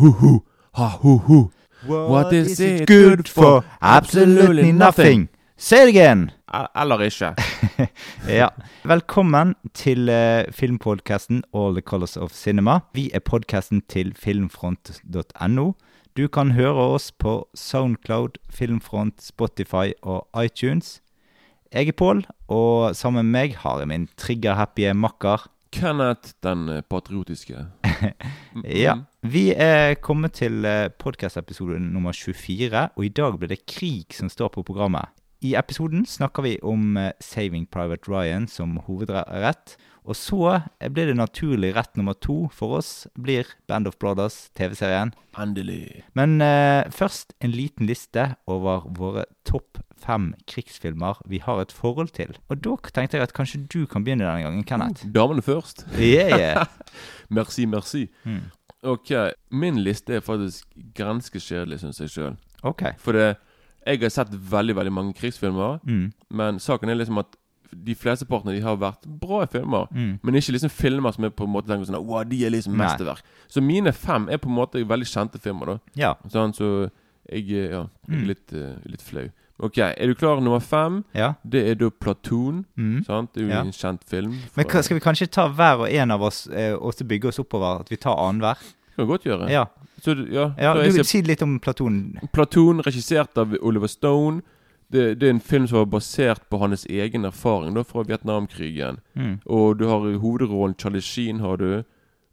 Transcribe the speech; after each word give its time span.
Hoo-hoo, 0.00 0.44
ha-hoo-hoo. 0.72 1.50
What 1.86 2.32
is 2.32 2.58
it 2.58 2.86
good 2.86 3.28
for? 3.28 3.64
Absolutely 3.82 4.72
nothing. 4.72 5.28
Say 5.58 5.82
it 5.82 5.88
again! 5.88 6.30
Eller 6.74 7.00
ikke. 7.00 7.34
Ja. 8.28 8.48
Velkommen 8.84 9.54
til 9.74 10.08
uh, 10.08 10.48
filmpodkasten 10.52 11.42
All 11.52 11.74
the 11.74 11.82
Colors 11.82 12.16
of 12.16 12.32
Cinema. 12.32 12.78
Vi 12.94 13.10
er 13.14 13.20
podkasten 13.20 13.82
til 13.88 14.14
filmfront.no. 14.16 15.72
Du 16.16 16.28
kan 16.28 16.50
høre 16.50 16.88
oss 16.94 17.12
på 17.12 17.48
Soundcloud, 17.54 18.40
Filmfront, 18.50 19.22
Spotify 19.22 19.92
og 20.02 20.28
iTunes. 20.44 21.02
Jeg 21.72 21.88
er 21.88 21.92
Pål, 21.92 22.24
og 22.48 22.96
sammen 22.96 23.26
med 23.26 23.40
meg 23.40 23.56
har 23.56 23.78
jeg 23.78 23.88
min 23.88 24.08
trigger-happy 24.16 24.92
makker. 24.92 25.50
Kenneth 25.70 26.32
den 26.42 26.68
eh, 26.68 26.82
patriotiske. 26.82 27.66
Ja. 28.64 28.96
Vi 29.20 29.50
er 29.52 29.98
kommet 30.00 30.38
til 30.38 30.64
podkast-episode 30.96 31.76
nummer 31.76 32.14
24, 32.16 32.86
og 32.96 33.04
i 33.04 33.10
dag 33.12 33.34
blir 33.36 33.50
det 33.52 33.66
krig 33.68 34.14
som 34.16 34.30
står 34.32 34.48
på 34.54 34.62
programmet. 34.64 35.12
I 35.44 35.52
episoden 35.60 36.06
snakker 36.08 36.44
vi 36.44 36.54
om 36.64 36.96
eh, 36.96 37.12
Saving 37.20 37.66
Private 37.68 38.08
Ryan 38.08 38.46
som 38.48 38.78
hovedrett. 38.86 39.76
Og 40.08 40.16
så 40.16 40.60
blir 40.80 41.10
det 41.10 41.18
naturlig 41.18 41.74
rett 41.76 41.96
nummer 42.00 42.16
to 42.16 42.48
for 42.52 42.78
oss 42.78 43.06
blir 43.12 43.48
Band 43.68 43.88
of 43.88 43.98
Brothers, 44.00 44.48
TV-serien. 44.56 45.12
Endelig. 45.36 46.02
Men 46.16 46.40
eh, 46.40 46.88
først 46.88 47.36
en 47.44 47.52
liten 47.52 47.88
liste 47.88 48.30
over 48.48 48.88
våre 48.96 49.26
topp 49.44 49.82
fem 50.00 50.32
krigsfilmer 50.48 51.20
vi 51.28 51.42
har 51.44 51.60
et 51.60 51.72
forhold 51.76 52.12
til. 52.16 52.36
Og 52.48 52.64
da 52.64 52.76
tenkte 52.88 53.20
jeg 53.20 53.28
at 53.28 53.36
kanskje 53.36 53.66
du 53.68 53.84
kan 53.84 54.04
begynne 54.04 54.24
denne 54.24 54.44
gangen, 54.48 54.64
Kenneth. 54.64 55.04
Damene 55.12 55.44
først. 55.44 55.84
Yeah, 55.96 56.36
yeah. 56.36 56.64
Merci, 57.36 57.64
merci. 57.64 58.08
Mm. 58.24 58.48
Ok, 58.82 59.10
min 59.50 59.76
liste 59.84 60.14
er 60.16 60.20
faktisk 60.24 60.64
ganske 60.96 61.38
kjedelig, 61.40 61.80
syns 61.82 62.00
jeg 62.00 62.08
sjøl. 62.14 62.36
Ok. 62.64 62.82
For 62.98 63.12
det, 63.12 63.36
jeg 63.86 64.00
har 64.00 64.08
sett 64.14 64.30
veldig 64.32 64.74
veldig 64.76 64.92
mange 64.92 65.14
krigsfilmer, 65.14 65.80
Mm. 65.86 66.12
men 66.30 66.58
saken 66.58 66.88
er 66.88 66.94
liksom 66.96 67.18
at 67.18 67.36
de 67.72 67.94
fleste 67.94 68.26
partene 68.26 68.52
de 68.56 68.60
har 68.64 68.76
vært 68.76 69.04
bra 69.20 69.44
filmer. 69.46 69.86
Mm. 69.92 70.18
Men 70.22 70.34
ikke 70.34 70.52
liksom 70.56 70.70
filmer 70.70 71.12
som 71.14 71.24
er 71.24 71.30
på 71.30 71.44
en 71.44 71.52
måte 71.52 71.68
tenker 71.68 71.86
sånn 71.86 72.04
Wow, 72.04 72.24
de 72.24 72.44
er 72.44 72.50
liksom 72.50 72.74
mesterverk. 72.74 73.22
Så 73.48 73.62
mine 73.62 73.92
fem 73.92 74.28
er 74.28 74.38
på 74.38 74.48
en 74.48 74.56
måte 74.56 74.82
veldig 74.84 75.06
kjente 75.06 75.38
filmer, 75.40 75.66
da. 75.66 75.78
Ja. 75.94 76.14
Sånn, 76.28 76.52
så 76.52 76.90
jeg 77.30 77.46
ja, 77.48 77.56
jeg 77.68 77.72
er 77.72 77.88
Mm. 78.08 78.26
litt, 78.26 78.52
eh, 78.52 78.74
litt 78.86 79.00
flau. 79.02 79.30
Ok, 79.60 79.78
er 79.78 80.06
du 80.06 80.14
klar? 80.14 80.40
Nummer 80.40 80.60
fem, 80.60 81.02
ja. 81.14 81.34
det 81.44 81.60
er 81.70 81.74
da 81.74 81.90
Platoon. 81.90 82.64
Mm. 82.76 83.04
Sant? 83.04 83.32
Det 83.34 83.42
er 83.42 83.46
jo 83.46 83.52
Ja. 83.52 83.60
en 83.60 83.72
kjent 83.72 84.04
film. 84.08 84.38
Men 84.56 84.64
hva- 84.66 84.82
skal 84.82 84.96
vi 84.96 85.00
kanskje 85.04 85.30
ta 85.30 85.48
hver 85.48 85.80
og 85.84 85.90
en 85.92 86.10
av 86.10 86.22
oss 86.22 86.46
eh, 86.48 86.72
og 86.74 86.94
så 86.94 87.04
bygge 87.04 87.28
oss 87.28 87.38
oppover? 87.38 87.80
At 87.80 87.90
vi 87.90 87.96
tar 87.96 88.16
annenhver? 88.16 88.56
kan 88.96 89.06
vi 89.06 89.10
godt 89.12 89.24
gjøre. 89.24 89.50
Ja. 89.50 89.66
Så, 90.00 90.14
ja, 90.32 90.52
ja 90.58 90.74
du 90.74 90.90
vil 90.92 91.04
si 91.04 91.20
litt 91.22 91.42
om 91.42 91.58
Platon. 91.60 92.18
Platoon, 92.32 92.80
regissert 92.82 93.36
av 93.38 93.54
Oliver 93.62 93.86
Stone. 93.88 94.40
Det, 94.90 95.18
det 95.20 95.28
er 95.28 95.30
en 95.30 95.40
film 95.40 95.66
som 95.68 95.78
var 95.78 95.86
basert 95.86 96.40
på 96.50 96.58
hans 96.58 96.84
egen 96.86 97.24
erfaring 97.24 97.74
da 97.74 97.82
fra 97.86 98.02
Vietnamkrigen. 98.02 98.98
Mm. 99.14 99.40
Og 99.46 99.78
du 99.78 99.86
har 99.86 100.00
hovedrollen 100.18 100.74
Charlie 100.78 101.00
Sheen, 101.00 101.40
har 101.40 101.56
du. 101.56 101.84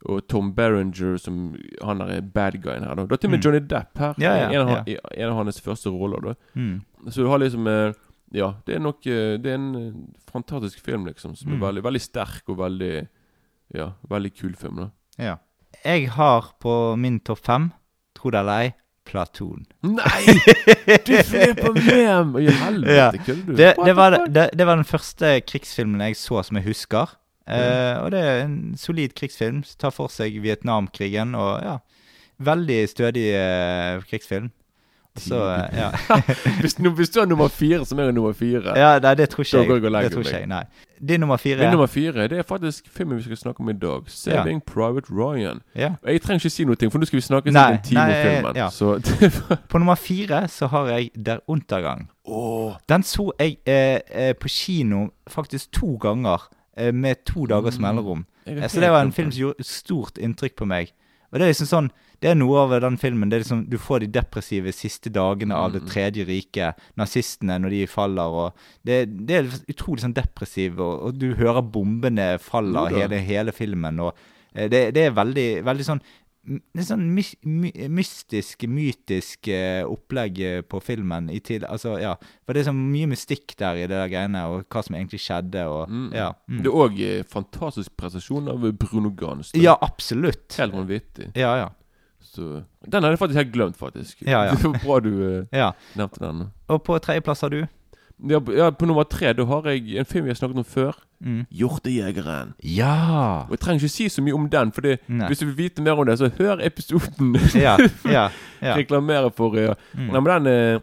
Og 0.06 0.28
Tom 0.28 0.52
Berenger, 0.54 1.16
som 1.18 1.56
Han 1.82 2.00
er 2.00 2.20
bad 2.22 2.52
guyen 2.62 2.84
her. 2.86 2.94
da 2.94 3.02
Du 3.06 3.08
har 3.14 3.16
til 3.18 3.28
og 3.28 3.30
med 3.32 3.38
Mm. 3.40 3.44
Johnny 3.44 3.60
Depp 3.66 3.98
her. 3.98 4.14
Ja, 4.18 4.34
ja, 4.36 4.50
en, 4.52 4.68
av, 4.68 4.84
ja. 4.88 4.96
en 5.14 5.28
av 5.28 5.34
hans 5.36 5.60
første 5.60 5.90
roller. 5.90 6.20
da 6.20 6.34
Mm. 6.54 6.82
Så 7.10 7.22
du 7.22 7.26
har 7.28 7.38
liksom 7.38 7.66
eh, 7.66 7.92
Ja, 8.32 8.52
det 8.66 8.74
er 8.76 8.78
nok 8.78 9.06
eh, 9.06 9.38
Det 9.38 9.46
er 9.46 9.54
en 9.54 9.74
eh, 9.74 9.92
fantastisk 10.32 10.80
film, 10.84 11.06
liksom. 11.06 11.34
Som 11.36 11.50
Mm. 11.50 11.62
er 11.62 11.66
veldig, 11.66 11.82
veldig 11.84 12.00
sterk 12.00 12.42
og 12.48 12.58
veldig 12.58 13.08
Ja, 13.74 13.90
veldig 14.08 14.34
kul 14.36 14.54
film. 14.54 14.76
da 14.76 14.90
Ja. 15.18 15.36
Jeg 15.84 16.08
har 16.10 16.52
på 16.60 16.96
min 16.96 17.20
topp 17.20 17.38
fem, 17.44 17.72
tro 18.14 18.30
det 18.30 18.38
eller 18.40 18.52
ei, 18.60 18.72
Platon. 19.04 19.66
Nei! 19.82 20.24
Du 21.06 21.12
flipper 21.22 21.72
med! 21.72 22.42
I 22.42 22.50
helvete, 22.50 23.18
kødder 23.26 23.46
du? 23.46 23.54
Det, 23.56 23.74
det, 23.84 23.96
var, 23.96 24.10
det, 24.28 24.50
det 24.58 24.66
var 24.66 24.76
den 24.76 24.84
første 24.84 25.40
krigsfilmen 25.46 26.00
jeg 26.00 26.16
så 26.16 26.42
som 26.44 26.56
jeg 26.56 26.64
husker. 26.66 27.06
Eh, 27.48 27.94
og 28.02 28.10
det 28.12 28.20
er 28.20 28.44
en 28.44 28.76
solid 28.76 29.14
krigsfilm. 29.16 29.62
som 29.64 29.80
Tar 29.80 29.94
for 29.94 30.12
seg 30.12 30.36
Vietnamkrigen 30.42 31.34
og 31.38 31.62
ja, 31.64 31.76
veldig 32.38 32.80
stødig 32.88 33.28
eh, 33.34 34.04
krigsfilm. 34.10 34.50
Så, 35.18 35.54
eh, 35.54 35.78
ja. 35.78 35.90
hvis, 36.60 36.74
hvis 36.74 37.10
du 37.10 37.20
har 37.20 37.26
nummer 37.26 37.48
fire, 37.48 37.86
som 37.86 37.98
er 37.98 38.10
nummer 38.10 38.32
fire 38.32 38.78
ja, 38.78 38.98
nei, 39.02 39.14
det 39.14 39.28
tror 39.28 39.42
ikke 39.44 39.58
jeg. 39.58 39.68
går 39.68 40.02
Det 40.02 40.12
tror 40.12 40.20
ikke 40.20 40.36
jeg, 40.38 40.46
nei. 40.46 40.62
Din 41.08 41.20
nummer 41.20 41.36
fire? 41.36 41.58
Min 41.58 41.70
nummer 41.70 41.86
fire 41.86 42.28
det 42.28 42.38
er 42.38 42.42
faktisk 42.42 42.88
filmen 42.90 43.16
vi 43.16 43.22
skal 43.22 43.36
snakke 43.36 43.60
om 43.60 43.68
i 43.68 43.72
dag. 43.72 44.02
'Saving 44.06 44.62
Private 44.66 45.06
Ryan'. 45.10 45.60
Ja. 45.74 45.92
Jeg 46.06 46.22
trenger 46.22 46.44
ikke 46.44 46.50
si 46.50 46.64
noe, 46.64 46.76
for 46.90 46.98
nå 46.98 47.06
skal 47.06 47.16
vi 47.16 47.20
snakke 47.20 47.50
Nei, 47.50 47.72
en 47.72 47.82
time 47.84 48.04
om 48.04 48.14
filmen. 48.26 48.56
ja. 48.56 48.68
Så 48.70 48.84
var 49.48 49.58
På 49.68 49.78
nummer 49.78 49.94
fire 49.94 50.48
så 50.48 50.66
har 50.66 50.88
jeg 50.88 51.10
Der 51.26 51.38
Untergang. 51.48 52.10
Oh. 52.24 52.72
Den 52.88 53.02
så 53.02 53.32
jeg 53.40 53.56
eh, 53.66 54.00
eh, 54.10 54.34
på 54.40 54.48
kino 54.48 55.08
faktisk 55.28 55.72
to 55.72 55.96
ganger 55.96 56.48
med 56.92 57.24
to 57.24 57.46
dagers 57.46 57.78
Mm. 57.78 57.82
mellomrom. 57.82 58.24
Eh, 58.46 58.68
Så 58.68 58.80
det 58.80 58.90
var 58.90 59.00
en 59.02 59.12
film 59.12 59.30
som 59.32 59.40
gjorde 59.42 59.64
stort 59.64 60.18
inntrykk 60.18 60.56
på 60.56 60.66
meg. 60.66 60.92
Og 61.32 61.38
det 61.38 61.44
er 61.44 61.52
liksom 61.52 61.66
sånn 61.68 61.90
Det 62.20 62.30
er 62.30 62.34
noe 62.34 62.56
av 62.58 62.80
den 62.80 62.96
filmen. 62.98 63.28
Det 63.30 63.36
er 63.36 63.44
liksom 63.44 63.68
Du 63.70 63.76
får 63.78 64.00
de 64.00 64.06
depressive 64.08 64.72
siste 64.74 65.08
dagene 65.12 65.54
av 65.54 65.72
Det 65.72 65.82
Mm. 65.82 65.88
tredje 65.88 66.24
riket. 66.26 66.74
Nazistene 66.96 67.60
når 67.60 67.70
de 67.70 67.86
faller 67.86 68.22
og 68.26 68.52
Det, 68.84 69.26
det 69.26 69.36
er 69.36 69.44
utrolig 69.72 70.00
sånn 70.00 70.14
depressiv, 70.14 70.80
og, 70.80 71.02
og 71.06 71.18
du 71.18 71.34
hører 71.34 71.62
bombene 71.62 72.38
faller 72.40 72.88
hele, 72.90 73.18
hele 73.20 73.52
filmen, 73.52 74.00
og 74.00 74.14
eh, 74.54 74.66
det, 74.68 74.94
det 74.94 75.06
er 75.06 75.10
veldig, 75.12 75.62
veldig 75.64 75.84
sånn 75.84 76.00
er 76.48 76.86
sånn 76.88 77.04
my, 77.14 77.22
my, 77.44 77.70
mystisk, 77.92 78.64
mytisk 78.70 79.48
eh, 79.52 79.82
opplegg 79.86 80.40
eh, 80.40 80.60
på 80.64 80.80
filmen. 80.82 81.28
Altså, 81.68 81.96
ja, 82.00 82.14
For 82.46 82.56
det 82.56 82.62
er 82.62 82.68
så 82.70 82.74
mye 82.76 83.08
mystikk 83.10 83.56
der 83.60 83.80
i 83.82 83.86
det 83.86 83.94
der 83.96 84.08
greiene, 84.12 84.44
og 84.48 84.64
hva 84.72 84.82
som 84.86 84.96
egentlig 84.98 85.20
skjedde. 85.24 85.66
Og, 85.68 85.88
Mm. 85.88 86.10
ja, 86.14 86.32
mm. 86.48 86.62
Det 86.62 86.70
er 86.70 86.78
òg 86.84 87.02
fantastisk 87.28 87.96
prestasjon 87.96 88.48
av 88.48 88.64
Bruno 88.78 89.10
Gans. 89.10 89.52
ja, 89.54 89.76
absolutt. 89.80 90.56
Helt 90.58 90.74
vanvittig. 90.74 91.32
Ja, 91.36 91.56
ja. 91.56 91.68
Så 92.20 92.64
Den 92.84 93.02
hadde 93.02 93.14
jeg 93.14 93.18
faktisk 93.18 93.38
helt 93.40 93.52
glemt, 93.54 93.76
faktisk. 93.78 94.22
Ja, 94.22 94.44
ja. 94.48 94.54
Det 94.58 94.64
var 94.64 94.80
bra 94.84 95.00
du 95.00 95.12
eh, 95.40 95.58
ja. 95.58 95.72
nevnte 95.96 96.20
den. 96.20 96.46
Og 96.68 96.82
på 96.84 96.98
tredjeplass 97.00 97.40
har 97.42 97.50
du? 97.54 97.62
Ja, 98.28 98.38
på- 98.40 98.52
ja, 98.56 98.70
på 98.70 98.86
nummer 98.86 99.04
tre 99.04 99.32
da 99.32 99.44
har 99.44 99.62
jeg 99.70 99.96
en 99.98 100.04
film 100.04 100.24
vi 100.24 100.30
har 100.30 100.34
snakket 100.34 100.58
om 100.58 100.64
før. 100.64 100.92
Mm. 101.20 101.46
'Hjortejegeren'. 101.52 102.52
Ja! 102.64 103.42
Og 103.46 103.50
Jeg 103.50 103.60
trenger 103.60 103.82
ikke 103.82 103.88
si 103.88 104.08
så 104.08 104.22
mye 104.22 104.34
om 104.34 104.48
den, 104.48 104.72
for 104.72 104.80
hvis 104.82 105.38
du 105.38 105.46
vil 105.46 105.56
vite 105.56 105.82
mer 105.82 105.92
om 105.98 106.06
det, 106.06 106.18
så 106.18 106.28
hør 106.38 106.58
episoden. 106.66 107.36
Ja, 107.54 107.76
ja, 108.04 108.28
ja. 108.62 108.74
Reklamere 108.80 109.30
for 109.30 109.54
ja. 109.56 109.74
Mm. 109.94 110.06
Nei, 110.12 110.20
men 110.20 110.24
den 110.44 110.46
er 110.46 110.80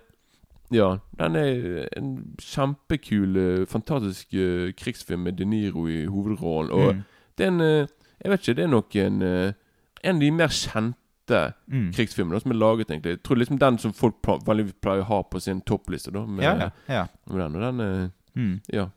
Ja, 0.72 0.98
den 1.20 1.36
er 1.36 1.88
en 1.98 2.36
kjempekul, 2.42 3.36
eh, 3.38 3.66
fantastisk 3.70 4.28
uh, 4.34 4.72
krigsfilm 4.74 5.20
med 5.20 5.34
De 5.38 5.46
Niro 5.46 5.88
i 5.88 6.06
hovedrollen. 6.06 6.72
Og 6.72 6.94
Mm. 6.96 7.04
det 7.38 7.44
er 7.44 7.48
en 7.52 7.62
eh, 7.62 7.88
Jeg 8.24 8.32
vet 8.32 8.40
ikke, 8.48 8.56
det 8.56 8.64
er 8.64 8.68
nok 8.68 8.96
en 8.96 9.22
En 10.04 10.16
av 10.16 10.20
de 10.22 10.32
mer 10.32 10.48
kjente 10.48 10.96
Mm. 11.28 11.92
krigsfilmene 11.96 12.40
som 12.42 12.52
er 12.52 12.56
laget, 12.60 12.90
egentlig. 12.92 13.16
Jeg 13.18 13.24
tror 13.24 13.38
liksom 13.42 13.58
den 13.60 13.78
som 13.82 13.94
folk 13.94 14.16
vanligvis 14.46 14.76
pleier 14.82 15.02
å 15.02 15.10
ha 15.10 15.22
på 15.24 15.42
sin 15.42 15.62
toppliste, 15.62 16.12
da. 16.14 16.26
Med, 16.26 16.44
Ja, 16.44 16.56
ja. 16.60 16.70
ja. 16.88 17.08
med 17.30 17.42
den, 17.42 17.56
og 17.56 17.62
den 17.62 17.80
eh, 18.06 18.10
Mm. 18.36 18.62
Ja. 18.74 18.90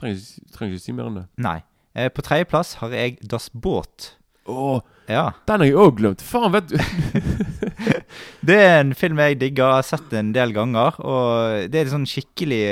Trenger 0.00 0.18
trenger 0.52 0.74
ikke 0.74 0.82
si 0.82 0.92
mer 0.92 1.06
enn 1.06 1.14
det. 1.20 1.26
Nei. 1.38 1.62
Eh, 1.94 2.08
på 2.10 2.22
tredjeplass 2.22 2.74
har 2.80 2.90
jeg 2.90 3.18
Das 3.22 3.48
Båt. 3.54 4.16
Å, 4.46 4.80
Ja. 5.08 5.32
den 5.46 5.60
har 5.60 5.66
jeg 5.66 5.74
òg 5.76 5.96
glemt! 5.98 6.20
Faen, 6.22 6.50
vet 6.52 6.68
du 6.68 6.76
Det 8.46 8.56
er 8.56 8.80
en 8.80 8.94
film 8.94 9.18
jeg 9.22 9.38
digger, 9.40 9.76
har 9.78 9.82
sett 9.86 10.12
en 10.16 10.32
del 10.34 10.52
ganger. 10.56 10.96
Og 11.02 11.70
det 11.70 11.80
er 11.80 11.86
en 11.88 11.94
sånn 12.00 12.08
skikkelig 12.08 12.62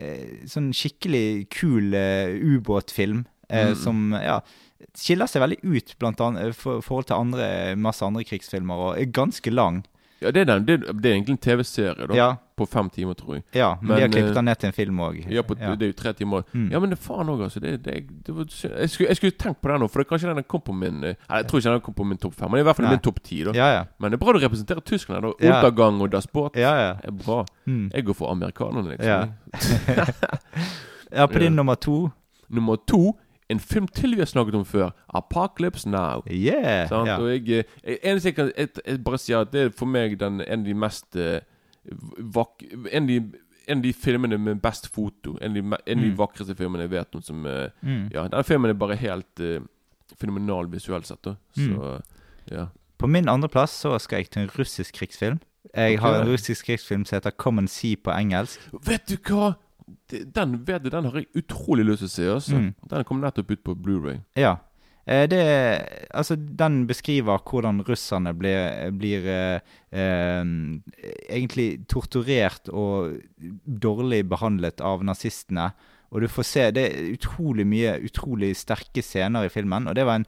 eh, 0.00 0.46
Sånn 0.48 0.70
skikkelig 0.76 1.48
kul 1.52 1.92
eh, 1.94 2.32
ubåtfilm 2.40 3.24
eh, 3.50 3.70
Mm. 3.72 3.76
som 3.76 4.12
ja, 4.14 4.40
skiller 4.96 5.26
seg 5.30 5.42
veldig 5.44 5.60
ut 5.62 5.94
blant 6.00 6.20
annet 6.20 6.54
for 6.56 6.80
forhold 6.84 7.06
til 7.10 7.20
andre, 7.20 7.76
masse 7.76 8.04
andre 8.04 8.24
krigsfilmer, 8.24 8.74
og 8.90 9.00
er 9.00 9.10
ganske 9.12 9.50
lang. 9.52 9.82
Ja, 10.20 10.28
det 10.36 10.42
er, 10.42 10.44
den, 10.50 10.64
det, 10.68 10.74
det 11.00 11.08
er 11.08 11.14
egentlig 11.16 11.32
en 11.38 11.40
TV-serie, 11.40 12.06
da. 12.10 12.14
Ja, 12.14 12.26
På 12.60 12.66
fem 12.68 12.90
timer, 12.92 13.14
tror 13.16 13.38
jeg. 13.38 13.44
ja 13.56 13.70
men, 13.80 13.88
Men, 13.88 13.96
de 13.96 14.02
har 14.02 14.10
klippet 14.12 14.30
eh, 14.30 14.34
den 14.36 14.44
ned 14.44 14.58
til 14.60 14.68
en 14.68 14.74
film 14.76 14.98
òg. 15.00 15.14
Ja, 15.32 15.40
ja, 15.40 15.70
Det 15.80 15.86
er 15.86 15.92
jo 15.94 15.96
tre 15.96 16.12
timer. 16.12 16.42
Mm. 16.52 16.66
Ja, 16.74 16.80
men 16.84 16.90
det 16.92 16.98
faen 17.00 17.30
òg, 17.32 17.40
altså. 17.46 17.60
Det, 17.64 17.70
det, 17.86 17.94
det 18.26 18.34
var, 18.36 18.44
jeg, 18.52 18.90
skulle, 18.92 19.08
jeg 19.08 19.16
skulle 19.16 19.36
tenkt 19.40 19.62
på 19.64 19.70
den 19.72 19.80
nå, 19.80 19.88
for 19.88 20.02
det, 20.02 20.08
kanskje 20.10 20.34
den 20.36 20.44
kom 20.44 20.60
på 20.66 20.74
min 20.76 20.98
eh, 21.08 21.16
Nei, 21.24 21.38
Jeg 21.40 21.48
tror 21.48 21.62
ikke 21.62 21.72
den 21.72 21.80
kom 21.86 21.96
på 22.02 22.04
min 22.10 22.20
topp 22.20 22.34
fem, 22.36 22.52
men 22.52 22.60
i 22.60 22.66
hvert 22.68 22.76
fall 22.76 22.84
Nei. 22.90 22.92
min 22.98 23.04
topp 23.08 23.22
ti. 23.24 23.38
ja, 23.56 23.70
ja. 23.78 23.80
Men 23.96 24.12
det 24.12 24.18
er 24.20 24.24
bra 24.26 24.34
du 24.36 24.40
representerer 24.44 24.84
Tyskland. 24.84 25.24
da 25.24 25.32
Ja. 25.40 25.54
Untergang 25.56 26.02
og 26.04 26.12
Das 26.12 26.26
Boot 26.28 26.56
Ja, 26.60 26.74
ja. 26.82 26.92
er 27.00 27.16
bra. 27.24 27.46
Mm. 27.64 27.88
Jeg 27.94 28.04
går 28.10 28.18
for 28.20 28.34
amerikanerne, 28.36 28.92
liksom. 28.92 29.08
Ja. 29.08 30.04
ja 31.16 31.26
på 31.32 31.38
din 31.38 31.52
Ja. 31.54 31.56
nummer 31.62 31.74
to. 31.80 32.10
Nummer 32.50 32.76
to, 32.76 33.16
en 33.50 33.60
film 33.60 33.86
til 33.88 34.14
vi 34.14 34.20
har 34.22 34.30
snakket 34.30 34.54
om 34.54 34.64
før. 34.64 34.90
'Apocalypse 35.14 35.88
Now'. 35.90 36.22
Yeah. 36.30 36.88
sånn? 36.88 37.06
yeah. 37.06 37.20
Og 37.20 37.28
jeg, 37.32 37.48
eh, 37.58 37.64
jeg, 37.84 37.98
eneste 38.04 38.28
jeg 38.30 38.34
kan 38.36 38.52
jeg, 38.56 38.68
jeg 38.86 39.04
bare 39.04 39.18
sier 39.18 39.40
at 39.44 39.52
det 39.52 39.60
er 39.66 39.70
for 39.74 39.86
meg 39.90 40.18
den, 40.20 40.40
en 40.40 40.60
av 40.60 40.66
de 40.66 40.74
mest 40.74 41.16
uh, 41.16 41.40
vak 42.18 42.62
en, 42.92 43.02
av 43.02 43.08
de, 43.08 43.18
en 43.68 43.78
av 43.78 43.82
de 43.82 43.92
filmene 43.92 44.38
med 44.38 44.60
best 44.62 44.88
foto. 44.94 45.36
En 45.40 45.50
av 45.50 45.54
de, 45.54 45.60
en 45.86 45.98
av 45.98 46.04
de 46.04 46.10
Mm. 46.10 46.16
vakreste 46.18 46.54
filmene 46.56 46.82
jeg 46.86 46.90
vet 46.90 47.14
om. 47.14 47.22
Som, 47.22 47.46
uh, 47.46 47.68
Mm. 47.82 48.08
ja, 48.12 48.28
den 48.28 48.44
filmen 48.44 48.70
er 48.70 48.74
bare 48.74 48.96
helt 48.96 49.40
uh, 49.40 49.60
fenomenal 50.18 50.66
visuelt 50.70 51.06
sett. 51.06 51.22
Da. 51.24 51.34
Så 51.56 52.00
ja. 52.50 52.66
På 52.98 53.06
min 53.08 53.28
andreplass 53.28 53.70
så 53.80 53.98
skal 53.98 54.18
jeg 54.18 54.30
til 54.30 54.42
en 54.42 54.50
russisk 54.58 54.94
krigsfilm. 54.94 55.40
Jeg 55.76 55.98
har 56.00 56.20
en 56.22 56.28
russisk 56.28 56.66
krigsfilm 56.66 57.04
som 57.04 57.16
heter 57.16 57.30
Come 57.30 57.58
and 57.60 57.68
See 57.68 57.96
på 57.96 58.10
engelsk. 58.10 58.60
Vet 58.86 59.06
du 59.08 59.16
hva? 59.16 59.54
Den, 60.10 60.58
vet 60.66 60.82
du, 60.84 60.90
den 60.90 61.04
har 61.08 61.20
jeg 61.20 61.28
utrolig 61.40 61.86
lyst 61.86 62.04
til 62.04 62.10
å 62.10 62.14
se. 62.14 62.26
Altså. 62.34 62.58
Mm. 62.58 62.74
Den 62.90 63.06
kom 63.08 63.22
nettopp 63.22 63.54
ut 63.54 63.64
på 63.64 63.76
Blu-ray 63.78 64.20
Ja. 64.38 64.56
Eh, 65.06 65.26
Det, 65.28 65.40
altså, 66.14 66.36
den 66.36 66.86
beskriver 66.86 67.38
hvordan 67.38 67.82
russerne 67.86 68.34
blir, 68.36 68.90
blir 68.92 69.26
eh, 69.26 69.60
eh, 69.92 70.44
egentlig 71.28 71.86
torturert 71.88 72.68
og 72.68 73.20
dårlig 73.64 74.24
behandlet 74.28 74.80
av 74.80 75.04
nazistene. 75.04 75.70
Og 76.10 76.20
du 76.20 76.28
får 76.28 76.46
se 76.46 76.70
Det 76.74 76.84
er 76.90 77.12
utrolig 77.14 77.66
mye 77.66 77.94
utrolig 78.02 78.56
sterke 78.58 79.02
scener 79.02 79.46
i 79.46 79.52
filmen. 79.52 79.86
Og 79.86 79.94
det 79.94 80.06
var 80.06 80.20
en 80.20 80.26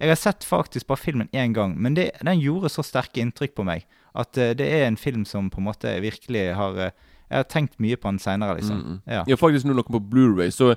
Jeg 0.00 0.08
har 0.10 0.18
sett 0.18 0.44
faktisk 0.44 0.86
bare 0.86 0.98
filmen 0.98 1.28
én 1.32 1.52
gang, 1.54 1.76
men 1.78 1.94
det, 1.94 2.10
den 2.18 2.40
gjorde 2.40 2.68
så 2.68 2.82
sterke 2.82 3.22
inntrykk 3.22 3.54
på 3.54 3.64
meg 3.64 3.84
at 4.14 4.38
eh, 4.38 4.54
det 4.54 4.66
er 4.66 4.86
en 4.88 4.96
film 4.98 5.24
som 5.24 5.50
på 5.50 5.60
en 5.60 5.68
måte 5.68 5.92
virkelig 6.02 6.54
har 6.58 6.78
eh, 6.82 6.90
Jeg 7.30 7.36
har 7.40 7.44
tenkt 7.50 7.78
mye 7.80 7.96
på 7.96 8.10
den 8.10 8.18
seinere, 8.18 8.56
liksom. 8.58 8.76
Mm, 8.80 8.88
mm. 8.92 9.00
Ja. 9.06 9.24
Ja, 9.26 9.36
faktisk 9.36 9.64
når 9.66 9.74
noe 9.80 9.84
på 9.90 10.00
Blu-ray 10.10 10.50
Så 10.52 10.74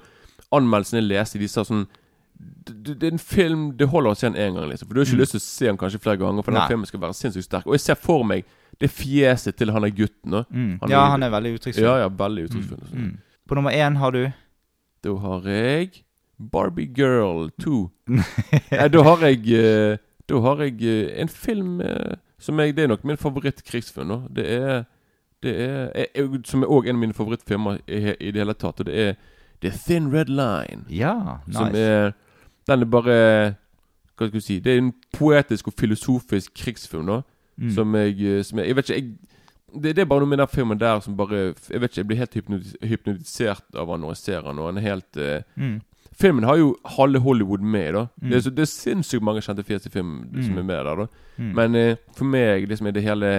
anmeldelsene 0.51 1.01
jeg 1.01 1.09
leste, 1.11 1.39
de 1.39 1.47
sa 1.47 1.63
sånn 1.67 1.87
det, 2.67 3.01
er 3.03 3.11
en 3.15 3.19
film 3.19 3.71
Det 3.77 3.87
holder 3.89 4.11
å 4.13 4.15
se 4.17 4.27
den 4.29 4.35
én 4.37 4.53
gang, 4.55 4.67
liksom. 4.69 4.87
For 4.87 4.93
du 4.93 4.99
har 5.01 5.05
ikke 5.07 5.15
Mm. 5.17 5.21
lyst 5.23 5.31
til 5.33 5.39
å 5.39 5.45
se 5.45 5.65
den 5.65 5.77
kanskje 5.77 5.99
flere 5.99 6.17
ganger, 6.21 6.43
for 6.43 6.51
Nei. 6.51 6.59
den 6.61 6.67
filmen 6.69 6.85
skal 6.85 6.99
være 6.99 7.13
sinnssykt 7.17 7.45
sterk. 7.49 7.65
Og 7.67 7.73
jeg 7.73 7.79
ser 7.81 7.95
for 7.95 8.23
meg 8.23 8.45
det 8.79 8.89
fjeset 8.91 9.55
til 9.57 9.71
han 9.71 9.83
er 9.83 9.89
gutten 9.89 10.29
nå. 10.31 10.43
Mm. 10.53 10.79
Ja, 10.89 11.09
han 11.09 11.23
er 11.23 11.29
veldig 11.33 11.55
uttrykksfull. 11.57 11.83
Ja, 11.83 11.97
ja, 12.03 12.09
veldig 12.09 12.43
uttrykksfull. 12.49 12.79
altså. 12.81 12.95
Mm. 12.95 13.17
På 13.49 13.55
nummer 13.55 13.71
én 13.71 13.97
har 13.97 14.11
du 14.11 14.31
Da 15.03 15.15
har 15.17 15.41
jeg 15.41 16.03
Barbie 16.39 16.85
Girl 16.93 17.49
2. 17.59 17.89
Nei, 18.71 18.87
da 18.87 19.03
har 19.03 19.17
jeg 19.25 19.47
eh, 19.57 19.97
Da 20.29 20.39
har 20.41 20.57
jeg 20.61 20.81
eh, 20.83 21.21
en 21.21 21.27
film 21.27 21.81
eh, 21.81 22.15
som 22.37 22.59
jeg 22.59 22.75
Det 22.75 22.83
er 22.83 22.87
nok 22.87 23.03
min 23.03 23.17
favorittkrigsfilm 23.17 24.07
nå. 24.07 24.19
Det 24.33 24.45
er 24.45 24.85
Det 25.43 25.53
er, 25.61 25.91
er, 26.15 26.29
Som 26.45 26.63
er 26.63 26.67
òg 26.73 26.87
en 26.89 26.95
av 26.95 26.99
mine 26.99 27.13
favorittfilmer 27.13 27.77
i, 27.87 28.15
i 28.19 28.31
det 28.31 28.41
hele 28.41 28.53
tatt. 28.57 28.79
Og 28.79 28.85
det 28.89 28.95
er 29.07 29.13
The 29.61 29.71
Thin 29.85 30.11
Red 30.13 30.29
Line. 30.29 30.83
Ja, 30.89 31.37
nice. 31.47 31.57
Som 31.57 31.75
er 31.75 32.11
Den 32.67 32.81
er 32.81 32.85
bare 32.85 33.17
Hva 34.17 34.27
skal 34.27 34.33
jeg 34.39 34.43
si 34.43 34.59
Det 34.59 34.73
er 34.73 34.77
en 34.81 34.93
poetisk 35.13 35.67
og 35.67 35.73
filosofisk 35.79 36.53
krigsfilm, 36.57 37.05
da. 37.09 37.21
Mm. 37.57 37.71
Som 37.73 37.95
jeg 37.95 38.17
eh, 38.21 38.43
som 38.45 38.59
jeg, 38.59 38.67
jeg 38.67 38.75
vet 38.77 38.89
ikke 38.89 38.99
jeg, 39.01 39.13
det, 39.83 39.95
det 39.97 40.01
er 40.01 40.09
bare 40.09 40.21
noe 40.23 40.29
med 40.29 40.37
den 40.41 40.47
filmen 40.47 40.79
der 40.79 40.99
som 41.03 41.17
bare 41.17 41.53
Jeg 41.69 41.81
vet 41.81 41.91
ikke, 41.91 41.97
jeg 42.01 42.07
blir 42.07 42.17
helt 42.21 42.37
hypnotisert 42.91 43.75
av 43.75 43.89
han 43.91 44.01
når 44.01 44.13
jeg 44.15 44.21
ser 44.23 44.45
han. 44.47 44.59
Og 44.61 44.69
han 44.71 44.77
er 44.81 44.85
helt 44.85 45.17
uh, 45.21 45.41
mm. 45.55 45.77
Filmen 46.17 46.43
har 46.47 46.57
jo 46.57 46.71
halve 46.97 47.19
Hollywood 47.21 47.61
med, 47.61 47.93
da. 47.93 48.05
Mm. 48.21 48.29
Det, 48.29 48.35
er 48.37 48.41
så, 48.41 48.49
det 48.57 48.63
er 48.63 48.69
sinnssykt 48.71 49.23
mange 49.25 49.41
kjente 49.45 49.65
fjes 49.67 49.85
i 49.85 49.91
filmen 49.93 50.23
som 50.41 50.53
Mm. 50.55 50.57
er 50.57 50.63
med 50.63 50.75
der, 50.87 50.95
da. 51.03 51.07
Mm. 51.37 51.51
Men 51.59 51.75
uh, 51.75 51.97
for 52.17 52.25
meg, 52.25 52.65
liksom 52.69 52.87
er 52.87 52.95
det 52.95 53.03
hele 53.05 53.31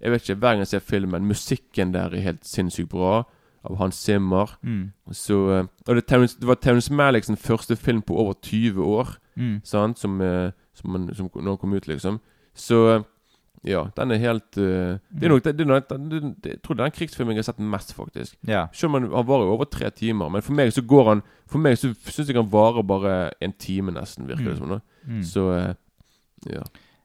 Jeg 0.00 0.10
vet 0.12 0.22
ikke, 0.28 0.38
hver 0.40 0.54
gang 0.54 0.58
jeg 0.64 0.66
ser 0.72 0.78
filmen, 0.84 1.26
musikken 1.28 1.92
der 1.94 2.14
er 2.14 2.20
helt 2.24 2.46
sinnssykt 2.46 2.88
bra. 2.88 3.22
Av 3.64 3.76
Hans 3.76 3.94
Zimmer. 4.00 4.54
Mm. 4.64 4.92
Så 5.12 5.34
eh, 5.52 5.66
Og 5.86 5.96
det, 5.96 6.06
det 6.08 6.46
var 6.48 6.54
Terence 6.54 6.92
Malick 6.92 7.24
sin 7.24 7.36
første 7.36 7.76
film 7.76 8.00
på 8.02 8.16
over 8.16 8.32
20 8.42 8.80
år. 8.84 9.16
Mm. 9.36 9.60
Sant? 9.64 9.98
Som, 9.98 10.20
eh, 10.24 10.52
som, 10.74 10.90
man, 10.90 11.10
som 11.14 11.28
når 11.34 11.50
han 11.50 11.58
kom 11.60 11.74
ut, 11.76 11.86
liksom. 11.88 12.20
Så 12.56 12.78
eh, 12.94 13.02
ja, 13.68 13.82
den 13.96 14.10
er 14.10 14.16
helt 14.16 14.56
uh, 14.56 14.96
Det 15.12 15.26
er 15.26 15.28
nok 15.28 15.44
det, 15.44 15.58
det, 15.58 15.66
det, 15.68 16.20
det, 16.40 16.50
Jeg 16.54 16.62
tror 16.64 16.74
det 16.74 16.80
er 16.80 16.88
den 16.88 16.96
krigsfilmen 16.96 17.36
jeg 17.36 17.42
har 17.44 17.50
sett 17.52 17.58
mest, 17.60 17.92
faktisk. 17.94 18.38
Ja. 18.48 18.62
Selv 18.72 18.88
om 18.88 18.94
han, 19.02 19.10
han 19.12 19.26
varer 19.28 19.44
jo 19.44 19.52
over 19.58 19.68
tre 19.68 19.90
timer. 19.90 20.30
Men 20.32 20.42
for 20.42 20.56
meg 20.56 20.72
så 20.72 20.80
går 20.80 21.08
han 21.10 21.22
For 21.46 21.60
meg 21.60 21.76
så 21.76 21.90
syns 21.92 22.30
jeg 22.30 22.38
han 22.40 22.48
varer 22.48 22.82
bare 22.88 23.14
en 23.44 23.52
time, 23.52 23.92
nesten, 23.92 24.24
virker 24.28 24.48
det 24.48 24.56
Mm. 24.56 24.58
som. 24.58 24.68
da 24.68 24.80
Mm. 25.04 25.22
Så 25.24 25.40
uh, 25.52 25.74
ja. 26.48 26.62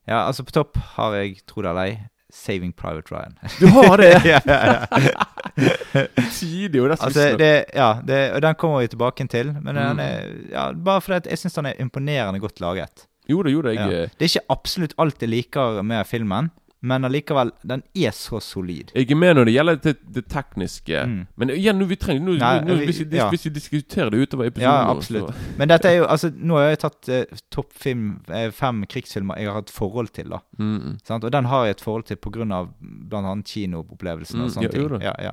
ja, 0.07 0.27
altså 0.27 0.43
på 0.43 0.51
topp 0.51 0.77
har 0.77 1.13
jeg, 1.15 1.37
tro 1.47 1.61
det 1.61 1.69
eller 1.69 1.81
ei, 1.81 1.93
Saving 2.35 2.73
Private 2.75 3.11
Ryan. 3.15 3.37
Du 3.61 3.67
har 3.71 3.97
det! 4.01 4.11
ja, 4.33 4.39
ja, 4.45 4.85
ja. 4.99 6.05
Tidig, 6.35 6.81
og 6.83 6.89
det 6.91 6.97
så 6.99 7.05
Altså, 7.07 7.25
det, 7.39 7.51
ja, 7.73 7.89
det, 8.07 8.19
og 8.35 8.41
den 8.43 8.55
kommer 8.59 8.81
vi 8.83 8.87
tilbake 8.91 9.27
til. 9.31 9.53
Men 9.61 9.75
den 9.75 9.95
Mm. 9.95 9.99
er, 9.99 10.21
ja, 10.51 10.65
bare 10.73 11.01
fordi 11.01 11.29
jeg 11.29 11.37
syns 11.39 11.53
den 11.55 11.65
er 11.71 11.73
imponerende 11.79 12.39
godt 12.39 12.59
laget. 12.61 13.05
Jo 13.29 13.41
da, 13.43 13.49
jo 13.49 13.61
da. 13.61 13.69
Jeg, 13.73 13.87
eh, 13.93 14.09
Det 14.19 14.21
er 14.21 14.31
ikke 14.35 14.45
absolutt 14.49 14.93
alt 14.99 15.21
jeg 15.21 15.29
liker 15.29 15.81
med 15.81 16.05
filmen, 16.05 16.51
men 16.85 17.05
allikevel, 17.07 17.49
den 17.65 17.81
er 17.97 18.13
så 18.13 18.37
solid. 18.43 18.91
jeg 18.93 19.09
er 19.11 19.17
med 19.17 19.35
når 19.39 19.45
det 19.49 19.53
gjelder 19.55 19.79
det, 19.85 19.93
det 20.17 20.23
tekniske. 20.29 20.99
Mm. 21.09 21.21
Men 21.41 21.49
igjen, 21.55 21.79
nå 21.81 21.87
vi 21.89 21.95
trenger 21.97 22.21
nå, 22.27 22.35
Nei, 22.41 22.59
nå, 22.67 22.75
vi- 22.79 22.85
hvis, 22.91 22.99
vi, 23.01 23.17
ja. 23.17 23.29
hvis 23.33 23.45
vi 23.47 23.51
diskuterer 23.55 24.11
det 24.13 24.19
utover 24.27 24.51
episoden 24.51 24.69
Ja, 24.69 24.91
absolutt. 24.93 25.41
Men 25.57 25.71
dette 25.71 25.89
er 25.89 25.97
jo 26.01 26.05
altså 26.05 26.29
Nå 26.35 26.59
har 26.59 26.69
jeg 26.73 26.81
tatt 26.83 27.09
eh, 27.09 27.41
topp 27.55 27.73
fem, 27.73 28.03
eh, 28.29 28.51
fem 28.53 28.83
krigsfilmer 28.91 29.39
jeg 29.41 29.49
har 29.49 29.57
hatt 29.61 29.73
forhold 29.73 30.13
til. 30.13 30.29
da 30.35 30.39
Mm, 30.59 30.75
mm. 30.83 30.93
sant? 31.07 31.23
Og 31.25 31.31
den 31.33 31.45
har 31.51 31.65
jeg 31.65 31.77
et 31.79 31.81
forhold 31.81 32.05
til 32.05 32.17
pga. 32.21 32.61
bl.a. 32.79 33.35
kinoopplevelsen 33.45 34.41
og 34.41 34.47
Mm, 34.49 34.53
sånne 34.53 34.69
ja, 34.69 34.71
ting. 34.75 35.01
Ja, 35.01 35.15
ja. 35.23 35.31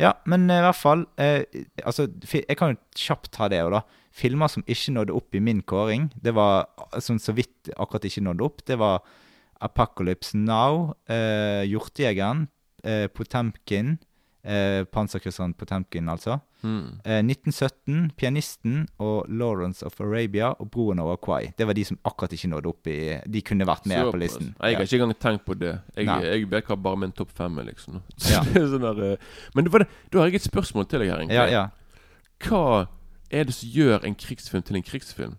ja, 0.00 0.12
men 0.26 0.48
eh, 0.50 0.58
i 0.58 0.66
hvert 0.66 0.78
fall 0.80 1.06
eh, 1.18 1.44
Altså, 1.86 2.08
jeg 2.32 2.56
kan 2.58 2.74
jo 2.74 2.80
kjapt 2.96 3.30
ta 3.32 3.48
det 3.52 3.62
òg, 3.62 3.70
da. 3.76 3.82
Filmer 4.12 4.48
som 4.52 4.64
ikke 4.68 4.92
nådde 4.92 5.14
opp 5.16 5.34
i 5.34 5.40
min 5.40 5.62
kåring, 5.62 6.10
det 6.20 6.34
var 6.36 6.66
som 7.00 7.16
så 7.18 7.32
vidt 7.32 7.70
akkurat 7.78 8.04
ikke 8.04 8.20
nådde 8.26 8.44
opp, 8.44 8.64
det 8.68 8.76
var 8.78 9.00
Apocalypse 9.62 10.36
Now, 10.38 10.94
eh, 11.08 11.62
Hjortejegeren, 11.70 12.48
eh, 12.84 13.06
Potemkin 13.08 13.96
eh, 14.44 14.84
Panserkrysseren 14.84 15.54
Potemkin, 15.54 16.08
altså. 16.08 16.38
Mm. 16.62 17.00
Eh, 17.04 17.22
1917, 17.22 18.12
Pianisten 18.16 18.86
og 18.98 19.26
Lawrence 19.28 19.86
of 19.86 20.00
Arabia 20.00 20.52
og 20.58 20.70
Broen 20.70 20.98
over 20.98 21.16
Kwai. 21.16 21.52
Det 21.58 21.66
var 21.66 21.72
de 21.72 21.84
som 21.84 21.98
akkurat 22.04 22.32
ikke 22.32 22.50
nådde 22.52 22.70
opp 22.70 22.86
i 22.86 22.98
De 23.26 23.42
kunne 23.42 23.66
vært 23.66 23.86
med 23.86 24.10
på 24.10 24.18
listen. 24.20 24.54
Nei, 24.60 24.70
Jeg 24.72 24.76
har 24.76 24.82
ikke 24.84 25.00
engang 25.00 25.18
tenkt 25.18 25.44
på 25.46 25.58
det. 25.58 25.80
Jeg, 25.96 26.06
Nei. 26.06 26.20
jeg 26.24 26.50
vet 26.50 26.66
hva 26.70 26.76
bare 26.76 26.96
min 26.96 27.12
topp 27.12 27.30
fem 27.34 27.58
er, 27.58 27.70
liksom. 27.72 28.02
Ja. 28.32 28.42
Sånn 28.44 28.82
der, 28.86 29.04
eh, 29.12 29.30
men 29.54 29.64
det, 29.66 29.86
da 30.12 30.18
har 30.22 30.30
jeg 30.30 30.42
et 30.42 30.50
spørsmål 30.50 30.88
til 30.88 31.02
deg 31.04 31.12
her, 31.12 31.22
egentlig. 31.22 31.38
Ja, 31.38 31.46
ja. 31.50 31.68
Hva 32.42 32.88
er 33.30 33.44
det 33.48 33.54
som 33.54 33.68
gjør 33.68 34.06
en 34.06 34.14
krigsfilm 34.18 34.62
til 34.66 34.76
en 34.78 34.86
krigsfilm? 34.86 35.36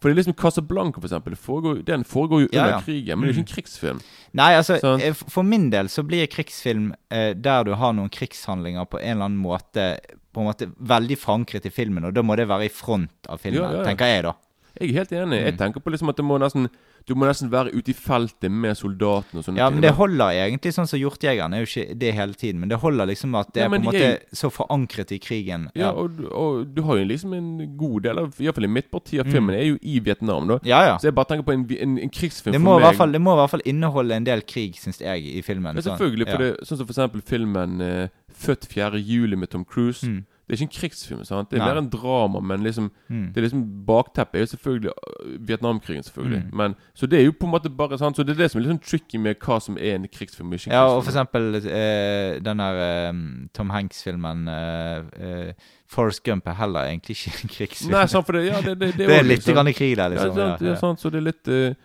For 0.00 0.08
det 0.08 0.14
er 0.14 0.22
liksom 0.22 0.36
Casablanca, 0.40 1.00
for 1.00 1.08
eksempel. 1.10 1.34
Foregår, 1.36 1.82
den 1.84 2.04
foregår 2.04 2.40
jo 2.46 2.48
under 2.52 2.70
ja. 2.70 2.80
krigen, 2.80 3.18
men 3.18 3.28
det 3.28 3.34
er 3.34 3.36
Mm. 3.36 3.44
ikke 3.44 3.50
en 3.50 3.54
krigsfilm. 3.54 4.00
Nei, 4.32 4.54
altså, 4.56 4.78
eh, 4.98 5.12
for 5.12 5.42
min 5.44 5.68
del 5.70 5.86
så 5.92 6.02
blir 6.02 6.26
krigsfilm 6.26 6.94
eh, 7.10 7.34
der 7.34 7.64
du 7.64 7.74
har 7.74 7.92
noen 7.92 8.08
krigshandlinger 8.08 8.86
på 8.88 8.98
en 9.00 9.16
eller 9.18 9.24
annen 9.28 9.42
måte 9.42 9.98
På 10.32 10.40
en 10.40 10.46
måte 10.46 10.70
veldig 10.78 11.16
forankret 11.18 11.64
i 11.66 11.70
filmen, 11.74 12.04
og 12.06 12.14
da 12.14 12.22
må 12.22 12.36
det 12.36 12.46
være 12.46 12.64
i 12.66 12.68
front 12.68 13.10
av 13.28 13.40
filmen, 13.40 13.60
Ja, 13.64 13.70
ja, 13.72 13.78
ja. 13.78 13.84
tenker 13.84 14.06
jeg, 14.06 14.22
da. 14.22 14.32
Jeg 14.80 14.88
er 14.90 14.94
helt 14.94 15.10
enig. 15.12 15.40
Jeg 15.42 15.52
Mm. 15.54 15.58
tenker 15.58 15.80
på 15.82 15.90
liksom 15.90 16.08
at 16.08 16.16
det 16.16 16.24
må 16.24 16.38
nesten 16.38 16.68
du 17.10 17.16
må 17.18 17.26
nesten 17.26 17.50
være 17.50 17.72
ute 17.74 17.90
i 17.90 17.94
feltet 17.96 18.52
med 18.54 18.76
soldatene 18.78 19.40
og 19.40 19.44
sånne 19.48 19.58
Ja, 19.58 19.66
ting. 19.68 19.80
men 19.80 19.82
det 19.82 19.90
holder 19.98 20.30
egentlig 20.44 20.72
sånn 20.76 20.86
som 20.86 21.00
Hjortejegeren 21.00 21.56
er 21.56 21.64
jo 21.64 21.68
ikke 21.68 21.98
det 21.98 22.12
hele 22.14 22.34
tiden, 22.38 22.60
men 22.62 22.70
det 22.70 22.78
holder 22.78 23.10
liksom 23.10 23.34
at 23.40 23.50
det 23.52 23.60
Ja, 23.60 23.66
er 23.66 23.68
på 23.68 23.74
men 23.74 23.80
en 23.82 23.88
måte 23.90 23.98
jeg- 24.04 24.20
så 24.32 24.50
forankret 24.54 25.10
i 25.12 25.18
krigen. 25.18 25.68
Ja, 25.74 25.90
og, 25.90 26.16
du- 26.16 26.28
og 26.30 26.74
du 26.74 26.82
har 26.86 26.96
jo 26.98 27.04
liksom 27.10 27.34
en 27.34 27.76
god 27.76 28.02
del 28.04 28.18
av 28.22 28.34
Iallfall 28.40 28.64
i 28.64 28.68
mitt 28.68 28.90
parti 28.90 29.18
av 29.18 29.26
Mm. 29.26 29.32
filmen 29.32 29.54
er 29.58 29.64
jo 29.64 29.78
i 29.82 29.98
Vietnam, 29.98 30.46
da. 30.48 30.58
ja. 30.62 30.82
ja. 30.86 30.96
Så 30.98 31.08
jeg 31.10 31.14
bare 31.14 31.26
tenker 31.26 31.42
på 31.44 31.52
en, 31.52 31.64
vi- 31.66 31.80
en, 31.82 31.98
en 31.98 32.08
krigsfilm 32.10 32.52
Det 32.52 32.60
for 32.60 32.64
må, 32.70 32.76
i 32.78 32.80
meg 32.80 32.86
hvert 32.88 32.96
fall, 32.96 33.12
det 33.12 33.20
må 33.20 33.32
i 33.34 33.40
hvert 33.42 33.50
fall 33.50 33.62
inneholde 33.66 34.12
en 34.14 34.24
del 34.24 34.42
krig, 34.42 34.74
syns 34.76 34.98
jeg, 35.00 35.24
i 35.36 35.42
filmen. 35.42 35.74
Ja, 35.74 35.80
sånn. 35.82 35.98
selvfølgelig. 35.98 36.26
For 36.30 36.42
Ja. 36.44 36.50
det, 36.52 36.60
sånn 36.68 36.76
som 36.78 36.86
for 36.86 36.92
eksempel 36.94 37.22
filmen 37.22 37.80
eh, 37.80 38.08
'Født 38.32 38.68
4. 38.68 38.96
juli' 39.02 39.36
med 39.36 39.50
Tom 39.50 39.64
Cruise. 39.64 40.02
Mm, 40.06 40.24
Det 40.50 40.56
er 40.56 40.64
ikke 40.64 40.66
en 40.66 40.80
krigsfilm. 40.80 41.20
sant? 41.24 41.50
Det 41.52 41.60
er 41.60 41.62
Nei. 41.62 41.66
mer 41.70 41.78
en 41.78 41.88
drama, 41.92 42.40
men 42.42 42.64
liksom 42.66 42.88
mm. 43.08 43.26
Det 43.30 43.38
er 43.38 43.44
liksom 43.44 43.60
Bakteppet 43.86 44.34
er 44.34 44.40
jo 44.42 44.46
selvfølgelig 44.50 44.90
øh, 44.90 45.36
Vietnamkrigen, 45.46 46.02
selvfølgelig. 46.02 46.40
Mm. 46.50 46.56
Men, 46.58 46.74
så 46.94 47.06
det 47.06 47.20
er 47.20 47.24
jo 47.28 47.32
på 47.38 47.46
en 47.46 47.52
måte 47.52 47.70
bare 47.70 47.98
sant 47.98 48.16
Så 48.18 48.24
det 48.26 48.34
er 48.34 48.40
det 48.42 48.48
som 48.50 48.58
er 48.58 48.64
litt 48.64 48.72
sånn 48.72 48.82
tricky 48.90 49.18
med 49.22 49.38
hva 49.46 49.60
som 49.62 49.76
er 49.78 49.94
en 49.94 50.08
krigsfilm 50.10 50.50
ikke 50.56 50.72
en 50.72 50.74
Ja, 50.74 50.88
og 50.90 51.04
for 51.04 51.12
eksempel 51.12 51.54
eh, 51.62 52.40
den 52.42 52.58
der 52.64 52.80
eh, 52.88 53.12
Tom 53.54 53.70
Hanks-filmen 53.70 54.48
eh, 54.48 55.04
eh, 55.22 55.52
Forrest 55.86 56.24
Gump 56.26 56.46
er 56.50 56.58
heller 56.58 56.90
egentlig 56.90 57.14
ikke 57.20 57.36
en 57.44 57.54
krigsfilm. 57.54 57.94
Nei, 57.94 58.06
sant, 58.10 58.26
for 58.26 58.32
det, 58.32 58.44
ja, 58.48 58.58
det, 58.66 58.74
det, 58.80 58.90
det, 58.98 59.06
det 59.10 59.20
er 59.20 59.30
litt 59.30 59.46
grann 59.46 59.70
i 59.70 59.72
krig 59.78 59.94
der, 59.98 60.10
Ja, 60.10 60.26
liksom. 60.26 60.34
sant, 60.34 60.60
Ja, 60.60 60.66
ja, 60.66 60.74
ja. 60.74 60.80
sant, 60.82 61.00
så 61.00 61.10
det 61.14 61.22
er 61.22 61.28
litt 61.30 61.48
eh, 61.54 61.78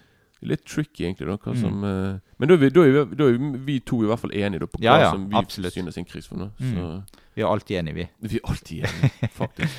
Litt 0.45 0.65
tricky, 0.67 1.05
egentlig, 1.07 1.25
da. 1.25 1.37
Hva 1.41 1.53
Mm. 1.55 1.61
som 1.61 1.83
eh, 1.87 2.17
Men 2.37 2.49
da 2.49 2.53
er, 2.53 2.57
vi, 2.59 2.69
da, 2.69 2.81
er 2.85 3.05
vi, 3.05 3.15
da 3.17 3.27
er 3.31 3.37
vi, 3.65 3.79
to 3.79 4.01
i 4.03 4.09
hvert 4.09 4.19
fall 4.19 4.33
enige 4.35 4.59
da, 4.59 4.67
på 4.69 4.77
hva 4.77 4.83
Ja, 4.83 4.97
ja, 5.05 5.11
som 5.11 5.23
vi 5.31 5.35
absolutt. 5.39 5.73
synes 5.73 5.95
er 5.97 6.01
en 6.03 6.05
krigsfilm. 6.05 6.39
Da. 6.43 6.49
Mm. 6.59 7.01
Vi 7.35 7.41
er 7.43 7.47
alltid 7.51 7.77
enige, 7.79 7.95
vi. 7.95 8.07
vi 8.19 8.35
er 8.43 8.49
alltid 8.49 8.77
enige, 8.77 9.29
faktisk. 9.31 9.73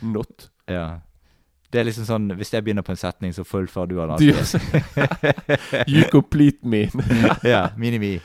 Not. 0.14 0.50
Ja. 0.68 0.86
Det 1.72 1.80
er 1.80 1.86
liksom 1.88 2.04
sånn 2.04 2.28
Hvis 2.36 2.52
jeg 2.52 2.64
begynner 2.66 2.84
på 2.84 2.92
en 2.92 3.00
setning, 3.00 3.32
så 3.32 3.44
fullfører 3.48 3.88
du 3.88 3.96
den 3.96 4.12
Du, 4.20 4.28
alltid. 4.36 5.88
you 5.92 6.04
complete 6.12 6.60
me. 6.62 6.82
ja, 7.54 7.70
mini-me. 7.76 8.18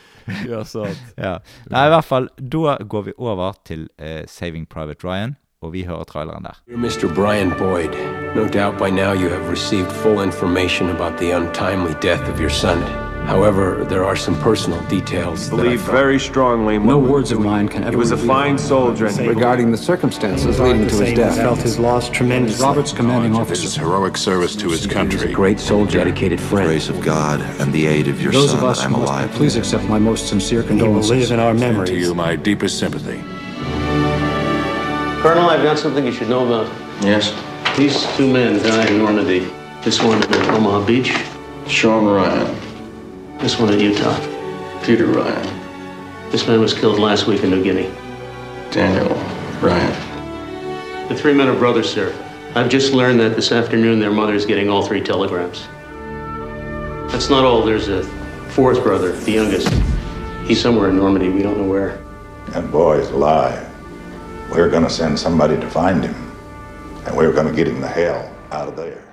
ja, 0.50 0.64
sant. 0.68 1.00
Ja. 1.16 1.38
Nei, 1.72 1.86
i 1.88 1.94
hvert 1.96 2.06
fall, 2.06 2.28
da 2.38 2.76
går 2.84 3.08
vi 3.08 3.16
over 3.18 3.56
til 3.66 3.88
uh, 4.04 4.26
Saving 4.28 4.68
Private 4.68 5.08
Ryan, 5.08 5.38
og 5.64 5.72
vi 5.74 5.86
hører 5.88 6.04
traileren 6.04 6.44
der. 6.44 6.60
Mr. 6.68 7.08
Brian 7.16 7.56
Boyd, 7.56 7.96
no 8.36 8.48
doubt 8.52 8.76
by 8.78 8.92
now 8.92 9.14
you 9.16 9.30
have 9.32 9.48
received 9.50 9.92
full 10.04 10.20
information 10.20 10.90
about 10.90 11.18
the 11.18 11.32
untimely 11.32 11.96
death 12.04 12.28
of 12.28 12.42
your 12.42 12.52
son. 12.52 13.07
However, 13.26 13.84
there 13.90 14.06
are 14.06 14.16
some 14.16 14.40
personal 14.40 14.80
details 14.84 15.48
I 15.52 15.56
Believe 15.58 15.82
felt- 15.82 15.92
very 15.98 16.18
strongly. 16.20 16.80
No 16.80 16.98
words 16.98 17.32
of 17.32 17.40
mine 17.42 17.68
can 17.68 17.84
ever 17.84 17.92
He 17.92 17.96
was 17.98 18.12
a 18.12 18.18
fine 18.18 18.58
soldier. 18.58 19.08
and 19.08 19.18
regarding 19.28 19.70
the 19.72 19.78
circumstances 19.78 20.60
leading 20.60 20.88
to 20.88 20.96
his 20.96 21.14
death. 21.14 21.36
felt 21.36 21.60
his 21.60 21.78
loss 21.78 22.10
tremendously. 22.10 22.64
Robert's 22.66 22.94
commanding 22.94 23.34
Knowledge 23.34 23.52
of 23.52 23.62
his 23.62 23.76
heroic 23.76 24.16
service 24.16 24.56
to 24.56 24.70
his 24.70 24.82
He 24.82 24.86
was 24.88 24.96
a 24.96 24.98
country. 24.98 25.34
great 25.34 25.60
soldier, 25.60 25.98
dedicated 25.98 26.40
friend. 26.40 26.68
grace 26.68 26.88
of 26.88 27.02
God 27.02 27.42
and 27.60 27.74
the 27.74 27.86
aid 27.88 28.08
of 28.08 28.22
your 28.22 28.32
Those 28.32 28.52
son 28.52 28.60
of 28.60 28.64
us 28.66 28.84
I'm 28.86 28.94
who 28.94 29.00
must 29.02 29.12
alive. 29.12 29.32
please 29.32 29.56
accept 29.58 29.84
my 29.90 30.00
most 30.00 30.28
sincere 30.30 30.64
condolences. 30.64 31.10
He 31.10 31.16
will 31.16 31.22
live 31.22 31.32
in 31.32 31.40
our 31.42 31.52
And 31.52 31.86
to 31.88 31.96
you, 31.96 32.14
my 32.16 32.36
deepest 32.38 32.80
sympathy. 32.80 33.20
Colonel, 35.22 35.50
I've 35.50 35.64
got 35.64 35.78
something 35.78 36.06
you 36.06 36.14
should 36.14 36.30
know 36.30 36.46
about. 36.48 36.72
Yes. 37.02 37.34
These 37.78 38.06
two 38.16 38.32
men 38.32 38.64
died 38.64 38.90
in 38.90 39.00
Normandy. 39.00 39.48
This 39.84 40.02
one 40.02 40.20
at 40.24 40.50
Omaha 40.56 40.86
Beach, 40.86 41.14
Sean 41.68 42.06
Ryan, 42.06 42.56
this 43.40 43.60
one 43.60 43.72
at 43.72 43.80
Utah. 43.80 44.18
Peter 44.84 45.06
Ryan, 45.06 46.32
This 46.32 46.48
man 46.48 46.60
was 46.62 46.74
killed 46.74 47.00
last 47.00 47.28
week 47.28 47.44
in 47.44 47.50
New 47.50 47.64
Guinea. 47.64 47.92
Daniel 48.72 49.16
Ryan. 49.62 51.08
The 51.10 51.16
three 51.16 51.34
men 51.34 51.48
are 51.48 51.56
brothers, 51.58 51.90
sir. 51.92 52.14
I've 52.56 52.70
just 52.70 52.94
learned 52.94 53.20
that 53.20 53.36
this 53.36 53.52
afternoon 53.52 54.00
their 54.00 54.12
mother 54.12 54.34
is 54.34 54.46
getting 54.46 54.70
all 54.70 54.86
three 54.86 55.02
telegrams. 55.02 55.68
That's 57.12 57.30
not 57.30 57.44
all. 57.44 57.64
There's 57.64 57.88
a 57.88 58.04
fourth 58.50 58.82
brother, 58.84 59.12
the 59.12 59.32
youngest. 59.32 59.70
He's 60.46 60.62
somewhere 60.62 60.90
in 60.90 60.98
Normandy. 60.98 61.30
We 61.30 61.44
don't 61.44 61.58
know 61.58 61.68
where. 61.68 62.02
That 62.50 62.72
boy's 62.72 63.10
alive. 63.10 63.68
We're 64.52 64.70
gonna 64.70 64.90
send 64.90 65.20
somebody 65.20 65.56
to 65.58 65.70
find 65.70 66.04
him. 66.04 66.16
And 67.06 67.16
we're 67.16 67.34
gonna 67.34 67.54
get 67.54 67.68
him 67.68 67.82
the 67.82 67.88
hell 67.88 68.34
out 68.52 68.68
of 68.70 68.76
there. 68.76 69.04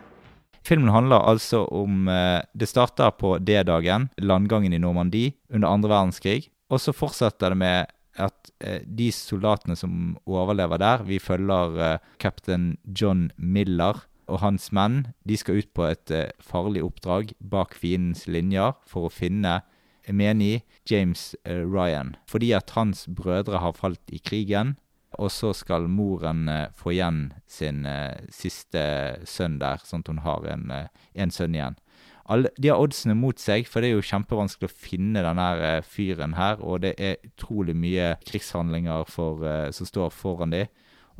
Filmen 0.65 0.89
handler 0.89 1.27
altså 1.29 1.65
om 1.69 2.09
eh, 2.09 2.41
Det 2.57 2.69
starter 2.71 3.13
på 3.21 3.37
D-dagen, 3.39 4.09
landgangen 4.17 4.73
i 4.73 4.81
Normandie 4.81 5.35
under 5.53 5.69
andre 5.69 5.93
verdenskrig. 5.93 6.49
Og 6.73 6.81
så 6.81 6.95
fortsetter 6.97 7.53
det 7.53 7.61
med 7.61 7.93
at 8.17 8.51
eh, 8.65 8.81
de 8.87 9.11
soldatene 9.13 9.77
som 9.77 10.17
overlever 10.25 10.81
der 10.81 11.05
Vi 11.05 11.19
følger 11.21 11.79
eh, 11.79 11.99
kaptein 12.23 12.77
John 12.87 13.31
Miller 13.37 14.07
og 14.25 14.41
hans 14.41 14.71
menn. 14.73 15.13
De 15.29 15.37
skal 15.37 15.61
ut 15.61 15.71
på 15.77 15.85
et 15.91 16.11
eh, 16.11 16.33
farlig 16.41 16.85
oppdrag 16.87 17.35
bak 17.41 17.77
fiendens 17.77 18.25
linjer 18.27 18.73
for 18.89 19.09
å 19.09 19.13
finne 19.13 19.61
menig 20.09 20.63
James 20.89 21.35
eh, 21.45 21.61
Ryan. 21.61 22.15
Fordi 22.29 22.53
at 22.57 22.73
hans 22.77 23.07
brødre 23.09 23.61
har 23.61 23.77
falt 23.77 24.03
i 24.13 24.21
krigen, 24.21 24.77
og 25.19 25.31
så 25.33 25.53
skal 25.57 25.89
moren 25.91 26.49
eh, 26.49 26.69
få 26.77 26.95
igjen 26.95 27.25
sin 27.51 27.85
eh, 27.87 28.27
siste 28.33 28.85
sønn 29.29 29.59
der, 29.63 29.83
sånn 29.85 30.05
at 30.05 30.11
hun 30.13 30.23
har 30.25 30.47
en, 30.53 30.71
eh, 30.75 31.09
en 31.15 31.35
sønn 31.35 31.57
igjen. 31.57 31.79
Alle, 32.25 32.49
de 32.57 32.71
har 32.73 32.81
oddsene 32.81 33.17
mot 33.19 33.39
seg, 33.41 33.67
for 33.69 33.85
det 33.85 33.91
er 33.91 33.99
jo 33.99 34.07
kjempevanskelig 34.09 34.71
å 34.71 34.77
finne 34.87 35.25
denne 35.27 35.75
fyren 35.85 36.39
her, 36.39 36.57
og 36.65 36.81
det 36.87 36.95
er 36.97 37.19
utrolig 37.27 37.75
mye 37.77 38.15
krigshandlinger 38.25 39.05
for, 39.13 39.45
som 39.77 39.89
står 39.91 40.09
foran 40.17 40.55
dem. 40.55 40.71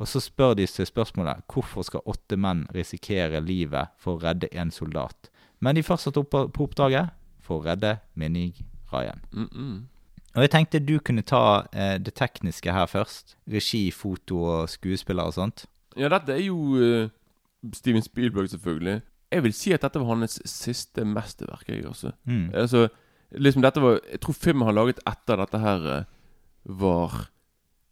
Og 0.01 0.09
så 0.09 0.19
spør 0.19 0.55
de 0.57 0.65
seg 0.67 0.89
spørsmålet 0.89 1.45
hvorfor 1.51 1.85
skal 1.85 2.09
åtte 2.09 2.39
menn 2.41 2.65
risikere 2.73 3.37
livet 3.43 3.93
for 4.01 4.17
å 4.17 4.23
redde 4.25 4.49
en 4.57 4.73
soldat. 4.73 5.29
Men 5.61 5.77
de 5.77 5.85
fortsatte 5.85 6.25
opp 6.25 6.33
på 6.33 6.65
oppdraget 6.65 7.13
for 7.45 7.61
å 7.61 7.67
redde 7.69 7.99
Menig 8.17 8.65
Ryan. 8.91 9.21
Mm 9.31 9.49
-mm. 9.53 9.94
Og 10.35 10.43
jeg 10.43 10.51
tenkte 10.51 10.81
du 10.83 10.97
kunne 10.99 11.23
ta 11.23 11.65
eh, 11.71 11.95
det 12.03 12.13
tekniske 12.19 12.73
her 12.75 12.85
først. 12.91 13.37
Regi, 13.51 13.87
foto 13.95 14.41
og 14.43 14.69
skuespiller 14.69 15.29
og 15.29 15.37
sånt. 15.37 15.65
Ja, 15.95 16.09
dette 16.11 16.35
er 16.35 16.43
jo 16.43 16.57
uh, 16.75 17.07
Steven 17.73 18.03
Spielberg, 18.03 18.49
selvfølgelig. 18.51 18.99
Jeg 19.31 19.43
vil 19.43 19.55
si 19.55 19.71
at 19.73 19.81
dette 19.81 19.99
var 19.99 20.11
hans 20.11 20.37
siste 20.45 21.05
mesterverk. 21.07 21.69
Jeg, 21.69 21.87
også. 21.87 22.11
Mm. 22.27 22.49
altså 22.53 22.87
liksom 23.31 23.61
dette 23.61 23.81
var 23.81 23.99
Jeg 24.11 24.21
tror 24.21 24.33
filmen 24.33 24.67
han 24.67 24.75
laget 24.75 24.99
etter 25.07 25.39
dette 25.41 25.59
her 25.59 25.87
eh, 25.95 26.03
var 26.65 27.29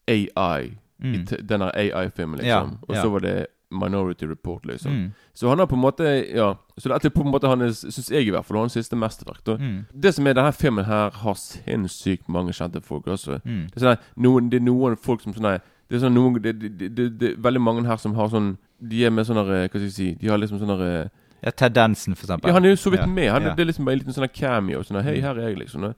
AI. 0.08 0.74
Mm. 1.04 1.26
Denne 1.50 1.72
AI-filmen, 1.76 2.40
liksom. 2.40 2.78
Ja, 2.78 2.88
Og 2.88 2.96
ja. 2.96 3.02
så 3.02 3.10
var 3.10 3.20
det 3.20 3.48
Minority 3.74 4.26
Report, 4.26 4.66
liksom. 4.66 4.92
Mm. 4.92 5.12
Så 5.34 5.50
han 5.50 5.60
har 5.60 5.66
på 5.66 5.76
en 5.76 5.82
måte 5.82 6.04
Ja. 6.36 6.56
Så 6.78 6.90
dette 6.90 7.08
er 7.08 7.10
på 7.10 7.22
en 7.22 7.32
måte 7.32 7.48
hans 7.48 7.86
Syns 7.86 8.12
jeg 8.12 8.28
i 8.28 8.30
hvert 8.30 8.46
fall 8.46 8.58
hans 8.58 8.74
siste 8.74 8.96
mesterverk. 8.96 9.60
Mm. 9.60 9.86
Det 10.04 10.14
som 10.14 10.28
er 10.28 10.34
denne 10.34 10.54
filmen 10.54 10.86
her, 10.86 11.10
har 11.10 11.34
sinnssykt 11.34 12.30
mange 12.30 12.54
kjente 12.54 12.82
folk. 12.82 13.08
Altså. 13.08 13.40
Mm. 13.46 13.68
Det, 13.74 13.76
er 13.76 13.80
sånne, 13.80 13.98
noen, 14.16 14.50
det 14.50 14.62
er 14.62 14.66
noen 14.66 14.98
folk 14.98 15.22
som 15.22 15.34
sånn 15.34 15.60
Det 15.90 15.98
er 15.98 16.00
sånn 16.00 16.14
noen 16.14 16.42
det, 16.42 16.54
det, 16.62 16.78
det, 16.80 17.20
det, 17.20 17.32
er 17.32 17.42
veldig 17.42 17.62
mange 17.62 17.88
her 17.88 17.98
som 17.98 18.14
har 18.16 18.30
sånn 18.30 18.58
De 18.80 19.06
er 19.06 19.10
med 19.10 19.26
sånn 19.26 19.38
Hva 19.38 19.68
skal 19.68 19.82
jeg 19.82 19.92
si 19.92 20.14
De 20.20 20.30
har 20.30 20.38
liksom 20.38 20.60
sånn 20.60 21.10
Ja, 21.44 21.52
Ted 21.52 21.74
Dansen, 21.74 22.16
for 22.16 22.26
eksempel. 22.26 22.50
Ja, 22.50 22.54
han 22.54 22.66
er 22.66 22.70
jo 22.70 22.80
så 22.80 22.90
vidt 22.90 23.02
Ja, 23.02 23.08
med. 23.08 23.32
Han, 23.32 23.44
ja. 23.44 23.56
Det 23.56 23.62
er 23.62 23.72
liksom 23.72 23.86
bare 23.86 23.98
en 23.98 24.00
liten 24.00 24.16
sånn 24.16 24.30
cameo. 24.32 24.84
Sånn 24.84 25.04
Hei, 25.04 25.20
her 25.22 25.36
er 25.36 25.50
jeg, 25.50 25.58
liksom. 25.60 25.94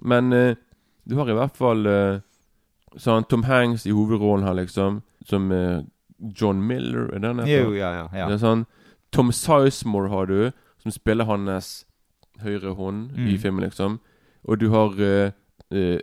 Men 0.00 0.32
uh, 0.32 0.54
du 1.04 1.16
har 1.16 1.28
i 1.28 1.36
hvert 1.36 1.56
fall 1.56 1.86
uh, 1.86 2.22
sånn 3.00 3.26
Tom 3.28 3.44
Hanks 3.46 3.86
i 3.86 3.94
hovedrollen 3.94 4.46
her, 4.46 4.56
liksom. 4.56 5.02
Som 5.26 5.50
eh, 5.52 5.82
John 6.40 6.62
Miller, 6.66 7.08
er 7.14 7.18
det 7.18 7.28
han 7.28 7.38
heter? 7.44 7.64
Jo, 7.64 7.72
ja, 7.76 7.90
ja. 7.92 8.06
ja. 8.12 8.26
Det 8.28 8.34
er 8.38 8.44
sånn 8.44 8.66
Tom 9.12 9.32
Sizemore 9.32 10.08
har 10.10 10.26
du, 10.26 10.52
som 10.82 10.90
spiller 10.92 11.24
hans 11.28 11.84
høyre 12.42 12.74
hånd 12.76 13.10
i 13.16 13.32
Mm. 13.34 13.38
filmen, 13.40 13.64
liksom. 13.64 13.98
Og 14.48 14.58
du 14.60 14.68
har 14.70 14.92
uh, 15.00 15.30
uh, 15.72 15.98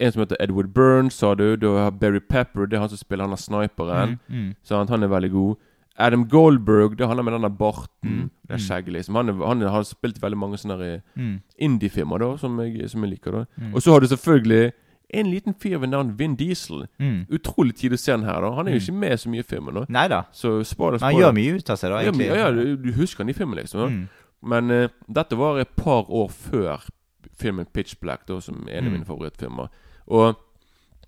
en 0.00 0.12
som 0.12 0.20
heter 0.22 0.36
Edward 0.40 0.72
Burns, 0.74 1.14
sa 1.14 1.34
du. 1.34 1.56
Du 1.56 1.68
har 1.76 1.90
Barry 1.90 2.20
Pepper, 2.20 2.66
det 2.66 2.76
er 2.76 2.80
han 2.80 2.88
som 2.88 2.98
spiller 2.98 3.24
han 3.24 3.32
er 3.32 3.36
sniperen. 3.36 4.18
Mm, 4.28 4.54
mm. 4.68 4.88
Han 4.88 5.02
er 5.02 5.08
veldig 5.08 5.30
god. 5.30 5.56
Adam 5.98 6.26
Goldberg, 6.28 6.98
det 6.98 7.06
handler 7.06 7.22
han 7.22 7.32
med 7.32 7.32
denne 7.40 7.56
barten. 7.58 8.10
Mm, 8.10 8.30
Det 8.46 8.50
er 8.52 8.58
mm. 8.58 8.64
skjegget, 8.66 8.92
liksom. 8.92 9.14
Han, 9.16 9.28
han 9.40 9.60
har 9.62 9.82
spilt 9.82 10.20
veldig 10.22 10.36
mange 10.38 10.58
sånne 10.58 10.78
der, 10.78 11.00
Mm. 11.16 11.40
indie-filmer, 11.58 12.18
da, 12.18 12.36
som 12.36 12.58
jeg, 12.60 12.90
som 12.90 13.02
jeg 13.02 13.10
liker. 13.10 13.30
da 13.32 13.44
Mm. 13.56 13.74
Og 13.74 13.82
så 13.82 13.92
har 13.92 14.00
du 14.00 14.06
selvfølgelig 14.06 14.72
en 15.14 15.26
liten 15.30 15.54
fyr 15.54 15.78
ved 15.78 15.88
navn 15.90 16.14
Vin 16.18 16.34
Diesel. 16.36 16.86
Mm. 16.98 17.26
Utrolig 17.30 17.74
tid 17.76 17.92
å 17.92 17.98
se 17.98 18.10
han 18.12 18.24
her, 18.24 18.40
da. 18.40 18.50
Han 18.56 18.66
er 18.68 18.72
jo 18.72 18.78
Mm. 18.78 18.82
ikke 18.82 18.98
med 18.98 19.18
så 19.18 19.28
mye 19.28 19.38
i 19.40 19.42
filmen. 19.42 19.74
da 19.74 19.84
Neida. 19.88 20.24
Så 20.32 20.64
spoiler, 20.64 20.98
Men 21.00 21.12
han 21.14 21.14
gjør 21.22 21.34
mye 21.34 21.54
ut 21.56 21.70
av 21.70 21.76
seg, 21.78 21.90
da, 21.90 22.00
Ja, 22.02 22.10
egentlig. 22.10 22.26
ja, 22.26 22.34
ja, 22.34 22.50
du, 22.50 22.76
du 22.76 22.92
husker 22.92 23.18
han 23.24 23.28
i 23.30 23.32
filmen, 23.32 23.56
liksom. 23.58 23.80
da. 23.80 23.86
Mm. 23.88 24.08
Men 24.42 24.70
eh, 24.70 24.88
dette 25.12 25.36
var 25.36 25.58
et 25.60 25.76
par 25.76 26.04
år 26.10 26.28
før 26.30 26.82
filmen 27.38 27.66
Pitch 27.72 27.94
Black, 28.00 28.26
da, 28.26 28.40
som 28.40 28.66
er 28.68 28.78
en 28.78 28.84
av 28.86 28.90
Mm. 28.90 28.92
mine 28.92 29.04
favorittfilmer. 29.04 29.68
Og 30.08 30.36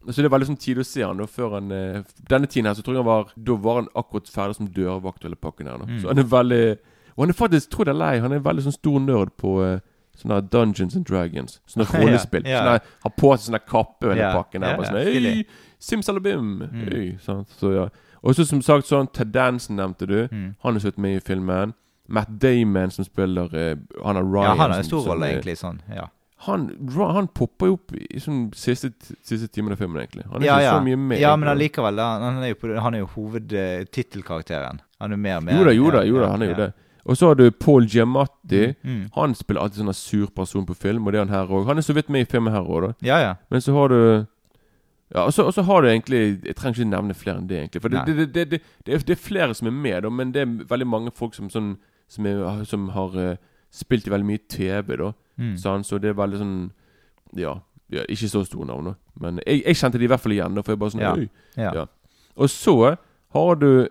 Så 0.06 0.22
det 0.22 0.26
er 0.26 0.38
veldig 0.38 0.46
sånn 0.46 0.60
tid 0.60 0.78
å 0.78 0.84
se 0.86 1.02
han 1.02 1.16
da 1.18 1.24
før 1.26 1.50
han 1.54 1.72
eh, 1.72 2.02
Denne 2.28 2.46
tiden 2.46 2.66
her 2.66 2.74
så 2.74 2.82
tror 2.82 2.94
jeg 2.94 3.02
han 3.02 3.04
var 3.04 3.32
Da 3.36 3.54
var 3.56 3.74
han 3.82 3.88
akkurat 3.96 4.28
ferdig 4.30 4.54
som 4.56 4.68
dørvakt 4.68 5.24
eller 5.24 5.36
pakken 5.36 5.66
her. 5.66 5.76
Da. 5.78 5.84
Mm. 5.86 6.00
Så 6.00 6.06
han 6.08 6.18
er 6.18 6.22
veldig 6.22 6.78
Og 7.16 7.24
han 7.24 7.28
er 7.30 7.34
faktisk, 7.34 7.68
tror 7.70 7.84
det 7.84 7.94
er 7.94 7.98
lei, 7.98 8.20
han 8.20 8.32
er 8.32 8.38
veldig 8.38 8.62
sånn 8.62 8.72
stor 8.78 9.00
nerd 9.00 9.30
på 9.36 9.56
eh, 9.66 9.80
sånne 10.18 10.40
Dungeons 10.52 10.96
and 10.98 11.06
Dragons. 11.08 11.60
Sånne 11.70 11.86
Ja, 11.92 12.02
rollespill. 12.02 12.44
ja. 12.46 12.60
Sånne 12.60 12.76
her, 12.76 12.92
har 13.06 13.14
på 13.16 13.32
seg 13.36 13.48
sånne 13.48 13.62
kappe 13.64 14.10
og 14.10 14.14
hele 14.16 14.34
pakken 14.34 14.66
ja, 14.66 14.74
ja, 14.76 14.90
sånn. 14.92 15.42
Simsalabim! 15.78 16.52
Mm. 16.66 16.84
Hei, 16.88 17.08
sant? 17.22 17.50
Så 17.60 17.72
ja. 17.74 17.88
Og 18.26 18.34
så 18.34 18.44
som 18.48 18.58
sagt 18.66 18.88
sånn 18.88 19.06
Ted 19.14 19.30
Dansen 19.34 19.78
nevnte 19.78 20.08
du. 20.10 20.20
Mm. 20.32 20.48
Han 20.64 20.78
er 20.78 20.82
sittet 20.82 20.98
med 21.02 21.20
i 21.20 21.24
filmen. 21.24 21.74
Matt 22.08 22.30
Damon 22.40 22.90
som 22.90 23.04
spiller 23.04 23.52
eh, 23.54 23.74
Han 24.04 24.16
har 24.16 24.24
Ryan. 24.24 24.44
Ja, 24.44 24.54
han 24.56 24.70
har 24.72 24.78
en 24.78 24.86
stor 24.86 25.04
rolle, 25.12 25.28
egentlig. 25.28 25.58
sånn, 25.60 25.82
ja. 25.92 26.08
Han, 26.46 26.68
han 26.94 27.26
popper 27.34 27.66
jo 27.66 27.74
opp 27.74 27.94
i 27.98 28.20
sånn 28.22 28.44
siste, 28.54 28.92
siste 29.26 29.48
timen 29.50 29.74
av 29.74 29.80
filmen, 29.80 29.98
egentlig. 30.04 30.22
Han 30.30 30.38
er 30.40 30.46
ja, 30.46 30.56
ikke 30.56 30.66
ja. 30.68 30.74
så 30.76 30.84
mye 30.86 30.98
med. 31.02 31.20
ja, 31.20 31.32
men 31.36 31.50
allikevel. 31.50 31.98
Han, 31.98 32.22
han 32.22 32.44
er 32.46 32.52
jo, 32.52 32.58
på- 32.62 32.76
han 32.78 32.94
er 32.94 33.02
jo 33.02 33.08
hovedtittelkarakteren. 33.16 34.78
Han 35.02 35.16
er 35.16 35.20
mer 35.24 35.40
med. 35.42 35.58
Jo 35.58 35.64
da, 35.66 35.74
jo 35.74 35.90
da, 35.90 36.04
jo 36.06 36.20
da, 36.22 36.28
han 36.34 36.44
er 36.46 36.52
jo 36.52 36.54
ja. 36.54 36.60
det. 36.64 36.70
Og 37.08 37.16
så 37.16 37.26
har 37.30 37.34
du 37.34 37.50
Paul 37.50 37.86
Giamatti. 37.88 38.74
Mm. 38.84 39.04
Han 39.14 39.34
spiller 39.34 39.64
alltid 39.64 39.80
sånn 39.80 39.96
sur 39.96 40.26
person 40.36 40.66
på 40.68 40.76
film, 40.76 41.06
og 41.06 41.14
det 41.14 41.20
er 41.20 41.24
han 41.24 41.32
her 41.32 41.48
òg. 41.48 41.64
Han 41.70 41.80
er 41.80 41.86
så 41.86 41.94
vidt 41.96 42.10
med 42.12 42.26
i 42.26 42.28
filmen 42.28 42.52
her 42.52 42.66
òg, 42.68 42.84
da. 42.84 42.90
Ja, 43.06 43.20
ja. 43.22 43.30
Men 43.48 43.64
så 43.64 43.76
har 43.76 43.88
du 43.94 44.00
Ja, 45.14 45.22
og 45.22 45.32
så, 45.32 45.46
og 45.48 45.54
så 45.56 45.62
har 45.62 45.80
du 45.80 45.88
egentlig 45.88 46.44
Jeg 46.44 46.56
trenger 46.56 46.82
ikke 46.82 46.90
nevne 46.90 47.14
flere 47.16 47.38
enn 47.40 47.46
det, 47.48 47.58
egentlig. 47.62 47.80
For 47.80 47.88
det, 47.88 48.02
det, 48.06 48.16
det, 48.34 48.50
det, 48.50 48.60
det, 48.84 48.94
er, 48.94 48.98
det 49.08 49.14
er 49.14 49.22
flere 49.22 49.54
som 49.56 49.70
er 49.70 49.72
med, 49.72 50.02
da, 50.04 50.10
men 50.10 50.34
det 50.34 50.42
er 50.42 50.66
veldig 50.68 50.86
mange 50.86 51.12
folk 51.16 51.34
som, 51.34 51.48
sånn, 51.48 51.78
som, 52.08 52.26
er, 52.26 52.64
som 52.68 52.90
har 52.92 53.16
uh, 53.16 53.36
spilt 53.72 54.06
i 54.06 54.12
veldig 54.12 54.28
mye 54.28 54.44
TV, 54.48 54.96
da. 55.00 55.12
Mm. 55.40 55.56
Sånn, 55.56 55.86
så 55.88 55.98
det 56.02 56.12
er 56.12 56.18
veldig 56.18 56.42
sånn 56.42 56.58
Ja, 57.38 57.54
ja 57.88 58.04
ikke 58.04 58.28
så 58.28 58.44
store 58.44 58.68
navn, 58.68 58.92
da. 58.92 58.94
Men 59.24 59.40
jeg, 59.46 59.62
jeg 59.64 59.80
kjente 59.80 59.98
de 59.98 60.04
i 60.04 60.12
hvert 60.12 60.20
fall 60.26 60.36
igjen. 60.36 60.60
Da, 60.60 60.66
for 60.66 60.76
jeg 60.76 60.82
bare 60.84 60.96
sånn 60.96 61.06
Ja. 61.06 61.14
Oi. 61.16 61.28
Ja. 61.56 61.86
Og 62.36 62.52
så 62.52 62.76
har 63.32 63.56
du 63.64 63.88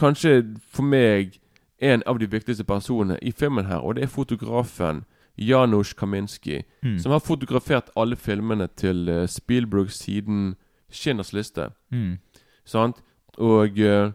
kanskje 0.00 0.40
for 0.72 0.84
meg 0.84 1.36
en 1.80 2.02
av 2.06 2.18
de 2.18 2.26
viktigste 2.26 2.64
personene 2.64 3.18
i 3.22 3.32
filmen 3.32 3.66
her, 3.66 3.76
og 3.78 3.94
det 3.96 4.02
er 4.04 4.08
fotografen 4.08 5.04
Janusz 5.38 5.92
Kaminski, 5.94 6.62
Mm. 6.82 6.98
som 6.98 7.12
har 7.12 7.18
fotografert 7.20 7.90
alle 7.96 8.16
filmene 8.16 8.68
til 8.76 9.08
eh, 9.08 9.26
Spielberg 9.28 9.90
siden 9.90 10.54
Skinners 10.90 11.32
liste. 11.32 11.68
Mm. 11.92 12.18
Sant? 12.64 12.96
Og, 13.38 13.78
eh, 13.78 14.10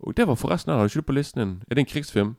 og 0.00 0.16
det 0.16 0.26
var 0.26 0.34
forresten 0.34 0.72
Har 0.72 0.78
du 0.78 0.84
ikke 0.84 0.94
det 1.00 1.06
på 1.06 1.12
listen 1.12 1.40
din? 1.40 1.62
Er 1.70 1.74
det 1.74 1.78
en 1.82 1.86
krigsfilm? 1.86 2.36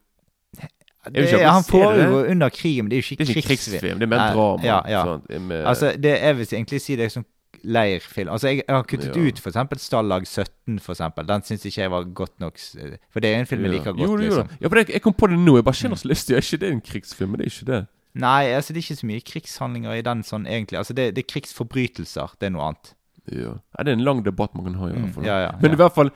Det, 1.06 1.16
ikke 1.34 1.50
han 1.50 1.64
foregår 1.64 2.30
under 2.32 2.50
krigen, 2.50 2.86
men 2.86 2.92
det 2.92 2.98
er 2.98 3.02
jo 3.02 3.06
ikke, 3.14 3.24
Det 3.24 3.30
er 3.30 3.36
ikke 3.38 3.48
krigsfilm, 3.48 4.00
det 4.00 4.04
er 4.04 4.08
mer 4.08 4.34
drama. 4.34 4.64
Ja, 4.64 4.80
ja. 4.88 5.04
Sånn, 5.06 5.22
Det 5.28 5.42
Med, 5.42 5.66
Altså, 5.66 5.92
det, 6.04 6.06
jeg 6.22 6.38
vil 6.38 6.48
egentlig 6.54 6.82
si 6.82 6.96
det 6.96 7.06
er 7.06 7.10
sånn 7.10 7.26
leirfilm. 7.64 8.30
Altså, 8.34 8.48
jeg, 8.48 8.64
jeg 8.68 8.76
har 8.76 8.84
kuttet 8.84 9.16
Ja. 9.16 9.22
ut 9.22 9.40
eksempel 9.48 9.80
Stallag 9.80 10.26
17, 10.28 10.80
for 10.80 10.94
eksempel. 10.94 11.28
Den 11.28 11.42
syns 11.44 11.66
ikke 11.66 11.82
jeg 11.82 11.92
var 11.92 12.04
godt 12.04 12.40
nok 12.40 12.58
For 13.14 13.20
det 13.20 13.30
er 13.34 13.40
en 13.40 13.46
film 13.46 13.62
jeg 13.64 13.72
liker 13.72 13.92
godt, 13.94 14.02
jo, 14.02 14.12
jo, 14.12 14.16
liksom. 14.18 14.50
Ja, 14.62 14.68
for 14.68 14.76
jeg, 14.82 14.90
jeg 14.94 15.02
kom 15.02 15.14
på 15.14 15.28
det 15.28 15.40
nå. 15.40 15.56
Jeg 15.58 15.64
bare 15.66 15.76
kjenner 15.76 15.96
så 16.02 16.08
lyst 16.08 16.28
til 16.28 16.36
Er 16.36 16.42
ikke 16.42 16.58
det 16.66 16.72
en 16.72 16.82
krigsfilm? 16.82 17.30
Men 17.32 17.40
det 17.40 17.46
er 17.48 17.52
ikke 17.52 17.72
det. 17.72 17.82
Nei, 18.16 18.44
altså 18.54 18.74
det 18.74 18.78
er 18.84 18.86
ikke 18.86 19.00
så 19.02 19.08
mye 19.10 19.22
krigshandlinger 19.26 19.94
i 19.98 20.02
den 20.06 20.24
sånn 20.24 20.46
egentlig. 20.46 20.78
Altså 20.78 20.94
det, 20.94 21.16
det 21.16 21.24
er 21.24 21.32
krigsforbrytelser. 21.34 22.36
Det 22.40 22.46
er 22.50 22.54
noe 22.54 22.68
annet. 22.68 22.94
Ja. 23.32 23.56
ja, 23.56 23.84
Det 23.84 23.88
er 23.94 23.98
en 23.98 24.04
lang 24.06 24.24
debatt 24.26 24.54
man 24.56 24.66
kan 24.68 24.76
ha, 24.76 24.90
i 24.90 24.94
hvert 24.94 25.14
fall. 25.16 25.24
Mm, 25.24 25.30
ja, 25.30 25.38
ja, 25.48 25.52
Men 25.62 25.72
ja. 25.72 25.78
i 25.78 25.82
hvert 25.82 25.96
fall, 25.96 26.12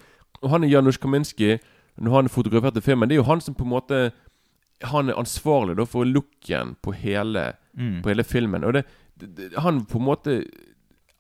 han 0.52 0.64
er 0.64 0.68
Janusz 0.70 0.98
Kaminski, 1.02 1.58
når 1.98 2.12
han 2.20 2.30
fotograferte 2.30 2.82
filmen, 2.86 3.10
det 3.10 3.16
er 3.16 3.22
jo 3.24 3.30
han 3.32 3.42
som 3.42 3.56
på 3.58 3.64
en 3.66 3.72
måte 3.74 4.12
Han 4.86 5.10
er 5.10 5.18
ansvarlig 5.18 5.74
da 5.80 5.86
for 5.90 6.06
looken 6.06 6.76
på 6.86 6.92
hele, 6.94 7.54
Mm. 7.78 8.02
på 8.04 8.10
hele 8.10 8.24
filmen. 8.24 8.64
Og 8.64 8.74
det, 8.74 8.84
det, 9.20 9.36
det 9.38 9.60
Han 9.62 9.86
på 9.86 9.98
en 9.98 10.06
måte 10.06 10.44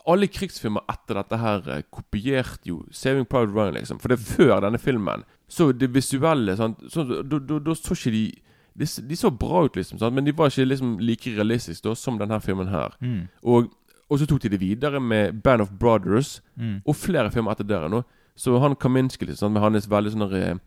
Alle 0.08 0.28
krigsfilmer 0.32 0.86
etter 0.90 1.18
dette 1.20 1.38
her 1.42 1.62
Kopiert 1.62 1.92
kopierte 1.92 2.70
jo 2.70 2.84
'Saving 2.92 3.26
Private 3.28 3.54
Ryan', 3.54 3.74
liksom. 3.74 4.00
For 4.00 4.08
det 4.08 4.20
er 4.20 4.36
før 4.36 4.62
denne 4.62 4.80
filmen. 4.80 5.24
Så 5.50 5.72
det 5.72 5.94
visuelle 5.94 6.56
sant? 6.58 6.80
Så, 6.90 7.04
da, 7.04 7.40
da, 7.40 7.60
da 7.60 7.74
så 7.74 7.94
ikke 7.96 8.12
de 8.12 8.32
de, 8.78 8.86
de 8.86 9.16
så 9.16 9.32
bra 9.32 9.64
ut, 9.66 9.76
liksom, 9.76 9.98
sant? 10.00 10.14
men 10.14 10.26
de 10.26 10.32
var 10.38 10.52
ikke 10.52 10.66
liksom 10.68 11.00
like 11.00 11.32
realistiske 11.34 11.82
da, 11.88 11.96
som 11.96 12.20
denne 12.20 12.38
filmen 12.42 12.68
her. 12.68 12.94
Mm. 13.02 13.28
Og, 13.44 13.72
og 14.10 14.20
så 14.20 14.28
tok 14.30 14.44
de 14.44 14.50
det 14.54 14.60
videre 14.62 15.00
med 15.02 15.42
Band 15.44 15.62
of 15.62 15.72
Brothers 15.80 16.42
Mm. 16.58 16.82
og 16.86 16.96
flere 16.96 17.32
filmer 17.32 17.52
etter 17.52 17.64
der 17.64 17.88
nå. 17.90 18.04
Så 18.36 18.60
han 18.60 18.76
Kaminski 18.76 19.26
liksom, 19.26 19.52
med 19.52 19.62
hans 19.62 19.90
veldig 19.90 20.12
sånn 20.14 20.30
der, 20.30 20.60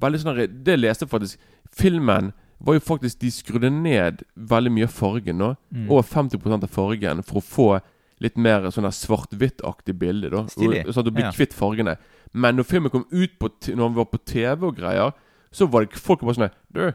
Veldig 0.00 0.20
sånn 0.20 0.64
Det 0.64 0.74
leste 0.78 1.06
faktisk 1.06 1.38
Filmen 1.70 2.32
var 2.58 2.74
jo 2.74 2.80
faktisk 2.80 3.20
De 3.20 3.30
skrudde 3.30 3.70
ned 3.70 4.24
veldig 4.34 4.72
mye 4.72 4.88
av 4.88 4.94
fargen 4.94 5.38
nå. 5.38 5.54
Mm. 5.70 5.90
Over 5.90 6.02
50% 6.02 6.66
av 6.66 6.70
fargen 6.70 7.22
for 7.22 7.38
å 7.38 7.44
få 7.44 7.68
litt 8.20 8.36
mer 8.38 8.68
sånn 8.70 8.86
svart-hvitt-aktig 8.90 9.96
bilde. 9.98 10.30
da 10.30 10.44
Stilig. 10.46 10.84
Sånn 10.86 10.98
at 10.98 11.04
du 11.04 11.10
blir 11.10 11.24
Ja. 11.26 11.32
kvitt 11.32 11.52
fargene. 11.52 11.96
Men 12.32 12.56
når 12.56 12.64
filmen 12.64 12.90
kom 12.90 13.06
ut 13.10 13.38
på 13.38 13.50
Når 13.74 13.82
han 13.82 13.94
var 13.94 14.04
på 14.06 14.18
TV 14.24 14.66
og 14.66 14.76
greier, 14.76 15.12
så 15.52 15.68
var 15.70 15.84
det 15.84 15.94
folk 15.98 16.20
bare 16.20 16.34
sånn 16.34 16.50
Du, 16.72 16.92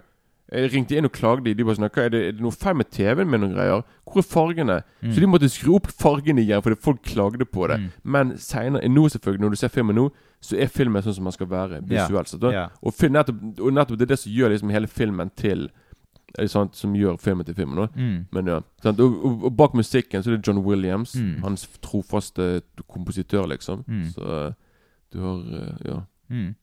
jeg 0.52 0.72
ringte 0.74 0.98
inn 0.98 1.06
og 1.06 1.14
klagde. 1.14 1.56
De 1.56 1.64
bare 1.64 1.76
sånn 1.76 1.90
Hva 1.90 2.06
er 2.06 2.10
det, 2.10 2.22
er 2.28 2.32
det 2.32 2.42
noe 2.42 2.52
feil 2.52 2.76
med 2.76 2.90
TV-en 2.90 3.30
med 3.30 3.42
noen 3.42 3.54
greier? 3.54 3.84
Hvor 4.06 4.18
er 4.18 4.28
fargene? 4.28 4.84
Mm. 5.04 5.14
Så 5.14 5.20
de 5.20 5.28
måtte 5.28 5.50
skru 5.50 5.76
opp 5.76 5.88
fargene 5.92 6.42
igjen 6.42 6.64
fordi 6.66 6.80
folk 6.82 7.04
klagde 7.04 7.46
på 7.46 7.68
det. 7.70 7.78
Mm. 7.80 7.92
Men 8.04 8.38
senere, 8.38 8.90
nå 8.90 9.06
selvfølgelig, 9.10 9.40
når 9.42 9.50
du 9.50 9.56
ser 9.62 9.70
filmen 9.70 9.96
nå, 9.96 10.12
så 10.42 10.58
er 10.58 10.68
filmen 10.68 11.04
sånn 11.04 11.16
som 11.16 11.24
man 11.24 11.36
skal 11.36 11.48
være 11.48 11.82
visuelt. 11.86 12.40
da. 12.40 12.52
Ja. 12.52 12.70
Og, 12.82 12.94
nettopp, 12.94 13.60
og 13.60 13.74
nettopp 13.74 13.98
det 14.00 14.08
er 14.08 14.16
det 14.16 14.20
som 14.20 14.32
gjør 14.32 14.50
liksom 14.56 14.72
hele 14.72 14.88
filmen 14.88 15.32
til 15.36 15.70
sant, 16.48 16.76
Som 16.76 16.96
gjør 16.96 17.18
filmen 17.18 17.46
til 17.46 17.56
filmen. 17.56 17.88
Mm. 17.96 18.26
Men 18.32 18.48
ja? 18.48 18.60
Og, 18.84 19.00
og, 19.00 19.44
og 19.44 19.58
bak 19.58 19.74
musikken 19.74 20.24
så 20.24 20.32
er 20.32 20.38
det 20.38 20.48
John 20.48 20.58
Williams. 20.66 21.16
Mm. 21.16 21.42
Hans 21.44 21.68
trofaste 21.82 22.62
kompositør, 22.88 23.46
liksom. 23.48 23.84
Mm. 23.88 24.10
Så 24.14 24.22
eh, 24.46 24.54
du 25.14 25.22
har 25.22 25.38
eh, 25.62 25.76
Ja. 25.86 26.02
Mm. 26.30 26.56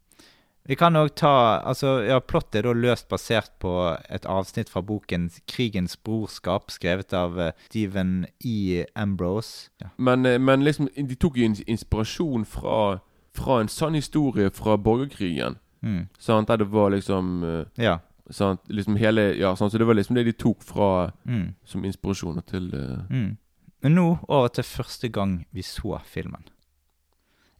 Vi 0.69 0.75
kan 0.75 0.97
òg 0.97 1.13
ta 1.15 1.61
Altså, 1.63 2.01
ja, 2.03 2.19
plottet 2.19 2.59
er 2.59 2.63
da 2.67 2.73
løst 2.75 3.09
basert 3.09 3.53
på 3.63 3.97
et 4.11 4.27
avsnitt 4.27 4.69
fra 4.69 4.81
boken 4.83 5.31
'Krigens 5.47 5.97
brorskap', 5.97 6.71
skrevet 6.71 7.13
av 7.13 7.39
eh, 7.39 7.53
Stephen 7.71 8.27
E. 8.45 8.85
Ambrose. 8.97 9.71
Ja. 9.81 9.89
Men, 9.99 10.23
men 10.45 10.65
liksom 10.65 10.89
de 10.97 11.15
tok 11.15 11.37
jo 11.37 11.55
inspirasjon 11.67 12.45
fra 12.45 12.99
Fra 13.37 13.61
en 13.61 13.69
sann 13.69 13.95
historie 13.95 14.51
fra 14.51 14.77
borgerkrigen. 14.77 15.59
Mm. 15.83 16.07
Sant? 16.19 16.49
Der 16.49 16.57
det 16.57 16.73
var 16.73 16.91
liksom 16.91 17.43
uh, 17.45 17.65
Ja. 17.77 17.99
Sant? 18.31 18.61
Liksom 18.69 18.97
hele 18.97 19.37
Ja, 19.39 19.55
sant? 19.57 19.73
Så 19.73 19.79
det 19.79 19.87
var 19.87 19.95
liksom 19.95 20.15
det 20.17 20.25
de 20.27 20.33
tok 20.33 20.63
fra 20.63 21.13
Mm. 21.27 21.55
som 21.65 21.85
inspirasjoner 21.85 22.43
til 22.47 22.71
uh... 22.75 23.05
Mm. 23.11 23.37
Men 23.83 23.95
nå 23.95 24.19
over 24.29 24.49
til 24.49 24.65
første 24.65 25.09
gang 25.09 25.47
vi 25.53 25.63
så 25.63 26.01
filmen. 26.05 26.43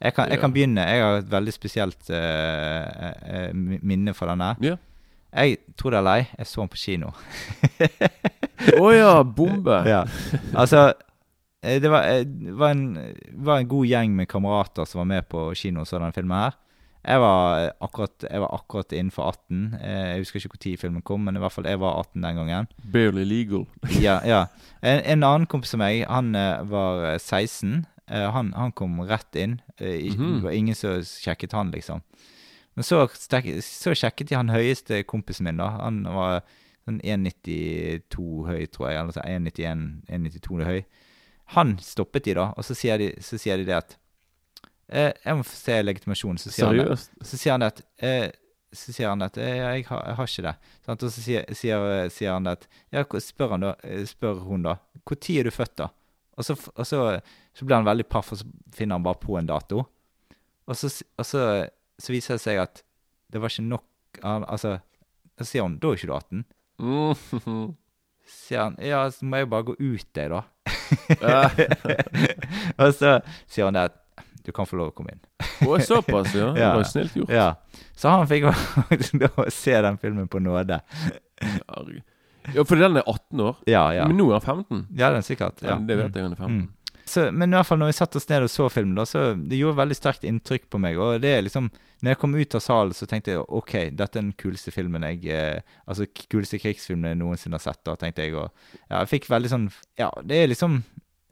Jeg 0.01 0.15
kan, 0.15 0.29
jeg 0.29 0.37
Ja. 0.37 0.41
kan 0.41 0.53
begynne. 0.53 0.81
Jeg 0.89 1.03
har 1.03 1.19
et 1.19 1.31
veldig 1.31 1.53
spesielt 1.53 2.11
uh, 2.11 2.17
uh, 2.17 3.51
minne 3.83 4.15
for 4.15 4.27
denne. 4.27 4.57
Ja. 4.61 4.77
Jeg 5.37 5.59
tror 5.77 5.91
det 5.91 5.99
er 5.99 6.03
lei. 6.03 6.27
Jeg 6.39 6.47
så 6.47 6.61
den 6.61 6.69
på 6.69 6.77
kino. 6.77 7.11
Å 8.81 8.91
ja, 8.95 9.23
bombe! 9.23 9.83
ja. 9.95 10.05
Altså 10.55 10.93
det 11.63 11.91
var, 11.91 12.05
det 12.25 12.53
var, 12.55 12.71
en, 12.71 13.15
var 13.43 13.59
en 13.59 13.69
god 13.69 13.87
gjeng 13.87 14.13
med 14.17 14.29
kamerater 14.31 14.85
som 14.87 15.01
var 15.01 15.09
med 15.11 15.25
på 15.29 15.49
kino 15.59 15.81
og 15.83 15.87
så 15.89 15.99
denne 15.99 16.13
filmen 16.15 16.39
her. 16.39 16.55
Jeg 17.07 17.21
var 17.23 17.61
eh, 17.63 17.73
akkurat, 17.87 18.25
jeg 18.27 18.41
var 18.43 18.55
akkurat 18.57 18.93
innenfor 18.93 19.29
18. 19.31 19.61
Eh, 19.81 20.07
Jeg 20.17 20.25
husker 20.25 20.41
ikke 20.43 20.57
når 20.57 20.81
filmen 20.81 21.03
kom, 21.07 21.25
men 21.25 21.37
i 21.37 21.43
hvert 21.43 21.55
fall 21.55 21.69
jeg 21.71 21.79
var 21.81 22.01
18 22.03 22.23
den 22.27 22.41
gangen. 22.41 22.67
Barely 22.93 23.25
legal. 23.25 23.67
Ja, 24.03 24.19
ja. 24.27 24.41
En, 24.83 25.01
en 25.05 25.23
annen 25.23 25.47
kompis 25.47 25.75
av 25.77 25.83
meg, 25.85 26.03
han 26.11 26.35
eh, 26.35 26.65
var 26.67 27.05
eh, 27.13 27.19
16. 27.19 27.87
Eh, 28.11 28.27
han, 28.35 28.53
han 28.59 28.73
kom 28.73 28.99
rett 29.07 29.37
inn. 29.39 29.61
Mhm. 29.81 30.39
Det 30.41 30.45
var 30.49 30.51
ingen 30.57 30.75
som 30.75 30.99
sjekket 31.03 31.53
han, 31.55 31.71
liksom. 31.71 32.03
Men 32.77 32.85
så, 32.85 33.07
så 33.09 33.95
sjekket 33.97 34.29
de 34.29 34.37
han 34.37 34.51
høyeste 34.53 35.03
kompisen 35.09 35.47
min, 35.49 35.57
da. 35.63 35.71
Han 35.81 36.03
var 36.05 36.43
sånn 36.87 36.99
1,92 37.01 38.47
høy, 38.51 38.67
tror 38.71 38.91
jeg. 38.91 38.99
Eller 39.01 39.15
så 39.17 39.25
1,91-1,92 39.25 40.67
høy. 40.67 40.83
Han 41.55 41.77
stoppet 41.83 42.27
de, 42.27 42.35
da. 42.37 42.51
Og 42.59 42.67
så 42.67 42.75
sier 42.77 42.99
de, 43.01 43.13
så 43.23 43.39
sier 43.41 43.63
de 43.63 43.69
det 43.69 43.79
at 43.79 43.97
eh, 44.89 45.13
Jeg 45.25 45.39
må 45.39 45.47
få 45.47 45.57
se 45.57 45.79
legitimasjonen. 45.83 46.41
Så 46.41 46.53
sier 46.55 46.73
han 46.73 46.97
Så 46.97 47.39
sier 47.39 47.57
han 47.57 47.67
at 47.67 47.83
eh, 47.99 48.29
Så 48.75 48.93
sier 48.93 49.13
han 49.13 49.25
at 49.27 49.39
eh, 49.39 49.59
jeg, 49.63 49.87
har, 49.91 50.03
jeg 50.07 50.19
har 50.21 50.33
ikke 50.33 50.47
det. 50.49 50.55
Sant? 50.87 51.07
Og 51.07 51.15
så 51.15 51.25
sier, 51.25 51.47
sier, 51.57 51.87
sier 52.13 52.37
han 52.37 52.51
at 52.51 52.67
Ja, 52.95 53.05
spør 53.05 53.57
han 53.57 53.67
da 53.67 53.75
eh, 53.87 54.05
Spør 54.09 54.43
hun 54.47 54.67
da 54.67 54.79
Når 55.03 55.31
er 55.39 55.49
du 55.49 55.55
født, 55.55 55.77
da? 55.83 55.91
Og 56.37 56.45
så, 56.45 56.57
og 56.75 56.85
så, 56.85 57.05
så 57.57 57.65
blir 57.65 57.79
han 57.79 57.87
veldig 57.87 58.05
paff, 58.13 58.35
og 58.35 58.43
så 58.43 58.47
finner 58.77 58.99
han 58.99 59.05
bare 59.07 59.17
på 59.23 59.39
en 59.39 59.47
dato. 59.49 59.87
Og 60.69 60.77
så, 60.77 60.91
og 61.17 61.25
så, 61.25 61.45
så 61.97 62.13
viser 62.13 62.37
det 62.37 62.43
seg 62.43 62.61
at 62.61 62.83
det 63.33 63.41
var 63.43 63.53
ikke 63.53 63.67
nok 63.67 63.85
Altså 64.23 64.79
Så 65.37 65.45
sier 65.45 65.67
hun 65.67 65.75
Da 65.83 65.91
er 65.91 65.99
ikke 65.99 66.09
du 66.09 66.15
18. 66.17 66.45
Mm. 66.81 67.75
Sier 68.27 68.63
han 68.63 68.77
Ja, 68.83 69.05
så 69.11 69.25
må 69.29 69.37
jeg 69.43 69.51
bare 69.53 69.69
gå 69.71 69.75
ut, 69.79 70.11
jeg, 70.17 70.31
da. 70.33 70.41
Og 72.83 72.91
så 72.97 73.11
sier 73.47 73.65
han 73.69 73.77
det 73.77 73.85
at 73.91 73.97
du 74.47 74.53
kan 74.55 74.69
få 74.69 74.79
lov 74.79 74.93
å 74.93 74.97
komme 74.97 75.17
inn. 75.17 75.23
Å, 75.67 75.79
såpass, 75.83 76.35
ja. 76.37 76.53
Det 76.57 76.69
var 76.79 76.87
snilt 76.89 77.17
gjort. 77.19 77.33
Ja. 77.35 77.49
Så 77.97 78.13
han 78.13 78.29
fikk 78.31 78.47
da 78.49 79.49
se 79.63 79.75
den 79.89 79.99
filmen 80.03 80.31
på 80.31 80.41
nåde. 80.43 80.81
Ja, 82.55 82.63
fordi 82.63 82.81
den 82.85 83.01
er 83.01 83.07
18 83.07 83.43
år. 83.43 83.61
Ja, 83.67 83.85
ja. 83.95 84.07
Men 84.07 84.21
nå 84.21 84.31
er 84.31 84.39
han 84.39 84.63
15. 84.63 84.87
Ja, 84.95 85.11
den 85.11 85.23
er 85.23 85.27
sikkert. 85.27 85.63
Ja. 85.67 85.81
Det 85.83 85.99
vet 85.99 86.15
jeg 86.15 86.29
han 86.29 86.37
er 86.37 86.43
15. 86.43 86.57
Mm. 86.57 86.73
Så, 87.07 87.29
men 87.31 87.53
i 87.53 87.55
hvert 87.55 87.69
fall 87.69 87.79
når 87.79 87.93
vi 87.93 87.95
satte 88.01 88.19
oss 88.19 88.27
ned 88.27 88.43
og 88.43 88.51
så 88.51 88.65
filmen, 88.71 88.97
da, 88.99 89.05
så 89.07 89.29
det 89.39 89.61
gjorde 89.61 89.79
veldig 89.79 89.97
sterkt 89.97 90.25
inntrykk 90.27 90.65
på 90.75 90.81
meg. 90.83 90.99
Og 90.99 91.21
det 91.23 91.37
er 91.37 91.45
liksom 91.47 91.69
Når 92.03 92.11
jeg 92.13 92.19
kom 92.21 92.35
ut 92.35 92.55
av 92.59 92.61
salen, 92.61 92.95
så 92.99 93.07
tenkte 93.09 93.33
jeg 93.33 93.45
OK, 93.47 93.75
dette 93.95 94.19
er 94.19 94.25
den 94.25 94.33
kuleste 94.37 94.75
filmen 94.75 95.07
jeg 95.07 95.23
eh, 95.33 95.77
Altså 95.87 96.09
kuleste 96.27 96.59
krigsfilmen 96.61 97.13
jeg 97.13 97.21
noensinne 97.21 97.57
har 97.57 97.63
sett, 97.63 97.81
da, 97.87 97.95
tenkte 98.01 98.27
jeg. 98.27 98.35
Og 98.35 98.51
ja, 98.91 98.99
jeg 98.99 99.13
fikk 99.15 99.31
veldig 99.31 99.53
sånn 99.53 99.69
Ja, 100.01 100.11
det 100.27 100.43
er 100.43 100.51
liksom 100.51 100.81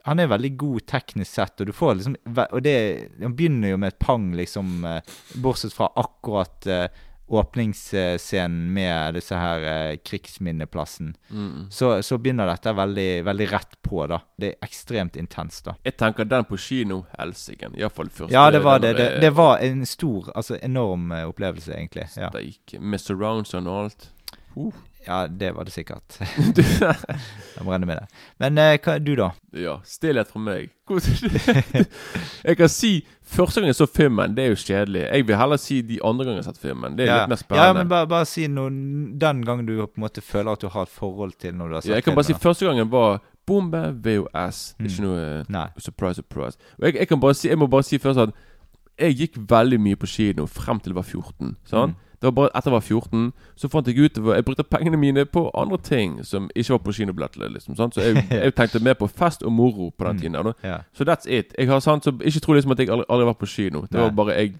Han 0.05 0.21
er 0.21 0.29
veldig 0.29 0.51
god 0.57 0.85
teknisk 0.85 1.31
sett, 1.31 1.59
og 1.61 1.67
du 1.69 1.73
får 1.73 1.97
liksom 1.97 2.15
Og 2.45 2.61
det 2.63 2.77
Han 3.21 3.35
begynner 3.35 3.73
jo 3.73 3.81
med 3.81 3.93
et 3.93 3.99
pang, 3.99 4.31
liksom, 4.37 4.85
eh, 4.85 5.17
bortsett 5.41 5.73
fra 5.73 5.89
akkurat 5.95 6.67
uh, 6.69 6.87
åpningsscenen 7.25 8.73
med 8.73 9.15
disse 9.17 9.33
her 9.33 9.63
uh, 9.65 9.97
krigsminneplassen. 10.05 11.15
Mm. 11.29 11.71
Så, 11.73 12.03
så 12.05 12.19
begynner 12.21 12.51
dette 12.51 12.73
veldig, 12.77 13.23
veldig 13.25 13.47
rett 13.49 13.73
på, 13.81 14.03
da. 14.11 14.19
Det 14.37 14.51
er 14.51 14.67
ekstremt 14.67 15.17
intenst, 15.17 15.65
da. 15.65 15.73
Jeg 15.87 15.97
tenker 15.97 16.29
den 16.29 16.45
på 16.45 16.59
kino, 16.61 17.01
helsiken. 17.17 17.73
Iallfall 17.79 18.13
første. 18.13 18.33
Ja, 18.33 18.45
det 18.53 18.61
var 18.61 18.83
det. 18.83 18.93
Det, 18.99 19.09
det 19.25 19.33
var 19.33 19.57
en 19.65 19.87
stor, 19.89 20.29
altså 20.35 20.59
enorm 20.61 21.09
opplevelse, 21.25 21.73
egentlig. 21.73 22.05
Ja, 22.13 22.29
Steik. 22.29 22.77
Med 22.79 23.01
surround 23.01 23.49
og 23.63 23.79
alt. 23.87 24.11
Uh. 24.53 24.69
Ja 25.05 25.25
det 25.27 25.51
var 25.55 25.67
det 25.67 25.73
sikkert. 25.73 26.17
Jeg 27.55 27.63
må 27.63 27.71
regne 27.71 27.87
med 27.87 27.99
det. 28.01 28.23
Men 28.41 28.57
eh, 28.61 28.77
hva 28.83 28.97
du, 28.99 29.13
da? 29.19 29.29
ja, 29.55 29.77
stillhet 29.87 30.31
fra 30.31 30.41
meg. 30.43 30.71
Jeg 32.47 32.57
kan 32.59 32.69
si 32.69 32.93
første 33.25 33.61
gang 33.61 33.71
jeg 33.71 33.77
så 33.79 33.87
filmen, 33.89 34.35
det 34.37 34.43
er 34.43 34.51
jo 34.51 34.57
kjedelig. 34.59 35.01
Jeg 35.07 35.27
vil 35.27 35.39
heller 35.39 35.57
si 35.57 35.79
de 35.81 35.97
andre 36.05 36.27
ganger 36.27 36.41
jeg 36.41 36.45
har 36.45 36.53
sett 36.53 36.61
filmen. 36.61 36.97
Det 36.97 37.07
er 37.07 37.09
ja. 37.09 37.15
litt 37.23 37.31
mer 37.31 37.39
spennende. 37.41 37.67
ja, 37.67 37.73
men 37.73 37.89
bare, 37.89 38.09
bare 38.11 38.27
si 38.29 38.45
noe 38.51 38.73
den 39.23 39.41
gangen 39.47 39.65
du 39.65 39.79
på 39.79 39.97
en 39.97 40.05
måte 40.05 40.21
føler 40.21 40.51
at 40.53 40.61
du 40.61 40.69
har 40.69 40.85
et 40.85 40.93
forhold 40.93 41.33
til 41.41 41.55
når 41.57 41.71
du 41.71 41.77
har 41.77 41.85
sett 41.85 41.89
Ja, 41.89 42.01
jeg 42.01 42.05
kan 42.05 42.17
bare 42.19 42.29
si 42.29 42.37
første 42.37 42.67
gangen 42.69 42.91
var 42.91 43.23
Bombe 43.45 43.81
VOS. 44.05 44.75
Mm. 44.77 44.85
Ikke 44.89 45.05
noe 45.05 45.23
eh. 45.23 45.49
Nei. 45.53 45.67
surprise, 45.77 46.21
surprise. 46.21 46.57
Og 46.77 46.87
jeg, 46.87 46.99
jeg, 47.01 47.09
kan 47.09 47.21
bare 47.21 47.37
si, 47.37 47.49
jeg 47.49 47.61
må 47.61 47.67
bare 47.71 47.85
si 47.85 48.01
først 48.01 48.27
at 48.27 48.37
jeg 48.99 49.17
gikk 49.19 49.41
veldig 49.49 49.79
mye 49.81 49.99
på 49.99 50.09
kino 50.09 50.45
frem 50.49 50.79
til 50.79 50.93
jeg 50.93 50.99
var 51.01 51.09
14. 51.09 51.55
Sånn? 51.69 51.95
Mm. 51.95 52.04
Det 52.25 52.31
var 52.33 52.35
bare 52.41 52.49
etter 52.57 52.71
jeg 52.71 52.73
var 52.73 52.81
14, 52.81 53.33
så 53.55 53.67
fant 53.69 53.87
jeg 53.87 53.97
ut 54.01 54.17
at 54.17 54.29
jeg 54.35 54.45
brukte 54.45 54.63
pengene 54.63 54.97
mine 54.97 55.25
på 55.29 55.43
andre 55.53 55.77
ting 55.77 56.23
som 56.25 56.47
ikke 56.55 56.71
var 56.73 56.77
på 56.87 56.91
kinobilletter. 56.97 57.49
Liksom, 57.53 57.75
sant? 57.77 57.93
Så 57.93 58.01
jeg, 58.01 58.23
jeg 58.43 58.55
tenkte 58.57 58.79
mer 58.81 58.93
på 58.97 59.07
fest 59.07 59.43
og 59.43 59.51
moro 59.53 59.89
på 59.97 60.05
den 60.07 60.15
Mm. 60.15 60.21
tiden. 60.21 60.35
Mm, 60.41 60.53
yeah. 60.65 60.79
Så 60.93 61.03
Så 61.03 61.11
that's 61.11 61.29
it. 61.29 61.53
Jeg 61.57 61.67
har 61.67 61.79
sant, 61.79 62.03
så 62.03 62.11
Ikke 62.21 62.39
tro 62.39 62.53
liksom 62.53 62.71
at 62.71 62.79
jeg 62.79 62.89
aldri, 62.89 63.05
aldri 63.09 63.25
vært 63.27 63.37
på 63.37 63.45
kino. 63.45 63.81
Det 63.91 63.99
var 64.01 64.09
bare 64.09 64.33
jeg 64.33 64.55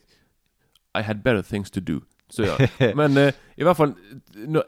I 0.96 1.02
had 1.02 1.16
better 1.24 1.42
things 1.42 1.72
to 1.72 1.80
do. 1.82 2.00
Så 2.30 2.44
ja. 2.46 2.68
Men 2.96 3.18
uh, 3.18 3.32
i 3.58 3.64
hvert 3.64 3.78
fall 3.78 3.96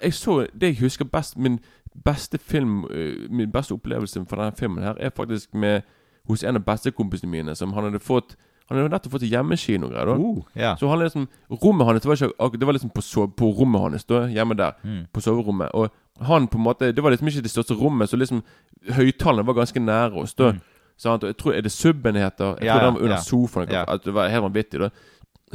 jeg 0.02 0.14
så 0.14 0.48
Det 0.62 0.68
jeg 0.68 0.80
husker 0.80 1.06
best 1.06 1.38
Min 1.38 1.60
beste 2.06 2.38
film 2.38 2.84
uh, 2.84 3.30
Min 3.30 3.52
beste 3.52 3.72
opplevelse 3.74 4.26
fra 4.30 4.44
denne 4.44 4.56
filmen 4.60 4.84
her 4.84 4.94
er 5.00 5.10
faktisk 5.10 5.54
med 5.54 5.82
hos 6.30 6.44
en 6.44 6.56
av 6.56 6.62
bestekompisene 6.66 7.30
mine. 7.32 7.56
Som 7.56 7.74
han 7.74 7.84
hadde 7.84 8.00
fått 8.00 8.36
Han 8.70 8.78
hadde 8.78 8.90
nettopp 8.92 9.12
fått 9.12 9.24
hjemmekino. 9.30 9.88
greier 9.90 10.06
da 10.06 10.16
Uh, 10.18 10.42
yeah. 10.58 10.78
Så 10.78 10.88
han 10.90 11.00
liksom 11.00 11.28
Rommet 11.64 11.88
hans 11.88 12.06
var 12.06 12.16
ikke 12.16 12.58
Det 12.60 12.66
var 12.68 12.74
liksom 12.74 12.90
på, 12.90 13.02
so 13.02 13.28
på 13.28 13.52
rommet 13.56 13.82
hans, 13.82 14.04
da 14.06 14.26
hjemme 14.28 14.58
der. 14.58 14.74
Mm. 14.84 15.06
På 15.14 15.22
soverommet. 15.22 15.70
Og 15.74 15.90
Han 16.22 16.48
på 16.48 16.58
en 16.58 16.64
måte 16.64 16.92
Det 16.92 17.04
var 17.04 17.12
liksom 17.12 17.28
ikke 17.28 17.42
det 17.44 17.52
største 17.52 17.76
rommet, 17.78 18.10
så 18.10 18.18
liksom 18.18 18.44
høyttalerne 18.92 19.46
var 19.48 19.54
ganske 19.54 19.80
nære 19.80 20.14
oss. 20.24 20.34
da 20.34 20.54
Sant? 20.98 21.24
Og 21.24 21.28
jeg 21.30 21.38
tror, 21.38 21.54
Er 21.54 21.62
det 21.62 21.72
Subben 21.72 22.16
heter? 22.16 22.56
Jeg 22.62 22.68
Mm. 22.68 22.80
Tror 22.80 22.86
den 22.86 22.94
var 22.94 23.02
under 23.02 23.18
yeah. 23.18 23.24
sofaen. 23.24 23.70
Yeah. 23.72 23.86
At 23.88 24.04
det 24.04 24.14
var 24.14 24.28
helt 24.30 24.44
vanvittig. 24.44 24.80
da 24.80 24.90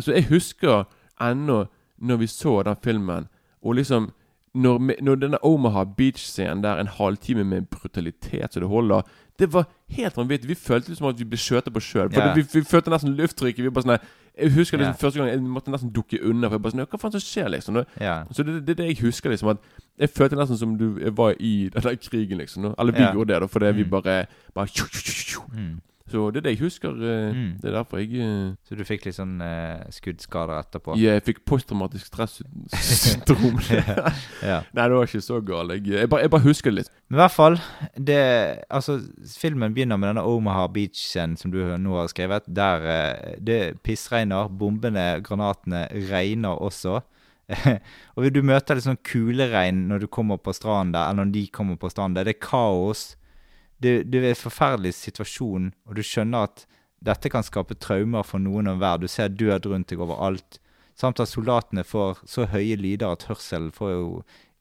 Så 0.01 0.13
jeg 0.15 0.25
husker 0.31 0.85
ennå 1.21 1.67
når 2.01 2.17
vi 2.17 2.27
så 2.27 2.63
den 2.63 2.77
filmen, 2.83 3.29
og 3.65 3.75
liksom 3.75 4.13
Når, 4.55 5.03
når 5.03 5.15
denne 5.17 5.39
Omaha 5.45 5.85
Beach-scenen 5.85 6.63
der, 6.63 6.77
en 6.81 6.87
halvtime 6.87 7.45
med 7.45 7.63
brutalitet 7.71 8.53
så 8.53 8.61
det 8.61 8.69
holder 8.69 9.03
Det 9.43 9.49
var 9.51 9.67
helt 9.97 10.17
vanvittig. 10.17 10.49
Vi 10.53 10.55
følte 10.55 10.93
liksom 10.93 11.09
at 11.11 11.19
vi 11.19 11.27
ble 11.33 11.39
skjøtet 11.43 11.75
på 11.75 11.83
sjøl. 11.83 12.13
Yeah. 12.15 12.37
Vi, 12.39 12.45
vi 12.53 12.63
følte 12.69 12.93
nesten 12.95 13.17
lufttrykket. 13.19 13.65
Vi 13.67 13.73
bare 13.75 13.85
sånn 13.89 13.99
Jeg 14.39 14.53
husker 14.55 14.79
liksom 14.81 14.93
yeah. 14.95 15.01
første 15.03 15.19
gang 15.21 15.29
jeg 15.33 15.43
måtte 15.45 15.73
nesten 15.75 15.91
dukke 15.93 16.21
unna. 16.25 16.49
For 16.49 16.57
jeg 16.57 16.63
bare 16.65 16.73
sånn 16.77 16.87
Hva 16.93 17.01
faen 17.03 17.13
som 17.17 17.25
skjer, 17.27 17.49
liksom? 17.53 17.81
Yeah. 18.01 18.23
Så 18.33 18.47
det, 18.47 18.61
det 18.67 18.77
er 18.77 18.81
det 18.85 18.87
jeg 18.93 19.01
husker. 19.03 19.35
liksom 19.35 19.51
At 19.57 19.59
Jeg 20.01 20.09
følte 20.15 20.39
nesten 20.39 20.57
som 20.63 20.77
du 20.79 20.87
var 21.19 21.35
i 21.41 21.69
den 21.75 21.83
der 21.89 21.99
krigen. 22.01 22.39
liksom. 22.39 22.71
Eller 22.79 22.93
vi 22.97 23.03
gjorde 23.13 23.35
det, 23.35 23.41
da 23.43 23.47
fordi 23.51 23.73
vi 23.77 23.83
Mm. 23.85 23.91
bare, 23.91 24.27
bare 24.55 24.67
tju, 24.71 24.87
tju, 24.89 25.01
tju, 25.03 25.25
tju. 25.33 25.41
Mm. 25.53 25.81
Så 26.13 26.27
det 26.31 26.43
er 26.43 26.45
det 26.47 26.53
jeg 26.55 26.61
husker. 26.67 26.93
eh, 26.93 27.33
Mm. 27.33 27.55
Det 27.63 27.71
er 27.71 27.77
derfor 27.79 27.99
jeg 28.03 28.21
eh, 28.21 28.51
Så 28.69 28.77
du 28.77 28.83
fikk 28.85 29.07
litt 29.07 29.17
sånn 29.17 29.39
eh, 29.41 29.83
skuddskader 29.97 30.59
etterpå? 30.61 30.97
Jeg 31.01 31.23
fikk 31.25 31.41
posttraumatisk 31.49 32.11
stressyndrom. 32.13 33.59
ja. 34.51 34.59
Nei, 34.77 34.85
det 34.89 34.97
var 34.99 35.09
ikke 35.09 35.23
så 35.25 35.41
galt. 35.45 35.73
Jeg, 35.79 35.87
jeg, 35.95 36.11
bare, 36.13 36.27
jeg 36.27 36.33
bare 36.35 36.45
husker 36.47 36.71
det 36.75 36.83
litt. 36.83 36.93
Men 37.09 37.19
i 37.19 37.23
hvert 37.23 37.35
fall, 37.37 37.57
det, 37.97 38.19
altså, 38.69 38.99
filmen 39.39 39.73
begynner 39.77 39.97
med 40.01 40.13
denne 40.13 40.27
Omaha 40.29 40.67
Beach-scenen 40.75 41.39
som 41.41 41.53
du 41.55 41.59
nå 41.63 41.97
har 41.99 42.11
skrevet, 42.13 42.47
der 42.47 42.87
det 43.41 43.61
pissregner, 43.87 44.49
bombene, 44.49 45.09
granatene 45.25 45.87
regner 46.11 46.61
også. 46.63 47.01
og 48.17 48.29
du 48.33 48.41
møter 48.47 48.79
litt 48.79 48.87
sånn 48.87 49.01
kuleregn 49.05 49.83
når 49.91 50.05
du 50.05 50.09
kommer 50.13 50.39
på 50.41 50.55
stranden 50.57 50.95
der, 50.95 51.09
eller 51.11 51.25
når 51.27 51.33
de 51.35 51.47
kommer 51.53 51.77
på 51.81 51.91
stranden 51.93 52.17
der. 52.21 52.29
Det 52.31 52.37
er 52.39 52.47
kaos. 52.47 53.13
Det, 53.83 53.95
det 54.11 54.21
er 54.23 54.31
en 54.31 54.39
forferdelig 54.39 54.95
situasjon, 54.99 55.73
og 55.89 55.99
du 55.99 56.03
skjønner 56.07 56.49
at 56.49 56.67
dette 57.03 57.31
kan 57.33 57.43
skape 57.43 57.75
traumer 57.83 58.27
for 58.27 58.43
noen 58.43 58.71
og 58.71 58.83
hver. 58.83 59.01
Du 59.03 59.09
ser 59.11 59.33
død 59.33 59.67
rundt 59.73 59.91
deg 59.91 60.03
overalt. 60.03 60.61
Samt 60.99 61.23
at 61.23 61.31
soldatene 61.31 61.85
får 61.87 62.21
så 62.29 62.47
høye 62.53 62.77
lyder 62.79 63.15
at 63.17 63.27
hørselen 63.31 63.73
får 63.75 63.95
jo 63.95 64.05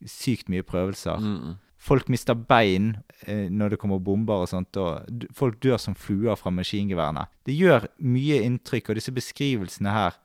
sykt 0.09 0.49
mye 0.49 0.65
prøvelser. 0.65 1.21
Mm. 1.21 1.59
Folk 1.81 2.09
mister 2.13 2.37
bein 2.37 2.95
eh, 3.25 3.47
når 3.49 3.73
det 3.73 3.79
kommer 3.81 4.01
bomber 4.01 4.43
og 4.43 4.49
sånt, 4.49 4.77
og 4.77 5.25
folk 5.37 5.57
dør 5.63 5.79
som 5.81 5.97
fluer 5.97 6.37
fra 6.37 6.53
maskingeværene. 6.53 7.25
Det 7.45 7.55
gjør 7.57 7.87
mye 8.05 8.41
inntrykk, 8.45 8.91
og 8.91 8.99
disse 8.99 9.13
beskrivelsene 9.13 9.93
her 9.93 10.17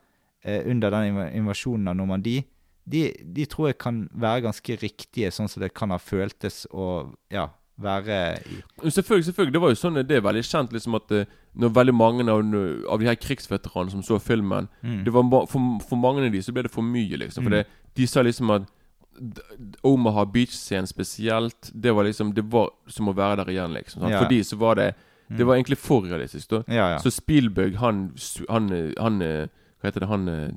eh, 0.45 0.63
under 0.69 0.93
den 0.93 1.11
inv 1.11 1.23
invasjonen 1.41 1.93
av 1.93 1.97
Normandie, 1.97 2.45
de, 2.87 3.09
de 3.19 3.47
tror 3.51 3.73
jeg 3.73 3.81
kan 3.83 4.05
være 4.15 4.45
ganske 4.45 4.77
riktige, 4.79 5.33
sånn 5.35 5.49
som 5.51 5.65
det 5.65 5.73
kan 5.75 5.91
ha 5.91 5.99
føltes 5.99 6.65
å 6.71 7.17
ja, 7.33 7.49
være 7.79 8.39
i 8.49 8.91
Selvfølgelig, 8.91 9.25
selvfølgelig. 9.25 9.53
Det 9.53 9.61
var 9.61 9.69
jo 9.69 9.75
sånn, 9.81 9.99
det 10.07 10.17
er 10.17 10.21
veldig 10.25 10.43
kjent 10.49 10.73
liksom 10.73 10.95
at 10.97 11.11
eh, 11.13 11.25
når 11.57 11.75
veldig 11.77 11.95
mange 11.95 12.25
av, 12.31 12.41
av 12.93 12.99
de 13.01 13.07
her 13.07 13.15
krigsveteranene 13.21 13.91
som 13.91 14.03
så 14.03 14.19
filmen 14.21 14.69
Mm. 14.83 15.05
det 15.05 15.13
var 15.13 15.47
for, 15.47 15.79
for 15.89 15.97
mange 15.97 16.25
av 16.25 16.33
de 16.33 16.43
så 16.43 16.53
ble 16.53 16.63
det 16.63 16.71
for 16.73 16.83
mye, 16.83 17.17
liksom. 17.19 17.45
For 17.45 17.51
Mm. 17.51 17.59
det, 17.59 17.67
de 17.97 18.07
sa 18.07 18.23
liksom 18.23 18.51
at 18.51 18.63
Omaha 19.83 20.25
Beach-scenen 20.27 20.87
spesielt, 20.87 21.71
det 21.73 21.93
var 21.95 22.05
liksom 22.05 22.35
Det 22.35 22.45
var 22.53 22.71
som 22.87 23.09
å 23.09 23.15
være 23.17 23.37
der 23.45 23.53
igjen, 23.55 23.73
liksom. 23.73 24.01
Sant? 24.03 24.13
Ja. 24.13 24.21
For 24.23 24.29
de 24.29 24.41
så 24.45 24.57
var 24.59 24.75
det 24.77 24.95
Det 25.29 25.41
Mm. 25.43 25.47
var 25.47 25.57
egentlig 25.57 25.79
for 25.79 26.03
realistisk, 26.03 26.49
da. 26.49 26.63
Ja, 26.69 26.91
ja. 26.91 26.99
Så 26.99 27.11
Spielberg, 27.11 27.75
han, 27.77 28.13
han, 28.49 28.69
han 28.99 29.23
eh, 29.23 29.47
Hva 29.83 29.91
heter 29.91 30.01
det? 30.01 30.09
Han 30.09 30.29
eh, 30.29 30.51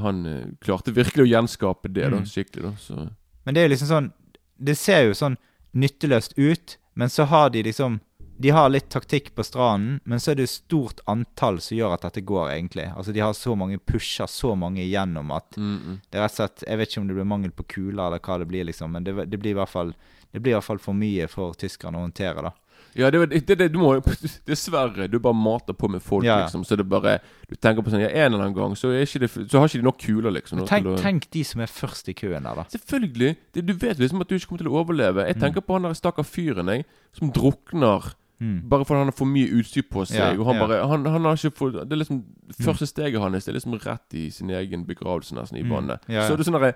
Han 0.00 0.56
klarte 0.60 0.92
virkelig 0.94 1.26
å 1.26 1.28
gjenskape 1.28 1.92
det, 1.92 2.10
da. 2.10 2.16
Mm. 2.16 2.24
Skikkelig, 2.24 2.62
da. 2.62 2.72
Så 2.78 3.10
Men 3.44 3.54
det 3.54 3.60
er 3.60 3.68
jo 3.68 3.74
liksom 3.74 3.88
sånn 3.88 4.12
Det 4.58 4.76
ser 4.78 5.04
jo 5.06 5.12
sånn 5.12 5.36
nytteløst 5.76 6.36
ut, 6.40 6.78
men 6.96 7.12
så 7.12 7.28
har 7.28 7.50
de 7.54 7.62
liksom 7.66 8.00
De 8.38 8.50
har 8.52 8.68
litt 8.68 8.90
taktikk 8.92 9.30
på 9.34 9.44
stranden, 9.44 10.00
men 10.04 10.20
så 10.20 10.34
er 10.34 10.36
det 10.36 10.50
stort 10.52 10.98
antall 11.08 11.56
som 11.64 11.78
gjør 11.78 11.94
at 11.94 12.02
dette 12.04 12.20
går, 12.20 12.50
egentlig. 12.52 12.84
Altså 12.92 13.12
De 13.16 13.22
har 13.24 13.32
så 13.32 13.54
mange 13.56 13.78
pusher 13.78 14.28
så 14.28 14.52
mange 14.54 14.82
igjennom 14.84 15.30
at 15.32 15.56
mm, 15.56 15.78
mm. 15.84 15.94
det 16.10 16.18
er 16.18 16.26
rett 16.26 16.34
og 16.34 16.42
slett 16.42 16.64
Jeg 16.66 16.80
vet 16.80 16.90
ikke 16.90 17.00
om 17.00 17.08
det 17.08 17.16
blir 17.16 17.30
mangel 17.30 17.54
på 17.56 17.64
kuler 17.64 18.02
eller 18.10 18.20
hva 18.20 18.36
det 18.42 18.48
blir, 18.50 18.68
liksom, 18.68 18.92
men 18.92 19.08
det, 19.08 19.16
det 19.24 19.40
blir 19.40 19.56
i 19.56 19.58
hvert 19.60 19.72
fall 19.72 19.94
det 20.36 20.42
blir 20.44 20.52
i 20.52 20.56
hvert 20.58 20.68
fall 20.68 20.82
for 20.82 20.92
mye 20.92 21.28
for 21.32 21.56
tyskerne 21.56 21.96
å 21.96 22.04
håndtere, 22.04 22.42
da. 22.44 22.50
Ja, 22.96 23.10
det, 23.10 23.30
det, 23.46 23.58
det, 23.58 23.68
du 23.72 23.78
må 23.78 23.90
Dessverre. 24.48 25.06
Du 25.10 25.18
bare 25.18 25.34
mater 25.36 25.74
på 25.76 25.88
med 25.90 26.02
folk, 26.02 26.24
Ja, 26.24 26.38
liksom. 26.44 26.64
Så 26.64 26.76
det 26.76 26.88
bare 26.88 27.18
Du 27.48 27.54
tenker 27.56 27.82
på 27.84 27.90
sånn 27.92 28.00
Ja, 28.02 28.08
en 28.08 28.32
eller 28.32 28.44
annen 28.46 28.54
gang 28.56 28.74
så, 28.78 28.90
ikke 28.96 29.20
det, 29.24 29.30
så 29.50 29.58
har 29.60 29.68
ikke 29.68 29.82
de 29.82 29.86
nok 29.86 29.98
kuler, 30.02 30.30
liksom. 30.32 30.64
Tenk, 30.66 30.86
å- 30.86 30.98
tenk 31.00 31.30
de 31.30 31.44
som 31.44 31.60
er 31.60 31.66
først 31.70 32.08
i 32.08 32.14
køen 32.14 32.42
der, 32.42 32.54
da. 32.54 32.64
Selvfølgelig. 32.72 33.36
Det, 33.54 33.66
du 33.66 33.72
vet 33.74 33.98
liksom 33.98 34.20
at 34.20 34.28
du 34.28 34.34
ikke 34.36 34.46
kommer 34.48 34.64
til 34.64 34.70
å 34.72 34.78
overleve. 34.82 35.26
Jeg 35.26 35.36
Mm. 35.36 35.40
tenker 35.42 35.60
på 35.60 35.74
han 35.74 35.82
der 35.82 35.94
stakkar 35.94 36.24
fyren 36.24 36.66
jeg, 36.72 36.84
som 37.12 37.30
drukner 37.32 38.14
Mm. 38.38 38.68
bare 38.68 38.84
fordi 38.84 38.98
han 38.98 39.06
har 39.08 39.12
for 39.16 39.24
mye 39.24 39.48
utstyr 39.48 39.82
på 39.88 40.04
seg. 40.06 40.18
Ja, 40.18 40.30
og 40.38 40.44
han 40.44 40.56
ja. 40.56 40.66
bare 40.66 40.86
han, 40.86 41.04
han 41.06 41.24
har 41.24 41.36
ikke 41.38 41.56
fått 41.56 41.72
Det 41.88 41.92
er 41.92 41.96
liksom 42.04 42.18
Første 42.60 42.84
steget 42.86 43.18
hans 43.18 43.46
Det 43.46 43.48
er 43.54 43.56
liksom 43.58 43.78
rett 43.80 44.12
i 44.12 44.28
sin 44.30 44.50
egen 44.50 44.84
begravelse, 44.84 45.32
nesten, 45.32 45.56
i 45.56 45.62
Mm. 45.62 45.70
vannet. 45.72 46.00
Ja, 46.06 46.20
ja. 46.20 46.28
Så 46.28 46.36
det 46.36 46.46
er 46.46 46.50
sånn 46.52 46.60
derre 46.60 46.74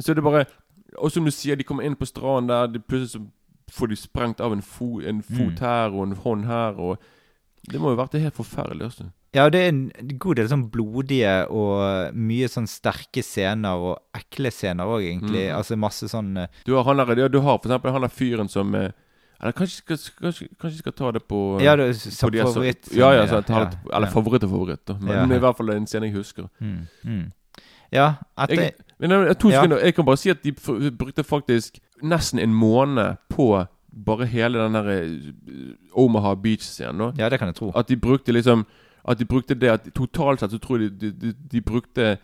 Så 0.00 0.10
er 0.10 0.14
det 0.14 0.24
bare 0.24 0.46
Og 0.98 1.12
som 1.12 1.22
du 1.22 1.30
sier, 1.30 1.56
de 1.56 1.62
kommer 1.64 1.84
inn 1.84 1.94
på 1.94 2.06
stranden 2.08 2.46
der, 2.48 2.66
de 2.68 2.78
plutselig 2.78 3.10
så 3.20 3.26
får 3.70 3.88
de 3.88 3.96
sprengt 3.96 4.40
av 4.40 4.52
en, 4.52 4.62
fo, 4.62 5.00
en 5.00 5.22
fot 5.22 5.54
Mm. 5.56 5.60
her 5.60 5.88
og 5.94 6.02
en 6.08 6.16
hånd 6.16 6.44
her, 6.46 6.74
og 6.80 6.98
Det 7.66 7.80
må 7.80 7.88
jo 7.94 7.96
vært 7.96 8.10
det 8.12 8.20
helt 8.20 8.34
forferdelig, 8.36 8.82
altså. 8.84 9.04
Ja, 9.34 9.48
det 9.48 9.60
er 9.64 9.68
en 9.70 9.90
god 10.18 10.36
del 10.36 10.48
sånn 10.48 10.70
blodige 10.70 11.48
og 11.50 12.12
mye 12.14 12.46
sånn 12.46 12.66
sterke 12.68 13.22
scener, 13.24 13.72
og 13.74 13.98
ekle 14.14 14.50
scener 14.52 14.84
òg, 14.84 15.00
egentlig. 15.02 15.48
Mm. 15.48 15.56
Altså 15.56 15.76
masse 15.78 16.04
sånn 16.12 16.36
eh, 16.36 16.46
Du 16.66 16.74
har, 16.76 16.84
han 16.84 16.96
der, 16.98 17.16
ja, 17.22 17.28
du 17.28 17.40
har 17.40 17.58
for 17.58 17.70
eksempel 17.70 17.90
han 17.92 18.02
der 18.02 18.08
fyren 18.12 18.48
som 18.50 18.74
eh, 18.74 18.90
Eller 19.40 19.52
kanskje 19.52 19.82
kanskje 20.20 20.76
skal 20.78 20.92
ta 20.92 21.10
det 21.12 21.22
på 21.26 21.58
Ja, 21.60 21.74
det 21.74 21.88
på 22.20 22.30
de 22.30 22.42
favoritt. 22.44 22.92
Ja, 22.94 23.10
ja, 23.12 23.26
så 23.26 23.40
det, 23.40 23.78
eller 23.92 24.06
favoritt 24.12 24.44
og 24.44 24.50
favoritt, 24.50 24.84
da. 24.86 24.94
Men 25.00 25.30
Ja. 25.30 25.36
i 25.36 25.40
hvert 25.40 25.56
fall 25.56 25.70
en 25.70 25.86
scene 25.86 26.06
jeg 26.06 26.14
husker. 26.14 26.48
Mm, 26.60 26.86
mm. 27.04 27.32
Ja, 27.92 28.14
etter 28.38 28.54
Jeg, 28.60 28.74
men 29.00 29.10
jeg, 29.10 29.38
to 29.38 29.48
Ja. 29.50 29.62
sekunder, 29.62 29.78
jeg 29.84 29.94
kan 29.94 30.04
bare 30.04 30.16
si 30.16 30.30
at 30.30 30.42
de 30.44 30.52
brukte 30.52 31.24
faktisk 31.24 31.78
nesten 32.02 32.38
en 32.38 32.54
måned 32.54 33.16
på 33.28 33.66
bare 34.04 34.26
hele 34.26 34.58
den 34.58 34.74
der 34.74 34.88
eh, 34.88 35.74
Omaha 35.92 36.34
Beach-scenen. 36.34 37.14
Ja, 37.18 37.28
det 37.28 37.38
kan 37.38 37.48
jeg 37.48 37.54
tro. 37.54 37.72
At 37.76 37.88
de 37.88 37.96
brukte 37.96 38.32
liksom 38.32 38.66
At 39.04 39.18
de 39.18 39.24
brukte 39.24 39.54
det 39.54 39.68
at 39.68 39.88
Totalt 39.94 40.40
sett 40.40 40.50
så 40.50 40.58
tror 40.58 40.80
jeg 40.80 41.00
de, 41.00 41.10
de, 41.12 41.32
de, 41.52 41.60
brukte 41.60 42.16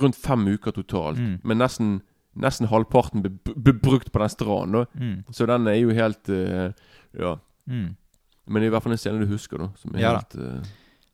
rundt 0.00 0.16
fem 0.16 0.46
uker 0.46 0.70
totalt. 0.70 1.18
Mm. 1.18 1.38
Men 1.44 1.58
nesten 1.58 2.02
Nesten 2.34 2.66
halvparten 2.66 3.22
ble, 3.22 3.30
ble 3.54 3.72
brukt 3.78 4.12
på 4.12 4.18
den 4.18 4.28
stranden. 4.28 4.86
Mm, 4.98 5.24
Så 5.30 5.46
den 5.46 5.66
er 5.70 5.76
jo 5.78 5.90
helt 5.94 6.28
uh, 6.28 6.72
Ja. 7.14 7.36
mm. 7.66 7.96
Men 8.46 8.62
i 8.62 8.68
hvert 8.68 8.82
fall 8.82 8.92
en 8.92 8.98
scene 8.98 9.22
du 9.22 9.30
husker, 9.30 9.58
da. 9.58 9.68
Som 9.76 9.94
er 9.94 10.00
Ja 10.00 10.16
helt 10.16 10.34
uh, 10.34 10.66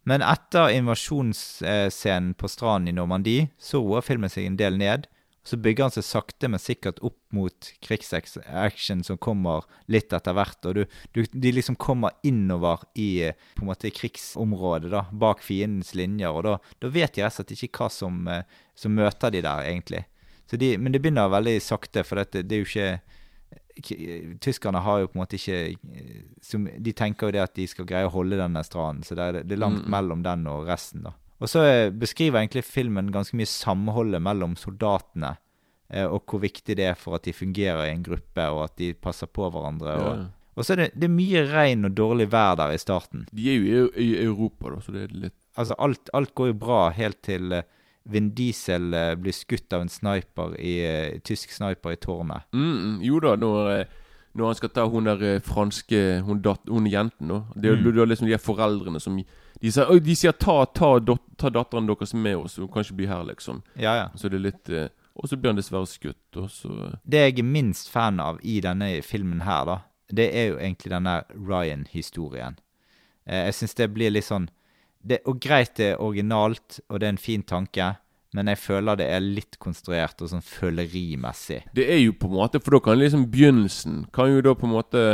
Men 0.05 0.23
etter 0.23 0.73
invasjonsscenen 0.73 2.35
på 2.35 2.49
stranden 2.49 2.89
i 2.89 2.93
Normandie, 2.97 3.51
så 3.59 3.83
roer 3.85 4.01
filmen 4.01 4.33
seg 4.33 4.47
en 4.47 4.57
del 4.57 4.79
ned. 4.79 5.07
Så 5.43 5.57
bygger 5.57 5.87
han 5.87 5.93
seg 5.95 6.05
sakte, 6.05 6.49
men 6.53 6.61
sikkert 6.61 6.99
opp 7.01 7.17
mot 7.33 7.71
krigsaction 7.81 9.01
som 9.07 9.17
kommer 9.19 9.65
litt 9.89 10.13
etter 10.13 10.35
hvert. 10.37 10.67
Og 10.69 10.75
du, 10.77 10.83
du, 11.17 11.23
de 11.33 11.53
liksom 11.57 11.79
kommer 11.81 12.13
innover 12.29 12.83
i 12.95 13.23
eh, 13.31 13.39
på 13.57 13.65
en 13.65 13.71
måte 13.71 13.91
krigsområdet, 13.91 14.91
da, 14.93 15.07
bak 15.13 15.41
fiendens 15.43 15.95
linjer. 15.97 16.29
Og 16.37 16.45
da, 16.45 16.59
da 16.85 16.91
vet 16.93 17.15
de 17.17 17.25
rett 17.25 17.33
og 17.33 17.39
slett 17.41 17.55
ikke 17.57 17.87
hva 17.87 17.89
som, 17.95 18.21
eh, 18.29 18.45
som 18.77 18.93
møter 18.95 19.33
de 19.33 19.41
der, 19.47 19.65
egentlig. 19.71 20.05
Så 20.51 20.59
de, 20.61 20.75
men 20.77 20.93
det 20.93 21.01
begynner 21.01 21.33
veldig 21.33 21.57
sakte, 21.63 22.05
for 22.05 22.21
dette, 22.21 22.43
det 22.45 22.59
er 22.59 22.65
jo 22.65 22.69
ikke 22.69 22.91
Tyskerne 24.45 24.81
har 24.85 24.99
jo 25.01 25.07
på 25.09 25.17
en 25.17 25.21
måte 25.23 25.39
ikke 25.39 25.59
eh, 25.73 26.23
som, 26.45 26.67
De 26.69 26.93
tenker 26.93 27.31
jo 27.31 27.33
det 27.33 27.41
at 27.47 27.55
de 27.57 27.65
skal 27.71 27.87
greie 27.89 28.05
å 28.09 28.13
holde 28.13 28.37
denne 28.37 28.61
stranden, 28.67 29.07
så 29.07 29.17
det 29.17 29.25
er, 29.25 29.39
det 29.47 29.57
er 29.57 29.63
langt 29.63 29.87
Mm. 29.87 29.91
mellom 29.95 30.23
den 30.27 30.47
og 30.51 30.67
resten, 30.69 31.07
da. 31.07 31.15
Og 31.41 31.49
så 31.49 31.63
eh, 31.65 31.91
beskriver 31.91 32.41
egentlig 32.43 32.65
filmen 32.65 33.11
ganske 33.15 33.37
mye 33.39 33.49
samholdet 33.49 34.21
mellom 34.23 34.57
soldatene, 34.61 35.37
eh, 35.91 36.05
og 36.07 36.27
hvor 36.29 36.43
viktig 36.43 36.77
det 36.77 36.85
er 36.91 36.95
for 37.01 37.17
at 37.17 37.25
de 37.25 37.33
fungerer 37.33 37.87
i 37.89 37.95
en 37.95 38.03
gruppe, 38.05 38.45
og 38.53 38.65
at 38.67 38.77
de 38.77 38.93
passer 38.95 39.27
på 39.27 39.49
hverandre. 39.51 39.97
ja. 39.97 40.11
Og, 40.11 40.29
og 40.61 40.65
så 40.67 40.75
er 40.75 40.77
det, 40.83 40.89
det 41.01 41.07
er 41.09 41.15
mye 41.15 41.45
regn 41.49 41.85
og 41.89 41.95
dårlig 41.97 42.27
vær 42.33 42.57
der 42.61 42.75
i 42.75 42.79
starten. 42.83 43.23
De 43.33 43.47
er 43.49 43.63
jo 43.63 43.87
i, 43.97 44.09
Europa, 44.27 44.69
da, 44.75 44.81
så 44.85 44.93
det 44.93 45.03
er 45.09 45.15
litt 45.27 45.37
Altså, 45.59 45.75
alt, 45.83 46.09
alt 46.15 46.31
går 46.39 46.47
jo 46.53 46.55
bra 46.61 46.91
helt 46.95 47.23
til 47.27 47.53
eh, 47.57 47.65
Vin 48.11 48.29
Diesel 48.37 48.93
blir 49.21 49.35
skutt 49.35 49.73
av 49.77 49.83
en 49.83 49.91
sniper 49.91 50.53
i, 50.63 50.75
tysk 51.27 51.51
sniper 51.53 51.93
i 51.93 51.99
tårnet. 52.01 52.47
mm, 52.53 52.77
mm, 52.77 53.01
Jo 53.05 53.19
da, 53.21 53.35
når, 53.37 53.85
når 54.39 54.47
han 54.53 54.55
skal 54.61 54.73
ta 54.77 54.85
hun 54.89 55.05
der 55.11 55.41
franske 55.45 56.21
Hun, 56.25 56.41
dat, 56.45 56.61
hun 56.71 56.87
jenten, 56.87 57.29
da. 57.29 57.41
Det, 57.57 57.67
er 57.71 57.77
Mm. 57.77 57.85
jo- 57.85 57.93
Du 57.93 58.05
liksom 58.07 58.29
de 58.31 58.39
foreldrene 58.39 59.01
som 59.01 59.19
De 59.61 59.71
sier, 59.73 59.91
«Oi, 59.93 60.01
de 60.01 60.15
sier 60.17 60.33
ta, 60.33 60.65
ta, 60.73 60.95
dot, 61.05 61.21
ta 61.37 61.51
datteren 61.53 61.87
deres 61.87 62.15
med 62.17 62.37
oss, 62.39 62.57
hun 62.57 62.69
kan 62.73 62.85
ikke 62.85 62.97
bli 63.03 63.09
her, 63.11 63.25
liksom. 63.29 63.61
Ja, 63.77 63.93
ja. 63.99 64.07
Så 64.17 64.31
det 64.33 64.39
er 64.41 64.47
litt 64.47 64.71
eh, 64.73 64.89
Og 65.21 65.29
så 65.29 65.37
blir 65.37 65.53
han 65.53 65.59
dessverre 65.61 65.87
skutt, 65.91 66.37
og 66.41 66.49
så 66.51 66.95
Det 67.05 67.21
jeg 67.27 67.39
er 67.43 67.45
minst 67.45 67.91
fan 67.93 68.21
av 68.25 68.39
i 68.43 68.61
denne 68.65 69.03
filmen 69.05 69.43
her, 69.45 69.67
da, 69.69 69.79
det 70.11 70.31
er 70.35 70.47
jo 70.49 70.57
egentlig 70.59 70.91
denne 70.95 71.19
Ryan-historien. 71.37 72.57
Eh, 73.27 73.45
jeg 73.51 73.59
syns 73.59 73.77
det 73.79 73.91
blir 73.95 74.11
litt 74.15 74.25
sånn 74.31 74.49
det, 75.05 75.21
Og 75.29 75.39
greit 75.41 75.77
det 75.77 75.93
er 75.93 76.01
originalt, 76.03 76.81
og 76.89 77.01
det 77.01 77.07
er 77.09 77.15
en 77.15 77.21
fin 77.21 77.43
tanke, 77.43 77.95
men 78.33 78.47
jeg 78.47 78.61
føler 78.63 78.97
det 78.97 79.07
er 79.11 79.21
litt 79.21 79.59
konstruert 79.59 80.23
og 80.23 80.31
sånn 80.31 80.45
følerimessig. 80.45 81.65
Det 81.75 81.85
er 81.91 81.99
jo 81.99 82.13
på 82.17 82.29
en 82.31 82.37
måte 82.39 82.61
For 82.63 82.77
da 82.77 82.81
kan 82.85 82.99
liksom 83.01 83.25
begynnelsen 83.33 84.05
Kan 84.15 84.31
jo 84.31 84.41
da 84.47 84.55
på 84.55 84.69
en 84.69 84.75
måte 84.77 85.05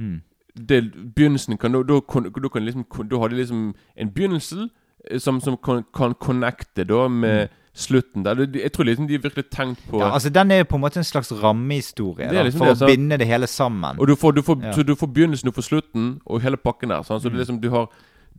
Mm. 0.00 0.22
Det, 0.56 0.92
Begynnelsen 1.14 1.58
kan 1.58 1.72
da 1.72 1.82
Da, 1.82 2.00
kan, 2.00 2.64
liksom, 2.64 2.84
da 3.10 3.18
har 3.18 3.28
de 3.28 3.36
liksom 3.36 3.74
en 3.96 4.10
begynnelse 4.10 4.68
eh, 5.10 5.18
som, 5.18 5.40
som 5.40 5.56
kan, 5.56 5.84
kan 5.94 6.14
connecte 6.14 6.84
da 6.84 7.08
med 7.08 7.48
slutten 7.74 8.24
der. 8.24 8.34
Jeg 8.54 8.72
tror 8.72 8.84
liksom 8.84 9.06
de 9.08 9.18
virkelig 9.22 9.44
tenkt 9.50 9.78
på 9.88 9.96
Mm. 9.96 10.02
Ja, 10.02 10.12
altså 10.12 10.28
Den 10.30 10.50
er 10.50 10.64
på 10.64 10.74
en 10.76 10.80
måte 10.82 10.98
en 10.98 11.04
slags 11.04 11.32
rammehistorie 11.32 12.42
liksom 12.44 12.58
for 12.58 12.74
det, 12.74 12.82
å 12.82 12.86
binde 12.86 13.16
det 13.18 13.26
hele 13.26 13.46
sammen. 13.46 13.98
Og 14.00 14.08
du 14.08 14.16
får, 14.16 14.32
du 14.32 14.42
får, 14.42 14.62
Ja. 14.62 14.72
Så 14.72 14.82
du 14.82 14.94
får 14.94 15.06
begynnelsen, 15.06 15.46
du 15.46 15.52
får 15.54 15.62
slutten, 15.62 16.20
og 16.26 16.40
hele 16.42 16.56
pakken 16.56 16.88
der. 16.90 17.02
Sånn? 17.02 17.20
Så 17.20 17.30
Mm. 17.30 17.36
liksom, 17.38 17.60
du 17.60 17.70
har 17.70 17.88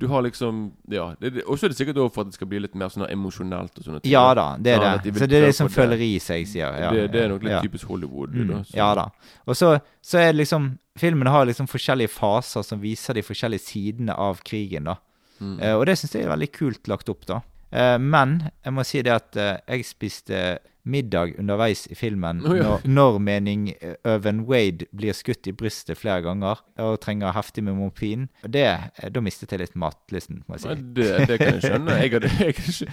Du 0.01 0.07
har 0.09 0.23
liksom 0.25 0.61
Ja. 0.89 1.11
Og 1.45 1.59
så 1.59 1.67
er 1.67 1.73
det 1.73 1.77
sikkert 1.77 1.99
også 2.01 2.13
for 2.15 2.25
at 2.25 2.31
det 2.31 2.37
skal 2.39 2.49
bli 2.49 2.61
litt 2.63 2.73
mer 2.75 2.89
sånn 2.89 3.05
emosjonelt 3.05 3.77
og 3.77 3.85
sånne 3.85 4.01
ting. 4.01 4.11
Ja 4.11 4.33
da, 4.37 4.47
det 4.57 4.73
er 4.73 4.81
Ja, 4.81 4.97
det. 4.97 5.13
de. 5.13 5.19
Så 5.19 5.27
det 5.29 5.37
er 5.37 5.45
liksom 5.45 5.69
følger 5.69 6.01
i 6.01 6.15
seg, 6.19 6.47
som 6.47 6.53
sier. 6.55 6.79
Ja, 6.81 6.89
det, 6.95 7.03
det 7.13 7.21
er 7.21 7.29
nok 7.29 7.45
litt 7.45 7.53
ja. 7.53 7.61
typisk 7.61 7.91
Hollywood. 7.91 8.33
Mm, 8.33 8.47
Da, 8.49 8.63
ja 8.73 8.89
da. 8.97 9.05
Og 9.45 9.55
så, 9.55 9.75
så 10.01 10.17
er 10.23 10.31
det 10.33 10.41
liksom 10.41 10.71
Filmen 10.99 11.29
har 11.31 11.45
liksom 11.47 11.69
forskjellige 11.71 12.11
faser 12.11 12.65
som 12.67 12.81
viser 12.81 13.15
de 13.15 13.21
forskjellige 13.23 13.63
sidene 13.63 14.11
av 14.11 14.41
krigen, 14.43 14.89
da. 14.89 14.97
Mm. 15.39 15.53
Uh, 15.61 15.75
og 15.77 15.85
det 15.87 15.95
syns 15.97 16.17
jeg 16.17 16.25
er 16.25 16.33
veldig 16.33 16.49
kult 16.51 16.89
lagt 16.91 17.09
opp, 17.09 17.23
da. 17.29 17.37
Uh, 17.71 17.95
men 17.95 18.41
jeg 18.65 18.73
må 18.75 18.83
si 18.83 18.99
det 19.01 19.13
at 19.13 19.39
uh, 19.39 19.53
jeg 19.71 19.87
spiste 19.87 20.41
middag 20.83 21.35
underveis 21.39 21.85
i 21.91 21.95
filmen 21.95 22.41
ja. 22.45 22.63
når, 22.63 22.85
når 22.89 23.17
mening 23.21 23.69
eh, 23.81 23.95
Øven 24.07 24.41
Wade 24.49 24.85
blir 24.97 25.13
skutt 25.13 25.47
i 25.47 25.53
brystet 25.53 25.97
flere 25.97 26.21
ganger 26.25 26.61
og 26.81 26.99
trenger 27.03 27.31
heftig 27.35 27.63
med 27.63 27.77
morfin. 27.77 28.27
Det, 28.43 28.65
eh, 28.65 29.09
Da 29.13 29.21
mistet 29.21 29.51
jeg 29.51 29.61
litt 29.61 29.75
matlysten, 29.75 30.43
må 30.47 30.57
jeg 30.57 30.63
si. 30.65 30.75
det, 30.97 31.09
det 31.29 31.39
kan 31.41 31.57
jeg 31.57 31.65
skjønne. 31.67 31.97
Jeg 32.01 32.13
har, 32.15 32.25
jeg, 32.39 32.55
ikke, 32.55 32.87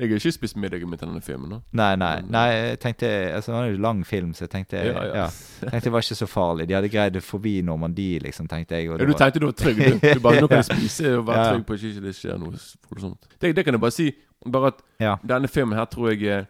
jeg 0.00 0.10
ikke 0.18 0.32
spist 0.32 0.56
middagen 0.56 0.90
min 0.90 0.98
til 0.98 1.08
denne 1.10 1.22
filmen. 1.24 1.52
Da. 1.52 1.60
Nei, 1.82 1.90
nei, 2.00 2.14
nei, 2.32 2.46
jeg 2.52 2.80
tenkte 2.82 3.10
Altså, 3.34 3.52
det 3.52 3.58
var 3.58 3.68
en 3.68 3.82
lang 3.82 4.04
film, 4.06 4.32
så 4.34 4.46
jeg 4.46 4.54
tenkte 4.54 4.80
Ja, 4.80 5.04
ja. 5.04 5.26
tenkte 5.60 5.84
det 5.88 5.92
var 5.92 6.06
ikke 6.06 6.20
så 6.22 6.30
farlig. 6.30 6.68
De 6.68 6.78
hadde 6.78 6.92
greid 6.92 7.18
det 7.18 7.22
forbi 7.22 7.58
Normandie, 7.62 8.22
liksom, 8.24 8.48
tenkte 8.48 8.80
jeg. 8.80 8.88
Du 8.98 9.12
tenkte 9.12 9.42
du 9.42 9.50
var 9.50 9.58
trygg? 9.58 9.84
Du, 9.84 10.00
du 10.00 10.24
bare, 10.24 10.40
Nå 10.40 10.48
kan 10.48 10.62
jeg 10.62 10.70
spise 10.78 11.18
og 11.18 11.28
være 11.28 11.50
trygg 11.52 11.66
på 11.68 11.76
at 11.76 11.84
det 11.84 11.94
ikke 11.94 12.16
skjer 12.22 12.40
noe 12.40 12.56
voldsomt. 12.56 13.28
Det, 13.40 13.52
det 13.56 13.64
kan 13.64 13.76
jeg 13.76 13.84
bare 13.84 13.94
si. 13.94 14.10
Bare 14.52 14.74
at 14.74 14.82
denne 15.24 15.48
filmen 15.48 15.78
her 15.78 15.86
tror 15.88 16.10
jeg 16.12 16.26
eh, 16.28 16.44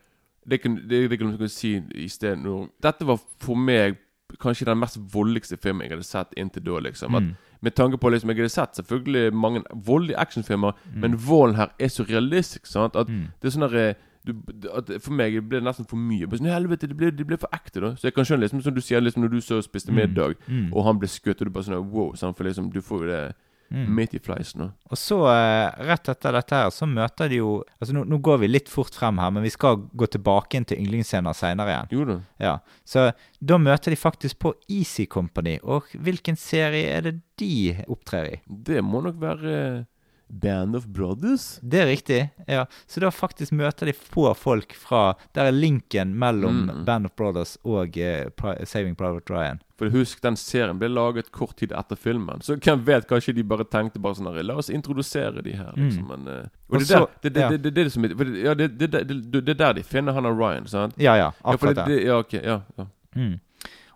Det 0.48 0.60
kan, 0.62 0.74
det, 0.88 1.08
det 1.10 1.18
kan 1.18 1.36
du 1.36 1.48
si 1.48 1.76
i 1.94 2.08
sted 2.08 2.36
nå. 2.38 2.68
Dette 2.82 3.04
var 3.06 3.18
for 3.40 3.54
meg 3.56 3.96
kanskje 4.40 4.66
den 4.66 4.78
mest 4.80 4.98
voldeligste 5.12 5.56
filmen 5.60 5.82
jeg 5.86 5.90
hadde 5.94 6.04
sett 6.08 6.32
inntil 6.36 6.64
da. 6.64 6.78
liksom 6.80 7.14
At, 7.14 7.22
Mm. 7.22 7.36
Med 7.62 7.72
tanke 7.74 7.96
på 7.96 8.10
liksom 8.10 8.28
Jeg 8.28 8.36
hadde 8.36 8.50
sett 8.50 8.74
selvfølgelig 8.76 9.32
mange 9.32 9.62
voldelige 9.72 10.18
actionfilmer, 10.18 10.72
Mm. 10.92 11.00
men 11.00 11.14
volden 11.16 11.56
her 11.56 11.68
er 11.78 11.88
så 11.88 12.04
realistisk. 12.04 12.66
Sant? 12.66 12.96
At 12.96 13.06
det 13.06 13.44
er 13.44 13.48
sånn 13.50 13.70
der, 13.70 13.88
eh, 13.90 13.94
du, 14.26 14.32
at 14.74 14.90
For 15.02 15.12
meg 15.12 15.32
ble 15.48 15.60
det 15.60 15.64
nesten 15.64 15.86
for 15.88 15.96
mye. 15.96 16.26
Sånn, 16.26 16.46
helvete, 16.48 16.88
det 16.88 16.96
ble, 16.96 17.10
det 17.10 17.26
ble 17.26 17.36
for 17.38 17.48
ekte, 17.52 17.80
da. 17.80 17.90
Så 17.94 18.02
jeg 18.04 18.14
kan 18.14 18.24
skjønne, 18.24 18.40
liksom 18.40 18.62
som 18.62 18.74
du 18.74 18.80
sier, 18.80 19.00
liksom 19.00 19.22
når 19.22 19.30
du 19.30 19.40
så 19.40 19.62
spiste 19.62 19.92
middag, 19.92 20.34
Mm. 20.48 20.72
og 20.74 20.84
han 20.84 20.98
ble 20.98 21.08
skutt, 21.08 21.40
og 21.40 21.46
du 21.46 21.50
bare 21.50 21.64
sånn 21.64 21.90
Wow, 21.90 22.14
sant? 22.14 22.36
for 22.36 22.44
liksom 22.44 22.70
du 22.72 22.80
får 22.80 23.00
jo 23.00 23.06
det 23.06 23.34
Mm. 23.74 23.94
midt 23.96 24.14
i 24.14 24.20
fleisen. 24.22 24.68
Og 24.90 24.96
så, 24.98 25.18
eh, 25.32 25.84
rett 25.88 26.08
etter 26.08 26.32
dette 26.32 26.54
her, 26.54 26.70
så 26.70 26.86
møter 26.86 27.28
de 27.28 27.40
jo 27.40 27.64
Altså, 27.80 27.92
nå, 27.92 28.04
nå 28.06 28.18
går 28.22 28.38
vi 28.44 28.48
litt 28.48 28.68
fort 28.68 28.94
frem 28.94 29.18
her, 29.18 29.30
men 29.34 29.42
vi 29.42 29.50
skal 29.50 29.76
gå 29.94 30.06
tilbake 30.06 30.54
inn 30.54 30.64
til 30.64 30.78
yndlingsscener 30.78 31.34
seinere 31.34 31.74
igjen. 31.74 31.88
Jo 31.90 32.04
da. 32.04 32.18
Ja, 32.40 32.58
Så 32.84 33.12
da 33.42 33.58
møter 33.58 33.90
de 33.90 33.96
faktisk 33.96 34.38
på 34.38 34.54
Easy 34.68 35.06
Company. 35.06 35.58
Og 35.62 35.82
hvilken 35.98 36.36
serie 36.38 36.86
er 36.96 37.02
det 37.02 37.16
de 37.36 37.84
opptrer 37.88 38.34
i? 38.34 38.40
Det 38.46 38.82
må 38.84 39.02
nok 39.02 39.18
være 39.20 39.54
eh, 39.54 39.84
Band 40.28 40.76
of 40.76 40.86
Brothers. 40.86 41.58
Det 41.62 41.80
er 41.80 41.86
riktig. 41.86 42.30
ja. 42.48 42.64
Så 42.86 43.00
da 43.00 43.10
faktisk 43.10 43.52
møter 43.52 43.86
de 43.86 43.92
få 43.92 44.34
folk 44.36 44.74
fra 44.74 45.14
Der 45.34 45.46
er 45.50 45.52
linken 45.52 46.14
mellom 46.18 46.64
Mm. 46.64 46.84
Band 46.84 47.06
of 47.06 47.14
Brothers 47.16 47.56
og 47.64 47.96
eh, 47.98 48.28
Pri 48.36 48.54
Saving 48.66 48.94
Private 48.96 49.30
Ryan. 49.32 49.60
For 49.78 49.90
husk, 49.90 50.20
den 50.22 50.36
serien 50.36 50.78
ble 50.78 50.88
laget 50.88 51.32
kort 51.34 51.56
tid 51.56 51.72
etter 51.74 51.96
filmen. 51.98 52.40
Så 52.42 52.54
hvem 52.56 52.84
vet, 52.86 53.08
kanskje 53.10 53.34
de 53.34 53.42
bare 53.42 53.64
tenkte 53.66 53.98
bare 53.98 54.14
sånn 54.14 54.30
La 54.46 54.54
oss 54.54 54.70
introdusere 54.70 55.42
de 55.42 55.52
her, 55.58 55.72
liksom. 55.76 56.06
Men, 56.08 56.28
eh, 56.28 56.46
Og 56.70 56.78
det, 56.80 56.90
ja. 56.90 57.48
er 57.48 57.58
er 57.58 58.34
Ja, 58.44 58.52
er 58.54 59.54
der 59.54 59.72
de 59.74 59.82
finner 59.82 60.12
han 60.12 60.26
og 60.26 60.38
Ryan, 60.38 60.66
sant? 60.66 60.94
Ja, 60.96 61.16
ja. 61.16 61.32
Ja, 61.32 61.52
Akkurat 61.52 61.74
det, 61.76 61.84
det. 61.86 61.96
det, 61.96 62.06
ja, 62.06 62.18
ok, 62.18 62.32
ja, 62.32 62.60
ja. 62.78 62.86
Mm. 63.16 63.40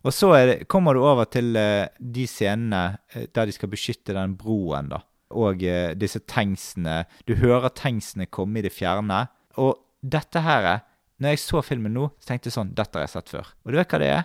Og 0.05 0.13
så 0.13 0.33
det, 0.47 0.69
kommer 0.69 0.95
du 0.95 1.01
over 1.03 1.25
til 1.25 1.57
eh, 1.57 1.89
de 2.01 2.27
scenene 2.27 2.99
eh, 3.15 3.27
der 3.35 3.47
de 3.47 3.53
skal 3.53 3.69
beskytte 3.69 4.15
den 4.15 4.37
broen, 4.39 4.89
da. 4.89 5.01
Og 5.31 5.63
eh, 5.63 5.95
disse 5.95 6.21
tanksene. 6.25 7.03
Du 7.29 7.35
hører 7.37 7.69
tanksene 7.77 8.27
komme 8.33 8.59
i 8.59 8.63
det 8.65 8.73
fjerne. 8.73 9.27
Og 9.61 9.77
dette 10.03 10.41
her 10.41 10.63
er 10.75 10.81
Når 11.21 11.33
jeg 11.35 11.39
så 11.43 11.61
filmen 11.67 11.93
nå, 11.93 12.05
så 12.23 12.29
tenkte 12.31 12.47
jeg 12.47 12.55
sånn 12.55 12.69
Dette 12.79 12.95
har 12.95 13.03
jeg 13.09 13.11
sett 13.17 13.29
før. 13.33 13.49
Og 13.67 13.73
du 13.73 13.77
vet 13.81 13.91
hva 13.91 13.99
det 13.99 14.09
er? 14.15 14.23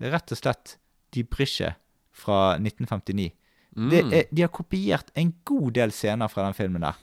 Det 0.00 0.06
er 0.08 0.14
rett 0.16 0.32
og 0.32 0.38
slett 0.40 0.76
De 1.12 1.22
Brysje 1.28 1.74
fra 2.16 2.56
1959. 2.56 3.30
Det 3.90 4.00
Mm. 4.04 4.12
er, 4.12 4.24
de 4.32 4.42
har 4.42 4.48
kopiert 4.50 5.10
en 5.14 5.34
god 5.44 5.72
del 5.74 5.92
scener 5.92 6.28
fra 6.28 6.42
den 6.48 6.54
filmen 6.56 6.80
der. 6.82 6.96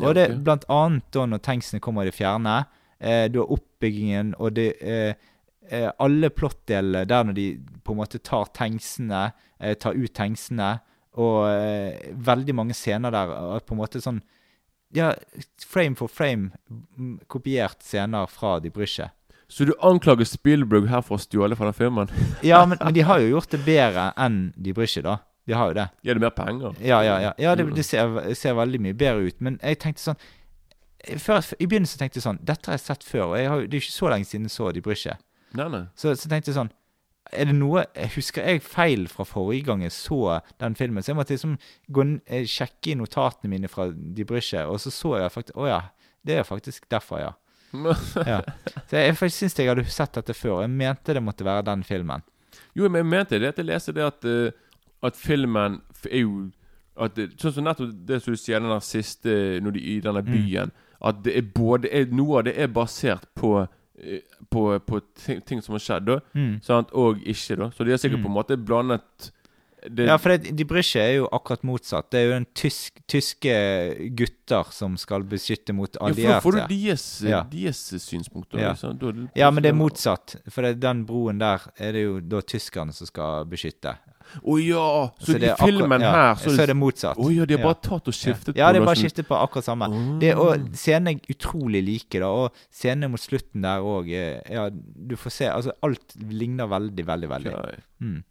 Og 0.00 0.14
det 0.14 0.22
er 0.30 0.36
blant 0.38 0.64
annet 0.72 1.10
da 1.12 1.26
når 1.26 1.42
tanksene 1.44 1.80
kommer 1.80 2.02
i 2.02 2.08
det 2.10 2.14
fjerne. 2.16 2.64
Eh, 3.00 3.28
du 3.28 3.40
har 3.42 3.50
oppbyggingen 3.52 4.34
og 4.38 4.54
det 4.54 4.70
eh, 4.80 5.14
eh, 5.70 5.90
Alle 6.00 6.30
plottdelene 6.30 7.04
der 7.06 7.24
når 7.24 7.34
de 7.34 7.46
på 7.84 7.92
en 7.92 7.98
måte 7.98 8.22
tar 8.22 8.46
tanksene, 8.56 9.32
eh, 9.60 9.74
tar 9.74 9.92
ut 9.98 10.14
tanksene, 10.14 10.80
og 11.14 11.40
eh, 11.48 12.14
veldig 12.26 12.54
mange 12.58 12.76
scener 12.76 13.14
der 13.14 13.34
og 13.34 13.66
på 13.66 13.76
en 13.76 13.82
måte 13.82 14.02
sånn 14.02 14.22
Ja, 14.94 15.12
frame 15.66 15.98
for 15.98 16.10
frame 16.10 16.52
mm, 16.70 17.26
kopiert 17.30 17.82
scener 17.82 18.26
fra 18.30 18.56
De 18.62 18.70
Brysje. 18.70 19.08
Så 19.50 19.66
du 19.66 19.72
anklager 19.82 20.26
Spielberg 20.26 20.88
her 20.90 21.02
for 21.04 21.18
å 21.18 21.22
stjåle 21.22 21.56
fra 21.58 21.70
den 21.70 21.76
filmen? 21.78 22.12
Ja, 22.50 22.64
men, 22.66 22.78
men 22.80 22.94
de 22.94 23.04
har 23.06 23.22
jo 23.22 23.36
gjort 23.36 23.50
det 23.54 23.62
bedre 23.66 24.12
enn 24.20 24.52
De 24.56 24.74
Brysje, 24.76 25.02
da. 25.06 25.18
De 25.44 25.52
har 25.52 25.70
jo 25.70 25.76
det. 25.76 25.88
Gir 26.06 26.16
det 26.16 26.24
mer 26.24 26.32
penger? 26.34 26.78
Ja, 26.80 27.02
ja, 27.04 27.18
ja. 27.20 27.34
ja 27.38 27.52
det, 27.58 27.66
det 27.76 27.84
ser, 27.84 28.14
ser 28.38 28.56
veldig 28.56 28.80
mye 28.86 28.96
bedre 28.96 29.28
ut. 29.28 29.42
Men 29.44 29.58
jeg 29.60 29.82
tenkte 29.82 30.02
sånn 30.06 30.22
før, 31.20 31.44
I 31.60 31.66
begynnelsen 31.68 32.00
tenkte 32.00 32.16
jeg 32.16 32.24
sånn 32.24 32.38
Dette 32.48 32.70
har 32.70 32.78
jeg 32.78 32.84
sett 32.86 33.04
før. 33.04 33.34
Og 33.34 33.36
har, 33.36 33.66
det 33.66 33.76
er 33.76 33.82
jo 33.82 33.84
ikke 33.84 33.98
så 33.98 34.12
lenge 34.14 34.28
siden 34.30 34.48
jeg 34.48 34.54
så 34.56 34.70
De 34.72 34.82
Brysje. 34.84 35.18
Nei, 35.58 35.68
nei. 35.70 35.82
Så, 36.00 36.14
så 36.16 36.30
tenkte 36.30 36.50
jeg 36.50 36.58
sånn 36.58 36.72
Er 37.32 37.48
det 37.48 37.54
noe 37.56 37.86
jeg 37.94 38.10
Husker 38.18 38.44
jeg 38.44 38.62
feil 38.62 39.06
fra 39.08 39.24
forrige 39.24 39.64
gang 39.70 39.82
jeg 39.82 39.94
så 39.96 40.40
den 40.60 40.76
filmen? 40.76 41.02
Så 41.02 41.12
jeg 41.12 41.16
måtte 41.16 41.36
liksom 41.36 41.56
gå, 41.88 42.04
eh, 42.26 42.44
sjekke 42.44 42.92
i 42.92 42.98
notatene 43.00 43.50
mine 43.50 43.68
fra 43.68 43.88
De 43.90 44.26
Brysje, 44.28 44.66
og 44.68 44.80
så 44.80 44.92
så 44.92 45.16
jeg 45.22 45.32
faktisk 45.32 45.56
Å 45.56 45.70
ja. 45.70 45.80
Det 46.24 46.38
er 46.38 46.46
faktisk 46.48 46.88
derfor, 46.88 47.20
ja. 47.20 47.32
ja. 48.32 48.40
Så 48.88 48.96
jeg, 48.96 49.16
jeg 49.20 49.32
syns 49.32 49.58
jeg 49.58 49.68
hadde 49.68 49.84
sett 49.92 50.14
dette 50.16 50.34
før. 50.36 50.58
og 50.58 50.62
Jeg 50.62 50.70
mente 50.72 51.14
det 51.16 51.22
måtte 51.22 51.44
være 51.44 51.66
den 51.66 51.82
filmen. 51.84 52.22
Jo, 52.74 52.88
men 52.88 53.02
jeg 53.02 53.10
mente 53.10 53.40
det 53.40 53.50
at 53.52 53.58
jeg 53.60 53.68
leste 53.68 53.92
det 53.92 54.04
at, 54.06 54.24
eh, 54.24 54.52
at 55.04 55.16
filmen 55.18 55.80
er 56.10 56.22
jo 56.22 56.50
at 56.94 57.16
Sånn 57.40 57.56
som 57.56 57.64
nettopp 57.66 57.90
det 58.06 58.20
som 58.22 58.34
du 58.34 58.38
sier, 58.38 58.62
den 58.62 58.82
siste 58.84 59.32
når 59.62 59.74
de, 59.74 59.80
i 59.82 60.00
denne 60.00 60.22
Mm. 60.22 60.30
byen 60.30 60.70
At 61.02 61.24
det 61.24 61.36
er 61.36 61.42
både 61.42 62.04
Noe 62.14 62.38
av 62.38 62.44
det 62.46 62.54
er 62.56 62.68
basert 62.70 63.26
på 63.34 63.56
eh, 63.62 63.66
på, 64.50 64.78
på 64.78 65.00
ting, 65.24 65.40
ting 65.46 65.62
som 65.62 65.76
har 65.76 65.82
skjedd, 65.84 66.08
da. 66.08 66.18
Mm. 66.34 66.58
Sant? 66.64 66.92
Og 66.92 67.22
ikke, 67.22 67.58
da. 67.60 67.70
Så 67.74 67.86
de 67.86 67.94
har 67.94 68.02
sikkert 68.02 68.24
på 68.24 68.30
en 68.32 68.36
måte 68.36 68.58
blandet 68.58 69.30
det, 69.90 70.06
Ja, 70.08 70.16
for 70.18 70.34
det, 70.34 70.54
De 70.56 70.64
Brüche 70.64 71.00
er 71.00 71.12
jo 71.18 71.28
akkurat 71.32 71.64
motsatt. 71.66 72.10
Det 72.10 72.20
er 72.20 72.24
jo 72.24 72.32
den 72.38 72.46
tysk, 72.56 73.00
tyske 73.10 73.54
gutter 74.16 74.70
som 74.72 74.96
skal 75.00 75.26
beskytte 75.28 75.74
mot 75.76 75.94
Ja, 75.94 76.08
for 76.08 76.22
da 76.22 76.40
får 76.40 76.52
du 76.52 76.74
deres, 76.74 77.06
Ja. 77.22 77.42
deres 77.50 77.82
synspunkter. 78.02 78.58
Ja. 78.58 78.72
Liksom. 78.72 79.28
Ja, 79.36 79.50
men 79.50 79.62
det 79.62 79.70
er 79.70 79.78
motsatt. 79.78 80.36
For 80.48 80.62
det, 80.62 80.80
den 80.80 81.04
broen 81.06 81.38
der 81.38 81.60
er 81.76 81.92
det 81.92 82.04
jo 82.04 82.20
da 82.20 82.40
tyskerne 82.40 82.92
som 82.92 83.06
skal 83.06 83.44
beskytte. 83.44 83.96
Å 84.42 84.56
ja! 84.58 84.84
Så, 85.20 85.34
så 85.34 85.38
i 85.38 85.50
filmen 85.60 86.02
ja, 86.02 86.10
her 86.10 86.34
så 86.40 86.54
er 86.62 86.72
det 86.72 86.76
motsatt. 86.78 87.18
Å 87.20 87.30
ja, 87.30 87.44
de 87.46 87.58
har 87.58 87.62
bare 87.62 87.80
tatt 87.84 88.08
og 88.08 88.16
skiftet 88.16 88.54
Ja, 88.54 88.54
på 88.54 88.58
Ja, 88.58 88.72
de 88.72 88.80
har 88.80 88.88
bare 88.88 88.98
skiftet 88.98 89.28
på 89.28 89.36
akkurat 89.38 89.66
samme. 89.68 89.88
Det, 90.22 90.32
og 90.40 90.70
scenene 90.80 91.18
er 91.18 91.34
utrolig 91.36 91.82
like, 91.84 92.18
da. 92.22 92.30
Og 92.32 92.64
scenene 92.72 93.12
mot 93.12 93.20
slutten 93.20 93.64
der 93.66 93.84
òg 93.84 94.08
Ja, 94.10 94.68
du 94.72 95.16
får 95.20 95.36
se 95.38 95.50
Altså, 95.52 95.74
alt 95.84 96.16
ligner 96.18 96.70
veldig, 96.70 97.06
veldig, 97.06 97.28
veldig. 97.36 97.52
Okay. 97.60 97.84
Mm. 98.00 98.22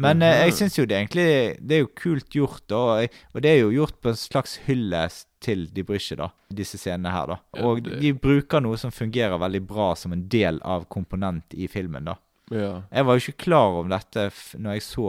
Men 0.00 0.22
eh, 0.24 0.38
jeg 0.46 0.54
syns 0.56 0.78
jo 0.78 0.84
det 0.88 0.96
egentlig 0.96 1.26
Det 1.60 1.76
er 1.76 1.82
jo 1.82 1.90
kult 2.00 2.30
gjort. 2.32 2.72
Og, 2.72 3.18
og 3.34 3.42
det 3.44 3.50
er 3.52 3.58
jo 3.60 3.70
gjort 3.74 3.98
på 4.00 4.12
en 4.12 4.18
slags 4.20 4.56
hyllest 4.66 5.26
til 5.44 5.66
De 5.74 5.84
Brysche, 5.84 6.16
da. 6.20 6.30
Disse 6.52 6.78
scenene 6.80 7.12
her, 7.12 7.26
da. 7.34 7.36
Ja, 7.56 7.66
Og 7.68 7.82
det- 7.84 8.00
de 8.00 8.12
bruker 8.16 8.60
noe 8.64 8.76
som 8.80 8.90
fungerer 8.92 9.38
veldig 9.40 9.62
bra 9.68 9.94
som 9.96 10.12
en 10.16 10.26
del 10.28 10.60
av 10.64 10.86
komponent 10.88 11.52
i 11.56 11.68
filmen, 11.68 12.04
da. 12.08 12.16
Ja. 12.50 12.82
Jeg 12.90 13.06
var 13.06 13.14
jo 13.18 13.22
ikke 13.30 13.44
klar 13.44 13.76
over 13.78 13.88
dette 13.92 14.24
når 14.58 14.72
jeg 14.78 14.82
så 14.82 15.04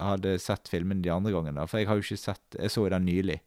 hadde 0.00 0.38
sett 0.40 0.68
filmen 0.72 1.02
de 1.04 1.10
andre 1.12 1.32
gangene. 1.34 1.66
For 1.68 1.78
jeg 1.82 1.88
har 1.90 1.98
jo 1.98 2.06
ikke 2.06 2.18
sett 2.22 2.56
Jeg 2.58 2.70
så 2.72 2.86
jo 2.86 2.88
den 2.94 3.04
nylig. 3.04 3.40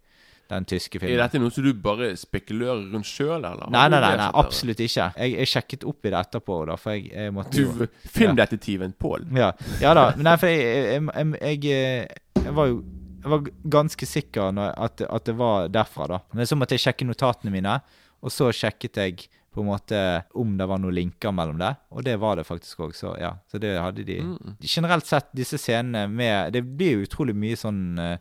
Den 0.49 0.65
tyske 0.65 0.97
filmen. 0.97 1.13
Er 1.13 1.27
dette 1.27 1.41
noe 1.41 1.53
som 1.53 1.65
du 1.65 1.73
bare 1.77 2.11
spekulerer 2.17 2.87
rundt 2.89 3.05
sjøl, 3.05 3.37
eller? 3.37 3.67
Nei, 3.69 3.85
nei, 3.93 3.99
nei, 4.01 4.13
nei 4.17 4.29
absolutt 4.41 4.79
ikke. 4.81 5.11
Jeg, 5.13 5.35
jeg 5.35 5.51
sjekket 5.51 5.85
opp 5.91 6.07
i 6.07 6.13
det 6.13 6.21
etterpå, 6.23 6.57
da, 6.65 6.77
for 6.81 6.97
jeg, 6.97 7.11
jeg 7.13 7.35
måtte 7.35 7.61
jo 7.61 7.89
Filmdetektiven 8.09 8.95
ja. 8.95 8.99
Pål. 9.05 9.27
Ja, 9.37 9.51
ja 9.83 9.93
da. 9.97 10.07
Nei, 10.17 10.33
for 10.41 10.49
jeg, 10.49 11.03
jeg, 11.05 11.59
jeg, 11.69 12.55
var 12.57 12.71
jo 12.71 12.79
jeg 13.19 13.33
var 13.33 13.49
ganske 13.75 14.07
sikker 14.07 14.61
at, 14.71 15.01
at 15.03 15.27
det 15.27 15.35
var 15.37 15.69
derfra, 15.73 16.07
da. 16.15 16.19
Men 16.33 16.49
så 16.49 16.57
måtte 16.57 16.77
jeg 16.77 16.87
sjekke 16.87 17.07
notatene 17.07 17.53
mine, 17.53 17.75
og 18.23 18.33
så 18.33 18.49
sjekket 18.55 18.99
jeg 19.03 19.27
på 19.53 19.61
en 19.63 19.69
måte 19.69 19.99
om 20.37 20.57
det 20.57 20.67
var 20.69 20.81
noen 20.81 20.95
linker 20.95 21.33
mellom 21.35 21.59
det, 21.59 21.71
og 21.93 22.05
det 22.05 22.15
var 22.21 22.37
det 22.39 22.45
faktisk 22.47 22.85
òg. 22.85 22.93
Så 22.95 23.13
ja, 23.19 23.33
så 23.49 23.61
det 23.61 23.75
hadde 23.77 24.05
de. 24.07 24.19
Mm. 24.23 24.57
Generelt 24.61 25.09
sett, 25.09 25.31
disse 25.35 25.59
scenene 25.59 26.07
med 26.09 26.53
Det 26.53 26.63
blir 26.63 26.97
jo 26.97 27.07
utrolig 27.07 27.35
mye 27.37 27.57
sånn 27.59 27.81
eh, 28.01 28.17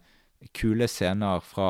kule 0.55 0.87
scener 0.89 1.41
fra, 1.43 1.69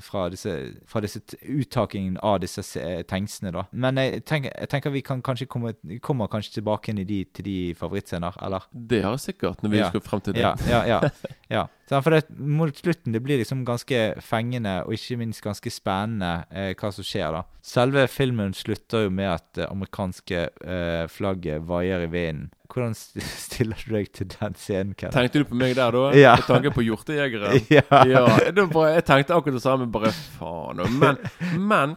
fra 0.00 0.28
disse, 0.32 0.52
fra 0.88 1.00
disse 1.04 1.20
uttakingen 1.52 2.16
av 2.24 2.38
disse 2.40 2.62
tanksene, 3.10 3.52
da. 3.52 3.66
Men 3.72 4.00
jeg 4.00 4.22
tenker, 4.24 4.54
jeg 4.56 4.70
tenker 4.72 4.94
vi 4.94 5.02
kan 5.04 5.20
kanskje 5.22 5.46
komme, 5.52 5.74
kommer 6.00 6.30
kanskje 6.32 6.54
tilbake 6.58 6.90
inn 6.94 7.02
i 7.02 7.04
de, 7.04 7.18
til 7.36 7.44
de 7.44 7.56
favorittscener, 7.76 8.38
eller? 8.46 8.64
Det 8.72 9.02
har 9.04 9.18
jeg 9.18 9.26
sikkert, 9.26 9.62
når 9.62 9.70
vi 9.74 9.82
Ja. 9.82 9.88
skal 9.92 10.00
frem 10.00 10.20
til 10.24 10.34
det. 10.38 10.40
Ja, 10.46 10.54
ja, 10.70 10.80
ja. 10.88 11.00
ja. 11.58 11.66
Så 11.86 12.00
for 12.02 12.10
det, 12.16 12.24
mot 12.34 12.74
slutten 12.74 13.14
det 13.14 13.20
blir 13.22 13.38
liksom 13.38 13.60
ganske 13.66 13.98
fengende 14.26 14.80
og 14.82 14.96
ikke 14.96 15.16
minst 15.20 15.42
ganske 15.44 15.70
spennende 15.70 16.32
eh, 16.50 16.72
hva 16.74 16.88
som 16.90 17.06
skjer. 17.06 17.30
da. 17.36 17.44
Selve 17.62 18.08
filmen 18.10 18.54
slutter 18.58 19.04
jo 19.06 19.12
med 19.14 19.28
at 19.36 19.44
det 19.54 19.68
amerikanske 19.70 20.40
eh, 20.66 21.04
flagget 21.14 21.62
vaier 21.68 22.02
i 22.02 22.10
vinden. 22.10 22.48
Hvordan 22.66 22.96
stiller 23.46 23.78
du 23.86 23.94
deg 23.94 24.10
til 24.18 24.26
den 24.34 24.58
scenen, 24.58 24.96
Ken? 24.98 25.14
Tenkte 25.14 25.44
du 25.44 25.46
på 25.46 25.54
meg 25.58 25.76
der, 25.78 25.94
da? 25.94 26.10
Ja. 26.24 26.34
Med 26.40 26.48
tanke 26.50 26.74
på 26.74 26.82
hjortejegeren? 26.88 27.62
Ja. 27.78 28.02
ja 28.02 28.24
bare, 28.66 28.96
jeg 28.98 29.06
tenkte 29.06 29.38
akkurat 29.38 29.60
det 29.60 29.62
samme, 29.62 29.86
bare 29.86 30.10
faen. 30.10 30.82
Men, 30.98 31.22
men 31.54 31.94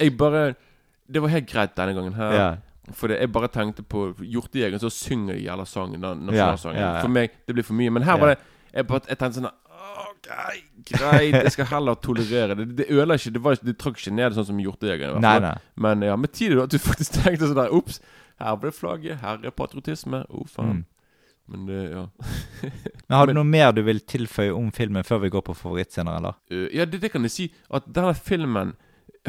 jeg 0.00 0.16
bare 0.18 0.54
Det 1.08 1.20
var 1.22 1.28
helt 1.36 1.48
greit 1.52 1.76
denne 1.76 1.94
gangen 1.96 2.16
her. 2.16 2.32
Ja. 2.32 2.48
For 2.96 3.12
det, 3.12 3.18
jeg 3.20 3.32
bare 3.32 3.48
tenkte 3.52 3.84
på 3.84 4.14
hjortejegeren, 4.24 4.80
så 4.80 4.88
synger 4.92 5.36
de 5.36 5.44
jævla 5.44 5.64
sangen. 5.68 6.00
Den 6.00 6.24
Ja, 6.32 6.32
nasjonalsangen. 6.32 6.80
ja, 6.80 6.94
ja. 6.96 7.02
For 7.04 7.12
meg, 7.12 7.36
det 7.44 7.56
blir 7.56 7.64
for 7.68 7.76
mye. 7.76 7.92
Men 7.92 8.08
her 8.08 8.16
var 8.20 8.32
det 8.32 8.38
Jeg, 8.78 8.86
bare, 8.88 9.02
jeg 9.10 9.18
tenkte 9.20 9.40
sånn 9.40 9.50
OK, 10.08 10.28
greit, 10.92 11.34
jeg 11.44 11.52
skal 11.54 11.68
heller 11.72 11.96
tolerere 12.02 12.54
det. 12.58 12.66
Det 12.78 12.86
ødela 12.90 13.16
ikke 13.18 13.32
Det, 13.34 13.42
var, 13.44 13.56
ikke- 13.56 13.66
det 13.68 13.74
trakk 13.80 13.98
ikke 14.00 14.14
ned 14.14 14.36
sånn 14.36 14.46
som 14.48 14.60
hvert 14.62 14.84
Nei, 15.22 15.38
nei. 15.44 15.54
Men 15.76 16.02
ja, 16.06 16.16
med 16.16 16.32
tiden 16.34 16.58
da, 16.60 16.66
at 16.68 16.74
du 16.74 16.78
faktisk 16.82 17.18
tenkte 17.20 17.48
sånn 17.50 17.58
der 17.58 17.74
Ops, 17.74 18.00
her 18.38 18.56
ble 18.62 18.70
flagget, 18.74 19.18
her 19.22 19.42
er 19.42 19.54
patriotisme. 19.54 20.22
Å, 20.30 20.44
faen. 20.50 20.80
Mm. 20.80 20.84
Men 21.48 21.66
det, 21.66 21.78
ja. 21.94 22.02
Men 23.08 23.16
Har 23.16 23.26
du 23.26 23.32
noe 23.38 23.48
mer 23.48 23.72
du 23.72 23.80
vil 23.86 24.00
tilføye 24.04 24.52
om 24.54 24.68
filmen 24.74 25.06
før 25.06 25.22
vi 25.24 25.30
går 25.32 25.44
på 25.46 25.54
favorittscener, 25.56 26.18
eller? 26.20 26.36
Uh, 26.52 26.66
ja, 26.76 26.84
det, 26.84 27.00
det 27.02 27.10
kan 27.14 27.24
jeg 27.24 27.32
si. 27.34 27.46
At 27.72 27.88
denne 27.88 28.12
filmen 28.14 28.74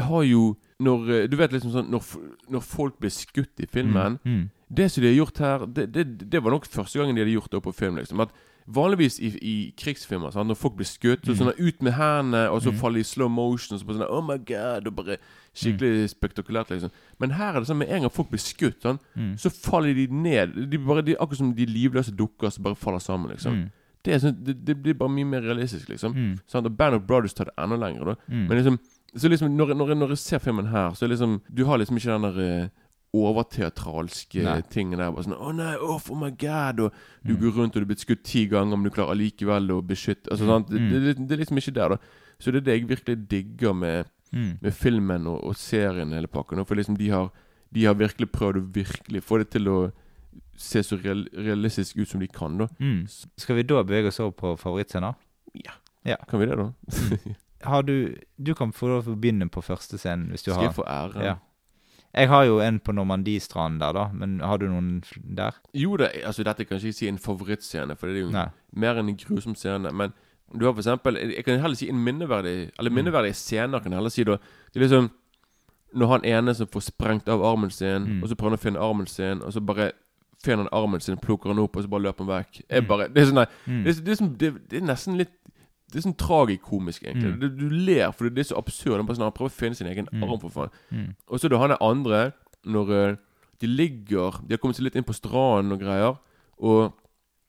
har 0.00 0.22
jo 0.28 0.54
Når 0.80 1.08
uh, 1.08 1.22
Du 1.28 1.34
vet 1.36 1.52
liksom 1.52 1.72
sånn 1.74 1.88
Når, 1.92 2.04
når 2.52 2.62
folk 2.64 2.94
blir 3.02 3.10
skutt 3.12 3.60
i 3.64 3.66
filmen 3.68 4.18
Mm, 4.22 4.36
mm. 4.36 4.44
Det 4.70 4.86
som 4.92 5.02
de 5.02 5.08
har 5.10 5.16
gjort 5.18 5.40
her, 5.42 5.64
det, 5.66 5.88
det, 5.96 6.04
det 6.30 6.40
var 6.44 6.54
nok 6.54 6.68
første 6.70 7.00
gangen 7.00 7.16
de 7.18 7.24
hadde 7.24 7.32
gjort 7.34 7.50
det 7.50 7.58
på 7.64 7.72
film. 7.74 7.96
liksom 7.98 8.20
At 8.22 8.30
Vanligvis 8.66 9.18
i, 9.18 9.30
i 9.42 9.54
krigsfilmer, 9.78 10.30
sant? 10.34 10.48
når 10.50 10.58
folk 10.58 10.76
blir 10.78 10.88
skutt, 10.88 11.26
så 11.26 11.34
sånn 11.38 11.52
ut 11.58 11.82
med 11.82 11.96
hendene, 11.96 12.44
og 12.50 12.62
så 12.62 12.72
faller 12.76 13.00
de 13.00 13.06
i 13.06 13.10
slow 13.10 13.30
motion, 13.32 13.74
og 13.76 13.82
så 13.82 13.96
sånn 13.96 14.06
Oh 14.06 14.22
my 14.24 14.38
god! 14.46 14.86
Og 14.86 14.96
bare 15.00 15.16
skikkelig 15.56 16.10
spektakulært, 16.12 16.70
liksom. 16.70 16.92
Men 17.18 17.34
her 17.34 17.54
er 17.54 17.60
det 17.60 17.70
sånn 17.70 17.80
med 17.80 17.90
en 17.90 18.06
gang 18.06 18.14
folk 18.14 18.30
blir 18.30 18.42
skutt, 18.42 18.78
sånn, 18.84 19.00
så 19.40 19.50
faller 19.50 19.96
de 19.98 20.06
ned. 20.12 20.54
De 20.70 20.78
bare, 20.78 21.02
de, 21.06 21.16
akkurat 21.18 21.42
som 21.42 21.54
de 21.56 21.66
livløse 21.66 22.14
dukker 22.14 22.54
som 22.54 22.66
bare 22.68 22.78
faller 22.78 23.02
sammen, 23.02 23.32
liksom. 23.34 23.58
Mm. 23.58 23.68
Det, 24.06 24.16
sånn, 24.22 24.36
det, 24.44 24.54
det 24.64 24.76
blir 24.80 24.96
bare 24.96 25.12
mye 25.12 25.28
mer 25.28 25.44
realistisk, 25.44 25.90
liksom. 25.90 26.14
Mm. 26.16 26.36
Og 26.62 26.70
Band 26.76 26.96
of 26.96 27.02
Brothers 27.08 27.36
tar 27.36 27.50
det 27.50 27.56
enda 27.60 27.76
lenger, 27.80 28.14
da. 28.14 28.16
Mm. 28.28 28.46
Men 28.46 28.56
liksom 28.60 28.80
Så 29.10 29.28
liksom 29.28 29.56
når, 29.56 29.74
når, 29.74 29.94
når 29.98 30.12
jeg 30.14 30.18
ser 30.22 30.38
filmen 30.38 30.66
her, 30.70 30.94
så 30.94 31.06
liksom 31.06 31.40
Du 31.50 31.64
har 31.66 31.78
liksom 31.78 31.96
ikke 31.96 32.12
den 32.12 32.22
der 32.22 32.36
eh, 32.44 32.68
overteatralske 33.14 34.42
Nei. 34.44 34.60
ting 34.70 34.90
der. 34.92 35.10
Bare 35.10 35.24
sånn 35.24 35.36
'Å 35.38 35.54
nei, 35.54 35.74
oh, 35.80 36.00
oh 36.10 36.16
my 36.16 36.30
God!' 36.30 36.80
Og 36.80 36.92
du 37.24 37.34
Mm. 37.34 37.40
går 37.40 37.52
rundt 37.56 37.76
og 37.76 37.80
du 37.80 37.80
er 37.80 37.84
blitt 37.94 38.04
skutt 38.06 38.22
ti 38.24 38.46
ganger, 38.46 38.76
men 38.76 38.84
du 38.84 38.90
klarer 38.90 39.14
allikevel 39.16 39.68
å 39.70 39.82
beskytte 39.82 40.28
Altså 40.30 40.44
Mm. 40.46 40.66
det, 40.68 41.16
det, 41.16 41.28
det 41.28 41.32
er 41.38 41.44
liksom 41.44 41.58
ikke 41.58 41.74
der, 41.74 41.88
da. 41.90 41.96
Så 42.38 42.52
det 42.52 42.56
er 42.56 42.60
det 42.60 42.80
jeg 42.80 42.88
virkelig 42.88 43.28
digger 43.28 43.74
med, 43.74 44.06
Mm. 44.32 44.58
med 44.62 44.72
filmen 44.74 45.26
og, 45.26 45.44
og 45.44 45.54
serien, 45.56 46.12
hele 46.12 46.28
pakken. 46.28 46.64
For 46.64 46.74
liksom 46.76 46.96
de 46.96 47.08
har, 47.10 47.30
de 47.72 47.84
har 47.84 47.94
virkelig 47.94 48.30
prøvd 48.30 48.56
å 48.56 48.72
virkelig 48.72 49.22
få 49.22 49.38
det 49.38 49.50
til 49.50 49.64
å 49.68 49.92
se 50.56 50.80
så 50.82 50.96
real, 51.02 51.24
realistisk 51.34 51.96
ut 51.98 52.08
som 52.08 52.20
de 52.20 52.28
kan, 52.28 52.56
da. 52.58 52.66
Mm. 52.78 53.08
Skal 53.36 53.56
vi 53.56 53.62
da 53.62 53.82
bevege 53.82 54.06
oss 54.08 54.20
over 54.20 54.30
på 54.32 54.56
favorittscener? 54.58 55.14
Ja 56.04 56.16
Kan 56.28 56.40
vi 56.40 56.46
det, 56.46 56.56
da? 56.56 56.72
Har 57.64 57.82
du 57.82 58.14
Du 58.42 58.54
kan 58.54 58.72
få 58.72 59.02
begynne 59.20 59.50
på 59.50 59.60
første 59.62 59.98
scenen 59.98 60.28
hvis 60.30 60.44
du 60.44 60.52
Skal 60.52 60.54
har 60.54 60.72
jeg 60.72 60.74
få 60.74 60.84
ære? 60.86 61.22
Ja. 61.24 61.34
Jeg 62.14 62.28
har 62.28 62.44
jo 62.44 62.58
en 62.60 62.80
på 62.80 62.92
Normandiestranden 62.92 63.78
der, 63.80 63.92
da. 63.92 64.08
Men 64.12 64.40
har 64.40 64.58
du 64.58 64.66
noen 64.68 65.02
der? 65.36 65.54
Jo, 65.74 65.96
det, 65.96 66.10
altså 66.26 66.42
dette 66.42 66.64
kan 66.66 66.78
jeg 66.78 66.90
ikke 66.90 66.98
si 66.98 67.08
en 67.08 67.18
favorittscene, 67.18 67.96
for 67.96 68.06
det 68.10 68.16
er 68.16 68.20
jo 68.24 68.30
Nei. 68.34 68.48
mer 68.74 68.98
enn 68.98 69.08
en 69.12 69.16
grusom 69.16 69.54
scene. 69.54 69.92
Men 69.94 70.12
du 70.58 70.64
har 70.66 70.72
for 70.74 70.82
eksempel 70.82 71.14
Jeg 71.36 71.44
kan 71.44 71.60
heller 71.62 71.76
si 71.78 71.88
en 71.88 72.00
minneverdig 72.04 72.72
Eller 72.78 72.90
minneverdige 72.90 73.34
scener, 73.38 73.78
kan 73.78 73.92
jeg 73.92 73.98
heller 74.00 74.10
si. 74.10 74.24
da 74.24 74.32
Det 74.74 74.80
er 74.80 74.88
liksom 74.88 75.10
Når 75.94 76.06
han 76.08 76.24
ene 76.24 76.54
som 76.54 76.66
får 76.66 76.82
sprengt 76.90 77.28
av 77.28 77.42
armen 77.44 77.70
sin, 77.70 78.02
Mm. 78.06 78.22
og 78.22 78.28
så 78.28 78.34
prøver 78.34 78.50
han 78.50 78.58
å 78.58 78.62
finne 78.62 78.78
armen 78.80 79.06
sin, 79.06 79.42
og 79.42 79.52
så 79.52 79.60
bare 79.60 79.92
finner 80.42 80.64
han 80.64 80.68
armen 80.72 81.00
sin, 81.00 81.16
plukker 81.18 81.50
han 81.50 81.58
opp, 81.58 81.76
og 81.76 81.82
så 81.84 81.88
bare 81.90 82.02
løper 82.02 82.24
han 82.24 82.28
vekk. 82.44 82.60
Jeg 82.70 82.82
Mm. 82.82 82.88
bare, 82.88 83.08
det, 83.08 83.18
er 83.22 83.26
sånn 83.26 83.34
nei, 83.34 83.46
Mm. 83.66 83.84
det, 83.84 83.90
er, 83.98 84.02
det, 84.02 84.20
er 84.20 84.26
det, 84.38 84.68
det 84.70 84.82
er 84.82 84.86
nesten 84.86 85.16
litt 85.18 85.32
Det 85.90 85.98
er 85.98 86.04
sånn 86.08 86.16
tragikomisk, 86.16 87.02
egentlig. 87.02 87.32
Mm. 87.34 87.40
Du, 87.40 87.48
du 87.48 87.68
ler 87.70 88.12
fordi 88.12 88.30
det 88.34 88.44
er 88.44 88.48
så 88.54 88.58
absurd. 88.58 88.96
Han 89.00 89.06
sånn, 89.10 89.26
han 89.26 89.32
prøver 89.36 89.50
å 89.50 89.58
finne 89.60 89.74
sin 89.76 89.86
egen 89.90 90.06
Mm. 90.12 90.22
arm, 90.24 90.38
for 90.40 90.50
faen. 90.50 90.70
Mm. 90.92 91.14
Og 91.28 91.40
så 91.40 91.48
da 91.50 91.58
han 91.58 91.70
er 91.74 91.82
andre 91.82 92.32
Når 92.64 92.90
eh, 92.92 93.16
de 93.60 93.66
ligger 93.66 94.40
De 94.46 94.52
har 94.54 94.58
kommet 94.58 94.76
seg 94.76 94.84
litt 94.84 94.96
inn 94.96 95.04
på 95.04 95.14
stranden 95.16 95.72
og 95.72 95.80
greier 95.80 96.18
Og, 96.60 96.92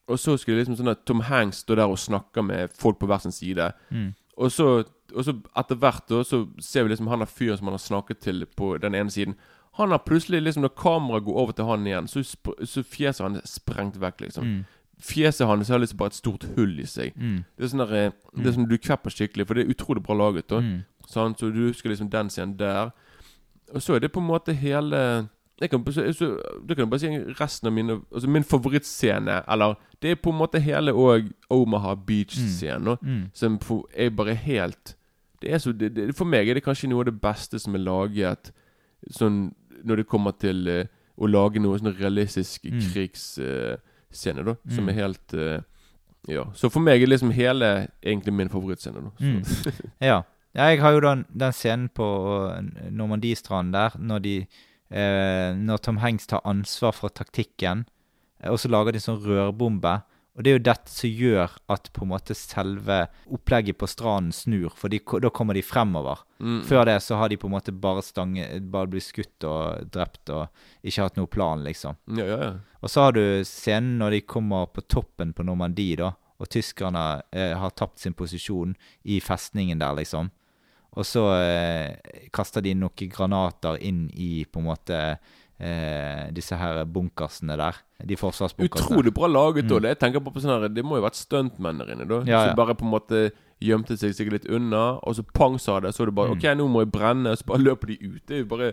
og 0.08 0.18
så 0.20 0.38
skulle 0.40 0.60
liksom 0.64 0.78
sånn 0.80 0.92
at 0.92 1.06
Tom 1.06 1.22
Hanks 1.28 1.64
stå 1.66 1.76
der 1.76 1.88
og 1.92 2.00
snakke 2.00 2.42
med 2.44 2.72
folk 2.72 2.98
på 3.00 3.08
hver 3.08 3.20
sin 3.22 3.32
side 3.36 3.74
Mm. 3.92 4.14
Og 4.38 4.50
så, 4.52 4.86
og 5.16 5.26
så 5.28 5.34
etter 5.60 5.76
hvert 5.76 6.08
da 6.08 6.24
Så 6.24 6.48
ser 6.64 6.84
vi 6.84 6.90
liksom 6.94 7.08
han 7.12 7.22
er 7.22 7.26
fyren 7.28 7.58
som 7.60 7.68
han 7.68 7.76
har 7.76 7.84
snakket 7.84 8.22
til 8.22 8.46
På 8.46 8.78
den 8.80 8.96
ene 8.96 9.12
siden 9.12 9.36
Han 9.78 9.92
har 9.92 10.00
plutselig 10.00 10.42
liksom 10.44 10.64
Når 10.64 10.76
kameraet 10.80 11.26
går 11.26 11.36
over 11.44 11.52
til 11.52 11.66
han 11.66 11.86
igjen 11.88 12.08
Så, 12.08 12.24
så 12.64 12.84
fjeset 12.84 13.22
han 13.28 13.36
er 13.36 13.46
sprengt 13.46 14.00
vekk 14.00 14.22
liksom 14.28 14.44
Mm. 14.48 14.66
Fjeset 15.02 15.48
hans 15.48 15.70
har 15.74 15.80
liksom 15.82 15.98
bare 15.98 16.12
et 16.14 16.20
stort 16.20 16.44
hull 16.56 16.80
i 16.80 16.86
seg 16.86 17.14
Mm. 17.18 17.44
Det 17.58 17.64
er 17.66 17.68
sånn 17.72 17.82
der 17.88 17.94
eh, 18.06 18.12
Det 18.38 18.48
er 18.48 18.52
sånn 18.58 18.70
du 18.70 18.78
kvepper 18.78 19.10
skikkelig 19.10 19.48
For 19.48 19.54
det 19.58 19.66
er 19.66 19.74
utrolig 19.74 20.04
bra 20.06 20.14
laget 20.16 20.48
da 20.48 20.60
Mm. 20.62 20.84
sånn, 21.10 21.36
Så 21.38 21.50
du 21.54 21.68
husker 21.68 21.90
liksom 21.90 22.10
den 22.10 22.30
scenen 22.30 22.58
der. 22.58 22.92
Og 23.74 23.82
så 23.82 23.96
er 23.96 24.00
det 24.00 24.12
på 24.12 24.20
en 24.22 24.28
måte 24.28 24.54
hele 24.54 25.30
jeg 25.62 25.70
kan, 25.70 25.84
så, 25.92 26.40
Du 26.68 26.74
kan 26.76 26.90
bare 26.90 27.00
si 27.00 27.08
resten 27.40 27.68
av 27.68 27.74
mine 27.74 28.02
Altså 28.12 28.28
min 28.30 28.44
favorittscene 28.44 29.44
Eller 29.48 29.76
det 30.02 30.12
er 30.12 30.16
på 30.16 30.30
en 30.32 30.38
måte 30.40 30.60
hele 30.60 30.92
òg 30.92 31.32
Omaha 31.50 31.96
Beach-scenen. 31.96 32.98
Mm. 33.02 33.30
Som 33.34 33.60
er 33.94 34.10
bare 34.10 34.34
helt 34.36 34.96
Det 35.42 35.52
er 35.54 35.58
så 35.58 35.72
det, 35.78 35.94
det, 35.96 36.16
For 36.16 36.26
meg 36.26 36.50
er 36.50 36.54
det 36.56 36.64
kanskje 36.64 36.90
noe 36.90 37.00
av 37.02 37.06
det 37.06 37.22
beste 37.22 37.60
som 37.60 37.76
er 37.76 37.80
laget 37.80 38.52
Sånn 39.10 39.54
når 39.84 39.96
det 39.98 40.08
kommer 40.08 40.32
til 40.38 40.68
uh, 40.68 40.86
å 41.18 41.26
lage 41.28 41.60
noe 41.60 41.78
sånn 41.80 41.96
realistisk 41.98 42.66
Mm. 42.66 43.78
Krigsscene, 44.12 44.44
da. 44.46 44.56
Som 44.76 44.86
Mm. 44.86 44.90
er 44.90 44.94
helt 44.94 45.34
eh, 45.34 45.62
Ja. 46.28 46.44
Så 46.54 46.70
for 46.70 46.80
meg 46.82 47.02
er 47.02 47.08
liksom 47.08 47.32
hele 47.34 47.88
egentlig 48.04 48.34
min 48.34 48.50
favorittscene. 48.50 49.02
Da. 49.02 49.12
Mm. 49.20 49.42
Ja. 50.02 50.24
ja. 50.54 50.68
Jeg 50.68 50.82
har 50.82 50.92
jo 50.92 51.00
den, 51.00 51.26
den 51.34 51.52
scenen 51.54 51.90
på 51.90 52.06
eh, 52.52 52.90
Normandiestranden 52.92 53.72
der, 53.74 53.96
når 53.98 54.20
de 54.22 54.36
eh, 54.92 55.56
Når 55.56 55.78
Tom 55.82 55.98
Hanks 55.98 56.28
tar 56.28 56.42
ansvar 56.46 56.92
for 56.94 57.10
taktikken, 57.10 57.86
eh, 58.44 58.52
og 58.52 58.60
så 58.60 58.70
lager 58.70 58.92
de 58.92 59.00
sånn 59.00 59.22
rørbombe. 59.24 60.02
Og 60.42 60.46
det 60.46 60.50
er 60.50 60.56
jo 60.56 60.62
dette 60.66 60.90
som 60.90 61.12
gjør 61.14 61.52
at 61.70 61.90
på 61.94 62.02
en 62.02 62.10
måte 62.10 62.34
selve 62.34 62.96
opplegget 63.30 63.78
på 63.78 63.86
stranden 63.86 64.32
snur, 64.34 64.72
for 64.74 64.90
de, 64.90 64.98
da 65.22 65.30
kommer 65.30 65.54
de 65.54 65.62
fremover. 65.62 66.24
mm. 66.42 66.64
Før 66.66 66.88
det 66.90 66.96
så 67.06 67.20
har 67.20 67.30
de 67.30 67.38
på 67.38 67.46
en 67.46 67.54
måte 67.54 67.72
bare 67.78 68.02
stange, 68.02 68.48
bare 68.74 68.90
blitt 68.90 69.06
skutt 69.06 69.46
og 69.46 69.86
drept 69.94 70.32
og 70.34 70.50
ikke 70.82 71.06
hatt 71.06 71.20
noe 71.20 71.30
plan, 71.30 71.62
liksom. 71.62 72.00
Ja, 72.18 72.26
ja, 72.26 72.40
ja. 72.42 72.50
Og 72.82 72.90
så 72.90 73.06
har 73.06 73.14
du 73.14 73.22
scenen 73.46 74.00
når 74.02 74.16
de 74.16 74.22
kommer 74.34 74.66
på 74.66 74.82
toppen 74.90 75.36
på 75.38 75.46
Normandie, 75.46 76.00
da. 76.02 76.10
Og 76.42 76.50
tyskerne 76.50 77.22
eh, 77.30 77.54
har 77.54 77.78
tapt 77.78 78.02
sin 78.02 78.18
posisjon 78.18 78.74
i 79.06 79.20
festningen 79.22 79.78
der, 79.78 79.94
liksom. 80.02 80.34
Og 80.98 81.06
så 81.06 81.28
eh, 81.38 82.18
kaster 82.34 82.66
de 82.66 82.74
noen 82.82 83.14
granater 83.14 83.78
inn 83.78 84.08
i 84.18 84.42
på 84.50 84.58
en 84.58 84.72
måte 84.74 85.04
eh, 85.62 86.32
disse 86.34 86.58
her 86.58 86.82
bunkersene 86.90 87.56
der. 87.60 87.78
De 88.04 88.18
forsvarsbunkersene. 88.18 88.88
Utrolig 88.98 89.14
bra 89.14 89.28
laget. 89.30 89.68
Mm. 89.70 89.76
da. 89.84 89.92
Jeg 89.94 90.00
tenker 90.02 90.24
på, 90.26 90.34
på 90.34 90.42
sånn 90.42 90.56
her 90.58 90.70
Det 90.74 90.84
må 90.84 90.98
jo 90.98 91.04
ha 91.04 91.10
vært 91.10 91.20
stuntmenn 91.22 91.82
der 91.84 91.92
inne, 91.94 92.08
da. 92.10 92.22
Ja, 92.26 92.32
ja. 92.32 92.44
Som 92.50 92.58
bare 92.60 92.76
på 92.80 92.88
en 92.88 92.94
måte 92.96 93.22
gjemte 93.62 93.94
seg 94.02 94.16
sikkert 94.18 94.40
litt 94.40 94.48
unna, 94.50 94.98
og 95.06 95.14
så 95.20 95.22
pang 95.38 95.60
sa 95.62 95.76
det, 95.86 95.92
så 95.94 96.08
det 96.10 96.16
bare 96.18 96.34
Mm. 96.34 96.40
OK, 96.40 96.48
nå 96.58 96.66
må 96.74 96.82
jeg 96.82 96.92
brenne, 96.96 97.30
og 97.30 97.38
så 97.38 97.46
bare 97.52 97.62
løper 97.70 97.94
de 97.94 97.98
ut. 98.08 98.22
Det 98.26 98.36
er 98.40 98.42
jo 98.42 98.50
bare 98.56 98.72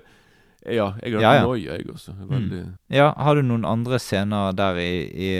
Ja, 0.64 0.86
jeg 1.04 1.14
har 1.14 1.20
Ja, 1.22 1.32
ja. 1.36 1.42
noia, 1.44 1.76
jeg 1.76 1.86
også. 1.92 2.14
Veldig 2.30 2.62
Ja, 2.90 3.12
har 3.16 3.34
du 3.36 3.42
noen 3.42 3.64
andre 3.68 3.98
scener 4.02 4.52
der 4.56 4.80
i, 4.82 4.92
i 5.12 5.30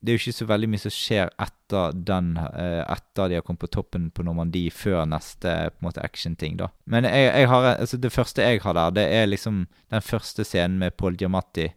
Det 0.00 0.12
er 0.12 0.16
jo 0.16 0.22
ikke 0.22 0.38
så 0.38 0.46
veldig 0.48 0.68
mye 0.72 0.80
som 0.80 0.92
skjer 0.94 1.30
etter 1.44 1.96
den 2.08 2.32
eh, 2.40 2.80
Etter 2.88 3.28
de 3.28 3.36
har 3.36 3.44
kommet 3.44 3.60
på 3.66 3.70
toppen 3.76 4.08
på 4.14 4.24
Normandie, 4.24 4.72
før 4.72 5.04
neste 5.08 5.52
på 5.74 5.82
en 5.82 5.88
måte 5.90 6.04
action-ting, 6.04 6.56
da. 6.60 6.70
Men 6.88 7.04
jeg, 7.08 7.28
jeg 7.28 7.50
har, 7.52 7.68
altså 7.74 8.00
det 8.00 8.12
første 8.14 8.46
jeg 8.46 8.62
har 8.64 8.78
der, 8.78 8.96
det 8.96 9.06
er 9.18 9.28
liksom 9.28 9.66
den 9.92 10.04
første 10.04 10.46
scenen 10.48 10.80
med 10.80 10.96
Paul 10.96 11.20
Giamatti. 11.20 11.68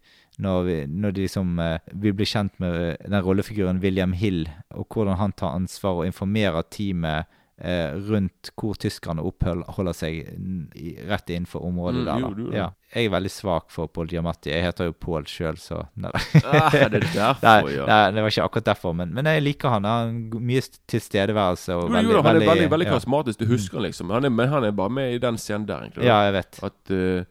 Når, 0.41 0.63
vi, 0.65 0.75
når 0.89 1.11
de 1.13 1.25
liksom 1.27 1.59
eh, 1.61 1.91
Vi 2.01 2.09
blir 2.09 2.25
kjent 2.25 2.55
med 2.63 2.73
eh, 2.73 2.95
den 3.05 3.21
rollefiguren 3.21 3.83
William 3.83 4.15
Hill, 4.17 4.47
og 4.73 4.87
hvordan 4.89 5.19
han 5.19 5.35
tar 5.37 5.53
ansvar 5.53 5.99
og 5.99 6.07
informerer 6.09 6.65
teamet 6.73 7.29
rundt 7.61 8.49
hvor 8.57 8.73
tyskerne 8.81 9.21
oppholder 9.23 9.93
seg 9.93 10.23
rett 11.07 11.29
innenfor 11.29 11.61
området 11.63 12.01
Mm, 12.01 12.05
der. 12.07 12.33
det? 12.49 12.57
Ja. 12.57 12.69
Jeg 12.95 13.05
er 13.05 13.09
veldig 13.13 13.31
svak 13.31 13.69
for 13.71 13.87
Paul 13.87 14.07
Giamatti. 14.09 14.49
Jeg 14.51 14.63
heter 14.65 14.85
jo 14.89 14.93
Paul 14.93 15.23
sjøl, 15.29 15.55
så 15.57 15.83
nei, 15.95 16.09
Ah, 16.43 16.69
det 16.73 16.81
er 16.81 16.89
derfor, 16.97 17.37
nei, 17.45 17.75
ja. 17.75 17.85
nei, 17.85 18.11
det 18.17 18.23
var 18.25 18.33
ikke 18.33 18.43
akkurat 18.47 18.65
derfor. 18.71 18.93
Men, 18.97 19.13
men 19.13 19.25
jeg 19.29 19.43
liker 19.43 19.69
han. 19.69 19.83
Han 19.85 20.17
har 20.33 20.41
mye 20.41 20.61
tilstedeværelse. 20.89 21.75
Og 21.77 21.87
Jo, 21.89 21.93
veldig, 21.93 22.11
jo, 22.17 22.21
han 22.25 22.35
er 22.41 22.47
veldig, 22.49 22.67
veldig 22.73 22.87
ja. 22.89 22.91
karismatisk, 22.97 23.39
du 23.39 23.45
husker 23.53 23.77
han 23.79 23.87
liksom. 23.87 24.09
Han 24.17 24.25
er, 24.25 24.33
men 24.33 24.49
han 24.49 24.63
er 24.67 24.71
bare 24.71 24.89
med 24.89 25.13
i 25.13 25.21
den 25.23 25.37
scenen 25.37 25.65
der, 25.69 25.85
egentlig. 25.87 26.05
Ja, 26.09 26.19
jeg 26.27 26.33
vet. 26.39 26.59
At, 26.63 26.81
uh, 26.91 27.23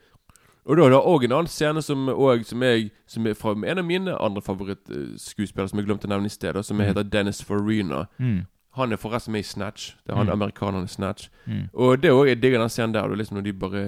og 0.65 0.77
da 0.79 0.85
er 0.87 0.91
det 0.95 1.03
òg 1.11 1.25
en 1.27 1.33
annen 1.41 1.51
scene 1.51 1.83
som, 1.83 2.07
også, 2.15 2.45
som, 2.55 2.63
jeg, 2.63 2.91
som 3.11 3.27
er 3.27 3.35
fra 3.35 3.55
en 3.59 3.79
av 3.83 3.85
mine 3.85 4.15
andre 4.23 4.43
favorittskuespillere, 4.47 5.69
som 5.73 5.79
jeg 5.83 5.87
glemte 5.89 6.07
å 6.07 6.13
nevne 6.15 6.31
i 6.31 6.35
sted, 6.35 6.59
som 6.65 6.79
Mm. 6.79 6.87
heter 6.87 7.03
Dennis 7.11 7.43
Farina. 7.43 8.05
Mm. 8.23 8.45
Han 8.75 8.93
er 8.93 8.97
forresten 8.97 9.33
med 9.33 9.41
i 9.41 9.49
Snatch. 9.49 9.95
Det 10.07 10.13
er 10.13 10.17
han 10.17 10.27
Mm. 10.27 10.33
amerikaneren 10.33 10.85
i 10.85 10.89
Snatch. 10.89 11.29
Mm. 11.47 11.69
Og 11.75 12.01
det 12.01 12.09
er 12.09 12.13
også, 12.15 12.29
jeg 12.29 12.43
digger 12.43 12.59
den 12.59 12.69
scenen 12.69 12.95
der, 12.95 13.09
liksom 13.17 13.37
når 13.37 13.45
de 13.45 13.53
bare 13.53 13.83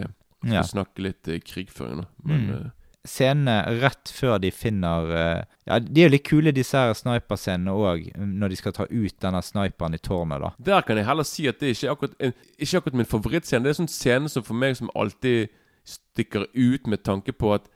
skal 0.44 0.52
Ja. 0.52 0.62
snakke 0.62 0.98
litt 1.02 1.28
eh, 1.28 1.40
krigføring. 1.40 2.04
Men 2.24 2.40
Mm. 2.46 2.50
uh, 2.54 2.70
Scenene 3.06 3.80
rett 3.82 4.08
før 4.08 4.38
de 4.40 4.50
finner 4.50 5.04
uh, 5.12 5.42
Ja, 5.66 5.78
de 5.78 6.00
er 6.00 6.08
jo 6.08 6.12
litt 6.12 6.24
kule, 6.24 6.52
disse 6.52 6.72
her 6.76 6.92
sniperscenene 6.94 7.70
òg, 7.70 8.16
når 8.16 8.48
de 8.48 8.56
skal 8.56 8.72
ta 8.72 8.84
ut 8.90 9.18
denne 9.20 9.42
sniperen 9.42 9.94
i 9.94 9.98
tårnet, 9.98 10.40
da. 10.40 10.50
Der 10.62 10.80
kan 10.82 10.96
jeg 10.96 11.06
heller 11.06 11.22
si 11.24 11.46
at 11.48 11.58
det 11.60 11.76
ikke 11.76 11.86
er 11.86 11.90
akkurat, 11.94 12.14
en, 12.20 12.32
ikke 12.58 12.76
akkurat 12.80 12.94
min 12.94 13.06
favorittscene. 13.06 13.62
Det 13.64 13.70
er 13.78 13.80
en 13.82 13.86
sånn 13.86 13.92
scene 13.92 14.28
som 14.28 14.42
for 14.42 14.54
meg 14.54 14.76
som 14.76 14.90
alltid 14.96 15.48
stikker 15.84 16.46
ut 16.54 16.86
med 16.86 17.02
tanke 17.04 17.32
på 17.32 17.54
at 17.54 17.68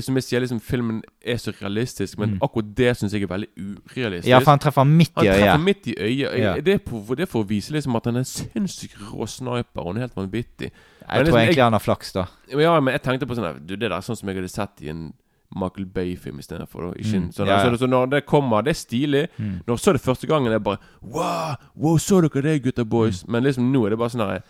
som 0.00 0.14
jeg 0.16 0.24
sier, 0.24 0.40
liksom 0.40 0.60
filmen 0.60 1.02
er 1.24 1.36
så 1.36 1.52
realistisk, 1.60 2.18
men 2.18 2.30
Mm. 2.34 2.38
akkurat 2.42 2.74
det 2.74 2.96
syns 2.96 3.12
jeg 3.12 3.22
er 3.22 3.26
veldig 3.26 3.48
urealistisk. 3.56 4.28
Ja, 4.30 4.38
for 4.40 4.50
han 4.50 4.58
treffer 4.58 4.84
midt 4.84 5.10
i 5.16 5.20
øyet. 5.26 5.34
Han 5.34 5.40
treffer 5.40 5.64
midt 5.64 5.86
i 5.86 5.94
øyet. 5.98 6.38
Ja. 6.38 6.54
Det, 6.60 6.74
er 6.74 6.78
på, 6.78 7.02
det 7.16 7.20
er 7.22 7.26
for 7.26 7.44
å 7.44 7.48
vise 7.48 7.72
liksom 7.72 7.96
at 7.96 8.04
han 8.06 8.16
er 8.16 8.24
en 8.24 8.24
sinnssykt 8.24 8.96
rå 9.12 9.26
sniper, 9.28 9.80
og 9.82 9.86
han 9.92 9.96
er 9.96 10.06
helt 10.08 10.16
vanvittig. 10.16 10.70
Jeg 10.70 10.72
Men 11.08 11.16
tror 11.16 11.24
liksom, 11.24 11.40
egentlig 11.40 11.62
han 11.64 11.72
har 11.72 11.80
flaks, 11.84 12.12
da. 12.12 12.24
Ja, 12.50 12.80
men 12.80 12.92
jeg 12.94 13.02
tenkte 13.02 13.26
på 13.26 13.34
sånn 13.36 13.66
Du, 13.66 13.76
det 13.76 13.80
der 13.90 13.96
er 13.96 14.00
sånn 14.00 14.16
som 14.16 14.28
jeg 14.28 14.36
hadde 14.36 14.48
sett 14.50 14.80
i 14.82 14.88
en 14.88 15.12
Michael 15.54 15.84
Bay-film 15.86 16.38
istedenfor. 16.40 16.94
Mm, 16.96 17.30
sånn, 17.32 17.46
ja, 17.46 17.60
ja. 17.62 17.76
Så, 17.76 17.86
når 17.86 18.08
det 18.10 18.26
kommer, 18.26 18.62
det 18.64 18.70
er 18.72 18.80
stilig. 18.80 19.28
Mm. 19.38 19.60
Når 19.66 19.76
jeg 19.76 19.78
så 19.84 19.92
det 19.92 20.00
første 20.02 20.26
gangen, 20.26 20.50
det 20.50 20.62
bare 20.64 20.78
Wow, 21.02 21.54
wow 21.76 21.96
så 21.98 22.20
dere 22.24 22.42
det, 22.42 22.62
gutta 22.64 22.82
Mm. 22.82 22.88
boys? 22.88 23.24
Men 23.28 23.44
liksom 23.44 23.70
nå 23.70 23.86
er 23.86 23.90
det 23.90 23.98
bare 23.98 24.10
sånn 24.10 24.26
her 24.26 24.42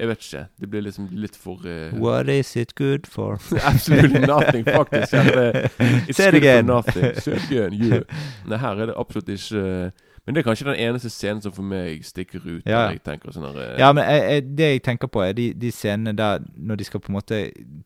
Jeg 0.00 0.08
vet 0.08 0.24
ikke. 0.24 0.46
Det 0.60 0.68
blir 0.70 0.80
liksom 0.82 1.08
litt 1.12 1.36
for 1.36 1.60
uh, 1.66 1.94
What 2.02 2.28
is 2.28 2.56
it 2.56 2.74
good 2.74 3.06
for? 3.06 3.38
Absolutely 3.62 4.20
nothing, 4.26 4.64
faktisk. 4.64 5.12
Her 5.12 5.30
er 5.30 5.52
det, 5.52 5.70
it's 6.08 6.16
good 6.18 6.30
for 6.30 6.36
again. 6.36 6.66
nothing. 6.66 7.14
Say 7.20 7.32
again, 7.36 7.72
yeah. 7.72 8.02
Nei, 8.46 8.58
her 8.58 8.80
er 8.82 8.86
det 8.90 8.94
absolutt 8.98 9.28
ikke 9.28 9.92
Men 10.26 10.34
det 10.34 10.40
er 10.40 10.46
kanskje 10.48 10.64
den 10.64 10.78
eneste 10.80 11.10
scenen 11.12 11.42
som 11.42 11.52
for 11.52 11.62
meg 11.62 12.00
stikker 12.02 12.40
ut. 12.46 12.62
Ja. 12.64 12.86
Jeg 12.90 13.02
tenker 13.04 13.28
sånn 13.30 13.44
her 13.44 13.58
eh, 13.60 13.78
Ja, 13.78 13.90
men 13.92 14.04
jeg, 14.08 14.22
jeg, 14.30 14.44
det 14.56 14.68
jeg 14.72 14.82
tenker 14.82 15.06
på, 15.12 15.20
er 15.20 15.34
de, 15.36 15.50
de 15.52 15.70
scenene 15.70 16.14
der 16.16 16.38
når 16.56 16.76
de 16.80 16.84
skal 16.88 17.00
på 17.04 17.12
en 17.12 17.18
måte 17.18 17.40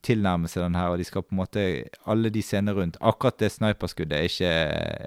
tilnærme 0.07 0.47
seg 0.49 0.63
den 0.63 0.77
her, 0.79 0.93
og 0.93 0.99
de 1.01 1.05
skal 1.09 1.23
på 1.27 1.35
en 1.35 1.41
måte 1.41 1.65
Alle 2.07 2.31
de 2.31 2.43
scenene 2.43 2.75
rundt. 2.77 2.97
Akkurat 3.03 3.39
det 3.43 3.51
sniperskuddet 3.57 4.13
er 4.21 4.29
ikke 4.31 4.53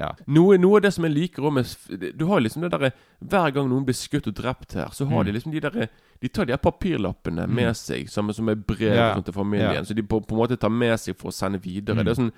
Ja. 0.02 0.12
Noe, 0.28 0.58
noe 0.60 0.76
av 0.82 0.82
det 0.84 0.94
som 0.94 1.08
jeg 1.08 1.14
liker 1.16 1.52
med 1.56 1.72
Du 2.20 2.26
har 2.28 2.40
liksom 2.44 2.62
det 2.66 2.72
derre 2.76 2.92
Hver 3.22 3.54
gang 3.56 3.70
noen 3.72 3.86
blir 3.88 3.96
skutt 3.96 4.28
og 4.28 4.36
drept 4.36 4.74
her, 4.74 4.90
så 4.92 5.06
har 5.08 5.22
Mm. 5.24 5.26
de 5.26 5.32
liksom 5.38 5.52
de 5.56 5.60
derre 5.62 5.88
De 6.22 6.28
tar 6.30 6.46
de 6.46 6.54
her 6.54 6.58
papirlappene 6.62 7.48
Mm. 7.48 7.56
med 7.56 7.74
seg, 7.78 8.10
sammen 8.10 8.34
som 8.36 8.50
er 8.50 8.56
brev 8.56 8.94
Ja. 8.96 9.14
til 9.22 9.34
familien. 9.34 9.74
Ja. 9.74 9.82
Så 9.84 9.96
de 9.96 10.04
på, 10.04 10.20
på 10.20 10.36
en 10.36 10.38
måte 10.44 10.58
tar 10.60 10.70
med 10.70 11.00
seg 11.00 11.16
for 11.18 11.30
å 11.30 11.34
sende 11.34 11.58
videre. 11.64 11.96
Mm. 11.96 12.06
Det 12.06 12.12
er 12.12 12.22
sånn 12.22 12.32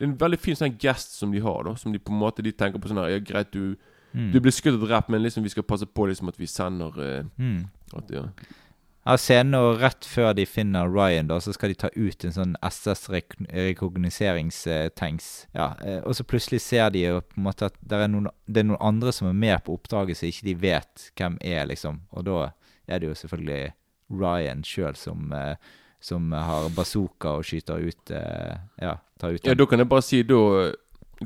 Det 0.00 0.06
er 0.06 0.12
en 0.12 0.16
veldig 0.18 0.38
fin 0.40 0.54
sånn 0.56 0.78
gest 0.78 1.12
som 1.18 1.30
de 1.30 1.40
har, 1.40 1.62
da. 1.64 1.74
Som 1.76 1.92
de 1.92 1.98
på 1.98 2.10
en 2.12 2.18
måte 2.18 2.42
De 2.42 2.52
tenker 2.52 2.78
på 2.80 2.88
sånn 2.88 2.96
her 2.98 3.10
Ja, 3.10 3.18
greit, 3.20 3.50
du, 3.52 3.76
Mm. 4.14 4.32
du 4.32 4.40
blir 4.40 4.52
skutt 4.52 4.74
og 4.82 4.88
drept, 4.88 5.08
men 5.08 5.22
liksom 5.22 5.42
vi 5.46 5.48
skal 5.52 5.62
passe 5.62 5.86
på 5.86 6.06
liksom 6.10 6.28
at 6.28 6.38
vi 6.40 6.46
sender 6.50 6.90
uh, 6.98 7.24
Mm. 7.38 7.66
at, 7.96 8.10
ja. 8.10 8.22
Ja, 9.06 9.14
scenen 9.16 9.54
og 9.56 9.78
rett 9.80 10.04
før 10.04 10.34
de 10.36 10.44
finner 10.46 10.86
Ryan, 10.92 11.26
da, 11.30 11.38
så 11.40 11.52
skal 11.56 11.70
de 11.72 11.74
ta 11.80 11.88
ut 11.96 12.24
en 12.24 12.32
sånn 12.36 12.56
SS-rekognoseringstanks. 14.00 15.46
Ja, 15.54 15.74
eh, 15.84 16.00
og 16.04 16.14
så 16.14 16.24
plutselig 16.24 16.60
ser 16.60 16.90
de 16.92 16.98
jo 17.06 17.20
på 17.20 17.38
en 17.40 17.46
måte 17.46 17.66
at 17.70 17.76
det 17.80 17.96
er, 17.96 18.08
noen, 18.12 18.28
det 18.46 18.60
er 18.62 18.68
noen 18.70 18.82
andre 18.90 19.12
som 19.14 19.28
er 19.30 19.36
med 19.40 19.64
på 19.66 19.74
oppdraget, 19.78 20.16
så 20.20 20.26
ikke 20.28 20.46
de 20.50 20.54
vet 20.62 21.10
hvem 21.18 21.38
er, 21.40 21.66
liksom. 21.70 22.00
Og 22.12 22.24
da 22.28 22.38
er 22.90 22.98
det 23.00 23.08
jo 23.10 23.14
selvfølgelig 23.22 23.72
Ryan 24.20 24.64
sjøl 24.66 24.96
som, 24.98 25.32
eh, 25.32 25.54
som 26.00 26.32
har 26.32 26.68
bazooka 26.76 27.28
og 27.38 27.44
skyter 27.44 27.78
ut 27.84 28.10
Ja, 28.80 28.94
tar 29.20 29.34
ut 29.36 29.44
ja, 29.44 29.54
da 29.54 29.66
kan 29.68 29.78
jeg 29.78 29.88
bare 29.90 30.02
si 30.02 30.22
Da 30.24 30.38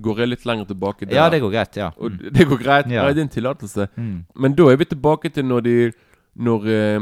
går 0.03 0.18
jeg 0.18 0.28
litt 0.28 0.45
lenger 0.47 0.64
tilbake 0.64 1.07
der. 1.07 1.14
Ja, 1.16 1.28
det 1.30 1.40
går 1.40 1.51
greit. 1.53 1.76
Ja. 1.76 1.90
Og 1.99 2.11
Mm. 2.12 2.32
det 2.34 2.47
går 2.49 2.59
greit. 2.62 2.90
Ja. 2.90 3.05
er 3.09 3.12
din 3.14 3.28
tillatelse. 3.28 3.88
Mm. 3.97 4.24
Men 4.36 4.55
da 4.55 4.62
er 4.72 4.76
vi 4.76 4.84
tilbake 4.84 5.28
til 5.32 5.45
når 5.45 5.61
de 5.62 5.92
Når 6.36 6.64
eh, 6.66 7.01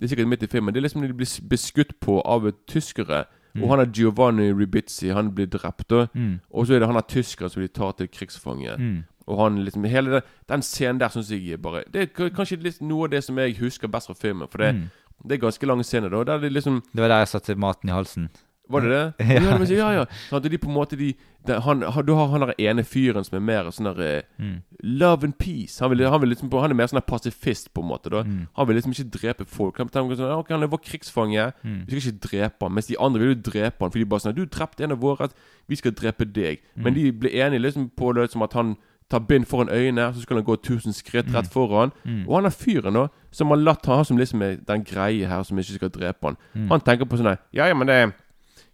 Det 0.00 0.04
er 0.04 0.08
sikkert 0.08 0.28
midt 0.28 0.42
i 0.42 0.46
filmen. 0.46 0.74
Det 0.74 0.80
er 0.80 0.82
liksom 0.88 1.00
når 1.02 1.08
de 1.08 1.14
blir 1.14 1.48
beskutt 1.48 1.92
på 2.00 2.20
av 2.26 2.50
tyskere. 2.68 3.24
Mm. 3.54 3.62
Og 3.62 3.68
han 3.70 3.80
er 3.80 3.86
Giovanni 3.86 4.52
Ribizzi. 4.52 5.08
Han 5.08 5.30
blir 5.34 5.46
drept. 5.46 5.88
da 5.88 6.06
Mm. 6.14 6.40
Og 6.52 6.66
så 6.66 6.74
er 6.74 6.78
det 6.80 6.88
han 6.88 6.96
er 6.96 7.00
tysker 7.08 7.48
som 7.48 7.62
de 7.62 7.68
tar 7.68 7.92
til 7.92 8.08
krigsfange. 8.08 8.76
Mm. 8.78 9.04
Og 9.26 9.38
han 9.38 9.64
liksom 9.64 9.84
Hele 9.84 10.10
den, 10.10 10.22
den 10.48 10.60
scenen 10.62 10.98
der 11.00 11.08
syns 11.08 11.30
jeg 11.30 11.62
bare 11.62 11.84
Det 11.92 12.02
er 12.18 12.28
kanskje 12.30 12.62
litt 12.62 12.82
noe 12.82 13.04
av 13.04 13.10
det 13.10 13.24
som 13.24 13.36
jeg 13.38 13.56
husker 13.58 13.88
best 13.88 14.06
fra 14.06 14.14
filmen. 14.14 14.48
For 14.50 14.58
det, 14.58 14.74
Mm. 14.74 14.90
det 15.28 15.32
er 15.32 15.46
ganske 15.46 15.66
lange 15.66 15.84
scener. 15.84 16.10
da 16.10 16.24
Der 16.24 16.38
det 16.40 16.52
liksom 16.52 16.82
Det 16.94 17.00
var 17.00 17.08
der 17.08 17.18
jeg 17.18 17.28
satte 17.28 17.54
maten 17.56 17.88
i 17.88 17.92
halsen. 17.92 18.28
Var 18.70 18.80
det 18.80 18.90
det? 18.90 19.26
Ja. 19.28 19.40
Ja, 19.44 19.58
men, 19.58 19.68
ja, 19.68 19.88
ja. 19.92 20.04
Så 20.28 20.36
hadde 20.38 20.48
de 20.48 20.58
på 20.58 20.68
en 20.70 20.74
måte 20.74 20.96
de, 20.96 21.10
de 21.46 21.60
han, 21.60 21.80
Du 22.06 22.14
har 22.14 22.28
han 22.32 22.40
der 22.40 22.54
ene 22.58 22.82
fyren 22.84 23.24
som 23.24 23.36
er 23.36 23.42
mer 23.44 23.68
sånn 23.70 23.90
der 23.94 24.00
eh, 24.00 24.22
Mm. 24.40 24.62
Love 24.82 25.24
and 25.24 25.36
peace. 25.38 25.80
Han, 25.80 25.90
vil, 25.90 26.06
han, 26.08 26.20
vil 26.20 26.28
liksom, 26.32 26.48
han 26.52 26.70
er 26.70 26.74
mer 26.74 26.86
sånn 26.88 26.96
der 27.00 27.04
pasifist, 27.06 27.68
på 27.74 27.82
en 27.84 27.88
måte. 27.88 28.08
da 28.10 28.22
Mm. 28.24 28.46
Han 28.56 28.66
vil 28.68 28.76
liksom 28.76 28.92
ikke 28.96 29.10
drepe 29.18 29.44
folk. 29.44 29.76
Han 29.78 29.88
tenker 29.88 30.16
sånn, 30.16 30.32
ok, 30.38 30.48
han 30.50 30.62
er 30.62 30.72
vår 30.72 30.80
krigsfange. 30.84 31.52
Mm. 31.62 31.84
Vi 31.86 32.00
skal 32.00 32.12
ikke 32.14 32.28
drepe 32.28 32.64
han 32.66 32.72
Mens 32.74 32.86
de 32.86 32.96
andre 32.98 33.20
vil 33.20 33.34
jo 33.36 33.42
drepe 33.52 33.84
han. 33.84 33.90
For 33.92 33.98
de 33.98 34.04
bare 34.06 34.20
sånn 34.24 34.34
Du 34.34 34.44
drepte 34.46 34.84
en 34.84 34.92
av 34.92 35.00
våre. 35.00 35.28
Vi 35.68 35.76
skal 35.76 35.92
drepe 35.92 36.24
deg. 36.24 36.60
Men 36.76 36.94
Mm. 36.94 36.98
de 37.02 37.12
blir 37.12 37.30
enige 37.44 37.60
liksom 37.62 37.90
på 37.96 38.14
det 38.14 38.30
som 38.32 38.42
at 38.42 38.52
han 38.54 38.76
tar 39.10 39.20
bind 39.20 39.44
foran 39.46 39.68
øynene, 39.68 40.14
så 40.14 40.22
skal 40.22 40.36
han 40.36 40.44
gå 40.44 40.56
1000 40.56 40.92
skritt 40.96 41.28
rett 41.34 41.52
foran. 41.52 41.92
Mm. 42.06 42.24
Og 42.26 42.34
han 42.40 42.46
er 42.46 42.50
fyren 42.50 42.94
da 42.94 43.08
som 43.30 43.48
har 43.48 43.56
latt 43.60 43.84
han 43.86 44.04
som 44.04 44.16
liksom 44.16 44.40
er 44.42 44.56
den 44.56 44.82
greie 44.82 45.26
her 45.28 45.42
som 45.42 45.58
ikke 45.58 45.74
skal 45.76 45.90
drepe 45.90 46.24
han. 46.24 46.36
Mm. 46.54 46.68
Han 46.70 46.80
tenker 46.80 47.04
på 47.04 47.18
sånn 47.20 47.28
her 47.28 47.38
Ja, 47.52 47.66
ja, 47.68 47.74
men 47.74 47.86
det 47.86 48.14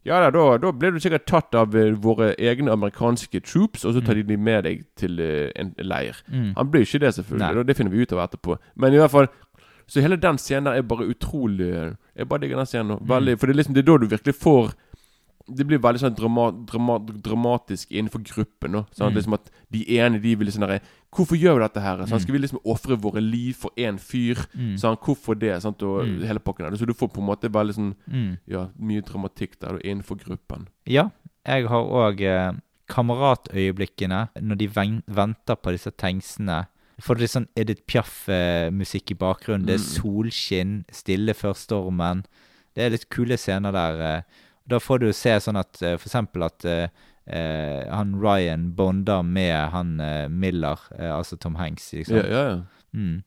ja 0.07 0.20
da, 0.24 0.30
da, 0.32 0.44
da 0.62 0.70
blir 0.72 0.94
du 0.94 1.01
sikkert 1.03 1.26
tatt 1.28 1.55
av 1.55 1.74
eh, 1.76 1.90
våre 1.92 2.30
egne 2.38 2.72
amerikanske 2.72 3.40
troops, 3.44 3.84
og 3.84 3.92
så 3.94 4.01
tar 4.05 4.14
de 4.16 4.22
de 4.30 4.36
med 4.40 4.64
deg 4.64 4.84
til 4.96 5.20
eh, 5.20 5.51
en 5.61 5.74
leir. 5.84 6.16
Mm. 6.32 6.55
Han 6.57 6.70
blir 6.72 6.86
ikke 6.86 7.03
det, 7.05 7.14
selvfølgelig. 7.18 7.55
Nei. 7.61 7.64
Det 7.68 7.76
finner 7.76 7.92
vi 7.92 8.03
ut 8.07 8.12
av 8.16 8.22
etterpå. 8.24 8.57
Men 8.76 8.94
i 8.96 9.01
hvert 9.03 9.11
fall 9.12 9.28
Så 9.90 10.01
hele 10.01 10.16
den 10.16 10.38
scenen 10.38 10.64
der 10.68 10.78
er 10.78 10.82
bare 10.86 11.09
utrolig 11.11 11.66
Jeg 12.16 12.28
bare 12.28 12.40
digger 12.40 12.57
den 12.62 12.66
scenen. 12.66 12.92
nå. 12.94 12.98
Veldig, 13.11 13.38
For 13.38 13.46
det 13.46 13.55
er 13.55 13.59
liksom 13.59 13.74
Det 13.74 13.82
er 13.82 13.88
da 13.92 13.96
du 13.98 14.07
virkelig 14.07 14.34
får 14.38 14.72
Det 15.55 15.66
blir 15.66 15.78
veldig 15.78 16.01
sånn 16.01 16.14
drama, 16.16 16.51
drama, 16.66 16.98
dramatisk 16.98 17.90
innenfor 17.90 18.22
gruppen. 18.24 18.70
nå 18.72 18.86
sant? 18.94 19.12
Mm. 19.12 19.16
Liksom 19.16 19.34
At 19.34 19.51
de 19.70 19.84
ene 19.98 20.20
de 20.20 20.34
vil 20.34 20.46
liksom 20.46 20.66
der, 20.66 20.80
Hvorfor 21.12 21.36
gjør 21.36 21.55
vi 21.59 21.64
dette 21.66 21.80
her? 21.82 21.96
Sånn, 22.07 22.18
Mm. 22.18 22.20
Skal 22.22 22.32
vi 22.32 22.38
liksom 22.38 22.61
ofre 22.64 22.96
våre 22.96 23.20
liv 23.20 23.55
for 23.55 23.70
én 23.76 23.98
fyr? 23.98 24.36
Mm. 24.57 24.76
Sånn, 24.78 24.96
Hvorfor 24.98 25.34
det? 25.38 25.61
Sant? 25.62 25.82
Og 25.82 26.05
Mm. 26.07 26.22
hele 26.24 26.38
pakken 26.38 26.70
der. 26.70 26.76
Så 26.76 26.86
du 26.86 26.94
får 26.94 27.09
på 27.12 27.18
en 27.18 27.26
måte 27.26 27.48
veldig 27.51 27.74
sånn 27.74 27.94
Mm. 28.09 28.38
Ja, 28.46 28.68
mye 28.78 29.03
dramatikk 29.03 29.59
der 29.61 29.72
da, 29.72 29.78
innenfor 29.78 30.16
gruppen. 30.18 30.68
Ja, 30.86 31.11
jeg 31.44 31.66
har 31.66 31.82
òg 31.84 32.20
eh, 32.20 32.53
kameratøyeblikkene 32.88 34.28
når 34.42 34.59
de 34.59 34.66
venter 34.68 35.57
på 35.57 35.72
disse 35.72 35.90
tanksene. 35.96 36.66
Får 37.01 37.16
du 37.16 37.20
litt 37.24 37.30
sånn 37.32 37.48
Edith 37.57 37.82
Piaf-musikk 37.88 39.11
i 39.12 39.14
bakgrunnen. 39.14 39.66
Det 39.66 39.74
er 39.74 39.78
Mm. 39.78 40.03
solskinn, 40.03 40.84
stille 40.92 41.32
før 41.34 41.55
stormen. 41.57 42.24
Det 42.74 42.84
er 42.84 42.90
litt 42.90 43.09
kule 43.09 43.36
scener 43.36 43.72
der. 43.72 44.01
eh. 44.01 44.22
Da 44.70 44.78
får 44.80 45.00
du 45.02 45.08
se 45.16 45.32
sånn 45.42 45.58
at 45.60 45.80
eh, 45.82 45.96
for 45.98 46.06
eksempel 46.08 46.44
at 46.46 46.64
eh, 46.68 46.86
eh, 47.26 47.88
han 47.90 48.14
Ryan 48.22 48.70
bonder 48.78 49.22
med 49.26 49.70
han 49.74 49.96
Miller, 50.30 50.78
altså 50.98 51.36
Tom 51.40 51.58
Hanks. 51.60 51.92
Liksom. 51.92 52.16
Ja, 52.16 52.26
ja, 52.30 52.44
ja. 52.50 52.60
Mm. 52.94 53.22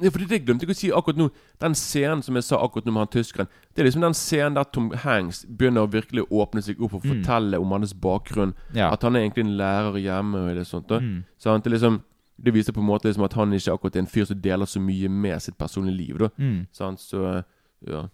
Ja, 0.00 0.10
fordi 0.12 0.26
det 0.28 0.42
glemte 0.44 0.66
jeg 0.66 0.74
å 0.74 0.76
si 0.76 0.88
akkurat 0.92 1.16
nå. 1.16 1.30
Den 1.62 1.72
scenen 1.78 2.20
som 2.24 2.36
jeg 2.36 2.44
sa 2.44 2.58
akkurat 2.60 2.84
nå 2.84 2.92
med 2.92 3.06
han 3.06 3.12
tyskeren, 3.14 3.48
det 3.72 3.80
er 3.80 3.86
liksom 3.88 4.02
den 4.04 4.16
scenen 4.16 4.58
der 4.58 4.66
Tom 4.68 4.90
Hanks 5.06 5.44
begynner 5.48 5.86
å 5.86 5.92
virkelig 5.92 6.26
åpne 6.28 6.60
seg 6.64 6.82
opp 6.84 6.98
og 6.98 7.04
Mm. 7.06 7.14
fortelle 7.14 7.60
om 7.60 7.72
hans 7.72 7.94
bakgrunn. 7.94 8.52
Ja. 8.74 8.90
At 8.92 9.02
han 9.08 9.16
er 9.16 9.24
egentlig 9.24 9.46
en 9.46 9.56
lærer 9.56 9.96
hjemme 9.96 10.42
og 10.50 10.54
det 10.56 10.66
sånt. 10.68 10.92
Mm. 10.92 11.24
Så 11.38 11.50
han, 11.50 11.64
det, 11.64 11.72
liksom, 11.72 12.02
det 12.36 12.52
viser 12.52 12.76
på 12.76 12.80
en 12.84 12.90
måte 12.90 13.08
liksom 13.08 13.24
at 13.24 13.32
han 13.40 13.52
ikke 13.56 13.72
akkurat 13.72 13.96
er 13.96 14.04
en 14.04 14.12
fyr 14.12 14.28
som 14.28 14.40
deler 14.40 14.66
så 14.68 14.80
mye 14.80 15.08
med 15.08 15.40
sitt 15.42 15.56
personlige 15.56 15.96
liv. 15.96 16.18
Da. 16.18 16.28
Mm. 16.36 16.66
han 16.78 16.96
Så 17.00 17.44
ja. 17.86 18.08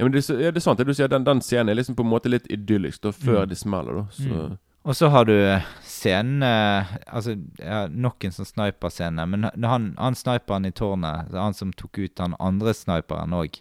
Ja, 0.00 0.06
men 0.08 0.14
det, 0.16 0.24
ja, 0.32 0.48
det 0.50 0.56
er 0.62 0.64
sant 0.64 0.80
det 0.80 0.86
du 0.88 0.94
sier. 0.96 1.10
Den, 1.12 1.24
den 1.28 1.42
scenen 1.44 1.68
er 1.74 1.76
liksom 1.78 1.94
på 1.98 2.06
en 2.06 2.10
måte 2.10 2.32
litt 2.32 2.48
idyllisk 2.48 3.02
da, 3.04 3.12
før 3.12 3.42
Mm. 3.44 3.48
det 3.52 3.58
smeller. 3.60 4.00
da 4.00 4.06
Så 4.16 4.28
Mm. 4.50 4.58
Og 4.88 4.94
så 4.96 5.10
har 5.12 5.26
du 5.28 5.34
eh, 5.36 5.60
scenen 5.84 6.42
eh, 6.42 6.86
Altså, 7.12 7.34
ja, 7.60 7.82
nok 7.92 8.24
en 8.24 8.32
sånn 8.32 8.46
sniperscene. 8.48 9.26
Men 9.28 9.42
han- 9.62 9.94
han, 9.98 10.14
sniperen 10.16 10.64
i 10.66 10.70
tårnet, 10.72 11.28
han 11.36 11.52
som 11.52 11.70
tok 11.76 11.98
ut 11.98 12.18
han 12.18 12.34
andre 12.40 12.72
sniperen 12.72 13.30
òg 13.36 13.60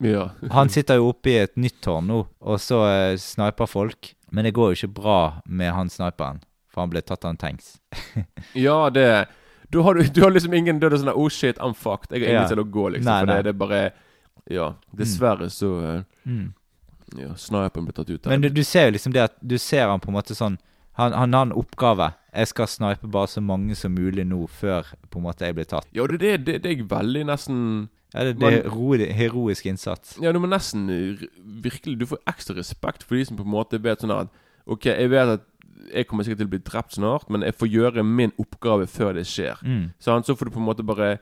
ja. 0.00 0.28
Han 0.52 0.68
sitter 0.68 0.96
jo 1.00 1.08
oppe 1.08 1.26
i 1.32 1.38
et 1.42 1.56
nytt 1.56 1.80
tårn 1.82 2.06
nå, 2.06 2.26
og 2.40 2.58
så 2.60 2.84
eh, 2.86 3.16
sniper 3.16 3.66
folk. 3.66 4.12
Men 4.30 4.44
det 4.44 4.52
går 4.54 4.74
jo 4.74 4.76
ikke 4.86 4.94
bra 5.00 5.40
med 5.46 5.72
han 5.72 5.88
sniperen, 5.88 6.42
for 6.68 6.82
han 6.82 6.90
ble 6.90 7.00
tatt 7.02 7.24
av 7.24 7.30
en 7.30 7.36
tanks. 7.40 7.80
Ja, 8.54 8.90
det 8.90 9.26
du 9.70 9.80
har 9.82 9.94
du, 9.94 10.20
har 10.22 10.30
liksom 10.30 10.54
ingen 10.54 10.78
det 10.80 10.92
sånn 10.92 11.08
Oh 11.16 11.28
shit, 11.28 11.58
I'm 11.58 11.74
fucked. 11.74 12.12
Jeg 12.12 12.20
har 12.22 12.28
ingen 12.28 12.42
Ja. 12.42 12.48
til 12.48 12.58
å 12.62 12.70
gå, 12.70 12.90
liksom. 12.92 13.04
Nei, 13.10 13.20
for 13.20 13.26
nei. 13.26 13.36
Det, 13.36 13.44
det 13.44 13.54
er 13.54 13.58
bare 13.66 13.92
Ja. 14.50 14.74
Dessverre 14.96 15.50
så 15.52 15.72
eh, 15.84 16.02
Mm. 16.28 16.52
Ja, 17.16 17.30
snipen 17.40 17.86
ble 17.86 17.92
tatt 17.96 18.10
ut 18.10 18.22
der. 18.22 18.30
Men 18.34 18.42
du, 18.44 18.50
du 18.52 18.60
ser 18.64 18.88
jo 18.90 18.92
liksom 18.98 19.12
det 19.14 19.22
at 19.22 19.36
Du 19.40 19.54
ser 19.56 19.86
han 19.88 20.00
på 20.00 20.10
en 20.10 20.16
måte 20.18 20.34
sånn 20.36 20.58
Han, 20.98 21.12
han 21.16 21.32
har 21.32 21.46
en 21.46 21.52
oppgave. 21.56 22.10
Jeg 22.34 22.48
skal 22.50 22.66
snipe 22.68 23.08
bare 23.08 23.30
så 23.32 23.40
mange 23.40 23.74
som 23.78 23.94
mulig 23.94 24.26
nå, 24.26 24.42
før 24.50 24.84
på 25.08 25.20
en 25.20 25.24
måte 25.24 25.46
jeg 25.46 25.54
blir 25.56 25.64
tatt. 25.70 25.86
Ja, 25.96 26.04
det, 26.10 26.18
det, 26.20 26.32
det, 26.44 26.56
det 26.66 26.72
er 26.74 26.82
veldig 26.90 27.22
nesten 27.30 27.60
Ja, 28.12 28.24
det, 28.24 28.34
det 28.36 28.42
Man- 28.42 28.52
er 28.58 28.68
hero, 28.68 29.12
heroisk 29.20 29.66
innsats. 29.70 30.18
Ja, 30.20 30.32
du 30.32 30.38
må 30.42 30.50
nesten 30.52 30.88
eh, 30.90 31.22
virkelig 31.62 31.98
Du 32.02 32.06
får 32.10 32.20
ekstra 32.28 32.56
respekt 32.58 33.04
for 33.08 33.16
de 33.16 33.24
som 33.24 33.38
på 33.40 33.46
en 33.46 33.54
måte 33.56 33.80
vet 33.80 34.04
sånn 34.04 34.12
at 34.16 34.28
Ok, 34.66 34.90
jeg 34.90 35.08
vet 35.14 35.38
at 35.38 35.46
jeg 35.94 36.04
kommer 36.10 36.24
sikkert 36.26 36.42
til 36.42 36.48
å 36.48 36.52
bli 36.52 36.58
drept 36.66 36.92
snart, 36.98 37.28
men 37.32 37.40
jeg 37.46 37.54
får 37.56 37.68
gjøre 37.72 38.02
min 38.04 38.32
oppgave 38.42 38.84
før 38.90 39.14
det 39.16 39.22
skjer. 39.30 39.56
Mm. 39.64 39.84
Sant? 40.02 40.26
Så 40.26 40.34
får 40.36 40.50
du 40.50 40.56
på 40.58 40.60
en 40.60 40.66
måte 40.66 40.84
bare 40.84 41.14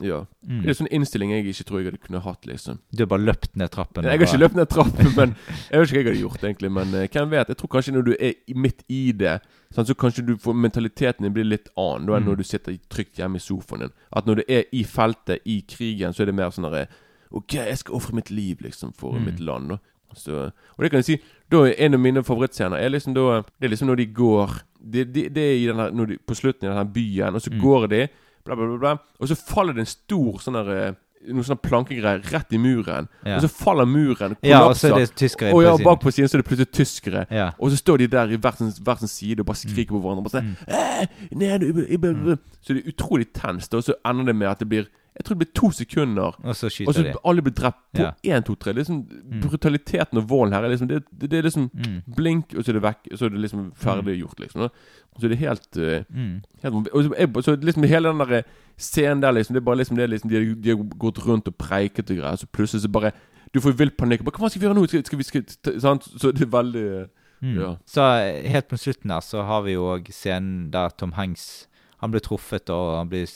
Ja. 0.00 0.26
Mm. 0.46 0.60
Det 0.62 0.66
er 0.66 0.72
en 0.74 0.78
sånn 0.86 0.90
innstilling 0.92 1.30
jeg 1.32 1.46
ikke 1.46 1.64
tror 1.64 1.78
jeg 1.80 1.86
hadde 1.90 2.00
kunne 2.06 2.20
hatt, 2.20 2.46
liksom. 2.46 2.78
Du 2.92 3.02
har 3.02 3.06
bare 3.08 3.24
løpt 3.24 3.56
ned 3.56 3.70
trappen. 3.70 4.04
Jeg 4.04 4.18
har 4.18 4.26
ikke 4.26 4.38
løpt 4.42 4.54
ned 4.58 4.68
trappen, 4.68 5.08
men 5.16 5.34
jeg 5.70 5.80
vet 5.80 5.88
ikke 5.88 5.96
hva 5.96 6.02
jeg 6.02 6.06
hadde 6.10 6.20
gjort, 6.20 6.44
egentlig. 6.44 6.70
Men 6.72 6.88
uh, 6.94 7.06
hvem 7.06 7.30
vet? 7.30 7.48
Jeg 7.48 7.56
tror 7.56 7.68
kanskje 7.72 7.94
når 7.96 8.02
du 8.04 8.12
er 8.20 8.34
midt 8.54 8.82
i 8.92 9.12
det, 9.12 9.40
sant, 9.72 9.88
så 9.88 9.94
kanskje 9.94 10.26
du 10.26 10.36
får 10.36 10.54
mentaliteten 10.54 11.24
din 11.24 11.32
blir 11.32 11.44
litt 11.48 11.68
annen 11.76 12.06
da 12.06 12.16
enn 12.18 12.22
Mm. 12.26 12.28
når 12.28 12.36
du 12.36 12.44
sitter 12.44 12.78
trygt 12.92 13.16
hjemme 13.16 13.36
i 13.36 13.44
sofaen 13.46 13.80
din. 13.86 13.92
At 14.12 14.26
når 14.26 14.34
du 14.36 14.42
er 14.48 14.64
i 14.72 14.84
feltet, 14.84 15.40
i 15.46 15.62
krigen, 15.68 16.12
så 16.12 16.22
er 16.22 16.26
det 16.26 16.34
mer 16.34 16.50
sånn 16.50 16.68
derre 16.70 16.86
OK, 17.32 17.54
jeg 17.58 17.78
skal 17.78 17.94
ofre 17.96 18.14
mitt 18.14 18.30
liv, 18.30 18.60
liksom, 18.62 18.92
for 18.94 19.12
Mm. 19.18 19.24
mitt 19.24 19.40
land. 19.40 19.68
Da. 19.70 19.78
Så, 20.14 20.32
og 20.76 20.80
det 20.80 20.90
kan 20.90 20.98
jeg 21.02 21.04
si 21.04 21.16
Da 21.50 21.64
en 21.66 21.94
av 21.94 22.00
mine 22.00 22.22
favorittscener 22.24 22.78
er 22.80 22.88
liksom 22.88 23.12
da 23.12 23.42
Det 23.60 23.66
er 23.66 23.68
liksom 23.68 23.88
når 23.90 23.96
de 23.96 24.06
går 24.06 24.50
Det, 24.80 25.02
det, 25.12 25.24
det 25.34 25.42
er 25.42 25.56
i 25.58 25.66
den 25.66 25.76
her, 25.76 25.90
når 25.90 26.06
de, 26.06 26.16
på 26.26 26.34
slutten 26.34 26.64
i 26.64 26.70
denne 26.70 26.92
byen, 26.94 27.34
og 27.34 27.40
så 27.42 27.50
Mm. 27.52 27.60
går 27.60 27.86
de, 27.90 28.08
bla, 28.46 28.54
bla, 28.56 28.66
bla, 28.70 28.78
bla, 28.78 28.94
og 29.20 29.28
så 29.30 29.36
faller 29.36 29.74
det 29.76 29.84
en 29.84 29.90
stor 29.90 30.38
sånn 30.44 30.56
der 30.62 30.70
eh, 30.76 30.94
Noen 31.26 31.42
sånne 31.42 31.58
plankegreier 31.64 32.20
rett 32.30 32.52
i 32.54 32.58
muren. 32.60 33.08
Ja. 33.26 33.38
Og 33.40 33.42
så 33.42 33.48
faller 33.50 33.86
muren, 33.88 34.36
Ja, 34.46 34.60
og 34.68 34.76
så 34.78 34.92
kollapser. 34.92 34.92
er 34.94 35.06
det 35.08 35.14
tyskere 35.18 35.54
Og 35.56 35.62
ja, 35.64 35.72
bak 35.82 35.98
på 36.04 36.12
siden 36.14 36.28
så 36.30 36.36
er 36.36 36.42
det 36.44 36.46
plutselig 36.46 36.68
tyskere. 36.76 37.24
Ja. 37.34 37.48
Og 37.58 37.72
så 37.72 37.78
står 37.80 37.98
de 38.04 38.06
der 38.12 38.30
i 38.30 38.36
hver 38.38 38.54
sin, 38.60 38.70
hver 38.84 39.00
sin 39.00 39.10
side 39.10 39.40
og 39.42 39.46
bare 39.48 39.58
skriker 39.58 39.96
på 39.96 40.02
hverandre. 40.04 40.22
Bare 40.28 40.36
sånn, 40.36 40.52
mm. 40.54 41.40
ned, 41.40 41.64
i- 41.66 41.96
i- 41.96 41.98
i- 41.98 42.36
Så 42.62 42.74
det 42.76 42.84
er 42.84 42.92
utrolig 42.92 43.26
tenst. 43.34 43.74
Og 43.74 43.82
så 43.88 43.96
ender 44.06 44.24
det 44.30 44.36
med 44.36 44.48
at 44.52 44.58
det 44.62 44.68
blir 44.68 44.86
Jeg 45.16 45.24
tror 45.24 45.34
det 45.38 45.46
blir 45.46 45.54
to 45.54 45.70
sekunder. 45.70 46.34
Og 46.44 46.56
så 46.56 46.66
Og 46.86 46.94
så 46.94 47.02
de. 47.02 47.14
alle 47.24 47.42
blir 47.42 47.52
drept 47.54 47.80
på 47.96 48.02
Ja. 48.02 48.10
én, 48.24 48.44
to, 48.44 48.54
tre. 48.54 48.72
Det 48.72 48.84
liksom 48.86 49.06
Brutaliteten 49.42 50.18
og 50.18 50.28
volden 50.28 50.52
her 50.52 50.62
er 50.64 50.68
liksom 50.68 50.88
Det, 50.88 51.02
det, 51.20 51.30
det 51.30 51.38
er 51.38 51.42
liksom 51.42 51.70
Mm. 51.74 52.02
blink, 52.16 52.54
og 52.56 52.64
så 52.64 52.68
er 52.68 52.72
det 52.74 52.82
vekk. 52.82 53.12
Og 53.12 53.18
så 53.18 53.24
er 53.24 53.28
det 53.30 53.40
liksom 53.40 53.72
ferdiggjort, 53.74 54.40
liksom. 54.40 54.60
Og 54.62 55.20
så 55.20 55.24
er 55.24 55.28
det 55.28 55.38
helt, 55.38 55.76
eh, 55.76 56.04
Mm. 56.12 56.42
helt 56.62 56.74
Og 56.92 57.04
så, 57.04 57.12
er- 57.16 57.42
så 57.42 57.56
liksom 57.56 57.82
hele 57.88 58.08
den 58.08 58.18
der 58.18 58.42
scenen 58.78 59.20
der, 59.22 59.32
liksom 59.32 59.54
Det 59.54 59.62
er 59.62 59.64
bare 59.64 59.76
liksom 59.76 59.96
det 59.96 60.02
er 60.04 60.08
liksom 60.08 60.30
De 60.30 60.54
de 60.54 60.68
har 60.68 60.84
gått 60.98 61.18
rundt 61.26 61.48
og 61.48 61.56
preiket 61.58 62.10
og 62.10 62.16
greier, 62.16 62.36
så 62.36 62.46
plutselig 62.52 62.82
så 62.82 62.88
bare 62.92 63.12
Du 63.54 63.60
får 63.60 63.72
vill 63.78 63.90
panikk. 63.90 64.22
Bare, 64.24 64.36
Hva 64.38 64.50
skal 64.50 64.60
vi 64.60 64.66
gjøre 64.66 64.74
nå? 64.76 64.86
Skal, 64.88 65.04
skal 65.04 65.18
vi 65.18 65.24
skal, 65.24 65.80
sant? 65.80 66.02
Så 66.18 66.32
det 66.32 66.42
er 66.42 66.46
veldig 66.62 67.00
eh, 67.02 67.06
Mm. 67.42 67.54
Ja. 67.60 67.76
Så 67.86 68.00
eh, 68.00 68.48
helt 68.48 68.68
på 68.68 68.76
slutten 68.78 69.10
her 69.10 69.20
så 69.20 69.44
har 69.44 69.60
vi 69.62 69.72
jo 69.74 69.82
òg 69.98 70.06
scenen 70.10 70.70
der 70.70 70.88
Tom 70.96 71.12
Hanks 71.12 71.66
Han 72.00 72.10
blir 72.10 72.20
truffet 72.20 72.70
og 72.70 72.96
han 72.98 73.08
blir 73.10 73.26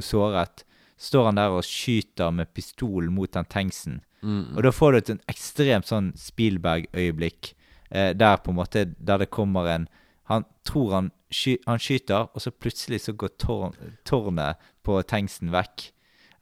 såret. 0.00 0.64
Står 1.00 1.30
han 1.30 1.40
der 1.40 1.54
og 1.56 1.64
skyter 1.64 2.32
med 2.34 2.50
pistol 2.52 3.08
mot 3.12 3.32
den 3.32 3.48
tanksen. 3.48 4.00
Mm. 4.20 4.56
Og 4.56 4.64
da 4.66 4.72
får 4.74 4.92
du 4.92 4.98
et 4.98 5.10
sånn 5.14 5.22
ekstremt 5.32 5.88
sånn 5.88 6.10
Spielberg-øyeblikk. 6.20 7.54
Eh, 7.90 8.12
der 8.14 8.36
på 8.38 8.52
en 8.52 8.60
måte 8.60 8.84
Der 9.00 9.18
det 9.18 9.32
kommer 9.34 9.66
en 9.66 9.88
Han 10.30 10.44
tror 10.62 10.92
han, 10.94 11.08
sky, 11.32 11.56
han 11.66 11.80
skyter, 11.82 12.28
og 12.30 12.38
så 12.38 12.52
plutselig 12.54 13.00
så 13.02 13.12
går 13.18 13.32
tårn, 13.42 13.72
tårnet 14.06 14.60
på 14.86 15.00
tanksen 15.02 15.50
vekk. 15.50 15.88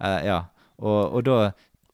Eh, 0.05 0.27
ja. 0.27 0.43
Og, 0.77 1.15
og 1.15 1.25
da 1.25 1.39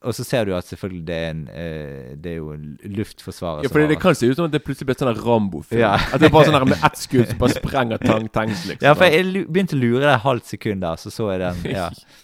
Og 0.05 0.12
så 0.12 0.25
ser 0.25 0.45
du 0.45 0.57
at 0.57 0.67
selvfølgelig 0.67 1.07
det 1.07 1.15
er 1.15 1.31
en 1.31 1.45
eh, 1.49 2.17
Det 2.17 2.33
er 2.33 2.37
jo 2.41 2.51
luftforsvaret 2.57 2.97
luftforsvarer 2.99 3.62
Ja, 3.62 3.69
for 3.69 3.81
det, 3.81 3.89
det 3.95 4.01
kan 4.01 4.15
se 4.15 4.27
ut 4.27 4.37
som 4.37 4.49
at 4.49 4.53
det 4.53 4.65
plutselig 4.65 4.91
blir 4.91 4.99
sånn 4.99 5.15
Rambo-film. 5.21 5.81
Ja. 5.81 5.95
At 6.12 6.21
det 6.21 6.29
er 6.29 6.35
bare 6.35 6.49
sånn 6.49 6.59
her 6.59 6.67
med 6.69 6.83
ett 6.91 6.99
skudd 6.99 7.31
som 7.31 7.39
bare 7.45 7.61
sprenger 7.61 8.03
tang 8.03 8.29
tanks, 8.33 8.67
liksom. 8.69 8.85
Ja, 8.89 8.97
for 8.99 9.07
jeg 9.07 9.47
begynte 9.47 9.79
å 9.79 9.81
lure 9.85 10.03
det 10.05 10.12
et 10.17 10.27
halvt 10.27 10.51
sekund 10.57 10.85
der, 10.85 11.01
så 11.01 11.12
så 11.15 11.31
jeg 11.33 11.45
den. 11.45 11.67
Ja. 11.77 11.91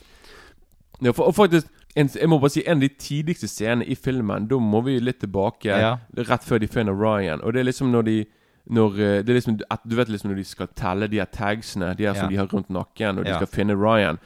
Ja, 1.03 1.13
for, 1.13 1.25
og 1.31 1.35
faktisk 1.35 1.67
en, 1.97 2.09
Jeg 2.15 2.29
må 2.29 2.39
bare 2.39 2.51
si 2.51 2.63
en 2.67 2.77
av 2.79 2.81
de 2.85 2.89
tidligste 2.89 3.49
scenene 3.49 3.87
i 3.89 3.95
filmen. 3.95 4.47
Da 4.49 4.59
må 4.59 4.81
vi 4.85 4.99
litt 5.01 5.21
tilbake. 5.21 5.65
Ja. 5.73 5.97
Rett 6.17 6.45
før 6.47 6.61
de 6.61 6.69
finner 6.69 6.93
Ryan. 6.95 7.41
Og 7.43 7.53
det 7.53 7.61
er 7.61 7.65
liksom 7.73 7.91
når 7.93 8.03
de 8.05 8.19
når, 8.71 8.93
eh, 9.01 9.23
det 9.25 9.31
er 9.31 9.35
liksom, 9.41 9.57
Du 9.89 9.97
vet 9.97 10.09
liksom 10.09 10.31
når 10.31 10.37
de 10.37 10.45
skal 10.45 10.69
telle 10.77 11.09
de 11.09 11.17
her 11.19 11.27
tagsene 11.27 11.97
De 11.97 12.05
her 12.07 12.15
som 12.15 12.25
Ja. 12.25 12.29
de 12.31 12.37
har 12.37 12.47
rundt 12.53 12.69
nakken, 12.71 13.19
og 13.19 13.25
de 13.25 13.35
skal 13.35 13.47
finne 13.47 13.75
Ryan. 13.75 14.19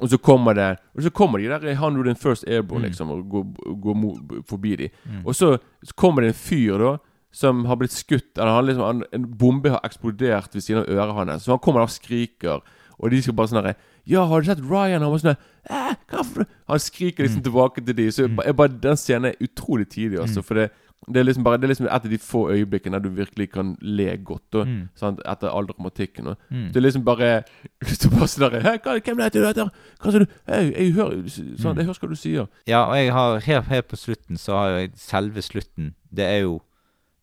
Og 0.00 0.08
så 0.10 0.18
kommer 0.18 0.54
det 0.54 0.78
Og 0.96 1.02
så 1.02 1.10
kommer 1.10 1.38
de 1.38 1.48
der 1.48 1.74
101 1.74 2.18
First 2.18 2.44
Airborne 2.46 2.84
Mm. 2.84 2.90
liksom 2.90 3.10
og 3.10 3.28
går, 3.28 3.44
går 3.82 4.42
forbi 4.46 4.76
de. 4.76 4.88
Og 5.24 5.34
så, 5.34 5.58
så 5.82 5.94
kommer 5.96 6.20
det 6.22 6.28
en 6.28 6.34
fyr 6.34 6.78
da 6.78 6.96
som 7.32 7.64
har 7.64 7.76
blitt 7.76 7.92
skutt 7.92 8.38
Eller 8.38 8.52
han 8.54 8.66
liksom, 8.66 8.84
han, 8.84 9.02
en 9.12 9.26
bombe 9.38 9.70
har 9.70 9.80
eksplodert 9.84 10.54
ved 10.54 10.62
siden 10.62 10.82
av 10.82 10.88
øret 10.88 11.14
hans. 11.14 11.42
Så 11.44 11.50
han 11.50 11.58
kommer 11.58 11.80
og 11.80 11.90
skriker. 11.90 12.60
Og 12.98 13.10
de 13.14 13.20
skal 13.22 13.34
bare 13.38 13.46
sånn 13.52 13.62
herre 13.62 13.76
Ja, 14.08 14.24
har 14.26 14.40
du 14.42 14.46
sett 14.48 14.60
Ryan? 14.64 15.02
Han 15.04 15.12
var 15.12 15.18
sånn 15.22 15.36
eh, 15.36 15.94
hva 16.10 16.24
for 16.26 16.46
Han 16.68 16.78
skriker 16.82 17.24
liksom 17.26 17.42
tilbake 17.46 17.84
til 17.86 17.94
de. 17.94 18.08
Så 18.10 18.24
jeg, 18.26 18.36
jeg 18.44 18.56
bare, 18.58 18.74
den 18.82 18.96
scenen 18.98 19.30
er 19.32 19.40
utrolig 19.44 19.88
tidlig, 19.92 20.18
altså. 20.24 20.42
For 20.42 20.54
det, 20.58 20.70
det 21.08 21.20
er 21.20 21.24
liksom 21.28 21.44
bare 21.46 21.56
Det 21.60 21.68
er 21.68 21.72
liksom 21.72 21.86
et 21.86 21.94
av 22.04 22.10
de 22.10 22.18
få 22.18 22.40
øyeblikkene 22.50 22.98
der 22.98 23.04
du 23.06 23.14
virkelig 23.14 23.50
kan 23.52 23.76
le 23.80 24.16
godt. 24.16 24.54
Og, 24.58 24.66
Mm. 24.66 24.88
sant? 24.98 25.20
Etter 25.24 25.48
all 25.54 25.66
dramatikken. 25.70 26.26
Og. 26.32 26.36
Mm. 26.50 26.66
Det 26.72 26.76
er 26.76 26.86
liksom 26.88 27.04
bare 27.06 27.30
Du 28.02 28.08
bare 28.16 28.26
sånn 28.28 28.50
hva, 28.50 28.98
hvem 28.98 29.20
er 29.20 29.30
det 29.30 29.38
du 29.42 29.46
heter? 29.46 29.70
Hva 30.02 30.12
sa 30.12 30.18
du? 30.18 30.26
Hey, 30.48 30.72
jeg 30.74 30.92
hører 30.98 31.22
sånn, 31.30 31.76
Jeg 31.78 31.86
hører 31.86 32.02
hva 32.02 32.08
du 32.10 32.16
sier. 32.16 32.48
ja, 32.66 32.82
og 32.88 32.96
jeg 32.96 33.12
har 33.12 33.40
helt, 33.46 33.66
helt 33.70 33.88
på 33.88 33.96
slutten 33.96 34.36
så 34.36 34.58
har 34.58 34.68
jeg 34.80 34.92
selve 34.96 35.42
slutten. 35.42 35.94
Det 36.10 36.24
er 36.26 36.40
jo 36.48 36.58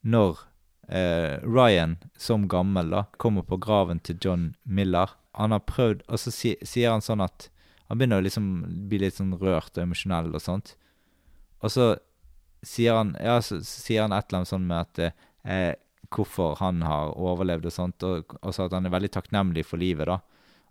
når 0.06 0.38
eh, 0.90 1.40
Ryan, 1.44 1.98
som 2.18 2.48
gammel, 2.48 2.90
da, 2.94 3.04
kommer 3.18 3.42
på 3.44 3.58
graven 3.60 4.00
til 4.00 4.18
John 4.24 4.56
Miller. 4.66 5.10
Han 5.36 5.52
har 5.52 5.64
prøvd 5.68 6.04
Og 6.08 6.20
så 6.22 6.32
si, 6.32 6.56
sier 6.64 6.94
han 6.94 7.04
sånn 7.04 7.24
at 7.26 7.50
Han 7.90 8.00
begynner 8.00 8.22
å 8.22 8.26
liksom 8.26 8.50
bli 8.90 9.02
litt 9.04 9.18
sånn 9.18 9.36
rørt 9.38 9.76
og 9.78 9.84
emosjonell 9.84 10.32
og 10.34 10.42
sånt. 10.42 10.76
Og 11.62 11.72
så 11.74 11.90
sier 12.66 12.98
han 12.98 13.16
Ja, 13.22 13.40
så, 13.42 13.60
så 13.62 13.84
sier 13.88 14.06
han 14.06 14.16
et 14.16 14.30
eller 14.30 14.42
annet 14.42 14.54
sånn 14.54 14.68
med 14.70 14.80
at 14.82 15.04
eh, 15.46 15.74
hvorfor 16.16 16.58
han 16.60 16.82
har 16.86 17.14
overlevd 17.18 17.68
og 17.70 17.74
sånt, 17.74 18.04
og 18.06 18.36
også 18.42 18.68
at 18.68 18.76
han 18.78 18.88
er 18.88 18.94
veldig 18.94 19.12
takknemlig 19.16 19.66
for 19.68 19.82
livet, 19.82 20.08
da. 20.10 20.20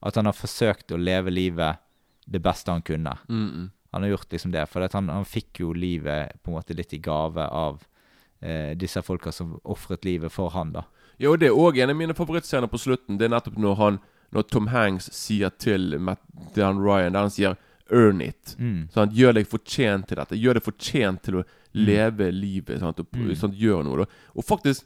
At 0.04 0.18
han 0.18 0.28
har 0.28 0.36
forsøkt 0.36 0.94
å 0.94 1.00
leve 1.00 1.32
livet 1.32 1.82
det 2.24 2.40
beste 2.42 2.72
han 2.72 2.82
kunne. 2.82 3.16
Mm 3.28 3.48
-mm. 3.50 3.70
Han 3.90 4.02
har 4.02 4.10
gjort 4.10 4.32
liksom 4.32 4.50
det, 4.50 4.66
for 4.66 4.88
han, 4.92 5.08
han 5.08 5.24
fikk 5.24 5.60
jo 5.60 5.72
livet 5.72 6.42
på 6.42 6.50
en 6.50 6.56
måte 6.56 6.74
litt 6.74 6.92
i 6.92 6.98
gave 6.98 7.46
av 7.46 7.84
eh, 8.40 8.76
disse 8.76 9.02
folka 9.02 9.32
som 9.32 9.60
ofret 9.64 10.04
livet 10.04 10.32
for 10.32 10.50
han, 10.50 10.72
da. 10.72 10.84
Ja, 11.16 11.30
og 11.30 11.38
det 11.38 11.46
er 11.46 11.58
òg 11.58 11.78
en 11.78 11.90
av 11.90 11.96
mine 11.96 12.14
favorittscener 12.14 12.66
på 12.66 12.78
slutten. 12.78 13.18
Det 13.18 13.24
er 13.24 13.34
nettopp 13.36 13.58
når 13.58 13.74
han 13.74 13.98
Når 14.34 14.48
Tom 14.50 14.66
Hanks 14.72 15.08
sier 15.14 15.50
til, 15.58 15.98
Matt, 15.98 16.20
Dan 16.56 16.78
Ryan 16.82 17.12
Der 17.12 17.20
han 17.20 17.30
sier 17.30 17.56
'earn 17.90 18.20
it'. 18.22 18.56
Mm. 18.58 18.88
Sånn, 18.90 19.12
Gjør 19.14 19.34
deg 19.34 19.46
fortjent 19.46 20.08
til 20.08 20.16
dette. 20.16 20.36
Gjør 20.36 20.54
deg 20.54 20.62
fortjent 20.64 21.22
til 21.22 21.34
å 21.34 21.44
leve 21.74 22.30
livet. 22.32 22.80
Sånn, 22.80 22.94
Og, 22.98 23.06
Mm. 23.12 23.34
sånn, 23.36 23.54
Gjør 23.56 23.84
noe. 23.84 23.96
Da. 23.98 24.04
Og 24.36 24.44
faktisk, 24.44 24.84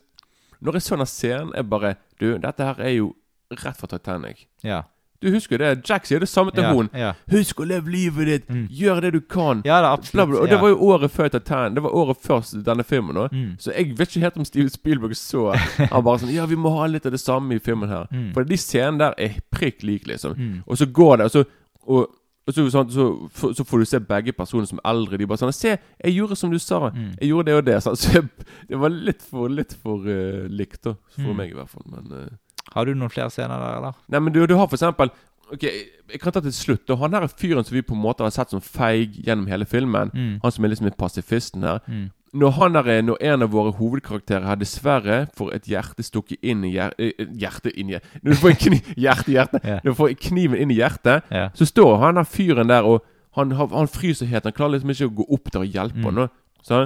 når 0.62 0.72
jeg 0.74 0.82
så 0.82 0.96
den 0.96 1.06
scenen, 1.06 1.52
er 1.56 1.62
bare 1.62 1.96
Du, 2.18 2.36
dette 2.36 2.58
her 2.64 2.80
er 2.80 2.96
jo 2.96 3.14
rett 3.52 3.76
fra 3.76 3.86
Titanic. 3.86 4.46
Ja. 4.64 4.82
Du 5.20 5.30
husker 5.34 5.58
det? 5.58 5.82
Jack 5.88 6.06
sier 6.06 6.20
det 6.22 6.28
samme 6.28 6.52
til 6.54 6.62
Ja, 6.62 6.72
hun. 6.72 6.88
ja. 6.94 7.12
Husk 7.32 7.58
å 7.60 7.66
leve 7.66 7.90
livet 7.90 8.26
ditt. 8.26 8.48
Mm. 8.48 8.68
Gjør 8.70 9.00
det 9.02 9.12
du 9.12 9.20
kan. 9.20 9.62
Ja, 9.66 9.80
det 9.82 9.88
er 9.88 9.88
Bla, 9.88 9.92
absolutt. 9.98 10.28
bla. 10.30 10.40
Og 10.44 10.48
det 10.48 10.60
var 10.60 10.68
jo 10.68 10.76
året 10.92 11.10
før 11.10 11.28
Titan, 11.28 11.74
Det 11.74 11.82
var 11.82 11.90
året 11.90 12.16
før 12.22 12.44
denne 12.64 12.84
filmen. 12.84 13.16
Også. 13.16 13.34
Mm. 13.34 13.56
Så 13.58 13.72
jeg 13.74 13.98
vet 13.98 14.08
ikke 14.08 14.20
helt 14.20 14.36
om 14.38 14.44
Steven 14.44 14.70
Spielberg 14.70 15.16
så 15.16 15.48
Han 15.92 16.04
bare 16.04 16.18
sånn 16.22 16.30
Ja, 16.34 16.46
vi 16.46 16.54
må 16.56 16.70
ha 16.76 16.86
litt 16.86 17.06
av 17.06 17.12
det 17.12 17.20
samme 17.20 17.54
i 17.54 17.58
filmen 17.58 17.88
her. 17.88 18.06
Mm. 18.12 18.32
For 18.34 18.44
de 18.44 18.56
scenene 18.56 18.98
der 18.98 19.14
er 19.18 19.40
prikk 19.50 19.82
like, 19.82 20.06
liksom. 20.06 20.36
Mm. 20.38 20.62
Og 20.66 20.78
så 20.78 20.86
går 20.86 21.16
det, 21.18 21.24
og 21.24 21.30
så 21.30 21.44
Og, 21.88 22.06
og 22.48 22.54
så, 22.54 22.64
sånn, 22.70 22.90
så, 22.90 23.04
så, 23.52 23.64
får 23.64 23.78
du 23.78 23.84
se 23.84 23.98
begge 24.00 24.32
personer 24.32 24.64
som 24.66 24.78
eldre. 24.84 25.18
De 25.18 25.26
bare 25.26 25.36
sånn 25.38 25.52
'Se, 25.52 25.78
jeg 26.04 26.14
gjorde 26.14 26.36
som 26.36 26.50
du 26.50 26.58
sa. 26.58 26.88
Mm. 26.94 27.10
Jeg 27.20 27.28
gjorde 27.28 27.44
det 27.44 27.54
og 27.58 27.64
det.' 27.66 27.82
Sånn. 27.82 27.96
Så 28.00 28.12
jeg, 28.14 28.28
det 28.68 28.78
var 28.78 28.88
litt 28.88 29.20
for, 29.22 29.48
litt 29.48 29.74
for 29.82 29.98
uh, 30.06 30.46
likt, 30.48 30.82
da. 30.84 30.94
For 31.16 31.28
Mm. 31.32 31.36
meg, 31.36 31.50
i 31.50 31.54
hvert 31.58 31.68
fall. 31.68 31.82
Men 31.90 32.06
eh, 32.12 32.28
Har 32.74 32.84
du 32.86 32.94
noen 32.94 33.10
flere 33.12 33.30
scener 33.30 33.58
der, 33.58 33.76
eller? 33.80 33.96
Nei, 34.08 34.20
men 34.20 34.32
du, 34.34 34.42
du 34.46 34.54
har 34.58 34.66
for 34.68 34.76
eksempel 34.78 35.10
Ok, 35.48 35.62
jeg 35.64 36.18
kan 36.20 36.32
ta 36.36 36.42
til 36.44 36.52
slutt. 36.52 36.82
Da. 36.84 36.94
Han 37.00 37.14
her 37.16 37.24
er 37.24 37.30
fyren 37.32 37.64
som 37.64 37.72
vi 37.72 37.80
på 37.80 37.94
en 37.96 38.02
måte 38.02 38.20
har 38.20 38.28
sett 38.34 38.50
som 38.52 38.60
feig 38.60 39.14
gjennom 39.24 39.46
hele 39.48 39.64
filmen. 39.64 40.10
Mm. 40.12 40.34
Han 40.42 40.52
som 40.52 40.64
er 40.66 40.68
liksom 40.74 40.90
pasifisten 41.00 41.62
her. 41.64 41.78
Mm. 41.88 42.10
Når 42.36 42.50
han 42.58 42.74
der 42.76 42.90
er, 42.92 43.00
når 43.06 43.16
en 43.24 43.42
av 43.46 43.54
våre 43.54 43.72
hovedkarakterer 43.78 44.44
her 44.44 44.58
dessverre 44.60 45.16
får 45.38 45.54
et 45.56 45.70
hjerte 45.72 46.04
stukket 46.04 46.44
inn 46.44 46.66
i 46.68 46.74
hjer, 46.74 46.92
hjertet 47.00 47.32
Hjerte 47.40 47.72
inn 47.80 47.94
i 47.94 47.96
Når 48.20 48.28
du 48.34 48.36
får 48.42 48.50
en 48.52 48.60
kniv 48.66 48.92
Hjerte, 49.06 49.32
hjerte. 49.32 49.60
yeah. 49.64 49.80
Når 49.86 49.94
du 49.94 49.98
får 50.02 50.12
kniven 50.28 50.60
inn 50.60 50.70
i 50.70 50.78
hjertet, 50.82 51.24
yeah. 51.32 51.48
så 51.56 51.64
står 51.72 51.96
han 52.04 52.20
der 52.20 52.28
fyren 52.28 52.68
der, 52.68 52.84
og 52.84 53.00
han, 53.40 53.56
han 53.56 53.88
fryser 53.88 54.28
helt. 54.28 54.44
Han 54.44 54.52
klarer 54.52 54.76
liksom 54.76 54.92
ikke 54.92 55.08
å 55.08 55.16
gå 55.22 55.28
opp 55.38 55.48
der 55.54 55.64
og 55.64 55.72
hjelpe 55.80 55.96
Mm. 56.04 56.10
han. 56.12 56.28
da. 56.68 56.82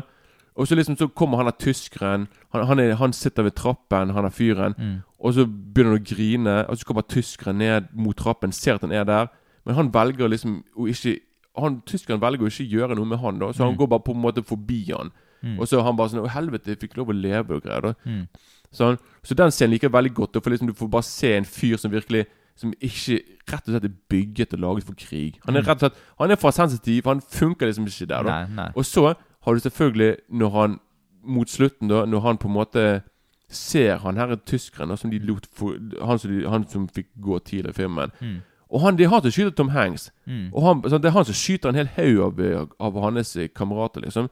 Så, 0.52 0.60
og 0.60 0.68
så 0.68 0.76
liksom 0.76 0.96
så 0.96 1.08
kommer 1.08 1.36
han 1.40 1.46
der 1.46 1.56
tyskeren. 1.58 2.28
Han, 2.52 2.66
han, 2.66 2.78
er, 2.78 2.94
han 2.94 3.12
sitter 3.12 3.42
ved 3.42 3.56
trappen, 3.56 4.10
han 4.10 4.24
er 4.24 4.30
fyren. 4.30 4.74
Mm. 4.78 4.98
Og 5.18 5.34
så 5.34 5.46
begynner 5.46 5.96
han 5.96 6.02
å 6.02 6.14
grine, 6.14 6.56
og 6.68 6.78
så 6.78 6.84
kommer 6.86 7.02
tyskeren 7.08 7.58
ned 7.58 7.88
mot 7.92 8.16
trappen, 8.16 8.52
ser 8.52 8.74
at 8.74 8.84
han 8.84 8.92
er 8.92 9.04
der, 9.04 9.30
men 9.64 9.74
han 9.74 9.92
velger 9.94 10.28
liksom 10.28 10.62
å 10.76 10.88
ikke 10.90 11.18
han, 11.58 11.82
Tyskeren 11.86 12.20
velger 12.20 12.46
å 12.46 12.48
ikke 12.48 12.64
gjøre 12.64 12.96
noe 12.96 13.04
med 13.06 13.18
han, 13.20 13.38
da, 13.38 13.50
så 13.52 13.66
han 13.66 13.76
går 13.76 13.86
bare 13.92 14.04
på 14.06 14.14
en 14.16 14.22
måte 14.22 14.42
forbi 14.42 14.86
han. 14.88 15.10
Og 15.58 15.68
så 15.68 15.78
er 15.78 15.82
han 15.82 15.96
bare 15.98 16.12
sånn 16.12 16.22
Å, 16.22 16.30
helvete, 16.30 16.70
jeg 16.70 16.78
fikk 16.78 16.96
lov 16.96 17.10
å 17.10 17.16
leve 17.16 17.56
og 17.56 17.64
greier, 17.64 17.82
da. 17.82 18.12
Sånn. 18.72 18.96
Så 19.26 19.34
den 19.36 19.50
scenen 19.52 19.74
liker 19.74 19.88
jeg 19.88 19.92
veldig 19.92 20.12
godt. 20.14 20.34
da, 20.34 20.40
For 20.40 20.54
liksom 20.54 20.68
Du 20.70 20.74
får 20.78 20.88
bare 20.88 21.04
se 21.04 21.32
en 21.36 21.44
fyr 21.44 21.76
som 21.76 21.92
virkelig 21.92 22.22
Som 22.56 22.72
ikke 22.78 23.18
rett 23.50 23.66
og 23.66 23.74
slett 23.74 23.84
er 23.84 23.96
bygget 24.08 24.54
og 24.54 24.62
laget 24.62 24.86
for 24.86 24.94
krig. 24.96 25.40
Han 25.44 25.58
er 25.58 25.66
rett 25.66 25.82
og 25.82 25.90
slett 25.90 25.98
Han 26.22 26.30
er 26.30 26.40
for 26.40 26.54
sensitiv. 26.56 27.04
Han 27.10 27.20
funker 27.20 27.68
liksom 27.68 27.84
ikke 27.90 28.06
der. 28.06 28.22
da 28.22 28.38
Nei, 28.38 28.54
nei. 28.62 28.68
Og 28.76 28.86
så 28.86 29.12
har 29.44 29.54
du 29.54 29.60
selvfølgelig 29.60 30.16
når 30.28 30.50
han 30.60 30.80
Mot 31.22 31.46
slutten, 31.46 31.86
da, 31.86 32.00
når 32.04 32.20
han 32.20 32.38
på 32.42 32.48
en 32.48 32.54
måte 32.56 33.02
ser 33.54 34.00
han 34.02 34.16
her 34.18 34.32
tyskeren 34.42 34.96
som 34.98 35.10
de 35.12 35.20
lot 35.22 35.44
få, 35.54 35.76
han, 36.02 36.18
som 36.18 36.30
de, 36.32 36.40
han 36.50 36.64
som 36.66 36.88
fikk 36.90 37.12
gå 37.22 37.38
tidligere 37.38 37.70
i 37.70 37.78
filmen. 37.78 38.10
Og 38.72 38.80
han, 38.80 38.96
de 38.96 39.04
har 39.06 39.20
til 39.20 39.28
å 39.28 39.34
skyte 39.36 39.52
Tom 39.54 39.68
Hanks. 39.68 40.08
Og 40.50 40.62
han, 40.66 40.80
Det 40.82 41.04
er 41.04 41.14
han 41.14 41.24
som 41.28 41.36
skyter 41.36 41.68
en 41.68 41.76
hel 41.78 41.90
haug 41.94 42.40
av, 42.40 42.72
av 42.80 42.98
hans 43.04 43.36
eh, 43.36 43.50
kamerater, 43.54 44.00
liksom. 44.02 44.30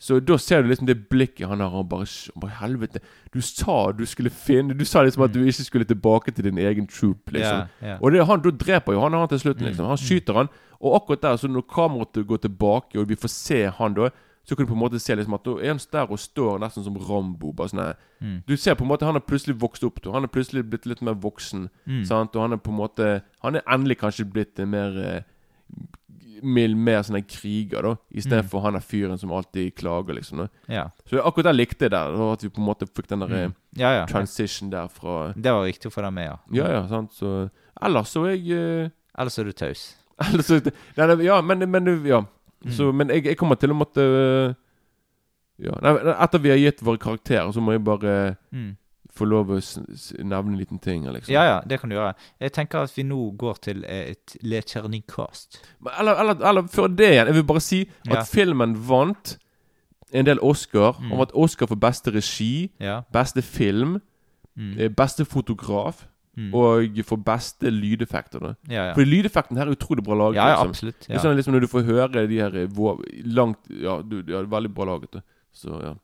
Så 0.00 0.18
da 0.24 0.38
ser 0.40 0.62
du 0.62 0.68
liksom 0.72 0.88
det 0.88 1.08
blikket 1.12 1.46
han 1.46 1.60
har. 1.60 1.70
Han 1.70 1.86
bare, 1.88 2.06
bare 2.40 2.58
Helvete. 2.62 2.98
Du 3.30 3.40
sa 3.44 3.92
du 3.92 4.02
skulle 4.06 4.30
finne 4.30 4.74
Du 4.74 4.84
sa 4.84 5.02
liksom 5.04 5.22
at 5.28 5.34
du 5.34 5.44
ikke 5.44 5.68
skulle 5.68 5.84
tilbake 5.84 6.32
til 6.32 6.48
din 6.48 6.58
egen 6.58 6.86
troop, 6.90 7.30
liksom. 7.30 7.68
Yeah, 7.68 7.84
yeah. 7.84 7.98
Og 8.02 8.10
det, 8.10 8.26
han, 8.26 8.42
da 8.42 8.50
dreper 8.50 8.96
jo 8.96 9.00
han 9.04 9.12
han 9.12 9.28
til 9.28 9.38
slutten, 9.44 9.66
liksom. 9.68 9.86
Han 9.86 10.00
skyter 10.00 10.34
han. 10.34 10.48
Og 10.80 10.96
akkurat 10.98 11.22
der, 11.22 11.36
så 11.36 11.46
når 11.48 11.68
kameraet 11.70 12.26
går 12.26 12.36
tilbake, 12.48 12.98
og 12.98 13.08
vi 13.08 13.14
får 13.14 13.28
se 13.28 13.66
han 13.68 13.94
da 13.94 14.10
så 14.44 14.56
kan 14.56 14.66
du 14.66 14.70
på 14.70 14.76
en 14.76 14.82
måte 14.82 15.00
se 15.00 15.16
liksom 15.16 15.36
at 15.38 15.44
da 15.46 15.56
er 15.62 15.72
han 15.72 15.82
der 15.92 16.10
og 16.12 16.20
står 16.20 16.58
nesten 16.60 16.84
som 16.84 16.96
Rambo. 17.00 17.52
Bare 17.56 17.72
sånn 17.72 17.82
mm. 18.20 18.38
Du 18.48 18.56
ser 18.60 18.76
på 18.76 18.84
en 18.84 18.90
måte 18.90 19.08
Han 19.08 19.16
har 19.16 19.24
plutselig 19.24 19.56
vokst 19.60 19.84
opp. 19.88 20.02
Han 20.12 20.26
er 20.26 20.32
plutselig 20.32 20.66
blitt 20.68 20.88
litt 20.90 21.00
mer 21.04 21.16
voksen. 21.20 21.68
Sant? 22.04 22.36
Og 22.36 22.44
han 22.44 22.56
er 22.56 22.60
på 22.60 22.72
en 22.74 22.80
måte 22.82 23.08
Han 23.44 23.56
er 23.56 23.64
endelig 23.64 24.02
kanskje 24.02 24.28
blitt 24.28 24.60
mer 24.68 24.98
eh, 25.00 25.22
mild, 26.44 26.76
mer 26.76 27.02
sånn 27.06 27.22
kriger, 27.28 27.86
da. 27.86 27.94
Istedenfor 28.12 28.58
for 28.58 28.66
han 28.66 28.78
er 28.78 28.84
fyren 28.84 29.20
som 29.20 29.32
alltid 29.34 29.74
klager, 29.78 30.16
liksom. 30.18 30.44
Da. 30.44 30.48
Ja. 30.72 30.84
Så 31.08 31.22
akkurat 31.22 31.50
der 31.50 31.56
likte 31.56 31.86
jeg 31.86 31.94
det. 31.94 32.02
da, 32.16 32.28
At 32.32 32.44
vi 32.44 32.52
på 32.52 32.62
en 32.62 32.68
måte 32.68 32.88
fikk 32.90 33.08
den 33.10 33.24
der 33.24 33.34
mm. 33.34 33.56
Ja, 33.80 33.92
ja. 34.00 34.06
transition 34.10 34.70
der 34.72 34.90
fra 34.92 35.32
Det 35.32 35.54
var 35.56 35.66
viktig 35.66 35.90
å 35.90 35.94
få 35.94 36.04
det 36.04 36.12
med, 36.16 36.28
ja. 36.28 36.38
Ja, 36.60 36.70
ja, 36.78 36.86
sant. 36.90 37.14
Så 37.16 37.34
Ellers 37.82 38.12
så 38.14 38.26
er 38.28 38.36
jeg 38.36 38.60
uh... 38.60 38.94
Ellers 39.18 39.38
er 39.38 39.48
du 39.48 39.56
taus. 39.56 39.84
Ellers 40.28 40.50
nei, 40.52 41.06
nei, 41.06 41.20
Ja, 41.26 41.40
men, 41.42 41.64
men 41.70 41.94
Ja. 42.06 42.24
Så, 42.70 42.92
men 42.92 43.08
jeg, 43.08 43.24
jeg 43.24 43.36
kommer 43.36 43.54
til 43.60 43.70
å 43.70 43.74
måtte 43.76 44.56
Ja, 45.58 45.74
nei, 45.82 45.92
Etter 46.18 46.40
vi 46.42 46.50
har 46.50 46.58
gitt 46.58 46.80
våre 46.82 46.98
karakterer, 46.98 47.52
så 47.54 47.60
må 47.62 47.72
jeg 47.76 47.84
bare 47.84 48.36
Mm. 48.52 48.76
få 49.14 49.24
lov 49.28 49.50
å 49.54 49.60
nevne 50.24 50.52
en 50.52 50.58
liten 50.58 50.78
ting. 50.82 51.04
Liksom. 51.06 51.30
Ja, 51.32 51.44
ja, 51.44 51.60
det 51.60 51.78
kan 51.80 51.88
du 51.90 51.94
gjøre. 51.94 52.14
Jeg 52.40 52.52
tenker 52.52 52.78
at 52.82 52.96
vi 52.96 53.02
nå 53.04 53.36
går 53.38 53.54
til 53.62 53.84
et 53.86 54.36
Le. 54.42 54.60
Men 55.80 55.92
Eller, 56.00 56.14
eller, 56.18 56.34
eller 56.48 56.62
før 56.62 56.88
det 56.88 57.10
igjen, 57.12 57.26
jeg 57.26 57.34
vil 57.34 57.44
bare 57.44 57.60
si 57.60 57.82
at 58.08 58.16
Ja. 58.16 58.22
filmen 58.24 58.74
vant 58.88 59.38
en 60.12 60.24
del 60.24 60.38
Oscar. 60.42 60.92
Mm. 60.98 61.08
Han 61.10 61.18
vant 61.18 61.30
Oscar 61.34 61.66
for 61.66 61.76
beste 61.76 62.10
regi, 62.12 62.70
Ja. 62.80 63.02
beste 63.12 63.42
film, 63.42 64.00
Mm. 64.56 64.78
eh, 64.78 64.88
beste 64.88 65.24
fotograf 65.24 66.06
Mm. 66.36 66.54
og 66.54 66.96
for 67.04 67.16
beste 67.16 67.70
lydeffekter. 67.70 68.56
Ja, 68.68 68.88
ja. 68.88 68.92
For 68.94 69.04
lydeffekten 69.06 69.56
her 69.56 69.66
er 69.68 69.76
utrolig 69.76 70.02
bra 70.04 70.14
laget. 70.14 70.34
Ja, 70.36 70.48
ja, 70.48 70.54
liksom. 70.64 70.68
absolutt. 70.70 71.00
Det 71.06 71.14
er 71.14 71.18
sånn 71.22 71.36
liksom 71.36 71.52
Når 71.54 71.60
du 71.60 71.66
får 71.68 71.84
høre 71.84 72.26
de 72.28 72.38
her 72.40 72.56
eh, 72.56 72.68
langt 73.24 73.58
Ja, 73.70 74.02
du, 74.02 74.22
ja 74.26 74.42
veldig 74.42 74.74
bra 74.74 74.84
laget. 74.84 75.22
Så 75.52 75.80
ja 75.82 75.94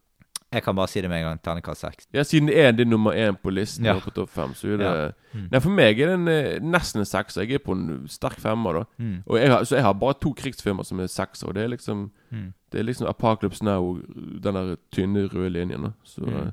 Jeg 0.52 0.62
kan 0.64 0.74
bare 0.74 0.88
si 0.88 1.00
det 1.00 1.08
med 1.10 1.18
en 1.22 1.28
gang. 1.28 1.38
Ternekast 1.42 1.80
seks. 1.80 2.06
Ja, 2.12 2.22
Siden 2.22 2.46
det 2.48 2.80
er 2.80 2.84
nummer 2.84 3.12
én 3.14 3.36
på 3.38 3.50
listen 3.54 3.84
Ja. 3.84 3.94
på 4.00 4.10
topp 4.10 4.30
fem, 4.30 4.50
så 4.54 4.66
er 4.74 4.76
det 4.78 4.86
Ja. 4.86 5.10
Mm. 5.34 5.48
Nei, 5.52 5.60
For 5.60 5.70
meg 5.70 6.00
er 6.00 6.06
det 6.06 6.14
en, 6.14 6.28
eh, 6.28 6.58
nesten 6.60 6.98
en 7.00 7.06
sekser. 7.06 7.42
Jeg 7.46 7.54
er 7.54 7.58
på 7.58 7.72
en 7.72 8.08
sterk 8.08 8.38
femmer. 8.40 8.72
da 8.72 8.84
Mm. 8.98 9.22
Og 9.28 9.38
jeg 9.38 9.48
har, 9.50 9.62
Så 9.64 9.76
jeg 9.76 9.82
har 9.84 9.92
bare 9.94 10.14
to 10.14 10.32
krigsfilmer 10.34 10.84
som 10.84 10.98
er 11.00 11.06
sekser. 11.06 11.46
Og 11.48 11.54
det 11.54 11.62
er 11.64 11.68
liksom 11.76 12.10
Mm. 12.32 12.52
Det 12.70 12.80
er 12.80 12.84
liksom 12.84 13.08
Apocalypse 13.08 13.62
Now, 13.64 13.98
den 14.42 14.54
der 14.54 14.76
tynne 14.92 15.28
røde 15.28 15.50
linjen. 15.52 15.82
da 15.82 15.90
Så 16.04 16.20
Mm. 16.22 16.52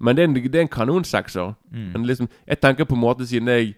Men 0.00 0.16
det 0.16 0.22
er 0.22 0.28
en, 0.28 0.34
det 0.34 0.54
er 0.54 0.60
en 0.60 0.68
kanonsekser. 0.68 1.54
Mm. 1.72 1.92
Men 1.92 2.06
liksom 2.06 2.28
Jeg 2.48 2.60
tenker 2.60 2.84
på 2.84 2.94
en 2.94 3.00
måte 3.00 3.26
siden 3.26 3.48
jeg 3.48 3.74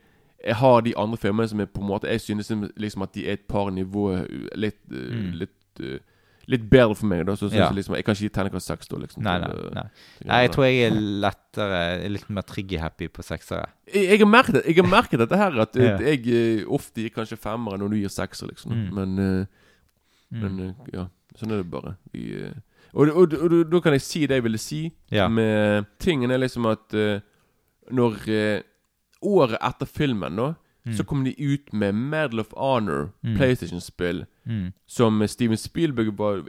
jeg 0.47 0.55
har 0.57 0.81
de 0.81 0.95
andre 0.97 1.17
filmene 1.21 1.49
som 1.49 1.61
er 1.61 1.67
på 1.69 1.81
en 1.83 1.87
måte 1.87 2.09
Jeg 2.09 2.21
synes 2.21 2.49
liksom 2.77 3.03
at 3.03 3.13
de 3.13 3.27
er 3.29 3.33
et 3.37 3.43
par 3.49 3.71
nivåer 3.71 4.23
uh, 4.25 4.47
litt 4.57 4.79
uh, 4.91 4.97
Mm. 4.97 5.33
Litt 5.39 5.81
uh, 5.81 5.99
Litt 6.49 6.65
bedre 6.71 6.95
for 6.97 7.07
meg, 7.07 7.27
da. 7.27 7.35
Så 7.37 7.49
synes 7.51 7.59
Ja. 7.61 7.67
jeg 7.69 7.75
liksom 7.77 7.95
Jeg 7.95 8.05
kan 8.05 8.15
ikke 8.15 8.25
gi 8.25 8.29
terningkast 8.29 8.67
seks, 8.67 8.89
da. 8.89 8.97
Liksom, 8.97 9.23
Nei, 9.23 9.39
nei, 9.39 9.51
uh, 9.51 9.75
nei. 9.75 9.85
nei. 10.25 10.39
Jeg 10.43 10.51
tror 10.55 10.65
jeg 10.65 10.79
er 10.87 10.97
lettere 11.27 12.09
Litt 12.09 12.31
mer 12.31 12.43
trigger-happy 12.43 13.09
på 13.09 13.23
seksere. 13.23 13.67
jeg, 13.95 14.09
jeg, 14.09 14.19
har 14.19 14.27
merket, 14.27 14.63
jeg 14.67 14.77
har 14.77 14.89
merket 14.91 15.19
dette 15.21 15.37
her, 15.37 15.61
at 15.61 15.77
Ja. 15.77 15.99
jeg 15.99 16.65
ofte 16.67 17.03
gir 17.05 17.11
kanskje 17.11 17.37
femmere 17.37 17.79
når 17.79 17.89
du 17.91 17.97
gir 18.01 18.09
sekser, 18.09 18.47
liksom. 18.49 18.73
Mm. 18.73 18.95
Men, 18.95 19.19
uh, 19.19 19.47
Mm. 20.33 20.41
men 20.43 20.61
uh, 20.61 20.75
ja, 20.95 21.07
sånn 21.37 21.51
er 21.53 21.57
det 21.63 21.71
bare. 21.71 21.97
Vi, 22.13 22.45
uh, 22.47 22.53
og, 22.95 23.09
og, 23.09 23.33
og, 23.33 23.53
og 23.53 23.71
da 23.73 23.81
kan 23.81 23.93
jeg 23.93 24.01
si 24.03 24.27
det 24.27 24.35
jeg 24.41 24.43
ville 24.45 24.59
si. 24.59 24.91
Ja. 25.13 25.29
Med 25.29 25.85
tingen 25.99 26.31
er 26.31 26.39
liksom 26.39 26.67
at 26.67 26.95
uh, 26.95 27.21
når 27.91 28.17
uh, 28.29 28.61
Året 29.23 29.59
etter 29.61 29.87
filmen, 29.87 30.37
da, 30.37 30.53
Mm. 30.87 30.95
så 30.97 31.05
kom 31.05 31.25
de 31.25 31.35
ut 31.37 31.75
med 31.77 31.93
Medal 31.93 32.41
of 32.41 32.55
Honor, 32.57 33.11
Mm. 33.23 33.35
PlayStation-spill, 33.37 34.25
Mm. 34.47 34.73
som 34.89 35.21
Steven 35.29 35.57
Spielberg 35.57 36.17
var 36.19 36.41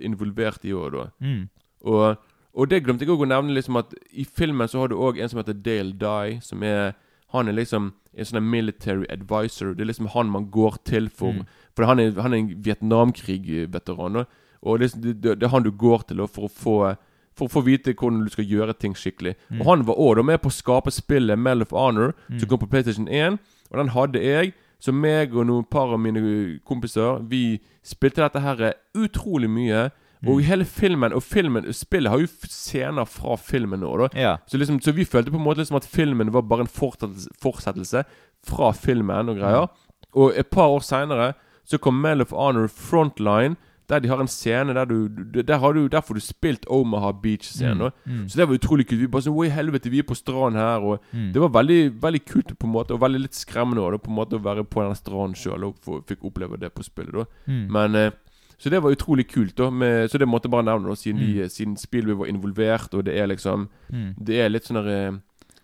involvert 0.00 0.64
i 0.64 0.72
år 0.72 0.90
da. 0.90 1.04
Mm. 1.20 1.48
Og, 1.84 2.16
og 2.54 2.70
det 2.70 2.82
glemte 2.84 3.04
jeg 3.04 3.12
òg 3.12 3.26
å 3.26 3.28
nevne, 3.28 3.52
liksom 3.52 3.76
at 3.76 3.92
i 4.10 4.24
filmen 4.24 4.68
så 4.68 4.78
har 4.80 4.88
du 4.88 4.94
òg 4.96 5.20
en 5.20 5.28
som 5.28 5.38
heter 5.42 5.52
Dale 5.62 5.92
Dye, 5.92 6.40
som 6.40 6.62
er 6.62 6.94
Han 7.34 7.48
er 7.48 7.52
liksom 7.52 7.92
en 8.16 8.24
sånn 8.24 8.42
military 8.50 9.04
advisor. 9.10 9.74
Det 9.74 9.80
er 9.82 9.86
liksom 9.92 10.06
han 10.14 10.30
man 10.30 10.46
går 10.50 10.76
til 10.84 11.08
for 11.10 11.32
Mm. 11.32 11.46
For 11.76 11.84
han 11.84 11.98
er, 12.00 12.12
han 12.22 12.32
er 12.32 12.36
en 12.38 12.62
Vietnamkrig-veteran. 12.64 14.12
da. 14.14 14.24
Og 14.64 14.78
det, 14.80 14.92
det, 15.02 15.20
det 15.22 15.42
er 15.42 15.48
han 15.52 15.62
du 15.62 15.70
går 15.70 16.06
til 16.08 16.26
for 16.26 16.48
å 16.48 16.50
få 16.50 16.96
for 17.34 17.48
å 17.48 17.50
få 17.50 17.64
vite 17.66 17.90
hvordan 17.98 18.20
du 18.24 18.30
skal 18.30 18.44
gjøre 18.46 18.72
ting 18.78 18.92
skikkelig. 18.94 19.32
Mm. 19.50 19.60
Og 19.60 19.66
Han 19.66 19.80
var 19.88 19.94
òg 19.98 20.20
med 20.24 20.38
på 20.40 20.46
å 20.52 20.54
skape 20.54 20.90
spillet 20.94 21.36
Medal 21.38 21.62
of 21.62 21.72
Honor, 21.72 22.12
Mm. 22.30 22.38
som 22.40 22.48
kom 22.48 22.58
på 22.60 22.68
PlayStation 22.70 23.08
1. 23.08 23.38
Og 23.72 23.78
den 23.78 23.88
hadde 23.88 24.22
jeg. 24.22 24.52
Så 24.80 24.92
meg 24.92 25.34
og 25.34 25.46
noen 25.46 25.64
par 25.68 25.90
av 25.92 25.98
mine 25.98 26.60
kompiser 26.64 27.26
Vi 27.28 27.58
spilte 27.82 28.22
dette 28.22 28.40
her 28.40 28.74
utrolig 28.94 29.50
mye. 29.50 29.90
Og 30.26 30.36
Mm. 30.38 30.44
hele 30.44 30.64
filmen 30.64 31.12
Og 31.12 31.22
filmen 31.22 31.72
spillet 31.72 32.08
har 32.10 32.18
jo 32.18 32.26
scener 32.48 33.04
fra 33.04 33.34
filmen 33.36 33.80
nå. 33.80 33.96
da 33.98 34.08
Ja. 34.20 34.36
så, 34.46 34.56
liksom, 34.56 34.78
så 34.80 34.92
vi 34.94 35.04
følte 35.04 35.30
på 35.32 35.36
en 35.36 35.44
måte 35.44 35.58
liksom 35.58 35.76
at 35.76 35.84
filmen 35.84 36.30
var 36.32 36.42
bare 36.42 36.60
en 36.60 36.66
fortsettelse, 36.66 37.28
fortsettelse 37.42 38.04
fra 38.46 38.70
filmen 38.72 39.28
og 39.28 39.36
greier. 39.38 39.68
Og 40.14 40.32
et 40.36 40.50
par 40.50 40.68
år 40.68 40.80
seinere 40.80 41.34
så 41.66 41.78
kom 41.80 42.00
Medal 42.00 42.20
of 42.22 42.30
Honor 42.32 42.68
Frontline, 42.68 43.56
der 43.88 44.00
de 44.00 44.08
har 44.08 44.20
en 44.20 44.26
scene 44.28 44.72
der 44.74 44.84
du 44.86 45.08
Der, 45.42 45.58
har 45.58 45.72
du, 45.72 45.88
der 45.88 46.00
får 46.00 46.14
du 46.14 46.20
spilt 46.20 46.66
Omaha 46.68 47.12
Beach-scenen. 47.12 47.90
Mm, 48.06 48.12
Mm. 48.20 48.28
Så 48.28 48.36
det 48.36 48.48
var 48.48 48.54
utrolig 48.54 48.86
kult. 48.88 49.00
Vi 49.00 49.06
bare 49.06 49.22
sånn 49.22 49.36
Oi, 49.36 49.48
helvete, 49.48 49.90
vi 49.90 49.98
er 49.98 50.02
på 50.08 50.14
stranden 50.16 50.58
her. 50.60 50.78
Og 50.80 51.00
Mm. 51.12 51.32
Det 51.32 51.40
var 51.40 51.48
veldig 51.48 52.00
veldig 52.00 52.24
kult 52.24 52.58
på 52.58 52.66
en 52.66 52.72
måte 52.72 52.90
og 52.94 53.00
veldig 53.00 53.20
litt 53.20 53.34
skremmende 53.34 53.80
også, 53.82 53.98
på 54.02 54.08
en 54.10 54.16
måte 54.16 54.36
å 54.38 54.42
være 54.42 54.64
på 54.64 54.82
den 54.82 54.94
stranden 54.94 55.34
sjøl 55.34 55.64
og 55.64 55.76
få, 55.84 56.00
fikk 56.06 56.24
oppleve 56.24 56.58
det 56.58 56.72
på 56.74 56.82
spillet. 56.82 57.12
da 57.12 57.24
Mm. 57.46 57.70
Men 57.70 57.94
eh, 57.94 58.10
Så 58.58 58.70
det 58.70 58.80
var 58.82 58.90
utrolig 58.94 59.26
kult. 59.28 59.54
da 59.56 59.68
med, 59.70 60.08
Så 60.10 60.18
det 60.18 60.28
måtte 60.28 60.44
jeg 60.46 60.50
bare 60.52 60.62
nevne, 60.64 60.88
da 60.88 60.94
siden, 60.94 61.20
Mm. 61.20 61.34
de, 61.34 61.48
siden 61.48 61.76
Spielberg 61.76 62.16
var 62.18 62.26
involvert, 62.26 62.94
og 62.94 63.04
det 63.04 63.18
er 63.18 63.26
liksom 63.26 63.68
Mm. 63.92 64.14
Det 64.24 64.40
er 64.40 64.48
litt 64.48 64.64
sånn 64.64 64.82
der 64.84 65.08
eh, 65.08 65.12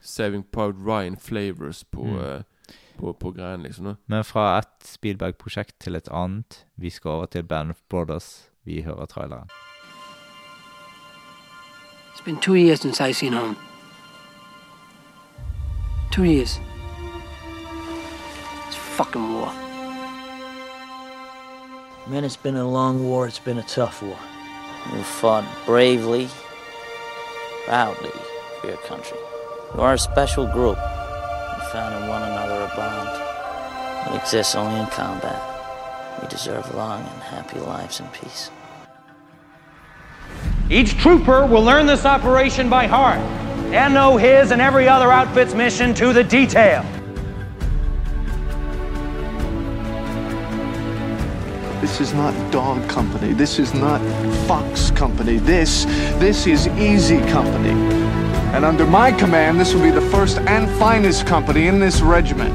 Saving 0.02 0.44
Proud 0.52 0.76
Ryan 0.86 1.16
flavors 1.16 1.84
på, 1.84 2.02
Mm. 2.04 2.18
eh, 2.20 2.42
på, 3.00 3.12
på 3.12 3.32
greiene, 3.32 3.62
liksom. 3.62 3.84
da 3.84 3.94
Men 4.06 4.24
fra 4.24 4.58
et 4.58 4.84
Spielberg-prosjekt 4.84 5.78
til 5.80 5.96
et 5.96 6.08
annet. 6.12 6.64
Vi 6.76 6.90
skal 6.90 7.10
over 7.10 7.26
til 7.26 7.42
Band 7.42 7.70
of 7.70 7.80
Brothers. 7.88 8.50
Vi 8.64 8.82
hører 8.82 9.06
traileren. 9.06 9.48
It's 12.14 12.24
been 12.24 12.40
two 12.40 12.54
years 12.54 12.80
since 12.80 13.00
I 13.00 13.12
seen 13.12 13.32
home. 13.32 13.56
Two 16.12 16.24
years. 16.24 16.60
It's 18.68 18.76
fucking 18.76 19.34
war. 19.34 19.52
Man, 22.08 22.24
it's 22.24 22.42
been 22.42 22.56
a 22.56 22.70
long 22.70 23.08
war. 23.08 23.26
It's 23.26 23.44
been 23.44 23.58
a 23.58 23.62
tough 23.62 24.02
war. 24.02 24.18
You 24.92 25.02
fought 25.02 25.44
bravely, 25.66 26.28
proudly 27.66 28.10
for 28.60 28.66
your 28.68 28.78
country. 28.88 29.18
You 29.74 29.80
are 29.80 29.94
a 29.94 29.98
special 29.98 30.46
group. 30.46 30.78
You 31.70 31.74
found 31.74 32.02
in 32.02 32.08
one 32.08 32.22
another 32.22 32.64
a 32.64 32.76
bond 32.76 33.08
that 33.08 34.20
exists 34.20 34.56
only 34.56 34.80
in 34.80 34.86
combat. 34.86 35.40
We 36.20 36.26
deserve 36.26 36.74
long 36.74 37.00
and 37.00 37.22
happy 37.22 37.60
lives 37.60 38.00
in 38.00 38.06
peace. 38.08 38.50
Each 40.68 40.96
trooper 40.96 41.46
will 41.46 41.62
learn 41.62 41.86
this 41.86 42.04
operation 42.04 42.68
by 42.68 42.88
heart 42.88 43.20
and 43.72 43.94
know 43.94 44.16
his 44.16 44.50
and 44.50 44.60
every 44.60 44.88
other 44.88 45.12
outfit's 45.12 45.54
mission 45.54 45.94
to 45.94 46.12
the 46.12 46.24
detail. 46.24 46.84
This 51.80 52.00
is 52.00 52.12
not 52.12 52.34
Dog 52.50 52.88
Company. 52.88 53.32
This 53.32 53.60
is 53.60 53.74
not 53.74 54.00
Fox 54.48 54.90
Company. 54.90 55.36
This, 55.36 55.84
this 56.18 56.48
is 56.48 56.66
Easy 56.66 57.20
Company. 57.30 57.99
And 58.52 58.64
under 58.64 58.84
my 58.84 59.12
command, 59.12 59.60
this 59.60 59.74
will 59.74 59.82
be 59.82 59.92
the 59.92 60.06
first 60.10 60.38
and 60.38 60.68
finest 60.78 61.24
company 61.26 61.68
in 61.68 61.78
this 61.78 62.02
regiment. 62.02 62.52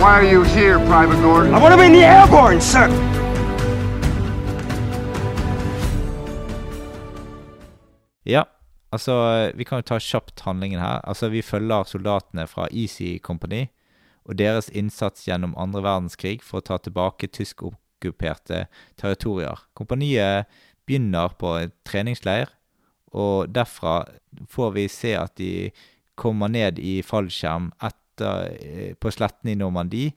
Why 0.00 0.18
are 0.18 0.24
you 0.24 0.42
here, 0.42 0.78
Private 0.80 1.22
Gordon? 1.22 1.54
I 1.54 1.60
want 1.60 1.72
to 1.72 1.78
be 1.78 1.86
in 1.86 1.92
the 1.92 2.04
airborne, 2.04 2.60
sir. 2.60 2.88
Ja, 8.24 8.44
altså 8.92 9.52
vi 9.54 9.64
kan 9.64 9.78
jo 9.78 9.82
ta 9.82 9.98
kjapt 9.98 10.40
handlingen 10.40 10.80
her. 10.80 11.00
Altså 11.04 11.28
Vi 11.28 11.42
følger 11.42 11.82
soldatene 11.84 12.46
fra 12.46 12.66
Easy 12.70 13.18
Company 13.22 13.66
og 14.24 14.38
deres 14.38 14.70
innsats 14.74 15.28
gjennom 15.28 15.54
andre 15.58 15.82
verdenskrig 15.82 16.42
for 16.42 16.58
å 16.58 16.66
ta 16.66 16.78
tilbake 16.78 17.26
tyskokkuperte 17.26 18.66
territorier. 18.98 19.58
Kompaniet 19.74 20.50
begynner 20.86 21.34
på 21.38 21.56
en 21.60 21.72
treningsleir, 21.86 22.50
og 23.12 23.52
derfra 23.52 24.02
får 24.50 24.72
vi 24.76 24.86
se 24.90 25.14
at 25.18 25.36
de 25.40 25.70
kommer 26.18 26.52
ned 26.52 26.78
i 26.78 27.00
fallskjerm 27.04 27.70
etter, 27.82 28.52
eh, 28.60 28.94
på 28.94 29.12
slettene 29.12 29.54
i 29.54 29.58
Normandie. 29.60 30.12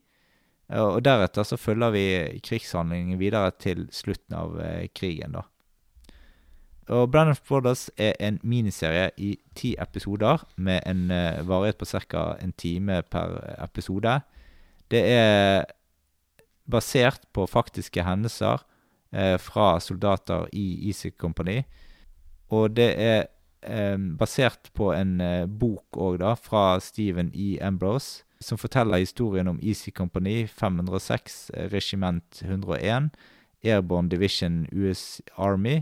Og 0.75 1.03
deretter 1.05 1.45
så 1.45 1.59
følger 1.61 1.91
vi 1.93 2.05
krigshandlingen 2.41 3.19
videre 3.19 3.51
til 3.61 3.85
slutten 3.93 4.33
av 4.33 4.57
eh, 4.61 4.87
krigen, 4.95 5.37
da. 5.37 5.45
Og 6.95 7.09
Brand 7.09 7.31
of 7.33 7.41
Brothers 7.47 7.87
er 7.97 8.13
en 8.21 8.37
miniserie 8.43 9.09
i 9.17 9.31
ti 9.57 9.71
episoder 9.81 10.43
med 10.55 10.83
en 10.85 11.07
varighet 11.47 11.79
på 11.81 11.85
ca. 11.85 12.35
en 12.37 12.53
time 12.53 12.99
per 13.01 13.39
episode. 13.57 14.19
Det 14.91 15.01
er 15.01 15.65
basert 16.69 17.25
på 17.33 17.45
faktiske 17.49 18.03
hendelser 18.05 18.61
eh, 19.13 19.37
fra 19.41 19.79
soldater 19.79 20.47
i 20.53 20.87
Easy 20.89 21.11
Company. 21.17 21.63
Og 22.53 22.75
det 22.77 22.91
er 23.01 23.25
um, 23.95 24.13
basert 24.19 24.69
på 24.77 24.91
en 24.93 25.17
uh, 25.21 25.45
bok 25.49 25.97
òg, 25.97 26.19
da, 26.21 26.35
fra 26.37 26.79
Stephen 26.83 27.31
E. 27.33 27.55
Ambrose, 27.63 28.23
som 28.43 28.59
forteller 28.61 29.01
historien 29.01 29.47
om 29.47 29.59
Easy 29.63 29.93
Company 29.95 30.45
506, 30.47 31.51
regiment 31.71 32.43
101, 32.43 33.09
Airborne 33.65 34.09
Division 34.09 34.65
US 34.71 35.21
Army. 35.37 35.81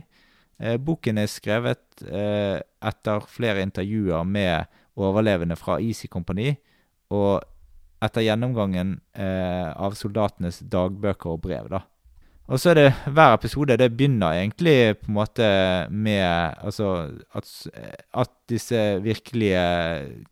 Eh, 0.64 0.78
boken 0.78 1.20
er 1.20 1.32
skrevet 1.32 2.04
eh, 2.08 2.60
etter 2.86 3.26
flere 3.28 3.64
intervjuer 3.66 4.24
med 4.24 4.70
overlevende 4.96 5.58
fra 5.60 5.80
Easy 5.82 6.08
Company, 6.08 6.54
og 7.14 7.42
etter 8.04 8.26
gjennomgangen 8.26 8.98
eh, 9.16 9.70
av 9.74 9.98
soldatenes 9.98 10.62
dagbøker 10.72 11.34
og 11.34 11.42
brev. 11.44 11.70
da. 11.74 11.84
Og 12.52 12.60
så 12.60 12.74
er 12.74 12.76
det 12.76 12.90
hver 13.16 13.38
episode 13.38 13.78
Det 13.80 13.88
begynner 13.96 14.36
egentlig 14.36 14.98
på 15.00 15.08
en 15.08 15.16
måte 15.16 15.48
med 15.90 16.24
altså 16.60 17.10
at, 17.34 17.52
at 18.14 18.32
disse 18.52 18.80
virkelige 19.04 19.64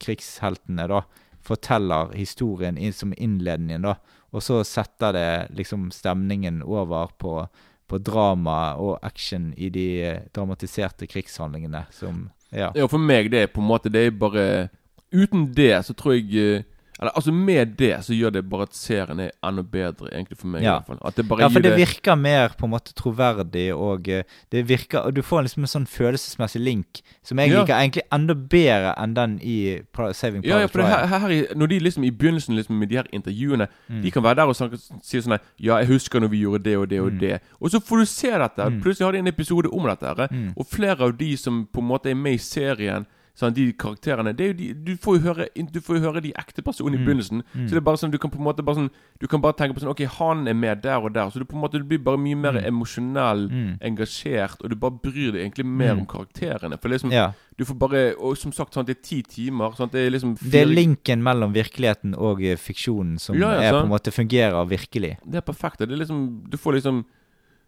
krigsheltene 0.03 0.88
da 0.91 1.05
forteller 1.41 2.12
historien 2.14 2.78
inn 2.78 2.93
som 2.93 3.16
innledningen, 3.18 3.88
da. 3.88 3.95
Og 4.32 4.43
så 4.45 4.59
setter 4.68 5.16
det 5.16 5.30
liksom 5.57 5.89
stemningen 5.91 6.62
over 6.62 7.09
på 7.18 7.47
på 7.91 7.97
drama 7.99 8.74
og 8.80 8.99
action 9.03 9.49
i 9.57 9.68
de 9.70 9.88
dramatiserte 10.36 11.07
krigshandlingene 11.12 11.86
som 11.91 12.30
Ja. 12.51 12.72
Ja, 12.76 12.86
for 12.91 12.99
meg 12.99 13.30
det 13.32 13.39
er 13.41 13.47
på 13.47 13.62
en 13.62 13.68
måte 13.68 13.89
Det 13.89 14.01
er 14.05 14.12
bare 14.12 14.70
Uten 15.12 15.53
det 15.55 15.86
så 15.86 15.93
tror 15.93 16.14
jeg 16.14 16.36
eh, 16.36 16.64
Eller 17.02 17.12
altså 17.18 17.32
med 17.34 17.68
det 17.80 17.95
så 18.06 18.14
gjør 18.14 18.32
det 18.36 18.43
bare 18.49 18.62
at 18.68 18.76
serien 18.78 19.20
er 19.20 19.32
enda 19.43 19.64
bedre, 19.64 20.12
egentlig 20.14 20.38
for 20.38 20.47
meg. 20.54 20.62
i 20.62 20.66
hvert 20.70 20.86
fall 20.86 20.99
At 21.04 21.16
det 21.18 21.28
bare 21.28 21.41
ja, 21.41 21.47
for 21.49 21.60
det 21.66 21.72
virker 21.78 22.16
mer 22.16 22.49
på 22.60 22.66
en 22.68 22.72
måte 22.76 22.93
troverdig, 22.93 23.74
og 23.74 24.08
eh, 24.08 24.24
det 24.52 24.62
virker 24.70 24.99
Og 25.08 25.16
du 25.16 25.22
får 25.26 25.41
liksom 25.47 25.64
en 25.66 25.72
sånn 25.72 25.88
følelsesmessig 25.89 26.62
link 26.62 27.02
som 27.24 27.39
jeg 27.39 27.49
Ja. 27.52 27.62
liker 27.64 27.74
egentlig 27.74 28.04
enda 28.14 28.34
bedre 28.36 28.93
enn 29.02 29.16
den 29.18 29.39
i 29.41 29.82
Saving 30.14 30.43
Ja, 30.45 30.60
ja, 30.60 30.68
for 30.68 30.80
det 30.84 30.88
her, 30.88 31.08
her, 31.08 31.56
Når 31.56 31.68
de 31.68 31.80
liksom 31.80 32.04
i 32.06 32.12
begynnelsen 32.12 32.56
liksom 32.56 32.78
med 32.80 32.89
de 32.89 32.95
her 32.95 33.08
intervjuene 33.12 33.68
Mm. 33.89 34.02
De 34.04 34.12
kan 34.12 34.24
være 34.24 34.36
der 34.36 34.43
og 34.47 34.56
snakke, 34.56 34.78
si 35.04 35.18
sånn 35.22 35.32
her, 35.32 35.39
Ja, 35.60 35.78
jeg 35.78 35.88
husker 35.88 36.20
når 36.20 36.30
vi 36.30 36.41
gjorde 36.45 36.64
det 36.64 36.78
og 36.78 36.88
det 36.89 36.99
og 37.02 37.12
Mm. 37.14 37.20
det. 37.20 37.41
Og 37.60 37.70
så 37.72 37.80
får 37.82 37.97
du 37.99 38.06
se 38.06 38.30
dette. 38.32 38.58
Mm. 38.70 38.82
Plutselig 38.82 39.06
har 39.06 39.12
de 39.12 39.18
en 39.20 39.28
episode 39.28 39.68
om 39.74 39.84
dette. 39.84 40.28
Mm. 40.32 40.54
Og 40.58 40.66
flere 40.68 41.02
av 41.02 41.18
de 41.18 41.36
som 41.38 41.68
på 41.74 41.80
en 41.82 41.88
måte 41.88 42.10
er 42.10 42.16
med 42.16 42.34
i 42.34 42.38
serien, 42.38 43.06
sånn, 43.38 43.54
de 43.54 43.72
karakterene 43.74 44.36
det 44.36 44.42
er 44.44 44.48
jo 44.52 44.54
de, 44.54 44.74
Du 44.74 44.96
får 44.98 45.18
jo 45.18 45.22
høre, 45.34 45.48
du 45.72 45.80
får 45.80 45.96
jo 45.98 46.02
høre 46.12 46.22
de 46.22 46.34
ekte 46.34 46.62
personene 46.62 46.96
i 46.96 46.98
Mm. 47.00 47.06
begynnelsen. 47.06 47.44
Mm. 47.56 47.68
Så 47.68 47.70
det 47.70 47.78
er 47.78 47.82
bare 47.82 47.98
sånn 47.98 48.12
Du 48.12 48.18
kan 48.18 48.30
på 48.30 48.38
en 48.38 48.44
måte 48.44 48.64
bare 48.64 48.76
sånn 48.76 48.90
Du 49.20 49.28
kan 49.28 49.40
bare 49.42 49.54
tenke 49.54 49.74
på 49.74 49.80
sånn 49.82 49.90
Ok, 49.90 50.04
han 50.20 50.48
er 50.48 50.54
med 50.54 50.82
der 50.82 50.98
og 51.00 51.14
der. 51.14 51.30
Så 51.32 51.40
du 51.40 51.46
på 51.46 51.56
en 51.56 51.62
måte 51.62 51.80
du 51.80 51.84
blir 51.86 52.00
bare 52.04 52.18
mye 52.18 52.36
mer 52.36 52.54
Mm. 52.54 52.66
emosjonell, 52.68 53.50
Mm. 53.50 53.80
engasjert, 53.82 54.62
og 54.64 54.70
du 54.70 54.76
bare 54.76 54.92
bryr 54.92 55.32
deg 55.32 55.42
egentlig 55.52 55.66
mer 55.66 55.96
Mm. 55.96 56.00
om 56.02 56.06
karakterene. 56.06 56.80
For 56.82 56.90
liksom 56.90 57.12
Ja. 57.12 57.32
Du 57.58 57.66
får 57.66 57.78
bare 57.78 58.16
Og 58.22 58.38
som 58.38 58.52
sagt, 58.52 58.74
sånn, 58.74 58.86
det 58.86 58.98
er 58.98 59.02
ti 59.02 59.22
timer. 59.24 59.72
Sånn, 59.76 59.92
det 59.92 60.08
er 60.08 60.12
liksom 60.12 60.38
Det 60.40 60.62
er 60.62 60.66
linken 60.66 61.22
mellom 61.22 61.54
virkeligheten 61.54 62.16
og 62.18 62.42
eh, 62.44 62.56
fiksjonen 62.56 63.20
som 63.20 63.36
Ja, 63.38 63.54
ja, 63.54 63.62
er 63.62 63.72
på 63.72 63.84
en 63.84 63.90
måte 63.90 64.12
fungerer 64.12 64.68
virkelig. 64.68 65.18
Det 65.26 65.36
er 65.36 65.42
perfekt. 65.42 65.78
Det 65.78 65.92
er 65.92 65.96
liksom 65.98 66.50
Du 66.50 66.58
får 66.58 66.74
liksom 66.82 67.06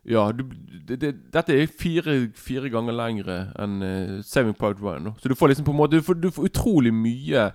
Ja, 0.05 0.31
du, 0.35 0.43
det, 0.87 0.97
det, 0.99 1.11
dette 1.33 1.55
er 1.55 1.67
fire, 1.79 2.15
fire 2.35 2.69
ganger 2.69 2.91
lengre 2.97 3.37
enn 3.63 3.77
uh, 3.81 4.21
Saving 4.27 4.53
Private 4.53 4.81
Ryan. 4.83 5.13
Så 5.21 5.29
du 5.31 5.35
får 5.35 5.47
liksom 5.53 5.65
på 5.65 5.71
en 5.71 5.77
måte 5.79 5.95
Du 5.95 6.01
får, 6.03 6.17
du 6.19 6.31
får 6.31 6.49
utrolig 6.51 6.93
mye 6.93 7.51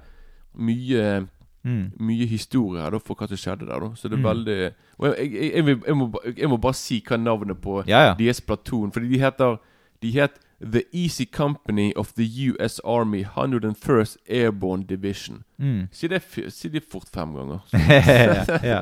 Mye 0.54 1.26
Mm. 1.66 1.90
Mye 2.00 2.24
historie 2.30 2.80
her 2.80 2.90
da 2.94 2.98
for 3.02 3.18
hva 3.18 3.26
som 3.28 3.36
skjedde 3.36 3.66
der. 3.66 3.80
da 3.82 3.88
Så 3.98 4.08
det 4.08 4.14
er 4.14 4.22
Mm. 4.22 4.28
veldig 4.28 4.72
Og 4.98 5.06
jeg, 5.18 5.32
jeg, 5.32 5.66
jeg, 5.86 5.96
må, 5.96 6.06
må, 6.06 6.20
jeg 6.36 6.48
må 6.48 6.56
bare 6.56 6.74
si 6.78 7.00
hva 7.04 7.16
navnet 7.18 7.58
på 7.60 7.82
Ja, 7.86 8.00
ja. 8.06 8.14
deres 8.14 8.40
platoon 8.40 8.92
Fordi 8.92 9.08
de 9.08 9.18
heter 9.18 9.56
De 10.02 10.12
het 10.14 10.38
The 10.62 10.82
Easy 10.94 11.24
Company 11.32 11.92
of 11.96 12.12
the 12.14 12.24
US 12.54 12.78
Army 12.84 13.24
101st 13.24 14.16
Airborne 14.30 14.84
Division. 14.88 15.42
Mm. 15.58 15.88
Si 15.92 16.08
det, 16.08 16.22
si 16.48 16.68
det 16.68 16.82
fort 16.92 17.06
fem 17.14 17.34
ganger. 17.34 17.58
ja, 17.72 18.58
ja. 18.62 18.80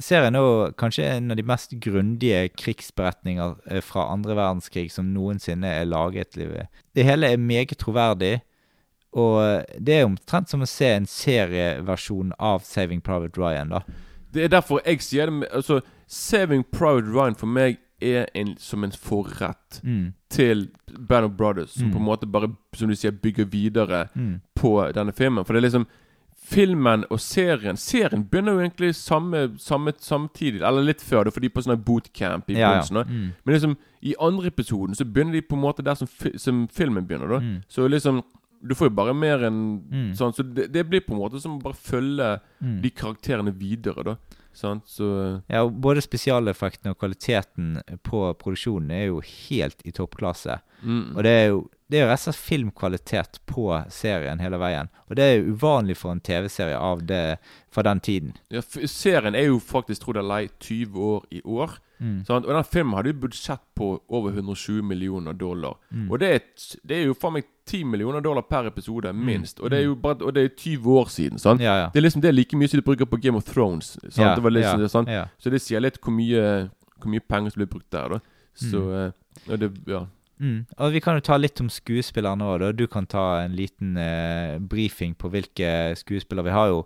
Serien 0.00 0.34
er 0.34 0.72
kanskje 0.80 1.04
en 1.16 1.30
av 1.30 1.36
de 1.36 1.42
mest 1.46 1.74
grundige 1.80 2.48
krigsberetninger 2.58 3.54
eh, 3.70 3.80
fra 3.84 4.06
andre 4.12 4.34
verdenskrig 4.34 4.90
som 4.90 5.12
noensinne 5.14 5.66
er 5.68 5.84
laget. 5.84 6.32
Det 6.94 7.04
hele 7.04 7.26
er 7.32 7.36
meget 7.36 7.76
troverdig, 7.78 8.40
og 9.12 9.64
det 9.78 9.98
er 10.00 10.04
omtrent 10.08 10.48
som 10.48 10.62
å 10.64 10.66
se 10.66 10.88
en 10.96 11.06
serieversjon 11.06 12.32
av 12.40 12.62
Saving 12.64 13.00
Private 13.04 13.38
Ryan. 13.38 13.68
da. 13.68 13.80
Det 14.32 14.44
er 14.44 14.48
derfor 14.48 14.80
jeg 14.86 15.00
sier 15.04 15.26
det 15.28 15.48
altså, 15.52 15.80
Saving 16.08 16.64
Private 16.72 17.12
Ryan 17.12 17.34
for 17.36 17.46
meg 17.46 17.76
er 18.02 18.26
en, 18.34 18.56
som 18.58 18.82
en 18.84 18.90
forrett 18.90 19.80
Mm. 19.84 20.14
til 20.30 20.70
Band 21.08 21.24
of 21.26 21.36
Brothers. 21.36 21.70
Som 21.70 21.86
Mm. 21.88 21.92
på 21.92 21.98
en 21.98 22.04
måte 22.04 22.26
bare 22.32 22.48
som 22.74 22.88
du 22.88 22.94
sier 22.96 23.12
bygger 23.12 23.44
videre 23.44 24.08
Mm. 24.16 24.40
på 24.56 24.92
denne 24.94 25.12
filmen. 25.12 25.44
For 25.44 25.52
det 25.52 25.62
er 25.62 25.68
liksom 25.68 25.86
Filmen 26.52 27.04
og 27.10 27.20
serien 27.22 27.76
Serien 27.80 28.24
begynner 28.28 28.52
jo 28.56 28.60
egentlig 28.64 28.94
samme, 28.98 29.44
samme 29.62 29.92
samtidig, 29.98 30.60
eller 30.62 30.84
litt 30.84 31.00
før. 31.00 31.24
Det 31.24 31.32
er 31.32 31.38
fordi 31.40 31.48
på 31.54 31.62
sånn 31.64 31.80
bootcamp 31.86 32.50
i 32.50 32.58
Ja, 32.58 32.58
ja. 32.60 32.82
begynnelsen. 32.82 33.08
Mm. 33.08 33.32
Men 33.44 33.54
liksom 33.56 33.76
i 34.02 34.14
andre 34.20 34.50
episoden 34.52 34.94
så 34.98 35.04
begynner 35.06 35.32
de 35.32 35.42
på 35.42 35.54
en 35.56 35.62
måte 35.64 35.84
der 35.86 35.94
som, 35.94 36.06
fi, 36.10 36.36
som 36.38 36.66
filmen 36.68 37.06
begynner. 37.06 37.28
da 37.28 37.38
Mm. 37.40 37.62
Så 37.68 37.88
liksom 37.88 38.22
Du 38.64 38.76
får 38.76 38.90
jo 38.90 38.94
bare 38.94 39.12
mer 39.14 39.38
enn 39.42 39.82
Mm. 39.90 40.12
sånn 40.14 40.32
Så 40.32 40.42
det, 40.54 40.70
det 40.72 40.88
blir 40.88 41.00
på 41.00 41.12
en 41.14 41.18
måte 41.18 41.40
som 41.40 41.58
å 41.58 41.62
bare 41.62 41.74
følge 41.74 42.40
Mm. 42.62 42.80
de 42.82 42.90
karakterene 42.90 43.52
videre, 43.58 44.04
da. 44.04 44.16
Sant? 44.54 44.84
Så 44.86 45.42
Ja, 45.50 45.64
og 45.64 45.80
Både 45.80 46.00
spesialeffektene 46.00 46.90
og 46.90 46.98
kvaliteten 46.98 47.82
på 48.04 48.34
produksjonen 48.38 48.90
er 48.92 49.06
jo 49.06 49.20
helt 49.20 49.82
i 49.84 49.90
toppklasse. 49.90 50.60
Mm. 50.84 51.16
Og 51.16 51.22
det 51.24 51.26
er 51.32 51.48
jo 51.48 51.70
det 51.92 52.00
er 52.00 52.06
jo 52.06 52.08
rett 52.08 52.22
og 52.22 52.24
slett 52.24 52.40
filmkvalitet 52.40 53.38
på 53.46 53.66
serien 53.92 54.40
hele 54.40 54.58
veien. 54.60 54.88
Og 55.10 55.16
det 55.18 55.24
er 55.24 55.34
jo 55.36 55.52
uvanlig 55.52 55.98
for 56.00 56.14
en 56.14 56.22
TV-serie 56.24 56.78
av 56.78 57.04
det 57.06 57.36
fra 57.72 57.84
den 57.84 58.00
tiden. 58.00 58.34
Ja, 58.52 58.62
serien 58.64 59.36
er 59.36 59.50
jo 59.50 59.58
faktisk, 59.60 60.06
tror 60.06 60.16
det 60.16 60.22
eller 60.24 60.46
ei, 60.46 60.52
20 60.64 61.08
år 61.12 61.26
i 61.30 61.42
år. 61.44 61.76
Mm. 62.02 62.24
Og 62.26 62.48
den 62.48 62.64
filmen 62.66 62.96
hadde 62.96 63.12
jo 63.12 63.18
budsjett 63.22 63.62
på 63.78 63.90
over 64.08 64.32
120 64.32 64.82
millioner 64.82 65.36
dollar. 65.38 65.76
Mm. 65.90 66.08
Og 66.10 66.18
det 66.18 66.30
er, 66.34 66.40
det 66.88 66.96
er 66.96 67.04
jo 67.10 67.18
faen 67.18 67.36
meg 67.36 67.50
10 67.68 67.84
millioner 67.92 68.24
dollar 68.24 68.48
per 68.48 68.66
episode, 68.72 69.12
minst. 69.12 69.60
Og 69.60 69.70
det 69.70 69.82
er 69.82 69.86
jo 69.86 69.94
bare 69.94 70.24
Og 70.24 70.34
det 70.34 70.44
er 70.44 70.48
20 70.56 70.98
år 70.98 71.12
siden. 71.12 71.38
Sant? 71.38 71.60
Mm. 71.60 71.66
Ja, 71.68 71.76
ja. 71.84 71.90
Det 71.92 72.00
er 72.00 72.08
liksom 72.08 72.24
det 72.24 72.32
er 72.32 72.38
like 72.38 72.56
mye 72.56 72.72
som 72.72 72.80
de 72.80 72.86
bruker 72.88 73.04
på 73.04 73.20
Game 73.22 73.36
of 73.36 73.44
Thrones. 73.44 73.98
Sant? 74.08 74.18
Ja, 74.18 74.34
det 74.34 74.42
var 74.42 74.56
liksom 74.56 74.80
ja, 74.80 74.88
sånn, 74.88 75.06
det, 75.06 75.20
sant? 75.20 75.44
Så 75.44 75.52
det 75.52 75.62
sier 75.62 75.84
litt 75.84 76.00
hvor 76.02 76.16
mye, 76.16 76.70
hvor 76.98 77.12
mye 77.12 77.28
penger 77.28 77.54
som 77.54 77.62
blir 77.62 77.70
brukt 77.70 77.90
der, 77.92 78.16
da. 78.16 78.20
Så 78.58 78.82
eh, 78.96 79.10
og 79.48 79.60
det, 79.60 79.70
ja. 79.88 80.06
Mm. 80.42 80.58
Og 80.76 80.92
Vi 80.92 81.00
kan 81.04 81.14
jo 81.16 81.22
ta 81.24 81.36
litt 81.38 81.60
om 81.62 81.70
skuespillerne 81.70 82.42
òg. 82.50 82.64
Du 82.76 82.86
kan 82.90 83.06
ta 83.06 83.44
en 83.44 83.54
liten 83.56 83.96
eh, 83.96 84.58
briefing 84.58 85.14
på 85.14 85.30
hvilke 85.30 85.94
skuespillere. 86.00 86.48
Vi 86.50 86.56
har 86.58 86.68
jo 86.74 86.82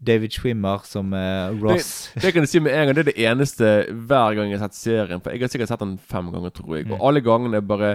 David 0.00 0.32
Schwimmer 0.32 0.84
som 0.88 1.12
eh, 1.16 1.50
Ross. 1.60 2.10
Det, 2.14 2.22
det 2.28 2.32
kan 2.36 2.44
du 2.44 2.48
si 2.48 2.60
med 2.60 2.72
en 2.76 2.86
gang. 2.88 2.94
Det 2.96 3.02
er 3.06 3.10
det 3.12 3.26
eneste 3.32 3.72
hver 4.08 4.36
gang 4.38 4.52
jeg 4.52 4.60
har 4.60 4.68
sett 4.70 4.78
serien. 4.80 5.20
For 5.24 5.32
jeg 5.34 5.42
har 5.44 5.52
sikkert 5.52 5.72
sett 5.72 5.82
den 5.84 5.98
fem 6.12 6.30
ganger, 6.32 6.52
tror 6.56 6.76
jeg. 6.78 6.86
Mm. 6.88 6.94
Og 6.98 7.08
alle 7.10 7.20
gangene 7.24 7.60
er 7.60 7.66
bare 7.68 7.90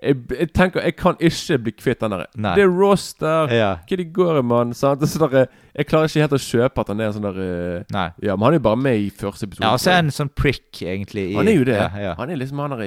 jeg, 0.00 0.16
jeg 0.32 0.48
tenker 0.56 0.80
Jeg 0.80 0.94
kan 0.96 1.18
ikke 1.20 1.58
bli 1.60 1.72
kvitt 1.76 2.00
den 2.00 2.14
der. 2.14 2.22
Nei. 2.40 2.54
Det 2.56 2.62
er 2.64 2.70
Ross 2.72 3.10
der. 3.20 3.50
Ja. 3.52 3.70
Hva 3.84 3.98
de 4.00 4.06
går 4.16 4.38
i, 4.40 4.44
mann? 4.48 4.70
Det 4.72 5.04
er 5.04 5.10
sånn 5.12 5.26
der, 5.34 5.50
jeg 5.76 5.88
klarer 5.90 6.08
ikke 6.08 6.22
helt 6.24 6.36
å 6.38 6.40
kjøpe 6.46 6.80
at 6.86 6.88
han 6.94 7.02
er 7.04 7.12
sånn 7.18 7.26
der 7.26 7.40
eh, 7.44 7.82
Nei. 7.92 8.06
Ja, 8.24 8.36
men 8.38 8.46
han 8.48 8.54
er 8.56 8.62
jo 8.62 8.66
bare 8.70 8.80
med 8.86 8.96
i 9.02 9.10
første 9.12 9.44
episode. 9.50 9.66
Ja, 9.66 9.74
og 9.76 9.82
så 9.82 9.92
er 9.92 9.98
han 10.00 10.08
en 10.08 10.16
sånn 10.16 10.32
prick, 10.32 10.70
egentlig. 10.80 11.26
i- 11.32 11.36
Han 11.36 11.50
er 11.52 11.58
jo 11.58 11.66
det. 11.68 11.76
Ja, 11.82 11.90
ja. 12.00 12.14
Han 12.18 12.30
er 12.32 12.40
liksom 12.40 12.62
han 12.64 12.78
der 12.78 12.86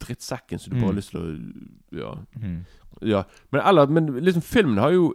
drittsekken 0.00 0.58
som 0.58 0.72
du 0.72 0.80
bare 0.80 0.90
Mm. 0.90 0.94
har 0.94 1.00
lyst 1.00 1.10
til 1.10 1.20
å 1.20 2.00
Ja. 2.00 2.14
Mm. 2.40 2.64
Ja. 3.02 3.22
Men 3.52 3.60
eller 3.66 3.86
Men 3.86 4.06
liksom 4.24 4.42
filmen 4.42 4.78
har 4.78 4.90
jo 4.92 5.14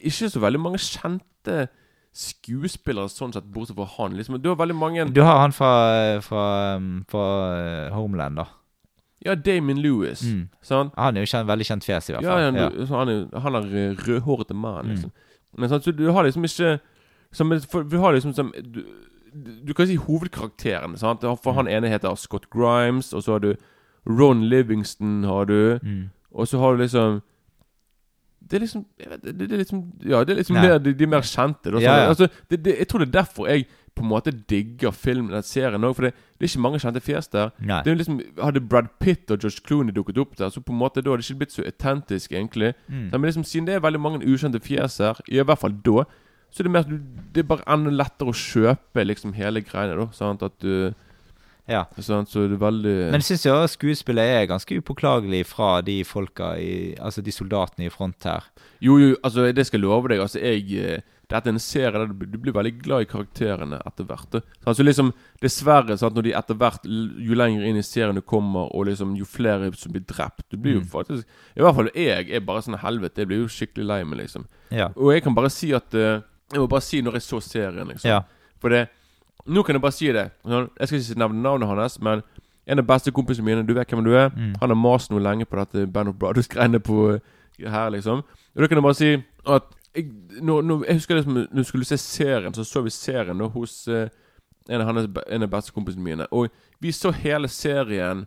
ikke 0.00 0.28
så 0.30 0.40
veldig 0.40 0.60
mange 0.60 0.78
kjente 0.78 1.68
skuespillere 2.12 3.08
sånn 3.08 3.32
sett, 3.32 3.44
bortsett 3.52 3.76
fra 3.76 3.84
han. 3.96 4.16
Liksom, 4.16 4.40
du 4.42 4.48
har 4.48 4.56
veldig 4.56 4.74
mange 4.76 5.04
Du 5.12 5.20
har 5.22 5.38
han 5.40 5.52
fra, 5.52 6.20
fra, 6.20 6.76
um, 6.76 7.04
fra 7.08 7.24
uh, 7.88 7.94
Homeland, 7.94 8.36
da. 8.36 8.44
Ja, 9.24 9.34
Damon 9.34 9.78
Lewis. 9.82 10.22
Mm. 10.22 10.48
Han 10.96 11.16
er 11.16 11.20
jo 11.24 11.26
kjent, 11.26 11.46
veldig 11.48 11.66
kjent 11.66 11.84
fjes, 11.84 12.08
i 12.10 12.12
hvert 12.14 12.24
fall. 12.24 12.54
ja, 12.54 12.68
du, 12.70 12.86
så 12.86 12.94
han 13.00 13.08
er 13.08 13.40
han 13.40 13.54
er 13.54 13.66
eh, 13.66 13.94
rødhårete 14.06 14.54
mann, 14.54 14.84
Mm. 14.86 14.90
liksom. 14.94 15.12
Men 15.58 15.68
sant, 15.68 15.84
så 15.84 15.92
du 15.96 16.10
har 16.12 16.22
liksom 16.24 16.44
ikke 16.44 16.80
som, 17.32 17.50
for, 17.70 17.82
Vi 17.82 17.96
har 17.98 18.12
liksom 18.12 18.32
som 18.34 18.52
du, 18.62 18.84
du 19.64 19.74
kan 19.74 19.86
si 19.86 19.96
hovedkarakteren. 19.96 20.96
Sant? 20.96 21.20
For 21.42 21.52
han 21.52 21.66
ene 21.68 21.88
heter 21.88 22.14
Scott 22.16 22.48
Grimes, 22.50 23.12
og 23.12 23.22
så 23.22 23.32
har 23.32 23.38
du 23.40 23.54
Ron 24.06 24.44
Livingston, 24.48 25.24
har 25.24 25.44
du. 25.44 25.78
Mm. 25.82 26.04
Og 26.30 26.48
så 26.48 26.58
har 26.58 26.72
du 26.72 26.82
liksom 26.82 27.20
Det 28.50 28.56
er 28.56 28.60
liksom 28.60 28.84
vet, 28.98 29.22
det, 29.22 29.38
det 29.40 29.52
er 29.52 29.62
liksom 29.64 29.82
Ja, 30.04 30.22
det 30.24 30.30
er 30.32 30.40
liksom 30.42 30.56
mer, 30.56 30.78
de, 30.78 30.94
de 30.94 31.06
mer 31.06 31.20
kjente. 31.26 31.70
Da, 31.70 31.80
Ja, 31.80 31.96
ja. 31.96 32.08
Altså, 32.08 32.28
det, 32.50 32.64
det, 32.64 32.78
jeg 32.78 32.88
tror 32.88 32.98
det 33.04 33.08
er 33.08 33.22
derfor 33.22 33.48
jeg 33.48 33.66
på 33.98 34.04
en 34.04 34.10
måte 34.12 34.30
digger 34.30 34.92
filmen, 34.94 35.32
den 35.34 35.42
serien 35.42 35.84
òg. 35.84 35.96
For 35.96 36.06
det, 36.06 36.12
det 36.38 36.46
er 36.46 36.52
ikke 36.52 36.62
mange 36.62 36.80
kjente 36.82 37.02
fjes 37.02 37.28
der. 37.32 37.50
Nei. 37.58 37.80
Det 37.82 37.92
er 37.92 37.98
liksom 37.98 38.20
Hadde 38.38 38.62
Brad 38.62 38.92
Pitt 39.02 39.32
og 39.34 39.42
George 39.42 39.64
Clooney 39.66 39.94
dukket 39.94 40.20
opp 40.22 40.36
der, 40.38 40.52
så 40.54 40.62
på 40.62 40.72
en 40.72 40.78
måte 40.78 41.02
da 41.02 41.10
hadde 41.10 41.24
det 41.24 41.30
ikke 41.30 41.42
blitt 41.42 41.56
så 41.56 41.66
autentisk, 41.66 42.32
egentlig. 42.32 42.72
Mm. 42.86 43.08
Men 43.10 43.26
liksom 43.26 43.44
siden 43.44 43.66
det 43.66 43.74
er 43.74 43.84
veldig 43.84 44.00
mange 44.00 44.22
ukjente 44.22 44.62
fjes 44.62 45.00
her, 45.02 45.18
i 45.26 45.42
hvert 45.42 45.58
fall 45.58 45.74
da, 45.84 46.06
så 46.48 46.62
er 46.62 46.68
det 46.68 46.72
mer 46.72 46.86
Det 47.34 47.42
er 47.42 47.50
bare 47.50 47.66
enda 47.68 47.90
lettere 47.92 48.32
å 48.32 48.38
kjøpe 48.38 49.04
liksom 49.04 49.34
hele 49.36 49.60
greiene, 49.66 49.98
da. 49.98 50.08
Sant? 50.16 50.46
At 50.46 50.54
du 50.62 50.94
Ja. 51.68 51.84
Sånn, 52.00 52.24
Så 52.26 52.46
det 52.48 52.56
er 52.56 52.62
veldig 52.64 52.94
Men 53.12 53.20
jeg 53.20 53.38
også 53.52 53.76
skuespillet 53.76 54.24
er 54.38 54.46
ganske 54.48 54.78
upåklagelig 54.80 55.44
fra 55.46 55.80
de 55.84 55.98
folka 56.04 56.54
i 56.56 56.94
Altså 56.96 57.22
de 57.22 57.30
soldatene 57.34 57.86
i 57.86 57.92
front 57.92 58.24
her. 58.24 58.44
Jo, 58.80 58.96
jo, 58.98 59.16
altså, 59.22 59.52
det 59.52 59.66
skal 59.66 59.80
jeg 59.80 59.84
love 59.88 60.08
deg. 60.08 60.20
Altså, 60.24 60.40
jeg 60.40 60.64
eh, 60.80 61.00
Dette 61.28 61.50
er 61.50 61.52
en 61.52 61.60
serie 61.60 61.92
der 61.92 62.06
du, 62.08 62.38
blir 62.40 62.54
veldig 62.56 62.72
glad 62.80 63.02
i 63.04 63.08
karakterene 63.10 63.82
etter 63.84 64.06
hvert. 64.08 64.32
Så 64.32 64.40
Altså 64.72 64.82
liksom 64.86 65.12
Dessverre, 65.42 65.98
sant, 66.00 66.14
når 66.16 66.24
de 66.24 66.32
etter 66.40 66.56
hvert 66.56 66.86
Jo 66.88 67.36
lenger 67.36 67.66
inn 67.68 67.76
i 67.76 67.82
serien 67.84 68.16
du 68.16 68.22
kommer, 68.24 68.72
og 68.72 68.86
liksom 68.88 69.12
jo 69.18 69.28
flere 69.28 69.68
som 69.76 69.92
blir 69.92 70.06
drept 70.08 70.46
Du 70.50 70.56
blir 70.56 70.78
jo 70.78 70.80
Mm. 70.80 70.88
faktisk 70.88 71.24
I 71.54 71.60
hvert 71.60 71.74
fall 71.76 71.90
jeg 71.94 72.30
er 72.32 72.40
bare 72.40 72.62
sånn 72.64 72.80
helvete. 72.80 73.18
Jeg 73.20 73.28
blir 73.28 73.42
jo 73.44 73.48
skikkelig 73.52 73.84
lei 73.86 74.04
meg, 74.04 74.20
liksom. 74.24 74.46
Ja. 74.72 74.88
Og 74.96 75.12
jeg 75.12 75.22
kan 75.22 75.34
bare 75.36 75.50
si 75.52 75.72
at 75.74 75.92
eh, 75.94 76.22
Jeg 76.50 76.60
må 76.64 76.66
bare 76.66 76.80
si 76.80 77.02
når 77.02 77.12
jeg 77.20 77.22
så 77.28 77.42
serien, 77.44 77.86
liksom. 77.92 78.08
Ja. 78.08 78.22
For 78.58 78.70
det 78.72 78.88
Nå 79.48 79.62
kan 79.64 79.74
jeg 79.74 79.82
bare 79.82 79.92
si 79.96 80.06
det. 80.12 80.30
Jeg 80.44 80.88
skal 80.88 80.98
ikke 80.98 81.18
nevne 81.18 81.42
navnet 81.42 81.68
hans, 81.68 82.00
men 82.00 82.22
en 82.68 82.78
av 82.78 82.84
beste 82.86 83.12
kompisene 83.16 83.44
mine, 83.46 83.64
du 83.66 83.72
vet 83.74 83.88
hvem 83.88 84.04
du 84.04 84.12
er, 84.12 84.28
Mm. 84.28 84.54
han 84.60 84.70
har 84.70 84.76
mast 84.76 85.10
noe 85.10 85.20
lenge 85.20 85.46
på 85.48 85.56
dette 85.56 85.86
Band 85.92 86.08
of 86.08 86.14
Brothers-greiene 86.20 86.80
på 86.80 87.14
eh, 87.14 87.70
her, 87.70 87.88
liksom. 87.90 88.18
Og 88.54 88.62
da 88.62 88.66
kan 88.66 88.76
jeg 88.76 88.82
bare 88.82 88.94
si 88.94 89.12
at 89.46 89.62
jeg, 89.94 90.10
når, 90.42 90.62
når, 90.62 90.84
jeg 90.84 90.94
husker 90.94 91.14
liksom, 91.14 91.32
når 91.32 91.62
vi 91.62 91.64
skulle 91.64 91.84
se 91.84 91.96
serien, 91.96 92.54
så 92.54 92.64
så 92.64 92.80
vi 92.84 92.90
serien 92.90 93.38
da 93.38 93.48
hos 93.48 93.88
uh, 93.88 94.08
en, 94.68 94.80
av 94.80 94.86
hans, 94.86 95.08
en 95.30 95.42
av 95.42 95.48
bestekompisene 95.48 96.04
mine. 96.04 96.26
Og 96.30 96.48
vi 96.80 96.92
så 96.92 97.10
hele 97.10 97.48
serien 97.48 98.26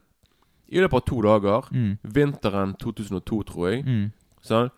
i 0.67 0.79
løpet 0.79 0.93
av 0.97 1.05
to 1.05 1.21
dager. 1.21 1.67
Mm. 1.71 1.97
Vinteren 2.03 2.73
2002, 2.81 3.43
tror 3.43 3.69
jeg. 3.69 3.83
Mm. 3.85 4.11
Sånn? 4.41 4.69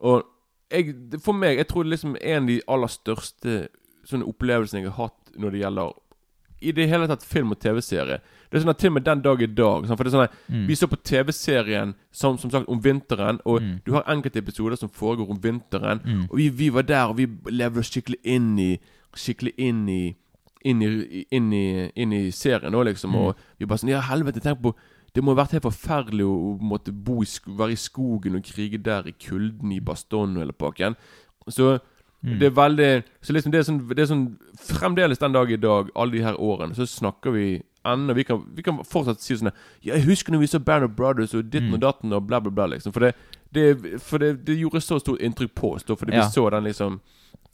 Og 0.00 0.24
jeg, 0.72 0.94
for 1.22 1.32
meg, 1.32 1.56
jeg 1.56 1.68
tror 1.68 1.82
det 1.86 1.90
liksom 1.94 2.16
en 2.20 2.42
av 2.42 2.48
de 2.48 2.60
aller 2.68 2.90
største 2.90 3.68
sånne 4.08 4.26
opplevelsene 4.26 4.82
jeg 4.82 4.90
har 4.90 5.06
hatt 5.06 5.21
når 5.36 5.50
det 5.54 5.60
gjelder 5.64 5.92
I 6.62 6.70
det 6.72 6.88
hele 6.88 7.08
tatt 7.10 7.24
film 7.26 7.50
og 7.50 7.58
TV-serie. 7.58 8.20
Det 8.48 8.54
er 8.54 8.62
sånn 8.62 8.70
at 8.70 8.78
til 8.78 8.90
og 8.92 8.94
med 8.94 9.04
den 9.04 9.22
dag 9.24 9.40
i 9.42 9.46
dag 9.46 9.86
sånn, 9.88 9.96
For 9.96 10.04
det 10.04 10.12
er 10.12 10.16
sånn 10.18 10.24
at 10.28 10.34
Mm. 10.48 10.66
Vi 10.68 10.74
så 10.78 10.86
på 10.86 10.96
TV-serien 11.02 11.94
som, 12.12 12.38
som 12.38 12.50
sagt 12.50 12.68
om 12.68 12.78
vinteren, 12.80 13.40
og 13.44 13.60
Mm. 13.62 13.80
du 13.84 13.92
har 13.92 14.04
enkelte 14.06 14.38
episoder 14.38 14.76
som 14.76 14.88
foregår 14.88 15.28
om 15.30 15.40
vinteren. 15.40 16.00
Mm. 16.04 16.24
Og 16.30 16.36
vi, 16.36 16.48
vi 16.50 16.68
var 16.68 16.82
der, 16.82 17.08
og 17.08 17.16
vi 17.16 17.26
levde 17.50 17.78
oss 17.80 17.90
skikkelig 17.90 18.18
inn 18.24 18.58
i 18.58 18.78
Skikkelig 19.14 19.52
inn 19.58 19.88
i 19.88 20.16
Inn 20.64 20.80
i, 20.80 21.26
inn 21.32 21.52
i, 21.52 21.90
inn 21.96 22.12
i 22.12 22.30
serien 22.30 22.72
òg, 22.72 22.84
liksom. 22.86 23.10
Mm. 23.10 23.16
Og 23.18 23.36
vi 23.58 23.66
bare 23.66 23.78
sånn 23.78 23.90
Ja, 23.90 24.00
helvete, 24.00 24.40
tenk 24.40 24.62
på 24.62 24.74
det 25.14 25.22
må 25.22 25.34
ha 25.34 25.42
vært 25.44 25.52
helt 25.52 25.64
forferdelig 25.66 26.24
å, 26.24 26.54
å 26.54 26.58
måtte 26.62 26.92
bo 26.92 27.20
i 27.20 27.26
være 27.46 27.72
i 27.72 27.76
skogen 27.76 28.36
og 28.38 28.44
krige 28.44 28.78
der 28.82 29.02
i 29.08 29.12
kulden 29.12 29.72
i 29.72 29.80
Baston 29.80 30.36
eller 30.38 30.52
pakken. 30.56 30.94
Så 31.48 31.80
Mm. 32.24 32.38
det 32.38 32.46
er 32.46 32.50
veldig 32.54 33.02
Så 33.22 33.32
liksom 33.34 33.50
det 33.52 33.58
er 33.58 33.62
sånn, 33.66 33.88
det 33.88 33.98
er 33.98 34.06
sånn 34.06 34.36
Fremdeles 34.62 35.18
den 35.18 35.32
dag 35.32 35.50
i 35.50 35.56
dag, 35.56 35.88
alle 35.96 36.12
de 36.12 36.22
her 36.22 36.34
årene, 36.38 36.74
så 36.74 36.86
snakker 36.86 37.32
vi 37.32 37.62
ennå 37.84 38.14
vi, 38.14 38.22
kan- 38.24 38.44
vi 38.54 38.62
kan 38.62 38.78
fortsatt 38.84 39.20
si 39.20 39.34
sånn 39.34 39.50
Ja, 39.82 39.94
jeg 39.96 40.04
husker 40.06 40.30
når 40.32 40.38
vi 40.38 40.46
så 40.46 40.60
Band 40.64 40.84
of 40.84 40.90
Brothers 40.96 41.34
og 41.34 41.50
ditten 41.50 41.70
Mm. 41.70 41.74
og 41.74 41.80
datten 41.80 42.12
og 42.12 42.26
bla, 42.28 42.38
bla, 42.40 42.50
bla, 42.50 42.66
liksom. 42.66 42.92
For 42.92 43.00
det, 43.00 43.14
det, 43.52 44.00
for 44.00 44.18
det, 44.18 44.44
det 44.46 44.56
gjorde 44.56 44.80
så 44.80 45.00
stort 45.00 45.20
inntrykk 45.20 45.54
på 45.54 45.74
oss, 45.74 45.82
da, 45.82 45.94
fordi 45.96 46.12
Ja. 46.14 46.22
vi 46.28 46.30
så 46.32 46.50
den 46.50 46.64
liksom 46.64 47.00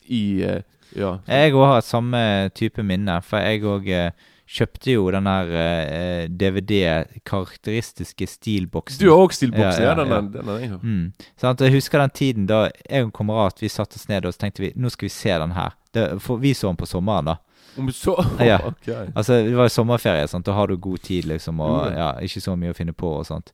i 0.09 0.43
uh, 0.45 0.61
Ja. 0.97 1.19
Jeg 1.27 1.53
òg 1.53 1.66
har 1.66 1.81
samme 1.81 2.51
type 2.55 2.83
minne, 2.83 3.23
for 3.23 3.39
jeg 3.39 3.62
òg 3.62 3.89
eh, 3.89 4.11
kjøpte 4.49 4.92
jo 4.94 5.11
den 5.12 5.26
her 5.28 5.51
eh, 5.53 6.28
DVD-karakteristiske 6.28 8.26
stilboksen. 8.26 9.01
Du 9.03 9.11
har 9.11 9.18
òg 9.26 9.32
stilboksen, 9.36 9.82
ja, 9.84 9.94
den- 9.94 10.09
den- 10.09 10.30
den 10.32 10.44
har 10.49 10.59
jeg. 10.59 10.70
Mm. 10.82 11.12
Sant? 11.36 11.61
Jeg 11.61 11.72
husker 11.72 11.99
den 11.99 12.11
tiden 12.11 12.46
da 12.46 12.70
jeg 12.88 13.03
og 13.03 13.07
en 13.09 13.11
kamerat 13.12 13.61
vi 13.61 13.68
satte 13.68 13.96
oss 13.96 14.09
ned 14.09 14.24
og 14.24 14.32
så 14.32 14.38
tenkte 14.38 14.61
vi 14.62 14.72
nå 14.76 14.88
skal 14.90 15.07
vi 15.07 15.11
se 15.11 15.28
den 15.38 15.53
her. 15.53 15.70
Det, 15.92 16.20
for 16.22 16.36
vi 16.36 16.53
så 16.55 16.68
den 16.68 16.76
på 16.76 16.86
sommeren, 16.86 17.24
da. 17.24 17.36
Om 17.78 17.88
så 17.92 18.16
Ja. 18.40 18.59
Okay. 18.66 19.07
Altså, 19.14 19.32
det 19.44 19.55
var 19.57 19.64
jo 19.64 19.68
sommerferie, 19.68 20.26
sant? 20.28 20.44
da 20.46 20.53
har 20.53 20.66
du 20.66 20.76
god 20.76 20.99
tid, 20.99 21.24
liksom, 21.24 21.61
og 21.61 21.86
Jo, 21.90 21.96
ja, 21.96 22.12
ikke 22.20 22.40
så 22.40 22.57
mye 22.57 22.70
å 22.72 22.76
finne 22.76 22.92
på 22.92 23.07
og 23.18 23.26
sånt. 23.26 23.53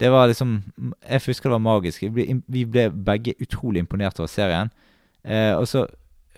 Det 0.00 0.10
var 0.10 0.26
liksom 0.28 0.62
Jeg 1.08 1.20
husker 1.26 1.48
det 1.50 1.52
var 1.52 1.58
magisk. 1.80 2.02
Vi 2.02 2.08
ble, 2.08 2.42
vi 2.48 2.64
ble 2.64 2.90
begge 2.90 3.34
utrolig 3.40 3.78
imponert 3.78 4.18
over 4.18 4.26
serien. 4.28 4.70
Eh, 5.24 5.54
og 5.54 5.66
så 5.68 5.86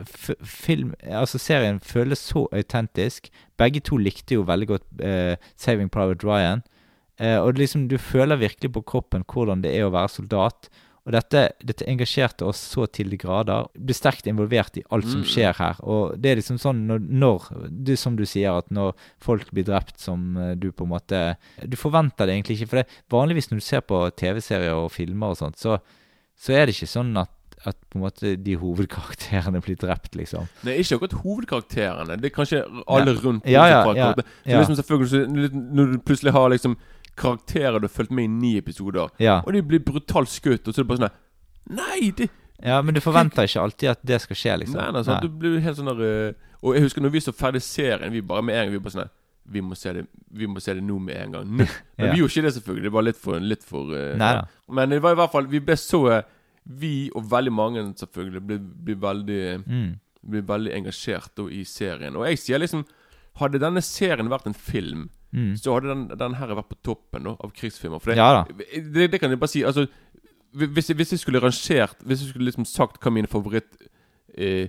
film 0.04 0.94
Altså, 1.02 1.38
serien 1.38 1.80
føles 1.80 2.18
så 2.18 2.46
autentisk. 2.52 3.28
Begge 3.58 3.80
to 3.80 3.96
likte 3.96 4.34
jo 4.34 4.46
veldig 4.48 4.66
godt 4.68 4.86
uh, 5.02 5.36
'Saving 5.56 5.90
Private 5.90 6.26
Ryan'. 6.26 6.64
Uh, 7.20 7.38
og 7.46 7.54
liksom, 7.54 7.88
du 7.88 7.98
føler 7.98 8.36
virkelig 8.36 8.72
på 8.72 8.82
kroppen 8.82 9.24
hvordan 9.24 9.62
det 9.62 9.76
er 9.76 9.86
å 9.86 9.92
være 9.94 10.08
soldat. 10.08 10.68
Og 11.04 11.12
dette, 11.12 11.50
dette 11.60 11.84
engasjerte 11.84 12.46
oss 12.48 12.56
så 12.56 12.86
til 12.88 13.10
de 13.12 13.18
grader. 13.20 13.66
Ble 13.76 13.92
sterkt 13.92 14.26
involvert 14.26 14.78
i 14.80 14.82
alt 14.90 15.04
som 15.04 15.20
Mm. 15.20 15.26
skjer 15.28 15.52
her. 15.58 15.76
Og 15.84 16.16
det 16.18 16.30
er 16.30 16.36
liksom 16.40 16.56
sånn 16.58 16.86
når, 16.88 16.98
når 16.98 17.42
er 17.92 17.96
som 18.00 18.16
du 18.16 18.24
sier, 18.24 18.56
at 18.56 18.70
når 18.72 18.94
folk 19.20 19.50
blir 19.52 19.64
drept 19.68 20.00
som 20.00 20.36
eh, 20.38 20.54
du 20.56 20.72
på 20.72 20.84
en 20.84 20.94
måte 20.96 21.36
Du 21.68 21.76
forventer 21.76 22.24
det 22.26 22.34
egentlig 22.34 22.56
ikke. 22.56 22.68
For 22.70 22.76
det, 22.80 22.86
vanligvis 23.10 23.50
når 23.50 23.60
du 23.60 23.60
ser 23.60 23.80
på 23.84 24.00
TV-serier 24.16 24.72
og 24.72 24.90
filmer 24.92 25.28
og 25.28 25.36
sånt, 25.36 25.58
så, 25.60 25.76
så 26.40 26.52
er 26.56 26.66
det 26.66 26.74
ikke 26.74 26.88
sånn 26.96 27.12
at 27.20 27.28
at 27.66 27.76
på 27.90 27.98
en 27.98 28.02
måte 28.04 28.34
de 28.44 28.54
hovedkarakterene 28.60 29.60
blir 29.64 29.76
drept, 29.80 30.14
liksom. 30.18 30.48
Nei, 30.66 30.78
ikke 30.82 30.98
akkurat 30.98 31.16
hovedkarakterene. 31.22 32.16
Det 32.20 32.30
er 32.30 32.34
kanskje 32.34 32.62
alle 32.86 33.14
Ja. 33.14 33.20
rundt. 33.24 33.46
Ja, 33.46 33.64
ja, 33.66 33.94
ja, 33.94 34.14
ja. 34.46 34.60
liksom 34.60 34.76
selvfølgelig 34.76 35.52
Når 35.52 35.92
du 35.92 35.98
plutselig 35.98 36.32
har 36.32 36.48
liksom 36.50 36.76
karakterer 37.16 37.78
du 37.80 37.86
har 37.86 37.94
fulgt 37.94 38.10
med 38.10 38.24
i 38.24 38.26
ni 38.26 38.56
episoder, 38.58 39.08
Ja. 39.20 39.40
og 39.46 39.52
de 39.52 39.62
blir 39.62 39.78
brutalt 39.80 40.28
skutt, 40.28 40.66
og 40.68 40.74
så 40.74 40.80
er 40.80 40.84
det 40.84 40.88
bare 40.88 40.98
sånn 41.08 41.76
Nei! 41.76 42.10
Det, 42.10 42.30
Ja, 42.62 42.80
men 42.82 42.94
du 42.94 43.00
forventer 43.00 43.42
ikke 43.46 43.60
alltid 43.62 43.88
at 43.90 43.98
det 44.04 44.20
skal 44.20 44.36
skje, 44.36 44.58
liksom. 44.60 44.76
nei, 44.80 44.90
nei, 44.92 45.02
sant? 45.02 45.22
Du 45.22 45.28
blir 45.28 45.60
helt 45.60 45.76
sånn 45.76 45.86
der 45.96 46.28
eh, 46.28 46.32
Og 46.62 46.74
jeg 46.74 46.82
husker 46.82 47.00
når 47.02 47.10
vi 47.12 47.20
så 47.20 47.32
ferdig 47.32 47.62
serien, 47.62 48.12
vi 48.12 48.20
bare 48.20 48.42
med 48.42 48.54
en 48.56 48.66
gang 48.66 48.72
Vi 48.72 48.78
bare 48.78 48.92
sånn 48.98 49.10
vi 49.46 49.60
må, 49.60 49.76
se 49.76 49.92
det, 49.92 50.06
vi 50.32 50.46
må 50.46 50.58
se 50.58 50.72
det 50.72 50.82
nå 50.82 50.98
med 50.98 51.16
en 51.20 51.32
gang. 51.32 51.44
Nå. 51.44 51.66
Men 51.98 52.06
Ja. 52.06 52.12
vi 52.14 52.20
gjorde 52.22 52.32
ikke 52.32 52.42
det, 52.46 52.52
selvfølgelig. 52.54 52.82
Det 52.82 52.92
var 52.92 53.02
litt 53.02 53.16
for, 53.20 53.38
litt 53.40 53.62
for 53.62 53.90
uh, 53.92 54.16
Nei. 54.16 54.40
Men 54.72 54.88
det 54.88 55.02
var 55.02 55.12
i 55.12 55.18
hvert 55.20 55.32
fall 55.32 55.44
Vi 55.52 55.60
ble 55.60 55.76
så 55.76 56.00
eh, 56.14 56.22
Vi 56.66 57.10
og 57.14 57.24
veldig 57.30 57.52
mange 57.52 57.94
selvfølgelig 57.94 58.46
blir, 58.46 58.58
blir, 58.84 58.96
veldig 58.96 59.64
Mm. 59.66 59.98
blir 60.30 60.42
veldig 60.42 60.72
engasjert 60.74 61.34
da, 61.36 61.42
i 61.48 61.64
serien. 61.64 62.16
Og 62.16 62.26
jeg 62.26 62.38
sier 62.38 62.58
liksom 62.58 62.84
Hadde 63.36 63.58
denne 63.58 63.82
serien 63.82 64.28
vært 64.30 64.46
en 64.46 64.54
film, 64.54 65.10
Mm. 65.34 65.56
så 65.58 65.72
hadde 65.74 65.88
den, 65.88 66.06
den 66.16 66.34
her 66.34 66.46
vært 66.54 66.68
på 66.68 66.76
toppen 66.84 67.24
da, 67.24 67.30
av 67.42 67.50
krigsfilmer. 67.52 68.00
For 68.00 68.10
det, 68.12 68.16
Ja 68.16 68.44
det, 68.44 69.10
det 69.10 69.18
kan 69.20 69.28
jeg 69.30 69.40
bare 69.40 69.48
si. 69.50 69.62
Altså 69.64 69.88
hvis 70.54 70.86
hvis 70.94 71.10
jeg 71.10 71.18
skulle 71.18 71.40
rangert 71.42 71.96
Hvis 72.06 72.20
jeg 72.22 72.28
skulle 72.30 72.44
liksom 72.46 72.64
sagt 72.64 73.00
hva 73.02 73.10
mine 73.10 73.26
favoritt 73.26 73.74
eh, 74.38 74.68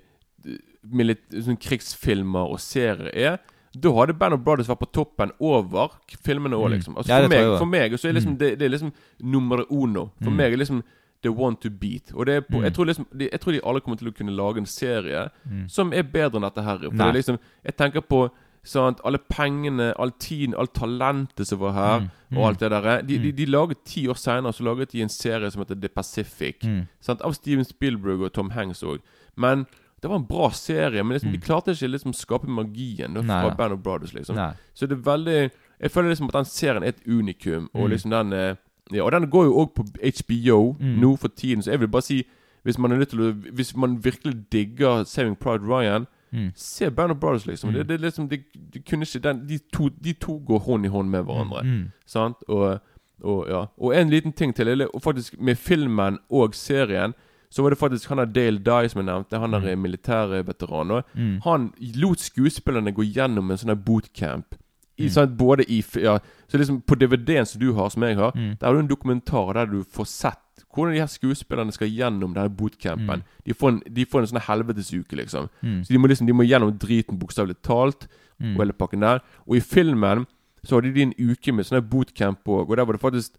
milit, 0.84 1.22
sånn 1.30 1.58
krigsfilmer 1.62 2.50
og 2.52 2.60
serier 2.60 3.12
er, 3.14 3.38
da 3.78 3.91
hadde 3.93 4.14
Band 4.18 4.34
of 4.34 4.43
Brothers 4.46 4.68
vært 4.72 4.80
på 4.86 4.91
toppen 4.91 5.32
over 5.39 5.89
filmene 6.24 6.56
òg, 6.56 6.70
Mm. 6.72 6.76
liksom. 6.80 6.96
Altså, 6.98 7.10
Ja, 7.10 7.22
for, 7.22 7.30
meg, 7.30 7.58
for 7.60 7.66
meg 7.66 7.91
så 7.93 8.10
er 8.10 8.14
liksom 8.14 8.34
Mm. 8.34 8.38
det, 8.39 8.60
det 8.60 8.66
er 8.66 8.78
liksom 8.78 8.93
nummer 9.22 9.66
uno. 9.70 10.12
For 10.24 10.30
Mm. 10.32 10.36
meg 10.38 10.54
er 10.54 10.58
liksom 10.58 10.84
the 11.26 11.32
one 11.34 11.57
to 11.61 11.69
beat. 11.69 12.11
Og 12.13 12.26
det 12.30 12.36
er 12.38 12.41
på, 12.45 12.59
Mm. 12.59 12.63
jeg, 12.69 12.73
tror 12.78 12.86
liksom, 12.89 13.05
de, 13.17 13.30
jeg 13.32 13.41
tror 13.41 13.51
de 13.55 13.61
alle 13.65 13.82
kommer 13.82 13.97
til 13.99 14.07
å 14.11 14.15
kunne 14.15 14.36
lage 14.36 14.57
en 14.61 14.65
serie 14.65 15.30
Mm. 15.45 15.67
som 15.69 15.93
er 15.93 16.03
bedre 16.03 16.38
enn 16.39 16.45
dette 16.47 16.63
her. 16.63 16.78
For 16.78 16.89
det 16.91 17.01
er 17.01 17.13
liksom 17.13 17.39
Jeg 17.65 17.76
tenker 17.78 18.01
på 18.01 18.30
sant, 18.63 18.99
alle 19.05 19.19
pengene, 19.19 19.93
all 19.99 20.11
tiden, 20.11 20.55
alt 20.57 20.73
talentet 20.73 21.45
som 21.47 21.59
var 21.59 21.73
her, 21.73 21.99
Mm. 21.99 22.09
Mm. 22.32 22.38
og 22.38 22.47
alt 22.47 22.59
det 22.59 22.69
der. 22.71 23.01
De, 23.01 23.17
de, 23.19 23.32
Mm. 23.32 23.36
de 23.36 23.45
laget 23.45 23.78
ti 23.86 24.07
år 24.07 24.15
seinere 24.17 24.53
Så 24.53 24.63
laget 24.63 24.91
de 24.91 25.01
en 25.01 25.09
serie 25.09 25.51
som 25.51 25.61
heter 25.61 25.76
The 25.80 25.88
Pacific. 25.89 26.63
Mm. 26.63 26.88
Sant? 27.01 27.21
Av 27.21 27.34
Steven 27.34 27.63
Spielberg 27.65 28.21
og 28.21 28.34
Tom 28.34 28.49
Hanks 28.51 28.82
òg. 28.84 28.99
Men 29.38 29.67
det 30.01 30.09
var 30.09 30.15
en 30.17 30.26
bra 30.26 30.49
serie, 30.49 31.03
men 31.03 31.17
liksom, 31.17 31.32
de 31.32 31.38
klarte 31.38 31.71
ikke 31.71 31.91
liksom 31.91 32.13
skape 32.13 32.47
magien 32.47 33.13
da, 33.13 33.21
Mm. 33.21 33.28
Fra. 33.28 33.55
Band 33.55 33.73
of 33.73 33.80
Brothers. 33.84 34.13
liksom 34.13 34.36
Nei. 34.36 34.53
Så 34.76 34.88
det 34.88 34.91
er 34.97 35.01
veldig 35.11 35.51
Jeg 35.82 35.91
føler 35.91 36.09
liksom 36.09 36.28
at 36.28 36.34
den 36.34 36.45
serien 36.45 36.84
er 36.84 36.88
et 36.88 37.05
unikum, 37.05 37.69
og 37.76 37.89
Mm. 37.89 37.91
liksom 37.91 38.09
den 38.09 38.34
eh, 38.34 38.55
Ja, 38.93 39.03
og 39.03 39.11
den 39.11 39.29
går 39.29 39.43
jo 39.45 39.53
òg 39.65 39.73
på 39.75 39.83
HBO 40.03 40.75
Mm. 40.79 40.99
nå 41.01 41.15
for 41.17 41.27
tiden, 41.27 41.61
så 41.63 41.71
jeg 41.71 41.79
vil 41.79 41.88
bare 41.88 42.01
si 42.01 42.23
hvis 42.65 42.77
man 42.79 42.91
å 42.91 43.33
Hvis 43.53 43.75
man 43.75 44.03
virkelig 44.03 44.45
digger 44.51 45.03
Saving 45.03 45.36
Pride 45.36 45.63
Ryan, 45.67 46.07
Mm. 46.33 46.51
se 46.55 46.89
Band 46.89 47.11
of 47.11 47.17
Brothers, 47.17 47.45
liksom. 47.45 47.69
Mm. 47.69 47.75
Det, 47.75 47.88
det, 47.88 48.01
liksom 48.01 48.29
de, 48.29 48.38
de 48.73 48.79
kunne 48.79 49.01
ikke 49.05 49.19
den, 49.23 49.47
de, 49.49 49.57
to, 49.73 49.89
de 50.03 50.13
to 50.13 50.38
går 50.47 50.59
hånd 50.59 50.86
i 50.86 50.89
hånd 50.89 51.09
med 51.09 51.23
hverandre. 51.23 51.61
Mm. 51.63 51.91
Sant? 52.05 52.36
Og, 52.47 52.79
og, 53.23 53.47
ja. 53.49 53.65
og 53.77 53.95
en 53.95 54.09
liten 54.09 54.31
ting 54.33 54.53
til. 54.55 54.67
eller, 54.67 54.88
faktisk 55.03 55.39
Med 55.39 55.55
filmen 55.55 56.17
og 56.29 56.53
serien 56.55 57.13
så 57.49 57.61
var 57.61 57.69
det 57.69 57.77
faktisk 57.79 58.09
han 58.09 58.17
der 58.17 58.25
Dale 58.25 58.57
Dye 58.59 58.89
som 58.89 58.99
jeg 58.99 59.05
nevnte. 59.05 59.39
Han 59.39 59.51
der 59.53 59.75
Mm. 59.75 59.81
militærveteran. 59.81 61.03
Mm. 61.15 61.39
Han 61.43 61.73
lot 61.79 62.19
skuespillerne 62.19 62.91
gå 62.91 63.03
gjennom 63.03 63.51
en 63.51 63.57
sånn 63.57 63.83
bootcamp. 63.86 64.55
I, 64.98 65.08
Mm. 65.10 65.36
både 65.38 65.64
i 65.70 65.84
ja, 66.02 66.20
Så 66.48 66.58
liksom 66.58 66.82
På 66.82 66.96
DVD-en 66.96 67.46
som 67.46 67.60
du 67.60 67.74
har, 67.74 67.89
som 67.89 68.02
jeg 68.04 68.16
har, 68.16 68.32
Mm. 68.32 68.58
der 68.60 68.66
har 68.68 68.74
du 68.74 68.80
en 68.80 68.88
dokumentar 68.88 69.54
der 69.54 69.66
du 69.66 69.84
får 69.84 70.06
sett 70.08 70.39
hvordan 70.76 70.93
de 70.93 71.00
her 71.00 71.08
skuespillerne 71.08 71.72
skal 71.72 71.88
gjennom 71.89 72.34
denne 72.34 72.50
bootcampen. 72.50 73.22
Mm. 73.22 73.24
De, 73.46 73.54
får 73.54 73.70
en, 73.70 73.82
de 73.93 74.06
får 74.06 74.20
en 74.22 74.28
sånn 74.28 74.41
helvetesuke, 74.41 75.16
liksom. 75.16 75.50
Mm. 75.64 75.82
Så 75.84 75.88
de 75.88 75.98
må 75.98 76.08
liksom 76.08 76.28
De 76.28 76.34
må 76.34 76.43
gjennom 76.48 76.78
driten, 76.78 77.18
bokstavelig 77.20 77.56
talt, 77.64 78.08
Mm. 78.41 78.56
og 78.56 78.60
hele 78.66 78.74
pakken 78.74 79.00
der. 79.00 79.22
Og 79.48 79.56
i 79.56 79.60
filmen 79.62 80.26
så 80.66 80.76
hadde 80.82 80.93
de 80.93 81.02
en 81.04 81.14
uke 81.18 81.54
med 81.54 81.66
sånn 81.66 81.82
bootcamp 81.89 82.43
òg, 82.46 82.70
og 82.70 82.76
der 82.76 82.84
var 82.86 82.93
det 82.93 83.02
faktisk 83.02 83.32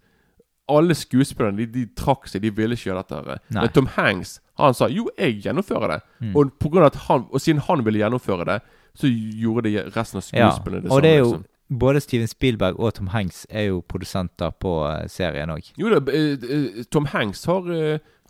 alle 0.69 0.95
skuespillerne 0.95 1.57
de, 1.59 1.67
de 1.67 1.87
trakk 1.95 2.27
seg, 2.27 2.43
de 2.43 2.51
ville 2.51 2.75
ikke 2.75 2.91
gjøre 2.91 3.03
dette. 3.07 3.25
her. 3.29 3.39
Men 3.51 3.69
Tom 3.69 3.87
Hanks 3.87 4.41
han 4.59 4.75
sa 4.75 4.87
jo, 4.89 5.09
jeg 5.19 5.43
gjennomfører 5.45 5.89
det. 5.89 6.01
Mm. 6.23 6.37
Og, 6.37 6.59
på 6.59 6.71
grunn 6.73 6.83
av 6.83 6.87
at 6.95 6.97
han, 7.07 7.27
og 7.31 7.39
siden 7.41 7.61
han 7.61 7.85
ville 7.85 7.99
gjennomføre 8.01 8.47
det, 8.49 8.63
så 8.97 9.11
gjorde 9.11 9.69
de 9.69 9.77
resten 9.95 10.19
av 10.21 10.25
Ja, 10.33 10.51
skuespillerne 10.51 10.87
det 10.87 10.93
og 10.93 11.03
det 11.05 11.13
er 11.13 11.19
jo 11.21 11.31
liksom. 11.31 11.45
Både 11.67 12.01
Steven 12.01 12.29
Spielberg 12.31 12.77
og 12.79 12.95
Tom 12.95 13.09
Hanks 13.11 13.41
er 13.51 13.65
jo 13.73 13.81
produsenter 13.91 14.53
på 14.63 14.71
eh, 14.87 15.09
serien 15.11 15.51
òg. 15.51 15.73
Jo 15.75 15.91
da, 15.91 15.99
eh, 16.15 16.37
eh, 16.39 16.85
Tom 16.91 17.09
Hanks 17.11 17.45
har 17.51 17.67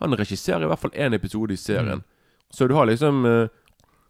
Han 0.01 0.17
regisserer 0.17 0.65
i 0.65 0.71
hvert 0.71 0.81
fall 0.81 0.95
én 0.97 1.15
episode 1.15 1.53
i 1.53 1.57
serien. 1.61 2.01
Mm. 2.01 2.49
Så 2.51 2.69
du 2.69 2.75
har 2.75 2.87
liksom 2.87 3.49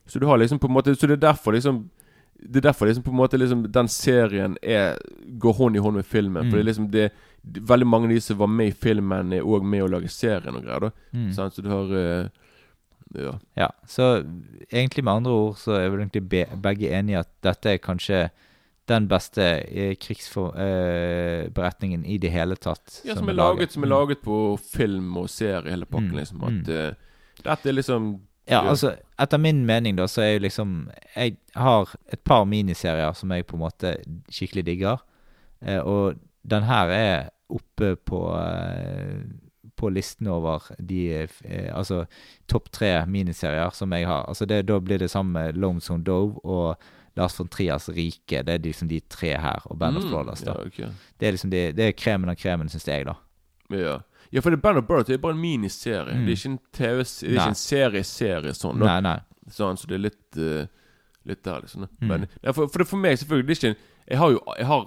Så 0.07 0.18
du 0.18 0.26
har 0.26 0.38
liksom 0.38 0.59
på 0.59 0.66
en 0.68 0.74
måte 0.74 0.94
Så 0.94 1.07
det 1.07 1.18
er 1.18 1.26
derfor 1.32 1.52
liksom 1.52 1.90
Det 2.38 2.57
er 2.57 2.68
derfor 2.68 2.86
liksom 2.86 3.02
på 3.02 3.11
en 3.11 3.16
måte 3.16 3.38
liksom 3.38 3.66
den 3.72 3.88
serien 3.88 4.57
er 4.62 4.96
går 5.38 5.52
hånd 5.52 5.76
i 5.76 5.78
hånd 5.78 5.96
med 5.96 6.07
filmen. 6.07 6.44
Mm. 6.44 6.50
For 6.50 6.57
det 6.57 6.62
er 6.62 6.70
liksom 6.70 6.90
det, 6.90 7.11
Veldig 7.42 7.86
mange 7.86 8.07
av 8.07 8.14
de 8.14 8.20
som 8.20 8.38
var 8.38 8.46
med 8.46 8.68
i 8.68 8.72
filmen, 8.72 9.32
er 9.32 9.42
òg 9.42 9.62
med 9.64 9.82
å 9.82 9.90
lage 9.90 10.09
serien 10.09 10.54
og 10.54 10.62
greier. 10.62 10.80
da 10.80 10.90
Mm. 11.12 11.32
Så 11.32 11.62
du 11.62 11.68
har 11.68 11.96
eh, 11.96 12.28
Ja. 13.17 13.33
Ja, 13.57 13.69
så 13.87 14.23
egentlig 14.73 15.05
med 15.05 15.12
andre 15.12 15.33
ord 15.33 15.57
så 15.61 15.73
er 15.79 15.89
vel 15.89 16.01
egentlig 16.05 16.29
be 16.29 16.45
begge 16.62 16.91
enige 16.99 17.19
at 17.25 17.29
dette 17.43 17.71
er 17.75 17.79
kanskje 17.83 18.29
den 18.87 19.09
beste 19.11 19.43
eh, 19.67 19.97
krigsberetningen 19.99 22.05
i 22.07 22.19
det 22.23 22.31
hele 22.31 22.55
tatt. 22.57 23.01
Ja, 23.05 23.14
som 23.17 23.29
er 23.29 23.33
laget, 23.35 23.73
som 23.73 23.83
er 23.83 23.87
Mm. 23.87 23.91
laget 23.99 24.23
på 24.23 24.59
film 24.73 25.17
og 25.17 25.29
serie, 25.31 25.71
hele 25.71 25.85
pakken. 25.87 26.11
Mm, 26.12 26.17
liksom 26.17 26.45
At 26.45 26.67
mm. 26.67 26.71
eh, 26.71 26.95
dette 27.45 27.69
er 27.69 27.73
liksom 27.73 28.21
Ja, 28.49 28.61
altså, 28.69 28.95
etter 29.19 29.39
min 29.39 29.67
mening, 29.67 29.97
da, 29.99 30.07
så 30.07 30.23
er 30.23 30.33
jo 30.35 30.39
liksom 30.39 30.89
Jeg 31.17 31.37
har 31.57 31.89
et 32.12 32.21
par 32.25 32.45
miniserier 32.45 33.12
som 33.12 33.31
jeg 33.33 33.47
på 33.47 33.57
en 33.57 33.61
måte 33.64 33.97
skikkelig 34.31 34.64
digger. 34.67 34.97
Eh, 35.62 35.79
og 35.81 36.14
den 36.49 36.62
her 36.62 36.87
er 36.89 37.29
oppe 37.51 37.97
på 37.97 38.39
eh, 38.39 39.19
på 39.77 39.91
listen 39.93 40.27
over 40.33 40.62
de 40.79 41.01
eh, 41.45 41.70
Altså 41.77 42.05
topp 42.49 42.70
tre 42.72 43.05
miniserier 43.07 43.70
som 43.77 43.93
jeg 43.93 44.07
har. 44.09 44.24
Altså 44.29 44.47
det, 44.47 44.62
Da 44.68 44.79
blir 44.81 44.99
det 44.99 45.11
samme 45.11 45.51
Lonesome 45.53 46.05
Dove 46.05 46.41
og 46.45 46.77
Lars 47.16 47.39
von 47.41 47.49
Trias 47.49 47.89
Rike. 47.89 48.43
Det 48.45 48.55
er 48.55 48.59
liksom 48.64 48.89
de 48.89 49.01
tre 49.09 49.35
her, 49.41 49.62
og 49.64 49.79
Band 49.79 49.97
of 49.97 50.05
Mm, 50.05 50.11
Brothers. 50.11 50.41
da 50.45 50.53
ja, 50.53 50.66
okay. 50.66 50.89
Det 51.20 51.29
er 51.29 51.33
liksom 51.33 51.51
de, 51.51 51.72
det 51.72 51.85
er 51.89 51.93
kremen 51.97 52.29
av 52.29 52.37
kremen, 52.37 52.68
syns 52.68 52.85
jeg, 52.89 53.07
da. 53.07 53.14
Ja. 53.70 53.95
ja, 54.33 54.41
for 54.41 54.51
det 54.51 54.61
Band 54.62 54.79
of 54.79 54.85
Brothers 54.87 55.09
er 55.14 55.18
bare 55.22 55.33
en 55.33 55.41
miniserie. 55.41 56.12
Mm. 56.14 56.27
Det 56.27 56.33
er 56.33 56.37
ikke 56.37 56.51
en 56.53 56.59
TV 56.72 56.99
Det 57.05 57.29
er 57.31 57.33
ikke 57.39 57.49
en 57.55 57.62
serie-serie 57.62 58.53
sånn. 58.55 58.79
da. 58.81 58.87
Nei, 58.87 59.01
nei. 59.01 59.18
Sånn, 59.51 59.77
så 59.81 59.87
det 59.89 59.95
er 59.97 60.05
litt 60.11 60.37
uh, 60.43 60.66
Litt 61.27 61.43
der, 61.43 61.61
liksom. 61.64 61.81
da. 61.83 61.89
Mm. 62.03 62.09
Men 62.09 62.27
ja, 62.43 62.53
for, 62.53 62.68
for, 62.68 62.79
det, 62.79 62.87
for 62.87 63.01
meg, 63.03 63.16
selvfølgelig 63.18 63.47
det 63.49 63.55
er 63.55 63.59
ikke 63.61 63.70
en, 63.72 63.81
Jeg 64.12 64.18
har 64.18 64.31
jo 64.31 64.41
Jeg 64.59 64.66
har 64.66 64.87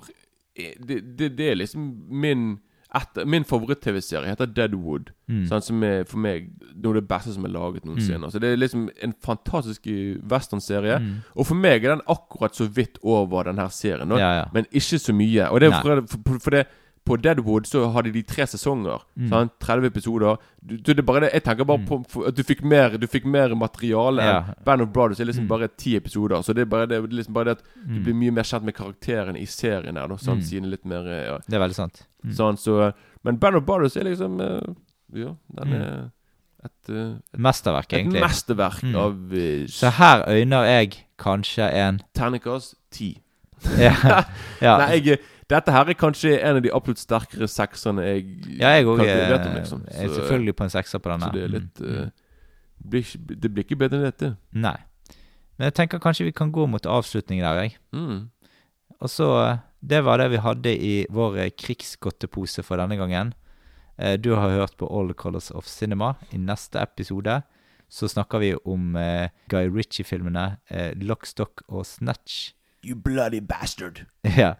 Det, 0.87 0.99
det, 1.17 1.29
det 1.37 1.49
er 1.51 1.55
liksom 1.55 1.89
min 2.11 2.59
etter, 2.95 3.25
Min 3.29 3.45
favoritt-TV-serie 3.45 4.31
heter 4.31 4.49
Deadwood. 4.49 5.11
Mm. 5.29 5.43
Sant, 5.49 5.67
som 5.67 5.83
er 5.85 6.07
for 6.09 6.21
meg 6.21 6.47
noe 6.73 6.95
av 6.95 6.97
det 6.97 7.07
beste 7.11 7.35
som 7.35 7.45
er 7.45 7.53
laget 7.53 7.85
noensinne. 7.85 8.25
Mm. 8.25 8.31
Så 8.33 8.41
det 8.41 8.49
er 8.49 8.57
liksom 8.57 8.87
en 9.05 9.13
fantastisk 9.25 9.85
eh, 9.91 10.17
westernserie. 10.31 10.97
Mm. 11.03 11.15
Og 11.35 11.49
for 11.51 11.59
meg 11.59 11.85
er 11.85 11.95
den 11.95 12.05
akkurat 12.09 12.57
så 12.57 12.65
vidt 12.65 12.97
over 13.05 13.45
denne 13.49 13.67
serien. 13.73 14.17
Ja, 14.17 14.31
ja. 14.41 14.45
Men 14.55 14.65
ikke 14.71 15.01
så 15.01 15.13
mye. 15.13 15.49
Og 15.49 15.61
det 15.61 15.69
er 15.69 15.81
for, 15.83 16.05
for, 16.09 16.41
for 16.41 16.57
det 16.57 16.65
på 17.09 17.17
Deadwood 17.17 17.65
så 17.67 17.87
hadde 17.95 18.11
de 18.13 18.21
tre 18.29 18.45
sesonger. 18.47 19.01
Mm. 19.17 19.29
Sant? 19.31 19.51
30 19.65 19.87
episoder. 19.89 20.37
Du, 20.61 20.75
du, 20.77 20.91
det 20.93 21.05
bare 21.07 21.23
det, 21.25 21.31
jeg 21.33 21.43
tenker 21.47 21.65
bare 21.65 21.81
på 21.89 21.97
for, 22.11 22.27
at 22.29 22.35
du 22.37 22.43
fikk 22.45 22.61
mer 22.63 22.97
Du 23.01 23.07
fikk 23.09 23.25
mer 23.25 23.55
materiale. 23.57 24.21
Ja. 24.23 24.37
enn 24.53 24.63
Band 24.67 24.81
of 24.85 24.89
Brothers 24.93 25.19
er 25.19 25.25
liksom 25.25 25.45
Mm. 25.47 25.49
bare 25.49 25.67
ti 25.77 25.95
episoder. 25.97 26.43
Så 26.45 26.53
det 26.53 26.61
er 26.67 26.69
bare 26.69 26.85
det, 26.87 27.01
liksom 27.11 27.33
bare 27.33 27.45
det 27.45 27.57
at 27.57 27.63
du 27.87 27.95
Mm. 27.97 28.03
blir 28.05 28.13
mye 28.21 28.31
mer 28.31 28.43
kjent 28.43 28.63
med 28.63 28.75
karakteren 28.75 29.35
i 29.35 29.45
serien 29.45 29.97
her. 29.97 30.07
Da, 30.07 30.15
sånn, 30.15 30.37
Mm. 30.39 30.43
siden 30.43 30.69
litt 30.69 30.85
mer 30.85 31.03
ja. 31.05 31.37
Det 31.47 31.55
er 31.55 31.59
veldig 31.67 31.75
sant. 31.75 32.05
Mm. 32.25 32.33
Sånn, 32.35 32.57
så, 32.57 32.93
men 33.23 33.37
Band 33.37 33.55
of 33.55 33.65
Brothers 33.65 33.97
er 33.97 34.03
liksom 34.03 34.39
eh, 34.41 34.73
Ja, 35.13 35.35
den 35.55 35.67
Mm. 35.67 35.73
er 35.81 36.11
et, 36.65 36.89
eh, 36.89 37.15
et 37.33 37.39
Mesterverk, 37.39 37.93
Et 37.93 37.99
egentlig. 38.05 38.21
mesterverk 38.21 38.83
Mm. 38.83 38.95
av 38.95 39.33
uh, 39.33 39.65
Så 39.67 39.89
her 39.91 40.23
øyner 40.27 40.65
jeg 40.65 41.05
kanskje 41.17 41.73
en 41.73 42.01
Terningkast 42.13 42.75
ti. 42.91 43.17
Ja. 43.77 43.93
ja. 44.61 44.77
Nei, 44.77 44.99
jeg, 45.01 45.19
dette 45.49 45.71
her 45.73 45.89
er 45.89 45.97
kanskje 45.97 46.35
en 46.39 46.57
av 46.59 46.61
de 46.63 46.71
absolutt 46.75 47.01
sterkere 47.01 47.47
sekserne 47.49 48.03
jeg 48.05 48.25
Ja, 48.59 48.73
jeg 48.77 48.85
òg 48.85 48.97
kan- 48.97 49.07
er, 49.09 49.33
om, 49.47 49.55
liksom. 49.55 49.83
er 49.89 50.07
selvfølgelig 50.13 50.55
på 50.55 50.63
en 50.67 50.69
sekser 50.69 50.99
på 50.99 51.09
denne. 51.11 51.25
Så 51.29 51.33
det 51.33 51.43
er 51.43 51.47
litt 51.55 51.79
Mm, 51.79 52.03
eh, 52.03 52.09
blir, 52.89 53.03
Det 53.41 53.51
blir 53.53 53.63
ikke 53.65 53.77
bedre 53.79 53.97
enn 53.99 54.05
dette. 54.11 54.37
Nei. 54.53 54.77
Men 55.57 55.65
jeg 55.71 55.73
tenker 55.73 55.99
kanskje 55.99 56.25
vi 56.25 56.31
kan 56.31 56.51
gå 56.51 56.67
mot 56.69 56.81
avslutning 56.85 57.41
der, 57.41 57.61
jeg. 57.63 57.77
Mm. 57.93 58.29
Og 59.01 59.09
så 59.09 59.27
eh, 59.51 59.57
Det 59.85 60.03
var 60.03 60.17
det 60.17 60.29
vi 60.31 60.37
hadde 60.37 60.73
i 60.77 61.05
vår 61.09 61.37
eh, 61.37 61.49
krigsgodtepose 61.51 62.63
for 62.63 62.77
denne 62.77 62.97
gangen. 62.97 63.33
Eh, 63.97 64.17
Du 64.17 64.35
har 64.35 64.49
hørt 64.49 64.77
på 64.77 64.87
All 64.89 65.13
Colors 65.13 65.51
of 65.51 65.65
Cinema. 65.65 66.15
I 66.31 66.37
neste 66.37 66.79
episode 66.81 67.43
så 67.89 68.07
snakker 68.07 68.39
vi 68.39 68.53
om 68.65 68.95
eh, 68.95 69.29
Guy 69.49 69.67
Ritchie-filmene 69.67 70.57
eh, 70.69 70.93
Lockstock 70.95 71.63
og 71.69 71.85
Snatch. 71.85 72.53
You 72.83 72.95
bloody 72.95 73.39
bastard. 73.41 74.05
Ja. 74.37 74.53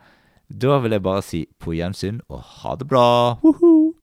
Da 0.49 0.79
vil 0.81 0.91
jeg 0.91 1.03
bare 1.05 1.21
si 1.21 1.43
på 1.61 1.75
gjensyn 1.77 2.23
og 2.29 2.41
ha 2.41 2.75
det 2.75 2.87
bra. 2.89 3.37
Woohoo! 3.43 3.93